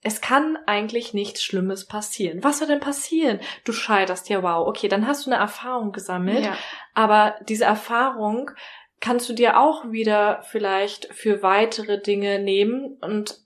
es 0.00 0.20
kann 0.20 0.56
eigentlich 0.66 1.12
nichts 1.12 1.42
Schlimmes 1.42 1.86
passieren. 1.86 2.44
Was 2.44 2.58
soll 2.60 2.68
denn 2.68 2.78
passieren? 2.78 3.40
Du 3.64 3.72
scheiterst, 3.72 4.28
ja 4.28 4.44
wow, 4.44 4.66
okay, 4.68 4.86
dann 4.86 5.08
hast 5.08 5.26
du 5.26 5.30
eine 5.32 5.40
Erfahrung 5.40 5.90
gesammelt. 5.90 6.44
ja. 6.44 6.56
Aber 6.94 7.36
diese 7.48 7.64
Erfahrung 7.64 8.52
kannst 9.00 9.28
du 9.28 9.32
dir 9.32 9.58
auch 9.58 9.90
wieder 9.90 10.42
vielleicht 10.42 11.12
für 11.14 11.42
weitere 11.42 12.00
Dinge 12.00 12.38
nehmen. 12.38 12.98
Und 13.00 13.40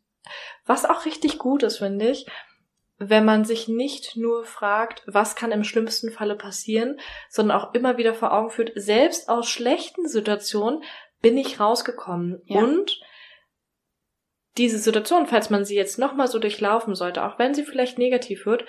was 0.65 0.85
auch 0.85 1.05
richtig 1.05 1.39
gut 1.39 1.63
ist, 1.63 1.79
finde 1.79 2.11
ich, 2.11 2.27
wenn 2.99 3.25
man 3.25 3.45
sich 3.45 3.69
nicht 3.69 4.17
nur 4.17 4.45
fragt, 4.45 5.03
was 5.07 5.35
kann 5.35 5.51
im 5.51 5.65
schlimmsten 5.65 6.11
Falle 6.11 6.37
passieren, 6.37 7.01
sondern 7.29 7.59
auch 7.59 7.75
immer 7.75 7.97
wieder 7.97 8.15
vor 8.15 8.33
Augen 8.33 8.51
führt, 8.51 8.73
selbst 8.77 9.29
aus 9.29 9.49
schlechten 9.49 10.07
Situationen 10.09 10.83
bin 11.21 11.37
ich 11.37 11.59
rausgekommen. 11.59 12.43
Ja. 12.47 12.63
Und 12.63 13.01
diese 14.57 14.79
Situation, 14.79 15.27
falls 15.27 15.51
man 15.51 15.65
sie 15.65 15.75
jetzt 15.75 15.99
nochmal 15.99 16.29
so 16.29 16.39
durchlaufen 16.39 16.95
sollte, 16.95 17.25
auch 17.25 17.39
wenn 17.39 17.55
sie 17.55 17.65
vielleicht 17.65 17.99
negativ 17.99 18.47
wird, 18.47 18.65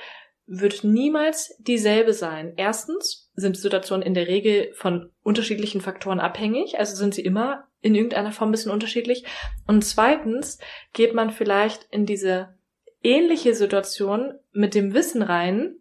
wird 0.46 0.84
niemals 0.84 1.56
dieselbe 1.60 2.14
sein. 2.14 2.54
Erstens 2.58 3.23
sind 3.36 3.58
Situationen 3.58 4.06
in 4.06 4.14
der 4.14 4.28
Regel 4.28 4.72
von 4.74 5.12
unterschiedlichen 5.24 5.82
Faktoren 5.82 6.20
abhängig, 6.20 6.80
also 6.80 6.96
sind 6.96 7.14
sie 7.14 7.24
immer 7.24 7.68
in 7.82 7.96
irgendeiner 7.96 8.32
Form 8.32 8.50
ein 8.50 8.52
bisschen 8.52 8.72
unterschiedlich. 8.72 9.26
Und 9.68 9.84
zweitens 9.84 10.60
geht 10.94 11.14
man 11.14 11.32
vielleicht 11.32 11.88
in 11.92 12.06
diese 12.06 12.56
ähnliche 13.02 13.54
Situation 13.56 14.34
mit 14.52 14.76
dem 14.76 14.94
Wissen 14.94 15.22
rein, 15.22 15.76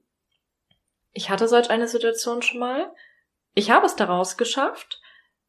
ich 1.12 1.28
hatte 1.30 1.46
solch 1.46 1.70
eine 1.70 1.88
Situation 1.88 2.42
schon 2.42 2.58
mal, 2.58 2.90
ich 3.54 3.70
habe 3.70 3.84
es 3.86 3.96
daraus 3.96 4.36
geschafft, 4.38 5.00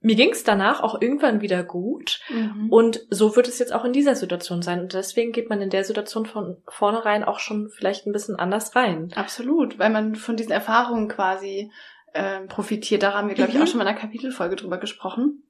mir 0.02 0.16
ging 0.16 0.32
es 0.32 0.44
danach 0.44 0.84
auch 0.84 1.02
irgendwann 1.02 1.40
wieder 1.40 1.64
gut 1.64 2.20
Mhm. 2.30 2.70
und 2.70 3.08
so 3.10 3.38
wird 3.38 3.48
es 3.48 3.58
jetzt 3.60 3.72
auch 3.72 3.86
in 3.86 3.94
dieser 3.94 4.16
Situation 4.16 4.62
sein. 4.62 4.82
Und 4.82 4.94
deswegen 4.94 5.32
geht 5.32 5.50
man 5.50 5.62
in 5.62 5.70
der 5.70 5.86
Situation 5.86 6.26
von 6.26 6.58
vornherein 6.68 7.24
auch 7.24 7.40
schon 7.40 7.70
vielleicht 7.70 8.06
ein 8.06 8.12
bisschen 8.12 8.36
anders 8.36 8.76
rein. 8.76 9.14
Absolut, 9.16 9.80
weil 9.80 9.90
man 9.90 10.16
von 10.16 10.36
diesen 10.36 10.52
Erfahrungen 10.52 11.08
quasi 11.08 11.72
ähm, 12.14 12.48
profitiert. 12.48 13.04
Da 13.04 13.14
haben 13.14 13.28
wir, 13.28 13.36
glaube 13.36 13.52
ich, 13.52 13.58
Mhm. 13.58 13.64
auch 13.64 13.68
schon 13.68 13.78
mal 13.78 13.84
in 13.84 13.90
einer 13.90 14.00
Kapitelfolge 14.00 14.56
drüber 14.56 14.78
gesprochen. 14.78 15.44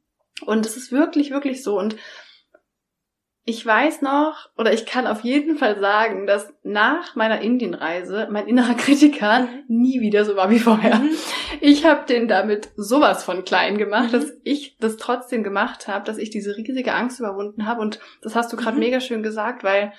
Und 0.46 0.66
es 0.66 0.78
ist 0.78 0.92
wirklich, 0.92 1.32
wirklich 1.32 1.64
so. 1.64 1.78
Und 1.78 1.96
ich 3.46 3.66
weiß 3.66 4.02
noch, 4.02 4.50
oder 4.58 4.72
ich 4.72 4.86
kann 4.86 5.06
auf 5.06 5.22
jeden 5.26 5.58
Fall 5.58 5.78
sagen, 5.78 6.26
dass 6.28 6.54
nach 6.64 7.16
meiner 7.16 7.42
Indienreise 7.42 8.30
mein 8.32 8.48
innerer 8.48 8.74
Kritiker 8.78 9.42
Mhm. 9.42 9.64
nie 9.68 10.00
wieder 10.02 10.24
so 10.24 10.38
war 10.38 10.50
wie 10.50 10.60
vorher. 10.60 11.02
Ich 11.60 11.86
habe 11.86 12.06
den 12.06 12.30
damit 12.30 12.70
sowas 12.78 13.24
von 13.26 13.44
klein 13.44 13.78
gemacht, 13.78 14.08
Mhm. 14.08 14.12
dass 14.14 14.32
ich 14.44 14.78
das 14.80 14.96
trotzdem 14.96 15.44
gemacht 15.44 15.90
habe, 15.90 16.06
dass 16.06 16.18
ich 16.18 16.30
diese 16.30 16.56
riesige 16.56 16.94
Angst 16.94 17.20
überwunden 17.20 17.66
habe. 17.68 17.82
Und 17.82 18.00
das 18.22 18.36
hast 18.36 18.54
du 18.54 18.58
gerade 18.58 18.76
Mhm. 18.78 18.80
mega 18.84 19.02
schön 19.02 19.24
gesagt, 19.24 19.64
weil 19.66 19.92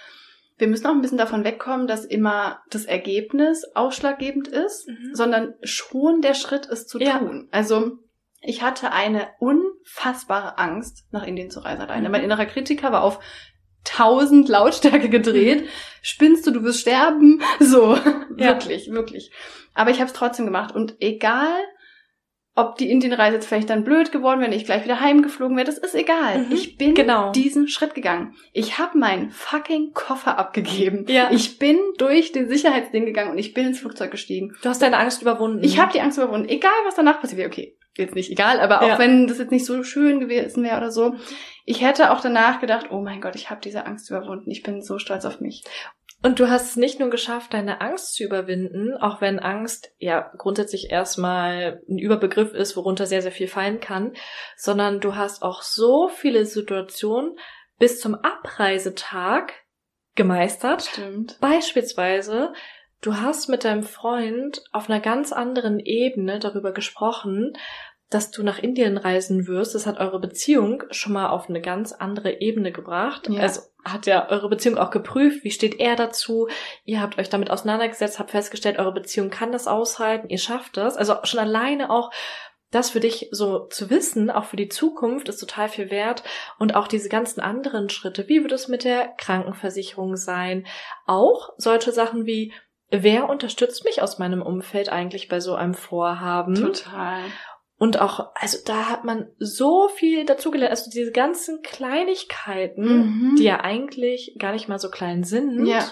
wir 0.57 0.69
müssen 0.69 0.87
auch 0.87 0.93
ein 0.93 1.01
bisschen 1.03 1.19
davon 1.19 1.45
wegkommen, 1.45 1.87
dass 1.87 2.05
immer 2.05 2.61
das 2.71 2.85
Ergebnis 2.85 3.65
ausschlaggebend 3.75 4.49
ist, 4.49 4.89
Mhm. 4.89 5.15
sondern 5.15 5.55
schon 5.63 6.21
der 6.21 6.35
Schritt 6.35 6.67
ist 6.67 6.89
zu 6.89 6.99
Ja. 7.01 7.19
tun. 7.19 7.49
Also 7.51 7.99
ich 8.41 8.63
hatte 8.63 8.93
eine 8.93 9.29
unfassbare 9.41 10.59
Angst, 10.59 11.07
nach 11.11 11.27
Indien 11.27 11.51
zu 11.51 11.61
reisen 11.61 11.83
alleine. 11.83 12.09
Mhm. 12.09 12.13
Mein 12.13 12.25
innerer 12.25 12.47
Kritiker 12.47 12.93
war 12.93 13.03
auf 13.03 13.19
tausend 13.85 14.49
Lautstärke 14.49 15.09
gedreht. 15.09 15.63
Mhm. 15.63 15.69
Spinnst 16.03 16.47
du, 16.47 16.51
du 16.51 16.63
wirst 16.63 16.81
sterben. 16.81 17.43
So, 17.61 17.95
Ja. 17.97 18.55
wirklich, 18.55 18.91
wirklich. 18.91 19.31
Aber 19.75 19.91
ich 19.91 19.99
habe 19.99 20.07
es 20.07 20.13
trotzdem 20.13 20.47
gemacht. 20.47 20.75
Und 20.75 20.97
egal, 21.01 21.57
ob 22.57 22.77
die 22.77 22.91
Indienreise 22.91 23.35
jetzt 23.37 23.47
vielleicht 23.47 23.69
dann 23.71 23.83
blöd 23.83 24.13
geworden 24.13 24.41
wäre, 24.41 24.51
wenn 24.51 24.57
ich 24.57 24.65
gleich 24.65 24.85
wieder 24.85 25.01
heimgeflogen 25.01 25.57
wäre, 25.57 25.67
das 25.67 25.79
ist 25.79 25.95
egal. 25.95 26.39
Mhm, 26.39 26.53
Ich 26.53 26.77
bin 26.77 26.95
genau. 26.95 27.33
diesen 27.33 27.67
Schritt 27.69 27.95
gegangen. 27.95 28.35
Ich 28.53 28.79
habe 28.79 28.97
meinen 28.97 29.31
fucking 29.31 29.93
Koffer 29.93 30.39
abgegeben. 30.39 31.05
Ja. 31.09 31.31
Ich 31.33 31.59
bin 31.59 31.79
durch 31.99 32.31
den 32.33 32.49
Sicherheitsding 32.49 33.07
gegangen 33.07 33.33
und 33.33 33.39
ich 33.39 33.55
bin 33.55 33.67
ins 33.67 33.81
Flugzeug 33.81 34.11
gestiegen. 34.13 34.55
Du 34.63 34.69
hast 34.69 34.83
deine 34.83 34.99
Angst 34.99 35.21
überwunden. 35.23 35.65
Ich 35.65 35.81
habe 35.81 35.93
die 35.93 36.01
Angst 36.01 36.17
überwunden. 36.19 36.49
Egal, 36.49 36.71
was 36.85 36.95
danach 36.95 37.21
passiert 37.21 37.39
wäre. 37.41 37.49
Okay, 37.49 37.77
jetzt 37.97 38.15
nicht 38.15 38.31
egal, 38.31 38.61
aber 38.61 38.83
auch 38.83 38.89
Ja. 38.89 38.99
wenn 39.01 39.27
das 39.27 39.39
jetzt 39.39 39.51
nicht 39.51 39.67
so 39.67 39.83
schön 39.83 40.21
gewesen 40.21 40.63
wäre 40.63 40.77
oder 40.77 40.91
so, 40.93 41.15
ich 41.65 41.83
hätte 41.83 42.13
auch 42.13 42.21
danach 42.21 42.61
gedacht, 42.61 42.87
oh 42.91 43.01
mein 43.01 43.21
Gott, 43.21 43.35
ich 43.35 43.51
habe 43.51 43.61
diese 43.63 43.87
Angst 43.87 44.11
überwunden. 44.11 44.51
Ich 44.51 44.63
bin 44.63 44.81
so 44.83 44.99
stolz 44.99 45.25
auf 45.25 45.41
mich. 45.41 45.65
Und 46.25 46.41
du 46.41 46.49
hast 46.49 46.71
es 46.71 46.77
nicht 46.77 47.01
nur 47.01 47.11
geschafft, 47.11 47.53
deine 47.53 47.83
Angst 47.83 48.15
zu 48.15 48.25
überwinden, 48.25 48.97
auch 48.97 49.21
wenn 49.21 49.39
Angst 49.39 49.93
ja 49.99 50.33
grundsätzlich 50.39 50.91
erstmal 50.91 51.83
ein 51.87 51.99
Überbegriff 51.99 52.55
ist, 52.55 52.77
worunter 52.77 53.05
sehr, 53.05 53.21
sehr 53.21 53.31
viel 53.31 53.47
fallen 53.47 53.79
kann, 53.79 54.15
sondern 54.57 55.01
du 55.01 55.17
hast 55.17 55.43
auch 55.43 55.61
so 55.61 56.09
viele 56.09 56.47
Situationen 56.47 57.37
bis 57.79 58.01
zum 58.01 58.15
Abreisetag 58.15 59.53
gemeistert. 60.15 60.85
Stimmt. 60.85 61.39
Beispielsweise, 61.43 62.55
du 63.03 63.17
hast 63.17 63.51
mit 63.51 63.65
deinem 63.65 63.83
Freund 63.83 64.65
auf 64.73 64.89
einer 64.89 65.01
ganz 65.01 65.31
anderen 65.31 65.79
Ebene 65.79 66.39
darüber 66.39 66.73
gesprochen, 66.73 67.53
dass 68.09 68.31
du 68.31 68.43
nach 68.43 68.59
Indien 68.59 68.97
reisen 68.97 69.47
wirst. 69.47 69.75
Das 69.75 69.87
hat 69.87 69.99
eure 69.99 70.21
Beziehung 70.21 70.85
schon 70.91 71.13
mal 71.13 71.29
auf 71.29 71.51
eine 71.51 71.61
ganz 71.61 71.93
andere 71.93 72.41
Ebene 72.41 72.73
gebracht. 72.73 73.29
Ja. 73.29 73.43
Also 73.43 73.61
hat 73.85 74.07
ja 74.07 74.29
eure 74.31 74.49
Beziehung 74.49 74.79
auch 74.79 74.91
geprüft, 74.91 75.45
wie 75.45 75.51
steht 75.51 75.79
er 75.81 75.97
dazu? 75.97 76.49
Ihr 76.85 77.01
habt 77.01 77.19
euch 77.19 77.29
damit 77.29 77.51
auseinandergesetzt, 77.51 78.19
habt 78.19 78.31
festgestellt, 78.31 78.79
eure 78.79 78.93
Beziehung 78.93 79.31
kann 79.31 79.53
das 79.53 79.67
aushalten, 79.67 80.29
ihr 80.29 80.39
schafft 80.39 80.77
das. 80.77 80.97
Also 80.97 81.17
schon 81.25 81.41
alleine 81.41 81.91
auch 81.91 82.11
das 82.75 82.91
für 82.91 83.01
dich 83.01 83.29
so 83.31 83.67
zu 83.67 83.89
wissen, 83.89 84.31
auch 84.31 84.45
für 84.45 84.57
die 84.57 84.69
Zukunft, 84.69 85.29
ist 85.29 85.39
total 85.39 85.69
viel 85.69 85.91
wert. 85.91 86.25
Und 86.59 86.75
auch 86.75 86.89
diese 86.89 87.09
ganzen 87.09 87.41
anderen 87.41 87.89
Schritte, 87.89 88.29
wie 88.29 88.43
wird 88.43 88.53
es 88.53 88.69
mit 88.69 88.85
der 88.85 89.09
Krankenversicherung 89.17 90.17
sein? 90.17 90.67
Auch 91.07 91.51
solche 91.57 91.93
Sachen 91.93 92.27
wie, 92.27 92.53
wer 92.91 93.29
unterstützt 93.29 93.85
mich 93.85 94.03
aus 94.03 94.19
meinem 94.19 94.43
Umfeld 94.43 94.89
eigentlich 94.89 95.29
bei 95.29 95.39
so 95.41 95.55
einem 95.55 95.75
Vorhaben? 95.75 96.57
Total. 96.57 97.21
Und 97.85 98.01
auch, 98.01 98.31
also 98.35 98.57
da 98.65 98.89
hat 98.89 99.05
man 99.05 99.29
so 99.39 99.89
viel 99.89 100.25
dazugelernt. 100.25 100.71
Also 100.71 100.91
diese 100.91 101.13
ganzen 101.13 101.61
Kleinigkeiten, 101.61 102.85
Mhm. 103.31 103.37
die 103.37 103.45
ja 103.45 103.61
eigentlich 103.61 104.37
gar 104.39 104.53
nicht 104.53 104.69
mal 104.69 104.79
so 104.79 104.89
klein 104.91 105.23
sind, 105.23 105.67
Ja. 105.67 105.85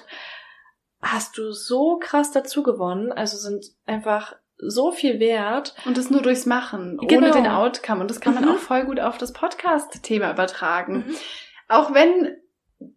hast 1.03 1.37
du 1.37 1.53
so 1.53 1.99
krass 1.99 2.33
dazu 2.33 2.63
gewonnen. 2.63 3.13
Also 3.13 3.37
sind 3.37 3.67
einfach 3.85 4.35
so 4.57 4.91
viel 4.91 5.21
wert. 5.21 5.75
Und 5.85 5.99
das 5.99 6.09
nur 6.09 6.23
durchs 6.23 6.47
Machen, 6.47 6.99
ohne 6.99 7.09
Genau. 7.09 7.33
den 7.33 7.47
Outcome. 7.47 8.01
Und 8.01 8.11
das 8.11 8.21
kann 8.23 8.35
man 8.35 8.45
Mhm. 8.45 8.51
auch 8.53 8.59
voll 8.59 8.85
gut 8.87 8.99
auf 8.99 9.19
das 9.19 9.35
Podcast-Thema 9.35 10.31
übertragen. 10.33 11.05
Mhm. 11.09 11.15
Auch 11.69 11.93
wenn 11.93 12.37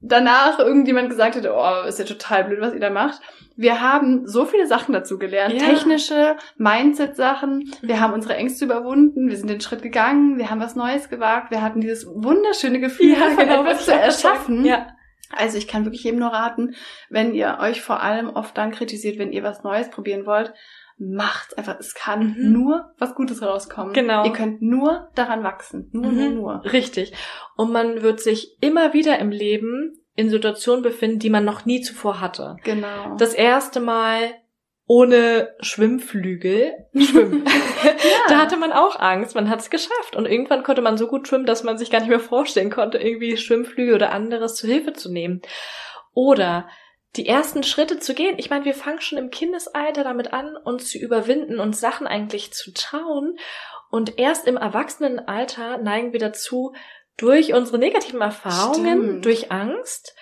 danach 0.01 0.59
irgendjemand 0.59 1.09
gesagt 1.09 1.35
hätte, 1.35 1.53
oh, 1.55 1.87
ist 1.87 1.99
ja 1.99 2.05
total 2.05 2.45
blöd, 2.45 2.61
was 2.61 2.73
ihr 2.73 2.79
da 2.79 2.89
macht. 2.89 3.21
Wir 3.57 3.79
haben 3.81 4.27
so 4.27 4.45
viele 4.45 4.67
Sachen 4.67 4.93
dazu 4.93 5.17
gelernt. 5.17 5.53
Ja. 5.53 5.59
Technische, 5.69 6.35
Mindset-Sachen. 6.57 7.71
Wir 7.81 7.95
Mhm. 7.95 7.99
haben 7.99 8.13
unsere 8.13 8.35
Ängste 8.35 8.65
überwunden. 8.65 9.29
Wir 9.29 9.37
sind 9.37 9.49
den 9.49 9.61
Schritt 9.61 9.81
gegangen. 9.81 10.37
Wir 10.37 10.49
haben 10.49 10.59
was 10.59 10.75
Neues 10.75 11.09
gewagt. 11.09 11.51
Wir 11.51 11.61
hatten 11.61 11.81
dieses 11.81 12.05
wunderschöne 12.05 12.79
Gefühl, 12.79 13.15
von 13.15 13.37
genau, 13.37 13.63
was 13.63 13.71
etwas 13.73 13.85
zu 13.85 13.93
erschaffen. 13.93 14.65
Ja. 14.65 14.87
Also 15.35 15.57
ich 15.57 15.67
kann 15.67 15.85
wirklich 15.85 16.03
jedem 16.03 16.19
nur 16.19 16.29
raten, 16.29 16.75
wenn 17.09 17.33
ihr 17.33 17.57
euch 17.59 17.81
vor 17.81 18.01
allem 18.03 18.29
oft 18.29 18.57
dann 18.57 18.71
kritisiert, 18.71 19.17
wenn 19.17 19.31
ihr 19.31 19.43
was 19.43 19.63
Neues 19.63 19.89
probieren 19.89 20.25
wollt, 20.25 20.53
macht's 20.97 21.53
einfach. 21.55 21.79
Es 21.79 21.93
kann 21.93 22.35
Mhm. 22.37 22.51
nur 22.53 22.93
was 22.97 23.15
Gutes 23.15 23.41
rauskommen. 23.41 23.93
Genau. 23.93 24.23
Ihr 24.25 24.31
könnt 24.33 24.61
nur 24.61 25.09
daran 25.15 25.43
wachsen. 25.43 25.89
Nur, 25.91 26.11
nur, 26.11 26.29
Mhm. 26.29 26.35
nur. 26.35 26.63
Richtig. 26.65 27.13
Und 27.57 27.71
man 27.71 28.01
wird 28.01 28.19
sich 28.21 28.57
immer 28.61 28.93
wieder 28.93 29.19
im 29.19 29.29
Leben 29.31 29.99
in 30.15 30.29
Situationen 30.29 30.81
befinden, 30.83 31.19
die 31.19 31.29
man 31.29 31.43
noch 31.43 31.65
nie 31.65 31.81
zuvor 31.81 32.21
hatte. 32.21 32.55
Genau. 32.63 33.15
Das 33.17 33.33
erste 33.33 33.81
Mal 33.81 34.31
ohne 34.87 35.49
Schwimmflügel 35.61 36.73
schwimmen. 36.95 37.43
Da 38.29 38.37
hatte 38.39 38.55
man 38.57 38.71
auch 38.71 38.99
Angst, 38.99 39.35
man 39.35 39.49
hat 39.49 39.59
es 39.59 39.69
geschafft. 39.69 40.15
Und 40.15 40.25
irgendwann 40.27 40.63
konnte 40.63 40.81
man 40.81 40.97
so 40.97 41.07
gut 41.07 41.27
schwimmen, 41.27 41.45
dass 41.45 41.63
man 41.63 41.77
sich 41.77 41.91
gar 41.91 41.99
nicht 41.99 42.09
mehr 42.09 42.19
vorstellen 42.19 42.69
konnte, 42.71 42.97
irgendwie 42.99 43.35
Schwimmflügel 43.37 43.95
oder 43.95 44.11
anderes 44.11 44.55
zu 44.55 44.67
Hilfe 44.67 44.93
zu 44.93 45.11
nehmen. 45.11 45.41
Oder 46.13 46.67
die 47.17 47.27
ersten 47.27 47.63
Schritte 47.63 47.99
zu 47.99 48.13
gehen. 48.13 48.35
Ich 48.37 48.49
meine, 48.49 48.65
wir 48.65 48.73
fangen 48.73 49.01
schon 49.01 49.17
im 49.17 49.29
Kindesalter 49.29 50.03
damit 50.03 50.33
an, 50.33 50.55
uns 50.57 50.89
zu 50.89 50.97
überwinden 50.97 51.59
und 51.59 51.75
Sachen 51.75 52.07
eigentlich 52.07 52.53
zu 52.53 52.73
trauen. 52.73 53.37
Und 53.89 54.17
erst 54.19 54.47
im 54.47 54.57
Erwachsenenalter 54.57 55.77
neigen 55.77 56.11
wir 56.11 56.19
dazu, 56.19 56.73
durch 57.17 57.53
unsere 57.53 57.77
negativen 57.77 58.21
Erfahrungen, 58.21 59.03
Stimmt. 59.03 59.25
durch 59.25 59.51
Angst, 59.51 60.15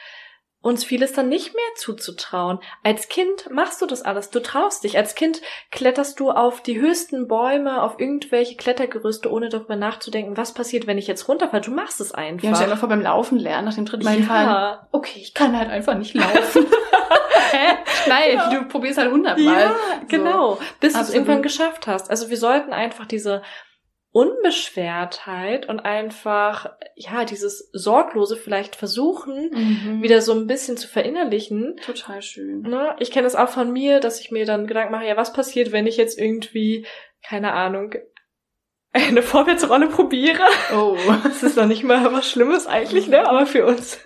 uns 0.63 0.83
vieles 0.83 1.13
dann 1.13 1.29
nicht 1.29 1.53
mehr 1.53 1.63
zuzutrauen. 1.75 2.59
Als 2.83 3.09
Kind 3.09 3.49
machst 3.51 3.79
du 3.81 3.85
das 3.85 4.01
alles, 4.01 4.31
du 4.31 4.39
traust 4.41 4.83
dich. 4.83 4.97
Als 4.97 5.13
Kind 5.13 5.41
kletterst 5.71 6.19
du 6.19 6.31
auf 6.31 6.61
die 6.63 6.79
höchsten 6.79 7.27
Bäume, 7.27 7.83
auf 7.83 7.99
irgendwelche 7.99 8.55
Klettergerüste, 8.55 9.29
ohne 9.31 9.49
darüber 9.49 9.75
nachzudenken, 9.75 10.35
was 10.37 10.53
passiert, 10.55 10.87
wenn 10.87 10.97
ich 10.97 11.05
jetzt 11.05 11.27
runterfalle. 11.27 11.61
Du 11.61 11.71
machst 11.71 12.01
es 12.01 12.11
einfach. 12.13 12.47
Ja, 12.47 12.55
stell 12.55 12.65
dir 12.67 12.73
mal 12.73 12.79
vor, 12.79 12.89
beim 12.89 13.01
Laufen 13.01 13.37
lernen, 13.37 13.65
nach 13.65 13.75
dem 13.75 13.85
dritten 13.85 14.05
Mal 14.05 14.15
hinfallen. 14.15 14.49
ja. 14.49 14.87
Okay, 14.91 15.19
ich 15.21 15.33
kann 15.35 15.55
halt 15.55 15.69
einfach 15.69 15.95
nicht 15.95 16.15
laufen. 16.15 16.65
Hä? 17.51 17.77
Nein, 18.07 18.33
Ja. 18.35 18.49
du 18.49 18.65
probierst 18.67 18.97
halt 18.97 19.11
hundertmal. 19.11 19.53
Ja, 19.61 19.75
genau. 20.07 20.57
Bis 20.79 20.93
du 20.93 20.99
es 21.01 21.13
irgendwann 21.13 21.43
geschafft 21.43 21.85
hast. 21.87 22.09
Also 22.09 22.29
wir 22.29 22.37
sollten 22.37 22.73
einfach 22.73 23.05
diese 23.05 23.43
Unbeschwertheit 24.13 25.67
und 25.67 25.79
einfach, 25.79 26.71
ja, 26.95 27.25
dieses 27.25 27.69
Sorglose 27.73 28.35
vielleicht 28.35 28.75
versuchen, 28.75 29.49
Mhm. 29.51 30.03
wieder 30.03 30.21
so 30.21 30.33
ein 30.33 30.47
bisschen 30.47 30.77
zu 30.77 30.87
verinnerlichen. 30.87 31.75
Total 31.85 32.21
schön. 32.21 32.61
Ne? 32.61 32.95
Ich 32.99 33.11
kenne 33.11 33.25
das 33.25 33.35
auch 33.35 33.49
von 33.49 33.71
mir, 33.73 33.99
dass 33.99 34.19
ich 34.19 34.31
mir 34.31 34.45
dann 34.45 34.67
Gedanken 34.67 34.91
mache, 34.91 35.05
ja, 35.07 35.17
was 35.17 35.33
passiert, 35.33 35.71
wenn 35.71 35.87
ich 35.87 35.97
jetzt 35.97 36.17
irgendwie, 36.19 36.85
keine 37.27 37.53
Ahnung, 37.53 37.95
eine 38.91 39.23
Vorwärtsrolle 39.23 39.87
probiere. 39.89 40.43
Oh. 40.75 40.95
Das 41.23 41.41
ist 41.41 41.57
noch 41.57 41.65
nicht 41.65 41.83
mal 41.83 42.13
was 42.13 42.29
Schlimmes 42.29 42.67
eigentlich, 42.67 43.07
ne? 43.07 43.27
Aber 43.27 43.45
für 43.47 43.65
uns 43.65 43.99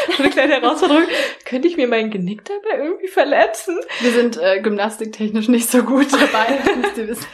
so 0.16 0.22
eine 0.22 0.30
kleine 0.30 0.54
Herausforderung. 0.60 1.04
Könnte 1.44 1.68
ich 1.68 1.76
mir 1.76 1.88
mein 1.88 2.10
Genick 2.10 2.44
dabei 2.44 2.82
irgendwie 2.82 3.08
verletzen? 3.08 3.78
Wir 4.00 4.10
sind 4.12 4.36
äh, 4.36 4.60
gymnastiktechnisch 4.60 5.48
nicht 5.48 5.70
so 5.70 5.82
gut 5.82 6.06
dabei, 6.12 6.58
müsst 6.80 6.98
ihr 6.98 7.08
wissen. 7.08 7.26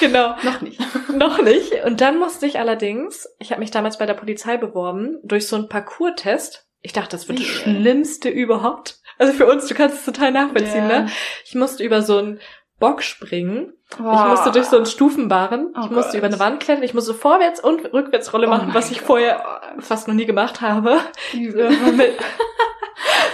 Genau. 0.00 0.34
Noch 0.42 0.60
nicht. 0.60 0.80
Noch 1.12 1.42
nicht. 1.42 1.84
Und 1.84 2.00
dann 2.00 2.18
musste 2.18 2.46
ich 2.46 2.58
allerdings, 2.58 3.28
ich 3.38 3.50
habe 3.50 3.60
mich 3.60 3.70
damals 3.70 3.98
bei 3.98 4.06
der 4.06 4.14
Polizei 4.14 4.56
beworben, 4.56 5.18
durch 5.22 5.46
so 5.46 5.56
einen 5.56 5.68
Parcours-Test. 5.68 6.66
Ich 6.80 6.92
dachte, 6.92 7.10
das 7.10 7.28
wird 7.28 7.38
das 7.38 7.46
Yeah. 7.46 7.62
Schlimmste 7.76 8.28
überhaupt. 8.28 8.96
Also 9.18 9.32
für 9.34 9.46
uns, 9.46 9.66
du 9.66 9.74
kannst 9.74 9.98
es 9.98 10.04
total 10.04 10.32
nachvollziehen, 10.32 10.88
Ja. 10.88 11.02
ne? 11.02 11.08
Ich 11.44 11.54
musste 11.54 11.84
über 11.84 12.02
so 12.02 12.18
einen 12.18 12.40
Bock 12.82 13.02
springen. 13.02 13.72
Boah. 13.96 14.12
Ich 14.14 14.30
musste 14.30 14.50
durch 14.50 14.66
so 14.66 14.76
einen 14.76 14.86
Stufenbarren. 14.86 15.72
Oh 15.76 15.84
ich 15.84 15.90
musste 15.90 16.10
Gott. 16.12 16.18
über 16.18 16.26
eine 16.26 16.38
Wand 16.40 16.60
klettern. 16.60 16.82
Ich 16.82 16.94
musste 16.94 17.14
Vorwärts- 17.14 17.62
und 17.62 17.92
Rückwärtsrolle 17.92 18.46
Oh 18.48 18.50
machen, 18.50 18.66
mein 18.66 18.74
was 18.74 18.90
ich 18.90 18.98
Gott. 18.98 19.06
vorher 19.06 19.60
fast 19.78 20.08
noch 20.08 20.14
nie 20.14 20.26
gemacht 20.26 20.60
habe. 20.60 20.98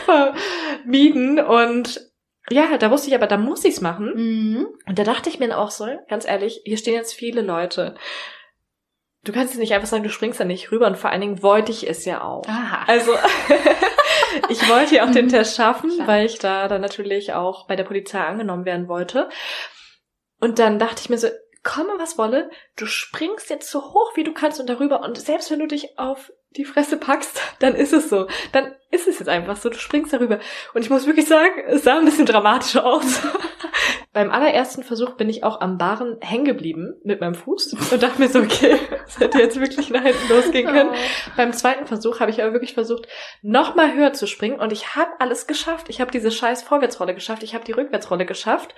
Vermieden. 0.05 1.39
Und 1.41 2.01
ja, 2.51 2.79
da 2.79 2.91
wusste 2.91 3.09
ich 3.09 3.15
aber, 3.15 3.27
da 3.27 3.37
muss 3.37 3.65
ich's 3.65 3.81
machen. 3.81 4.12
Mhm. 4.15 4.66
Und 4.87 4.99
da 4.99 5.05
dachte 5.05 5.29
ich 5.29 5.39
mir 5.39 5.57
auch 5.59 5.70
so, 5.70 5.87
ganz 6.09 6.27
ehrlich, 6.27 6.61
hier 6.65 6.77
stehen 6.77 6.95
jetzt 6.95 7.15
viele 7.15 7.43
Leute. 7.43 7.95
Du 9.24 9.32
kannst 9.32 9.53
jetzt 9.53 9.61
nicht 9.61 9.74
einfach 9.74 9.89
sagen, 9.89 10.05
du 10.05 10.11
springst 10.11 10.39
da 10.40 10.45
nicht 10.45 10.70
rüber 10.70 10.86
und 10.86 10.97
vor 10.97 11.11
allen 11.11 11.20
Dingen 11.20 11.43
wollte 11.43 11.73
ich 11.73 11.89
es 11.89 12.05
ja 12.05 12.23
auch. 12.23 12.45
Aha. 12.47 12.85
Also 12.86 13.12
ich 14.49 14.69
wollte 14.69 14.95
ja 14.97 15.05
auch 15.07 15.11
den 15.11 15.27
Mhm. 15.27 15.31
Test 15.31 15.57
schaffen, 15.57 15.90
Klar. 15.90 16.07
weil 16.07 16.27
ich 16.27 16.39
da 16.39 16.69
dann 16.69 16.81
natürlich 16.81 17.32
auch 17.35 17.66
bei 17.66 17.77
der 17.77 17.85
Polizei 17.85 18.20
angenommen 18.20 18.65
werden 18.65 18.89
wollte. 18.89 19.28
Und 20.40 20.59
dann 20.59 20.78
dachte 20.78 21.03
ich 21.03 21.09
mir 21.11 21.19
so, 21.19 21.28
komme 21.65 21.93
was 21.99 22.16
wolle, 22.16 22.49
du 22.77 22.86
springst 22.86 23.51
jetzt 23.51 23.70
so 23.70 23.82
hoch 23.82 24.12
wie 24.15 24.24
du 24.24 24.32
kannst 24.32 24.61
und 24.61 24.69
darüber 24.70 25.01
und 25.03 25.19
selbst 25.19 25.51
wenn 25.51 25.59
du 25.59 25.66
dich 25.66 25.99
auf 25.99 26.32
die 26.57 26.65
Fresse 26.65 26.97
packst, 26.97 27.43
dann 27.59 27.74
ist 27.74 27.93
es 27.93 28.09
so. 28.09 28.27
Dann 28.53 28.74
ist 28.90 29.07
es 29.09 29.19
jetzt 29.19 29.28
einfach 29.28 29.57
so, 29.57 29.69
du 29.69 29.77
springst 29.78 30.12
darüber. 30.15 30.39
Und 30.73 30.82
ich 30.82 30.89
muss 30.90 31.07
wirklich 31.07 31.27
sagen, 31.27 31.53
es 31.66 31.82
sah 31.85 31.99
ein 31.99 32.05
bisschen 32.07 32.24
dramatisch 32.24 32.77
aus. 32.77 33.20
Beim 34.12 34.30
allerersten 34.30 34.82
Versuch 34.82 35.12
bin 35.12 35.28
ich 35.28 35.44
auch 35.44 35.60
am 35.60 35.76
Barren 35.76 36.16
hängen 36.20 36.47
geblieben 36.47 36.94
mit 37.05 37.20
meinem 37.20 37.35
Fuß 37.35 37.74
und 37.93 38.02
dachte 38.02 38.20
mir 38.20 38.28
so, 38.28 38.40
okay, 38.40 38.78
es 39.06 39.20
hätte 39.20 39.39
jetzt 39.39 39.60
wirklich 39.60 39.90
nach 39.90 40.02
hinten 40.02 40.28
losgehen 40.28 40.66
können. 40.66 40.90
Oh. 40.93 41.30
Beim 41.36 41.52
zweiten 41.52 41.86
Versuch 41.86 42.20
habe 42.20 42.30
ich 42.30 42.43
aber 42.43 42.52
wirklich 42.52 42.72
versucht, 42.72 43.06
noch 43.43 43.76
mal 43.76 43.94
höher 43.94 44.14
zu 44.14 44.26
springen 44.26 44.60
und 44.60 44.72
ich 44.72 44.97
habe 44.97 45.10
alles 45.18 45.47
geschafft. 45.47 45.90
Ich 45.90 46.01
habe 46.01 46.10
diese 46.10 46.30
scheiß 46.30 46.62
Vorwärtsrolle 46.62 47.14
geschafft, 47.14 47.43
ich 47.43 47.55
habe 47.55 47.64
die 47.64 47.72
Rückwärtsrolle 47.72 48.24
geschafft. 48.24 48.74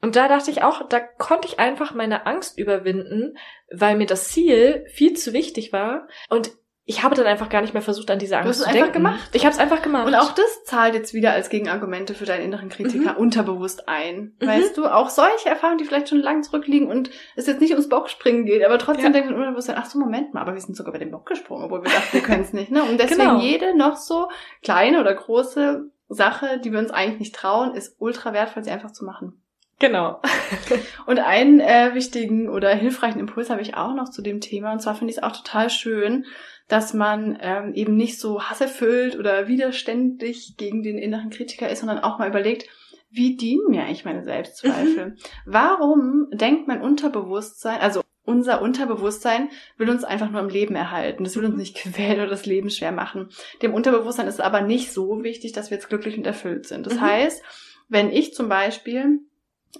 Und 0.00 0.16
da 0.16 0.28
dachte 0.28 0.50
ich 0.50 0.62
auch, 0.62 0.86
da 0.88 1.00
konnte 1.00 1.48
ich 1.48 1.58
einfach 1.58 1.94
meine 1.94 2.26
Angst 2.26 2.58
überwinden, 2.58 3.36
weil 3.72 3.96
mir 3.96 4.06
das 4.06 4.28
Ziel 4.28 4.84
viel 4.92 5.14
zu 5.14 5.32
wichtig 5.32 5.72
war 5.72 6.06
und 6.28 6.52
ich 6.86 7.02
habe 7.02 7.14
dann 7.14 7.26
einfach 7.26 7.48
gar 7.48 7.62
nicht 7.62 7.72
mehr 7.72 7.82
versucht, 7.82 8.10
an 8.10 8.18
diese 8.18 8.36
Angst 8.36 8.48
hast 8.48 8.56
es 8.58 8.62
zu 8.64 8.68
einfach 8.68 8.80
denken. 8.92 8.98
gemacht. 8.98 9.30
Ich 9.32 9.44
habe 9.46 9.54
es 9.54 9.58
einfach 9.58 9.80
gemacht. 9.80 10.06
Und 10.06 10.14
auch 10.14 10.32
das 10.32 10.64
zahlt 10.64 10.94
jetzt 10.94 11.14
wieder 11.14 11.32
als 11.32 11.48
Gegenargumente 11.48 12.14
für 12.14 12.26
deinen 12.26 12.42
inneren 12.44 12.68
Kritiker 12.68 13.18
unterbewusst 13.18 13.88
ein. 13.88 14.34
Mhm. 14.40 14.46
Weißt 14.46 14.76
du, 14.76 14.86
auch 14.86 15.08
solche 15.08 15.48
Erfahrungen, 15.48 15.78
die 15.78 15.84
vielleicht 15.84 16.10
schon 16.10 16.20
lange 16.20 16.42
zurückliegen 16.42 16.88
und 16.88 17.08
es 17.36 17.46
jetzt 17.46 17.60
nicht 17.62 17.70
ums 17.72 17.88
Bockspringen 17.88 18.44
geht, 18.44 18.62
aber 18.64 18.78
trotzdem 18.78 19.06
Ja. 19.06 19.10
denkt 19.12 19.30
man 19.30 19.38
Unterbewusstsein, 19.38 19.76
ach 19.78 19.86
so, 19.86 19.98
Moment 19.98 20.34
mal, 20.34 20.42
aber 20.42 20.52
wir 20.52 20.60
sind 20.60 20.76
sogar 20.76 20.92
bei 20.92 20.98
dem 20.98 21.10
Bock 21.10 21.26
gesprungen, 21.26 21.64
obwohl 21.64 21.82
wir 21.82 21.90
dachten, 21.90 22.12
wir 22.12 22.20
können 22.22 22.42
es 22.42 22.52
nicht. 22.52 22.70
Ne? 22.70 22.82
Und 22.82 23.00
deswegen 23.00 23.20
Genau. 23.20 23.40
jede 23.40 23.76
noch 23.76 23.96
so 23.96 24.28
kleine 24.62 25.00
oder 25.00 25.14
große 25.14 25.90
Sache, 26.10 26.60
die 26.62 26.70
wir 26.70 26.78
uns 26.80 26.90
eigentlich 26.90 27.18
nicht 27.18 27.34
trauen, 27.34 27.74
ist 27.74 27.96
ultra 27.98 28.34
wertvoll, 28.34 28.62
sie 28.62 28.70
einfach 28.70 28.92
zu 28.92 29.06
machen. 29.06 29.40
Genau. 29.78 30.20
und 31.06 31.18
einen 31.18 31.60
äh, 31.60 31.94
wichtigen 31.94 32.48
oder 32.48 32.74
hilfreichen 32.74 33.20
Impuls 33.20 33.50
habe 33.50 33.62
ich 33.62 33.74
auch 33.74 33.94
noch 33.94 34.10
zu 34.10 34.22
dem 34.22 34.40
Thema. 34.40 34.72
Und 34.72 34.80
zwar 34.80 34.94
finde 34.94 35.10
ich 35.10 35.18
es 35.18 35.22
auch 35.22 35.32
total 35.32 35.70
schön, 35.70 36.24
dass 36.68 36.94
man 36.94 37.38
ähm, 37.40 37.74
eben 37.74 37.96
nicht 37.96 38.18
so 38.18 38.42
hasserfüllt 38.42 39.18
oder 39.18 39.48
widerständig 39.48 40.56
gegen 40.56 40.82
den 40.82 40.98
inneren 40.98 41.30
Kritiker 41.30 41.68
ist, 41.68 41.80
sondern 41.80 41.98
auch 41.98 42.18
mal 42.18 42.28
überlegt, 42.28 42.68
wie 43.10 43.36
dienen 43.36 43.68
mir 43.68 43.82
eigentlich 43.82 44.04
meine 44.04 44.24
Selbstzweifel? 44.24 45.06
Mhm. 45.06 45.16
Warum 45.44 46.28
denkt 46.32 46.66
mein 46.66 46.80
Unterbewusstsein, 46.80 47.80
also 47.80 48.00
unser 48.24 48.62
Unterbewusstsein 48.62 49.50
will 49.76 49.90
uns 49.90 50.02
einfach 50.02 50.30
nur 50.30 50.40
im 50.40 50.48
Leben 50.48 50.74
erhalten. 50.74 51.24
Das 51.24 51.36
will 51.36 51.44
uns 51.44 51.54
mhm. 51.54 51.60
nicht 51.60 51.76
quälen 51.76 52.20
oder 52.20 52.30
das 52.30 52.46
Leben 52.46 52.70
schwer 52.70 52.90
machen. 52.90 53.28
Dem 53.62 53.74
Unterbewusstsein 53.74 54.26
ist 54.26 54.40
aber 54.40 54.62
nicht 54.62 54.92
so 54.92 55.22
wichtig, 55.22 55.52
dass 55.52 55.70
wir 55.70 55.76
jetzt 55.76 55.88
glücklich 55.88 56.16
und 56.16 56.26
erfüllt 56.26 56.66
sind. 56.66 56.86
Das 56.86 56.94
mhm. 56.94 57.02
heißt, 57.02 57.42
wenn 57.88 58.10
ich 58.10 58.34
zum 58.34 58.48
Beispiel 58.48 59.20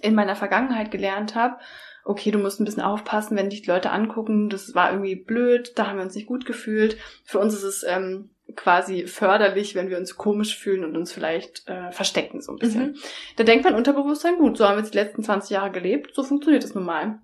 in 0.01 0.15
meiner 0.15 0.35
Vergangenheit 0.35 0.91
gelernt 0.91 1.35
habe, 1.35 1.57
okay, 2.05 2.29
du 2.29 2.37
musst 2.37 2.59
ein 2.59 2.65
bisschen 2.65 2.83
aufpassen, 2.83 3.35
wenn 3.35 3.49
dich 3.49 3.63
die 3.63 3.69
Leute 3.69 3.89
angucken, 3.89 4.49
das 4.49 4.75
war 4.75 4.91
irgendwie 4.91 5.15
blöd, 5.15 5.73
da 5.75 5.87
haben 5.87 5.97
wir 5.97 6.03
uns 6.03 6.15
nicht 6.15 6.27
gut 6.27 6.45
gefühlt. 6.45 6.97
Für 7.23 7.39
uns 7.39 7.55
ist 7.55 7.63
es 7.63 7.83
ähm, 7.83 8.29
quasi 8.55 9.07
förderlich, 9.07 9.73
wenn 9.73 9.89
wir 9.89 9.97
uns 9.97 10.15
komisch 10.15 10.57
fühlen 10.57 10.85
und 10.85 10.95
uns 10.95 11.11
vielleicht 11.11 11.67
äh, 11.67 11.91
verstecken 11.91 12.41
so 12.41 12.51
ein 12.51 12.59
bisschen. 12.59 12.91
Mhm. 12.91 12.95
Da 13.37 13.43
denkt 13.43 13.65
mein 13.65 13.75
Unterbewusstsein, 13.75 14.37
gut, 14.37 14.57
so 14.57 14.67
haben 14.67 14.75
wir 14.75 14.83
jetzt 14.83 14.93
die 14.93 14.99
letzten 14.99 15.23
20 15.23 15.49
Jahre 15.49 15.71
gelebt, 15.71 16.13
so 16.13 16.23
funktioniert 16.23 16.63
es 16.63 16.75
nun 16.75 16.85
mal. 16.85 17.19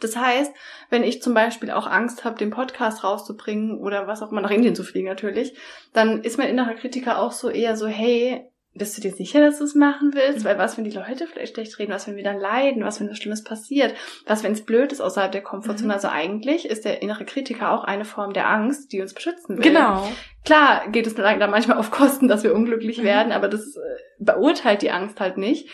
Das 0.00 0.16
heißt, 0.16 0.52
wenn 0.90 1.04
ich 1.04 1.22
zum 1.22 1.34
Beispiel 1.34 1.70
auch 1.70 1.86
Angst 1.86 2.24
habe, 2.24 2.38
den 2.38 2.50
Podcast 2.50 3.04
rauszubringen 3.04 3.78
oder 3.78 4.06
was 4.06 4.22
auch 4.22 4.32
immer, 4.32 4.40
nach 4.40 4.50
Indien 4.50 4.74
zu 4.74 4.82
fliegen 4.82 5.08
natürlich, 5.08 5.54
dann 5.92 6.22
ist 6.22 6.38
mein 6.38 6.48
innerer 6.48 6.74
Kritiker 6.74 7.18
auch 7.18 7.32
so 7.32 7.48
eher 7.48 7.76
so, 7.76 7.86
hey, 7.86 8.48
bist 8.74 8.96
du 8.96 9.02
dir 9.02 9.12
sicher, 9.12 9.40
dass 9.40 9.58
du 9.58 9.64
es 9.64 9.74
machen 9.74 10.14
willst? 10.14 10.40
Mhm. 10.40 10.44
Weil 10.44 10.58
was, 10.58 10.76
wenn 10.76 10.84
die 10.84 10.90
Leute 10.90 11.26
vielleicht 11.26 11.54
schlecht 11.54 11.78
reden? 11.78 11.92
Was, 11.92 12.06
wenn 12.06 12.16
wir 12.16 12.24
dann 12.24 12.38
leiden? 12.38 12.84
Was, 12.84 13.00
wenn 13.00 13.10
was 13.10 13.18
Schlimmes 13.18 13.44
passiert? 13.44 13.94
Was, 14.26 14.42
wenn 14.42 14.52
es 14.52 14.64
blöd 14.64 14.92
ist 14.92 15.00
außerhalb 15.00 15.30
der 15.30 15.42
Komfortzone? 15.42 15.88
Mhm. 15.88 15.94
Also 15.94 16.08
eigentlich 16.08 16.66
ist 16.66 16.84
der 16.84 17.02
innere 17.02 17.24
Kritiker 17.24 17.72
auch 17.72 17.84
eine 17.84 18.04
Form 18.04 18.32
der 18.32 18.48
Angst, 18.48 18.92
die 18.92 19.00
uns 19.02 19.12
beschützen 19.12 19.56
will. 19.56 19.64
Genau. 19.64 20.08
Klar 20.44 20.88
geht 20.90 21.06
es 21.06 21.14
da 21.14 21.46
manchmal 21.46 21.76
auf 21.76 21.90
Kosten, 21.90 22.28
dass 22.28 22.44
wir 22.44 22.54
unglücklich 22.54 22.98
mhm. 22.98 23.04
werden, 23.04 23.32
aber 23.32 23.48
das 23.48 23.76
äh, 23.76 23.80
beurteilt 24.18 24.82
die 24.82 24.90
Angst 24.90 25.20
halt 25.20 25.36
nicht. 25.36 25.68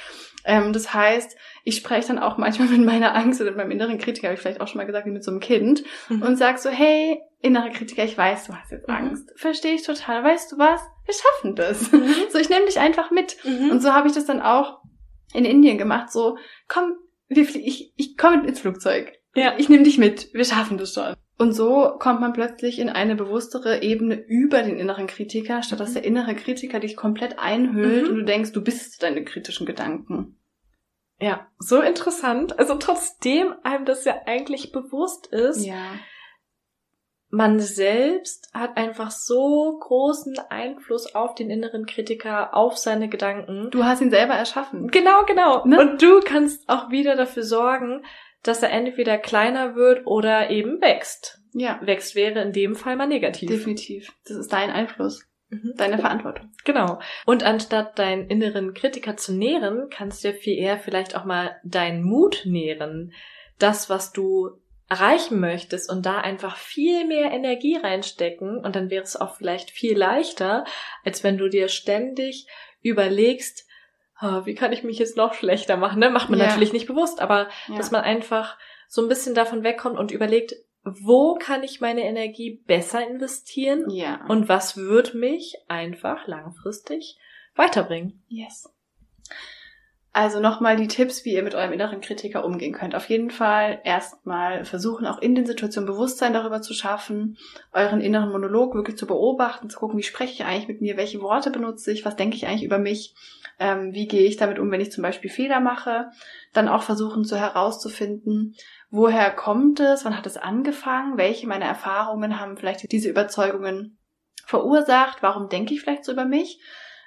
Ähm, 0.45 0.73
das 0.73 0.93
heißt, 0.93 1.37
ich 1.69 1.77
spreche 1.77 2.09
dann 2.09 2.19
auch 2.19 2.39
manchmal 2.39 2.69
mit 2.77 2.85
meiner 2.85 3.15
Angst 3.15 3.41
oder 3.41 3.51
mit 3.51 3.59
meinem 3.59 3.73
inneren 3.73 3.99
Kritiker, 3.99 4.29
habe 4.29 4.35
ich 4.35 4.41
vielleicht 4.41 4.61
auch 4.61 4.69
schon 4.69 4.79
mal 4.79 4.87
gesagt, 4.87 5.07
wie 5.07 5.11
mit 5.11 5.23
so 5.23 5.31
einem 5.31 5.41
Kind, 5.41 5.85
mhm. 6.09 6.23
und 6.23 6.37
sag 6.37 6.59
so, 6.59 6.71
hey, 6.71 7.21
innerer 7.41 7.71
Kritiker, 7.71 8.05
ich 8.05 8.17
weiß, 8.17 8.47
du 8.47 8.55
hast 8.55 8.73
jetzt 8.73 8.89
mhm. 8.89 8.95
Angst. 8.95 9.31
Verstehe 9.37 9.75
ich 9.75 9.83
total. 9.83 10.25
Weißt 10.25 10.51
du 10.51 10.59
was? 10.59 10.81
Wir 11.05 11.15
schaffen 11.15 11.55
das. 11.55 11.93
Mhm. 11.93 12.15
So, 12.31 12.39
ich 12.39 12.49
nehme 12.49 12.67
dich 12.67 12.79
einfach 12.79 13.11
mit. 13.11 13.37
Mhm. 13.45 13.71
Und 13.71 13.81
so 13.81 13.93
habe 13.93 14.09
ich 14.09 14.15
das 14.15 14.25
dann 14.25 14.41
auch 14.41 14.79
in 15.35 15.45
Indien 15.45 15.79
gemacht. 15.79 16.11
So, 16.11 16.39
komm, 16.67 16.95
wir 17.29 17.43
ich, 17.43 17.93
ich 17.97 18.17
komme 18.17 18.47
ins 18.47 18.61
Flugzeug. 18.61 19.13
Ja. 19.35 19.55
Ich 19.59 19.69
nehme 19.69 19.85
dich 19.85 19.99
mit. 19.99 20.33
Wir 20.33 20.45
schaffen 20.45 20.79
das 20.79 20.95
schon. 20.95 21.15
Und 21.37 21.53
so 21.53 21.95
kommt 21.99 22.21
man 22.21 22.33
plötzlich 22.33 22.81
in 22.81 22.89
eine 22.89 23.15
bewusstere 23.15 23.83
Ebene 23.83 24.17
über 24.17 24.63
den 24.63 24.79
inneren 24.79 25.07
Kritiker, 25.07 25.63
statt 25.63 25.79
dass 25.79 25.91
mhm. 25.91 25.95
der 25.95 26.05
innere 26.05 26.35
Kritiker 26.35 26.81
dich 26.81 26.97
komplett 26.97 27.39
einhüllt 27.39 28.05
mhm. 28.05 28.11
und 28.11 28.17
du 28.17 28.25
denkst, 28.25 28.53
du 28.53 28.63
bist 28.63 29.03
deine 29.03 29.23
kritischen 29.23 29.67
Gedanken. 29.67 30.39
Ja, 31.21 31.49
so 31.59 31.81
interessant. 31.81 32.59
Also 32.59 32.77
trotzdem 32.77 33.55
einem 33.65 33.85
das 33.85 34.05
ja 34.05 34.23
eigentlich 34.27 34.71
bewusst 34.71 35.27
ist, 35.29 35.65
ja. 35.65 35.95
man 37.29 37.59
selbst 37.59 38.51
hat 38.55 38.77
einfach 38.77 39.11
so 39.11 39.79
großen 39.81 40.39
Einfluss 40.49 41.15
auf 41.15 41.35
den 41.35 41.51
inneren 41.51 41.87
Kritiker, 41.87 42.55
auf 42.55 42.77
seine 42.77 43.09
Gedanken. 43.09 43.71
Du 43.71 43.85
hast 43.85 44.01
ihn 44.01 44.11
selber 44.11 44.35
erschaffen. 44.35 44.89
Genau, 44.89 45.25
genau. 45.25 45.65
Ne? 45.67 45.81
Und 45.81 46.01
du 46.01 46.21
kannst 46.21 46.69
auch 46.69 46.91
wieder 46.91 47.17
dafür 47.17 47.43
sorgen, 47.43 48.05
dass 48.45 48.63
er 48.63 48.71
entweder 48.71 49.19
kleiner 49.19 49.75
wird 49.75 50.07
oder 50.07 50.51
eben 50.51 50.81
wächst. 50.81 51.41
Ja. 51.53 51.81
Wächst 51.83 52.15
wäre 52.15 52.41
in 52.43 52.53
dem 52.53 52.77
Fall 52.77 52.95
mal 52.95 53.09
negativ. 53.09 53.49
Definitiv. 53.49 54.13
Das 54.27 54.37
ist 54.37 54.53
dein 54.53 54.71
Einfluss. 54.71 55.27
Mhm. 55.51 55.75
Deine 55.77 55.99
Verantwortung. 55.99 56.51
Genau. 56.65 56.99
Und 57.25 57.43
anstatt 57.43 57.99
deinen 57.99 58.29
inneren 58.29 58.75
Kritiker 58.75 59.17
zu 59.17 59.33
nähren, 59.33 59.89
kannst 59.91 60.23
du 60.23 60.29
ja 60.29 60.35
viel 60.35 60.59
eher 60.59 60.79
vielleicht 60.79 61.17
auch 61.17 61.25
mal 61.25 61.59
deinen 61.65 62.03
Mut 62.03 62.43
nähren. 62.45 63.13
Das, 63.59 63.89
was 63.89 64.13
du 64.13 64.61
erreichen 64.89 65.41
möchtest 65.41 65.91
und 65.91 66.07
da 66.07 66.21
einfach 66.21 66.57
viel 66.57 67.07
mehr 67.07 67.31
Energie 67.31 67.77
reinstecken 67.77 68.59
und 68.59 68.75
dann 68.75 68.91
wäre 68.91 69.05
es 69.05 69.17
auch 69.17 69.37
vielleicht 69.37 69.71
viel 69.71 69.97
leichter, 69.97 70.65
als 71.05 71.23
wenn 71.23 71.37
du 71.37 71.49
dir 71.49 71.69
ständig 71.69 72.47
überlegst, 72.81 73.67
oh, 74.23 74.47
wie 74.47 74.55
kann 74.55 74.73
ich 74.73 74.85
mich 74.85 74.99
jetzt 74.99 75.17
noch 75.17 75.35
schlechter 75.35 75.77
machen? 75.77 75.99
Ne? 75.99 76.09
Macht 76.11 76.31
man 76.31 76.39
ja. 76.39 76.47
natürlich 76.47 76.73
nicht 76.73 76.87
bewusst, 76.87 77.21
aber 77.21 77.49
ja. 77.69 77.77
dass 77.77 77.91
man 77.91 78.03
einfach 78.03 78.57
so 78.89 79.03
ein 79.03 79.09
bisschen 79.09 79.35
davon 79.35 79.63
wegkommt 79.63 79.99
und 79.99 80.11
überlegt, 80.11 80.55
wo 81.01 81.35
kann 81.35 81.63
ich 81.63 81.81
meine 81.81 82.03
Energie 82.03 82.63
besser 82.67 83.07
investieren? 83.07 83.91
Ja. 83.91 84.25
Und 84.29 84.49
was 84.49 84.77
wird 84.77 85.15
mich 85.15 85.57
einfach 85.69 86.27
langfristig 86.27 87.19
weiterbringen? 87.55 88.23
Yes. 88.29 88.69
Also 90.13 90.41
nochmal 90.41 90.77
die 90.77 90.89
Tipps, 90.89 91.25
wie 91.25 91.35
ihr 91.35 91.45
mit 91.45 91.55
eurem 91.55 91.73
inneren 91.73 92.01
Kritiker 92.01 92.45
umgehen 92.45 92.73
könnt. 92.73 92.97
Auf 92.97 93.09
jeden 93.09 93.31
Fall 93.31 93.81
erstmal 93.85 94.65
versuchen, 94.65 95.07
auch 95.07 95.19
in 95.19 95.37
den 95.37 95.47
Situationen 95.47 95.87
Bewusstsein 95.87 96.33
darüber 96.33 96.61
zu 96.61 96.75
schaffen, 96.75 97.37
euren 97.73 98.01
inneren 98.01 98.33
Monolog 98.33 98.75
wirklich 98.75 98.97
zu 98.97 99.07
beobachten, 99.07 99.71
zu 99.71 99.79
gucken, 99.79 99.97
wie 99.97 100.03
spreche 100.03 100.33
ich 100.33 100.45
eigentlich 100.45 100.67
mit 100.67 100.81
mir, 100.81 100.97
welche 100.97 101.21
Worte 101.21 101.51
benutze 101.51 101.93
ich, 101.93 102.05
was 102.05 102.17
denke 102.17 102.37
ich 102.37 102.47
eigentlich 102.47 102.65
über 102.65 102.79
mich, 102.79 103.15
ähm, 103.61 103.93
wie 103.93 104.09
gehe 104.09 104.27
ich 104.27 104.37
damit 104.37 104.59
um, 104.59 104.71
wenn 104.73 104.81
ich 104.81 104.91
zum 104.91 105.03
Beispiel 105.03 105.31
Fehler 105.31 105.61
mache. 105.61 106.11
Dann 106.53 106.69
auch 106.69 106.83
versuchen, 106.83 107.23
so 107.23 107.37
herauszufinden, 107.37 108.57
woher 108.91 109.31
kommt 109.31 109.81
es, 109.81 110.05
wann 110.05 110.17
hat 110.17 110.27
es 110.27 110.37
angefangen, 110.37 111.17
welche 111.17 111.47
meiner 111.47 111.67
Erfahrungen 111.67 112.41
haben 112.41 112.57
vielleicht 112.57 112.91
diese 112.91 113.09
Überzeugungen 113.09 113.99
verursacht, 114.45 115.23
warum 115.23 115.49
denke 115.49 115.75
ich 115.75 115.81
vielleicht 115.81 116.05
so 116.05 116.13
über 116.13 116.25
mich. 116.25 116.61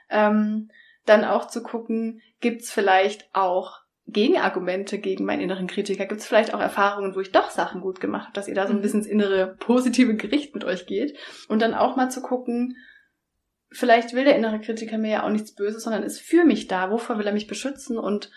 Ähm, 0.09 0.69
dann 1.05 1.25
auch 1.25 1.47
zu 1.47 1.63
gucken, 1.63 2.21
gibt 2.39 2.61
es 2.61 2.71
vielleicht 2.71 3.29
auch 3.33 3.79
Gegenargumente 4.07 4.99
gegen 4.99 5.25
meinen 5.25 5.41
inneren 5.41 5.67
Kritiker? 5.67 6.05
Gibt 6.05 6.21
es 6.21 6.27
vielleicht 6.27 6.53
auch 6.53 6.59
Erfahrungen, 6.59 7.15
wo 7.15 7.19
ich 7.19 7.31
doch 7.31 7.49
Sachen 7.49 7.81
gut 7.81 7.99
gemacht 7.99 8.25
habe, 8.25 8.33
dass 8.33 8.47
ihr 8.47 8.55
da 8.55 8.67
so 8.67 8.73
ein 8.73 8.77
mhm. 8.77 8.81
bisschen 8.81 8.99
ins 9.01 9.09
innere 9.09 9.55
positive 9.59 10.15
Gericht 10.15 10.53
mit 10.53 10.63
euch 10.63 10.85
geht? 10.85 11.17
Und 11.47 11.61
dann 11.61 11.73
auch 11.73 11.95
mal 11.95 12.09
zu 12.09 12.21
gucken, 12.21 12.75
vielleicht 13.71 14.13
will 14.13 14.25
der 14.25 14.35
innere 14.35 14.59
Kritiker 14.59 14.97
mir 14.97 15.11
ja 15.11 15.23
auch 15.23 15.29
nichts 15.29 15.55
Böses, 15.55 15.83
sondern 15.83 16.03
ist 16.03 16.19
für 16.19 16.43
mich 16.43 16.67
da. 16.67 16.91
Wovor 16.91 17.17
will 17.17 17.27
er 17.27 17.33
mich 17.33 17.47
beschützen? 17.47 17.97
Und 17.97 18.31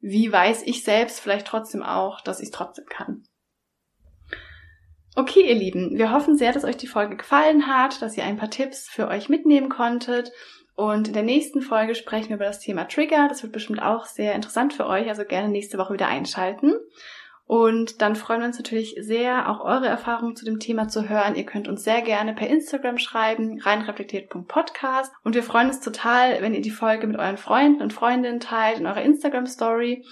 wie 0.00 0.30
weiß 0.30 0.62
ich 0.64 0.84
selbst 0.84 1.20
vielleicht 1.20 1.46
trotzdem 1.46 1.82
auch, 1.82 2.20
dass 2.20 2.40
ich 2.40 2.46
es 2.46 2.52
trotzdem 2.52 2.86
kann? 2.86 3.24
Okay, 5.16 5.48
ihr 5.48 5.56
Lieben, 5.56 5.98
wir 5.98 6.12
hoffen 6.12 6.36
sehr, 6.36 6.52
dass 6.52 6.64
euch 6.64 6.76
die 6.76 6.86
Folge 6.86 7.16
gefallen 7.16 7.66
hat, 7.66 8.00
dass 8.02 8.16
ihr 8.16 8.22
ein 8.22 8.36
paar 8.36 8.50
Tipps 8.50 8.88
für 8.88 9.08
euch 9.08 9.28
mitnehmen 9.28 9.68
konntet. 9.68 10.30
Und 10.76 11.08
in 11.08 11.14
der 11.14 11.24
nächsten 11.24 11.60
Folge 11.60 11.96
sprechen 11.96 12.28
wir 12.28 12.36
über 12.36 12.44
das 12.44 12.60
Thema 12.60 12.86
Trigger. 12.86 13.26
Das 13.28 13.42
wird 13.42 13.52
bestimmt 13.52 13.82
auch 13.82 14.06
sehr 14.06 14.36
interessant 14.36 14.74
für 14.74 14.86
euch, 14.86 15.08
also 15.08 15.24
gerne 15.24 15.48
nächste 15.48 15.76
Woche 15.76 15.94
wieder 15.94 16.06
einschalten. 16.06 16.74
Und 17.48 18.02
dann 18.02 18.14
freuen 18.14 18.40
wir 18.42 18.46
uns 18.46 18.58
natürlich 18.58 18.94
sehr, 19.00 19.48
auch 19.48 19.64
eure 19.64 19.86
Erfahrungen 19.86 20.36
zu 20.36 20.44
dem 20.44 20.60
Thema 20.60 20.88
zu 20.88 21.08
hören. 21.08 21.34
Ihr 21.34 21.46
könnt 21.46 21.66
uns 21.66 21.82
sehr 21.82 22.02
gerne 22.02 22.34
per 22.34 22.46
Instagram 22.46 22.98
schreiben, 22.98 23.58
reinreflektiert.podcast. 23.58 25.10
Und 25.24 25.34
wir 25.34 25.42
freuen 25.42 25.68
uns 25.68 25.80
total, 25.80 26.42
wenn 26.42 26.52
ihr 26.52 26.60
die 26.60 26.70
Folge 26.70 27.06
mit 27.06 27.18
euren 27.18 27.38
Freunden 27.38 27.80
und 27.80 27.94
Freundinnen 27.94 28.40
teilt 28.40 28.80
in 28.80 28.86
eurer 28.86 29.00
Instagram 29.00 29.46
Story 29.46 30.04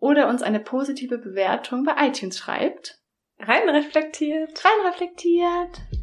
oder 0.00 0.28
uns 0.28 0.42
eine 0.42 0.58
positive 0.58 1.18
Bewertung 1.18 1.84
bei 1.84 1.94
iTunes 2.04 2.36
schreibt. 2.36 2.98
Reinreflektiert. 3.38 4.60
Reinreflektiert. 4.64 6.01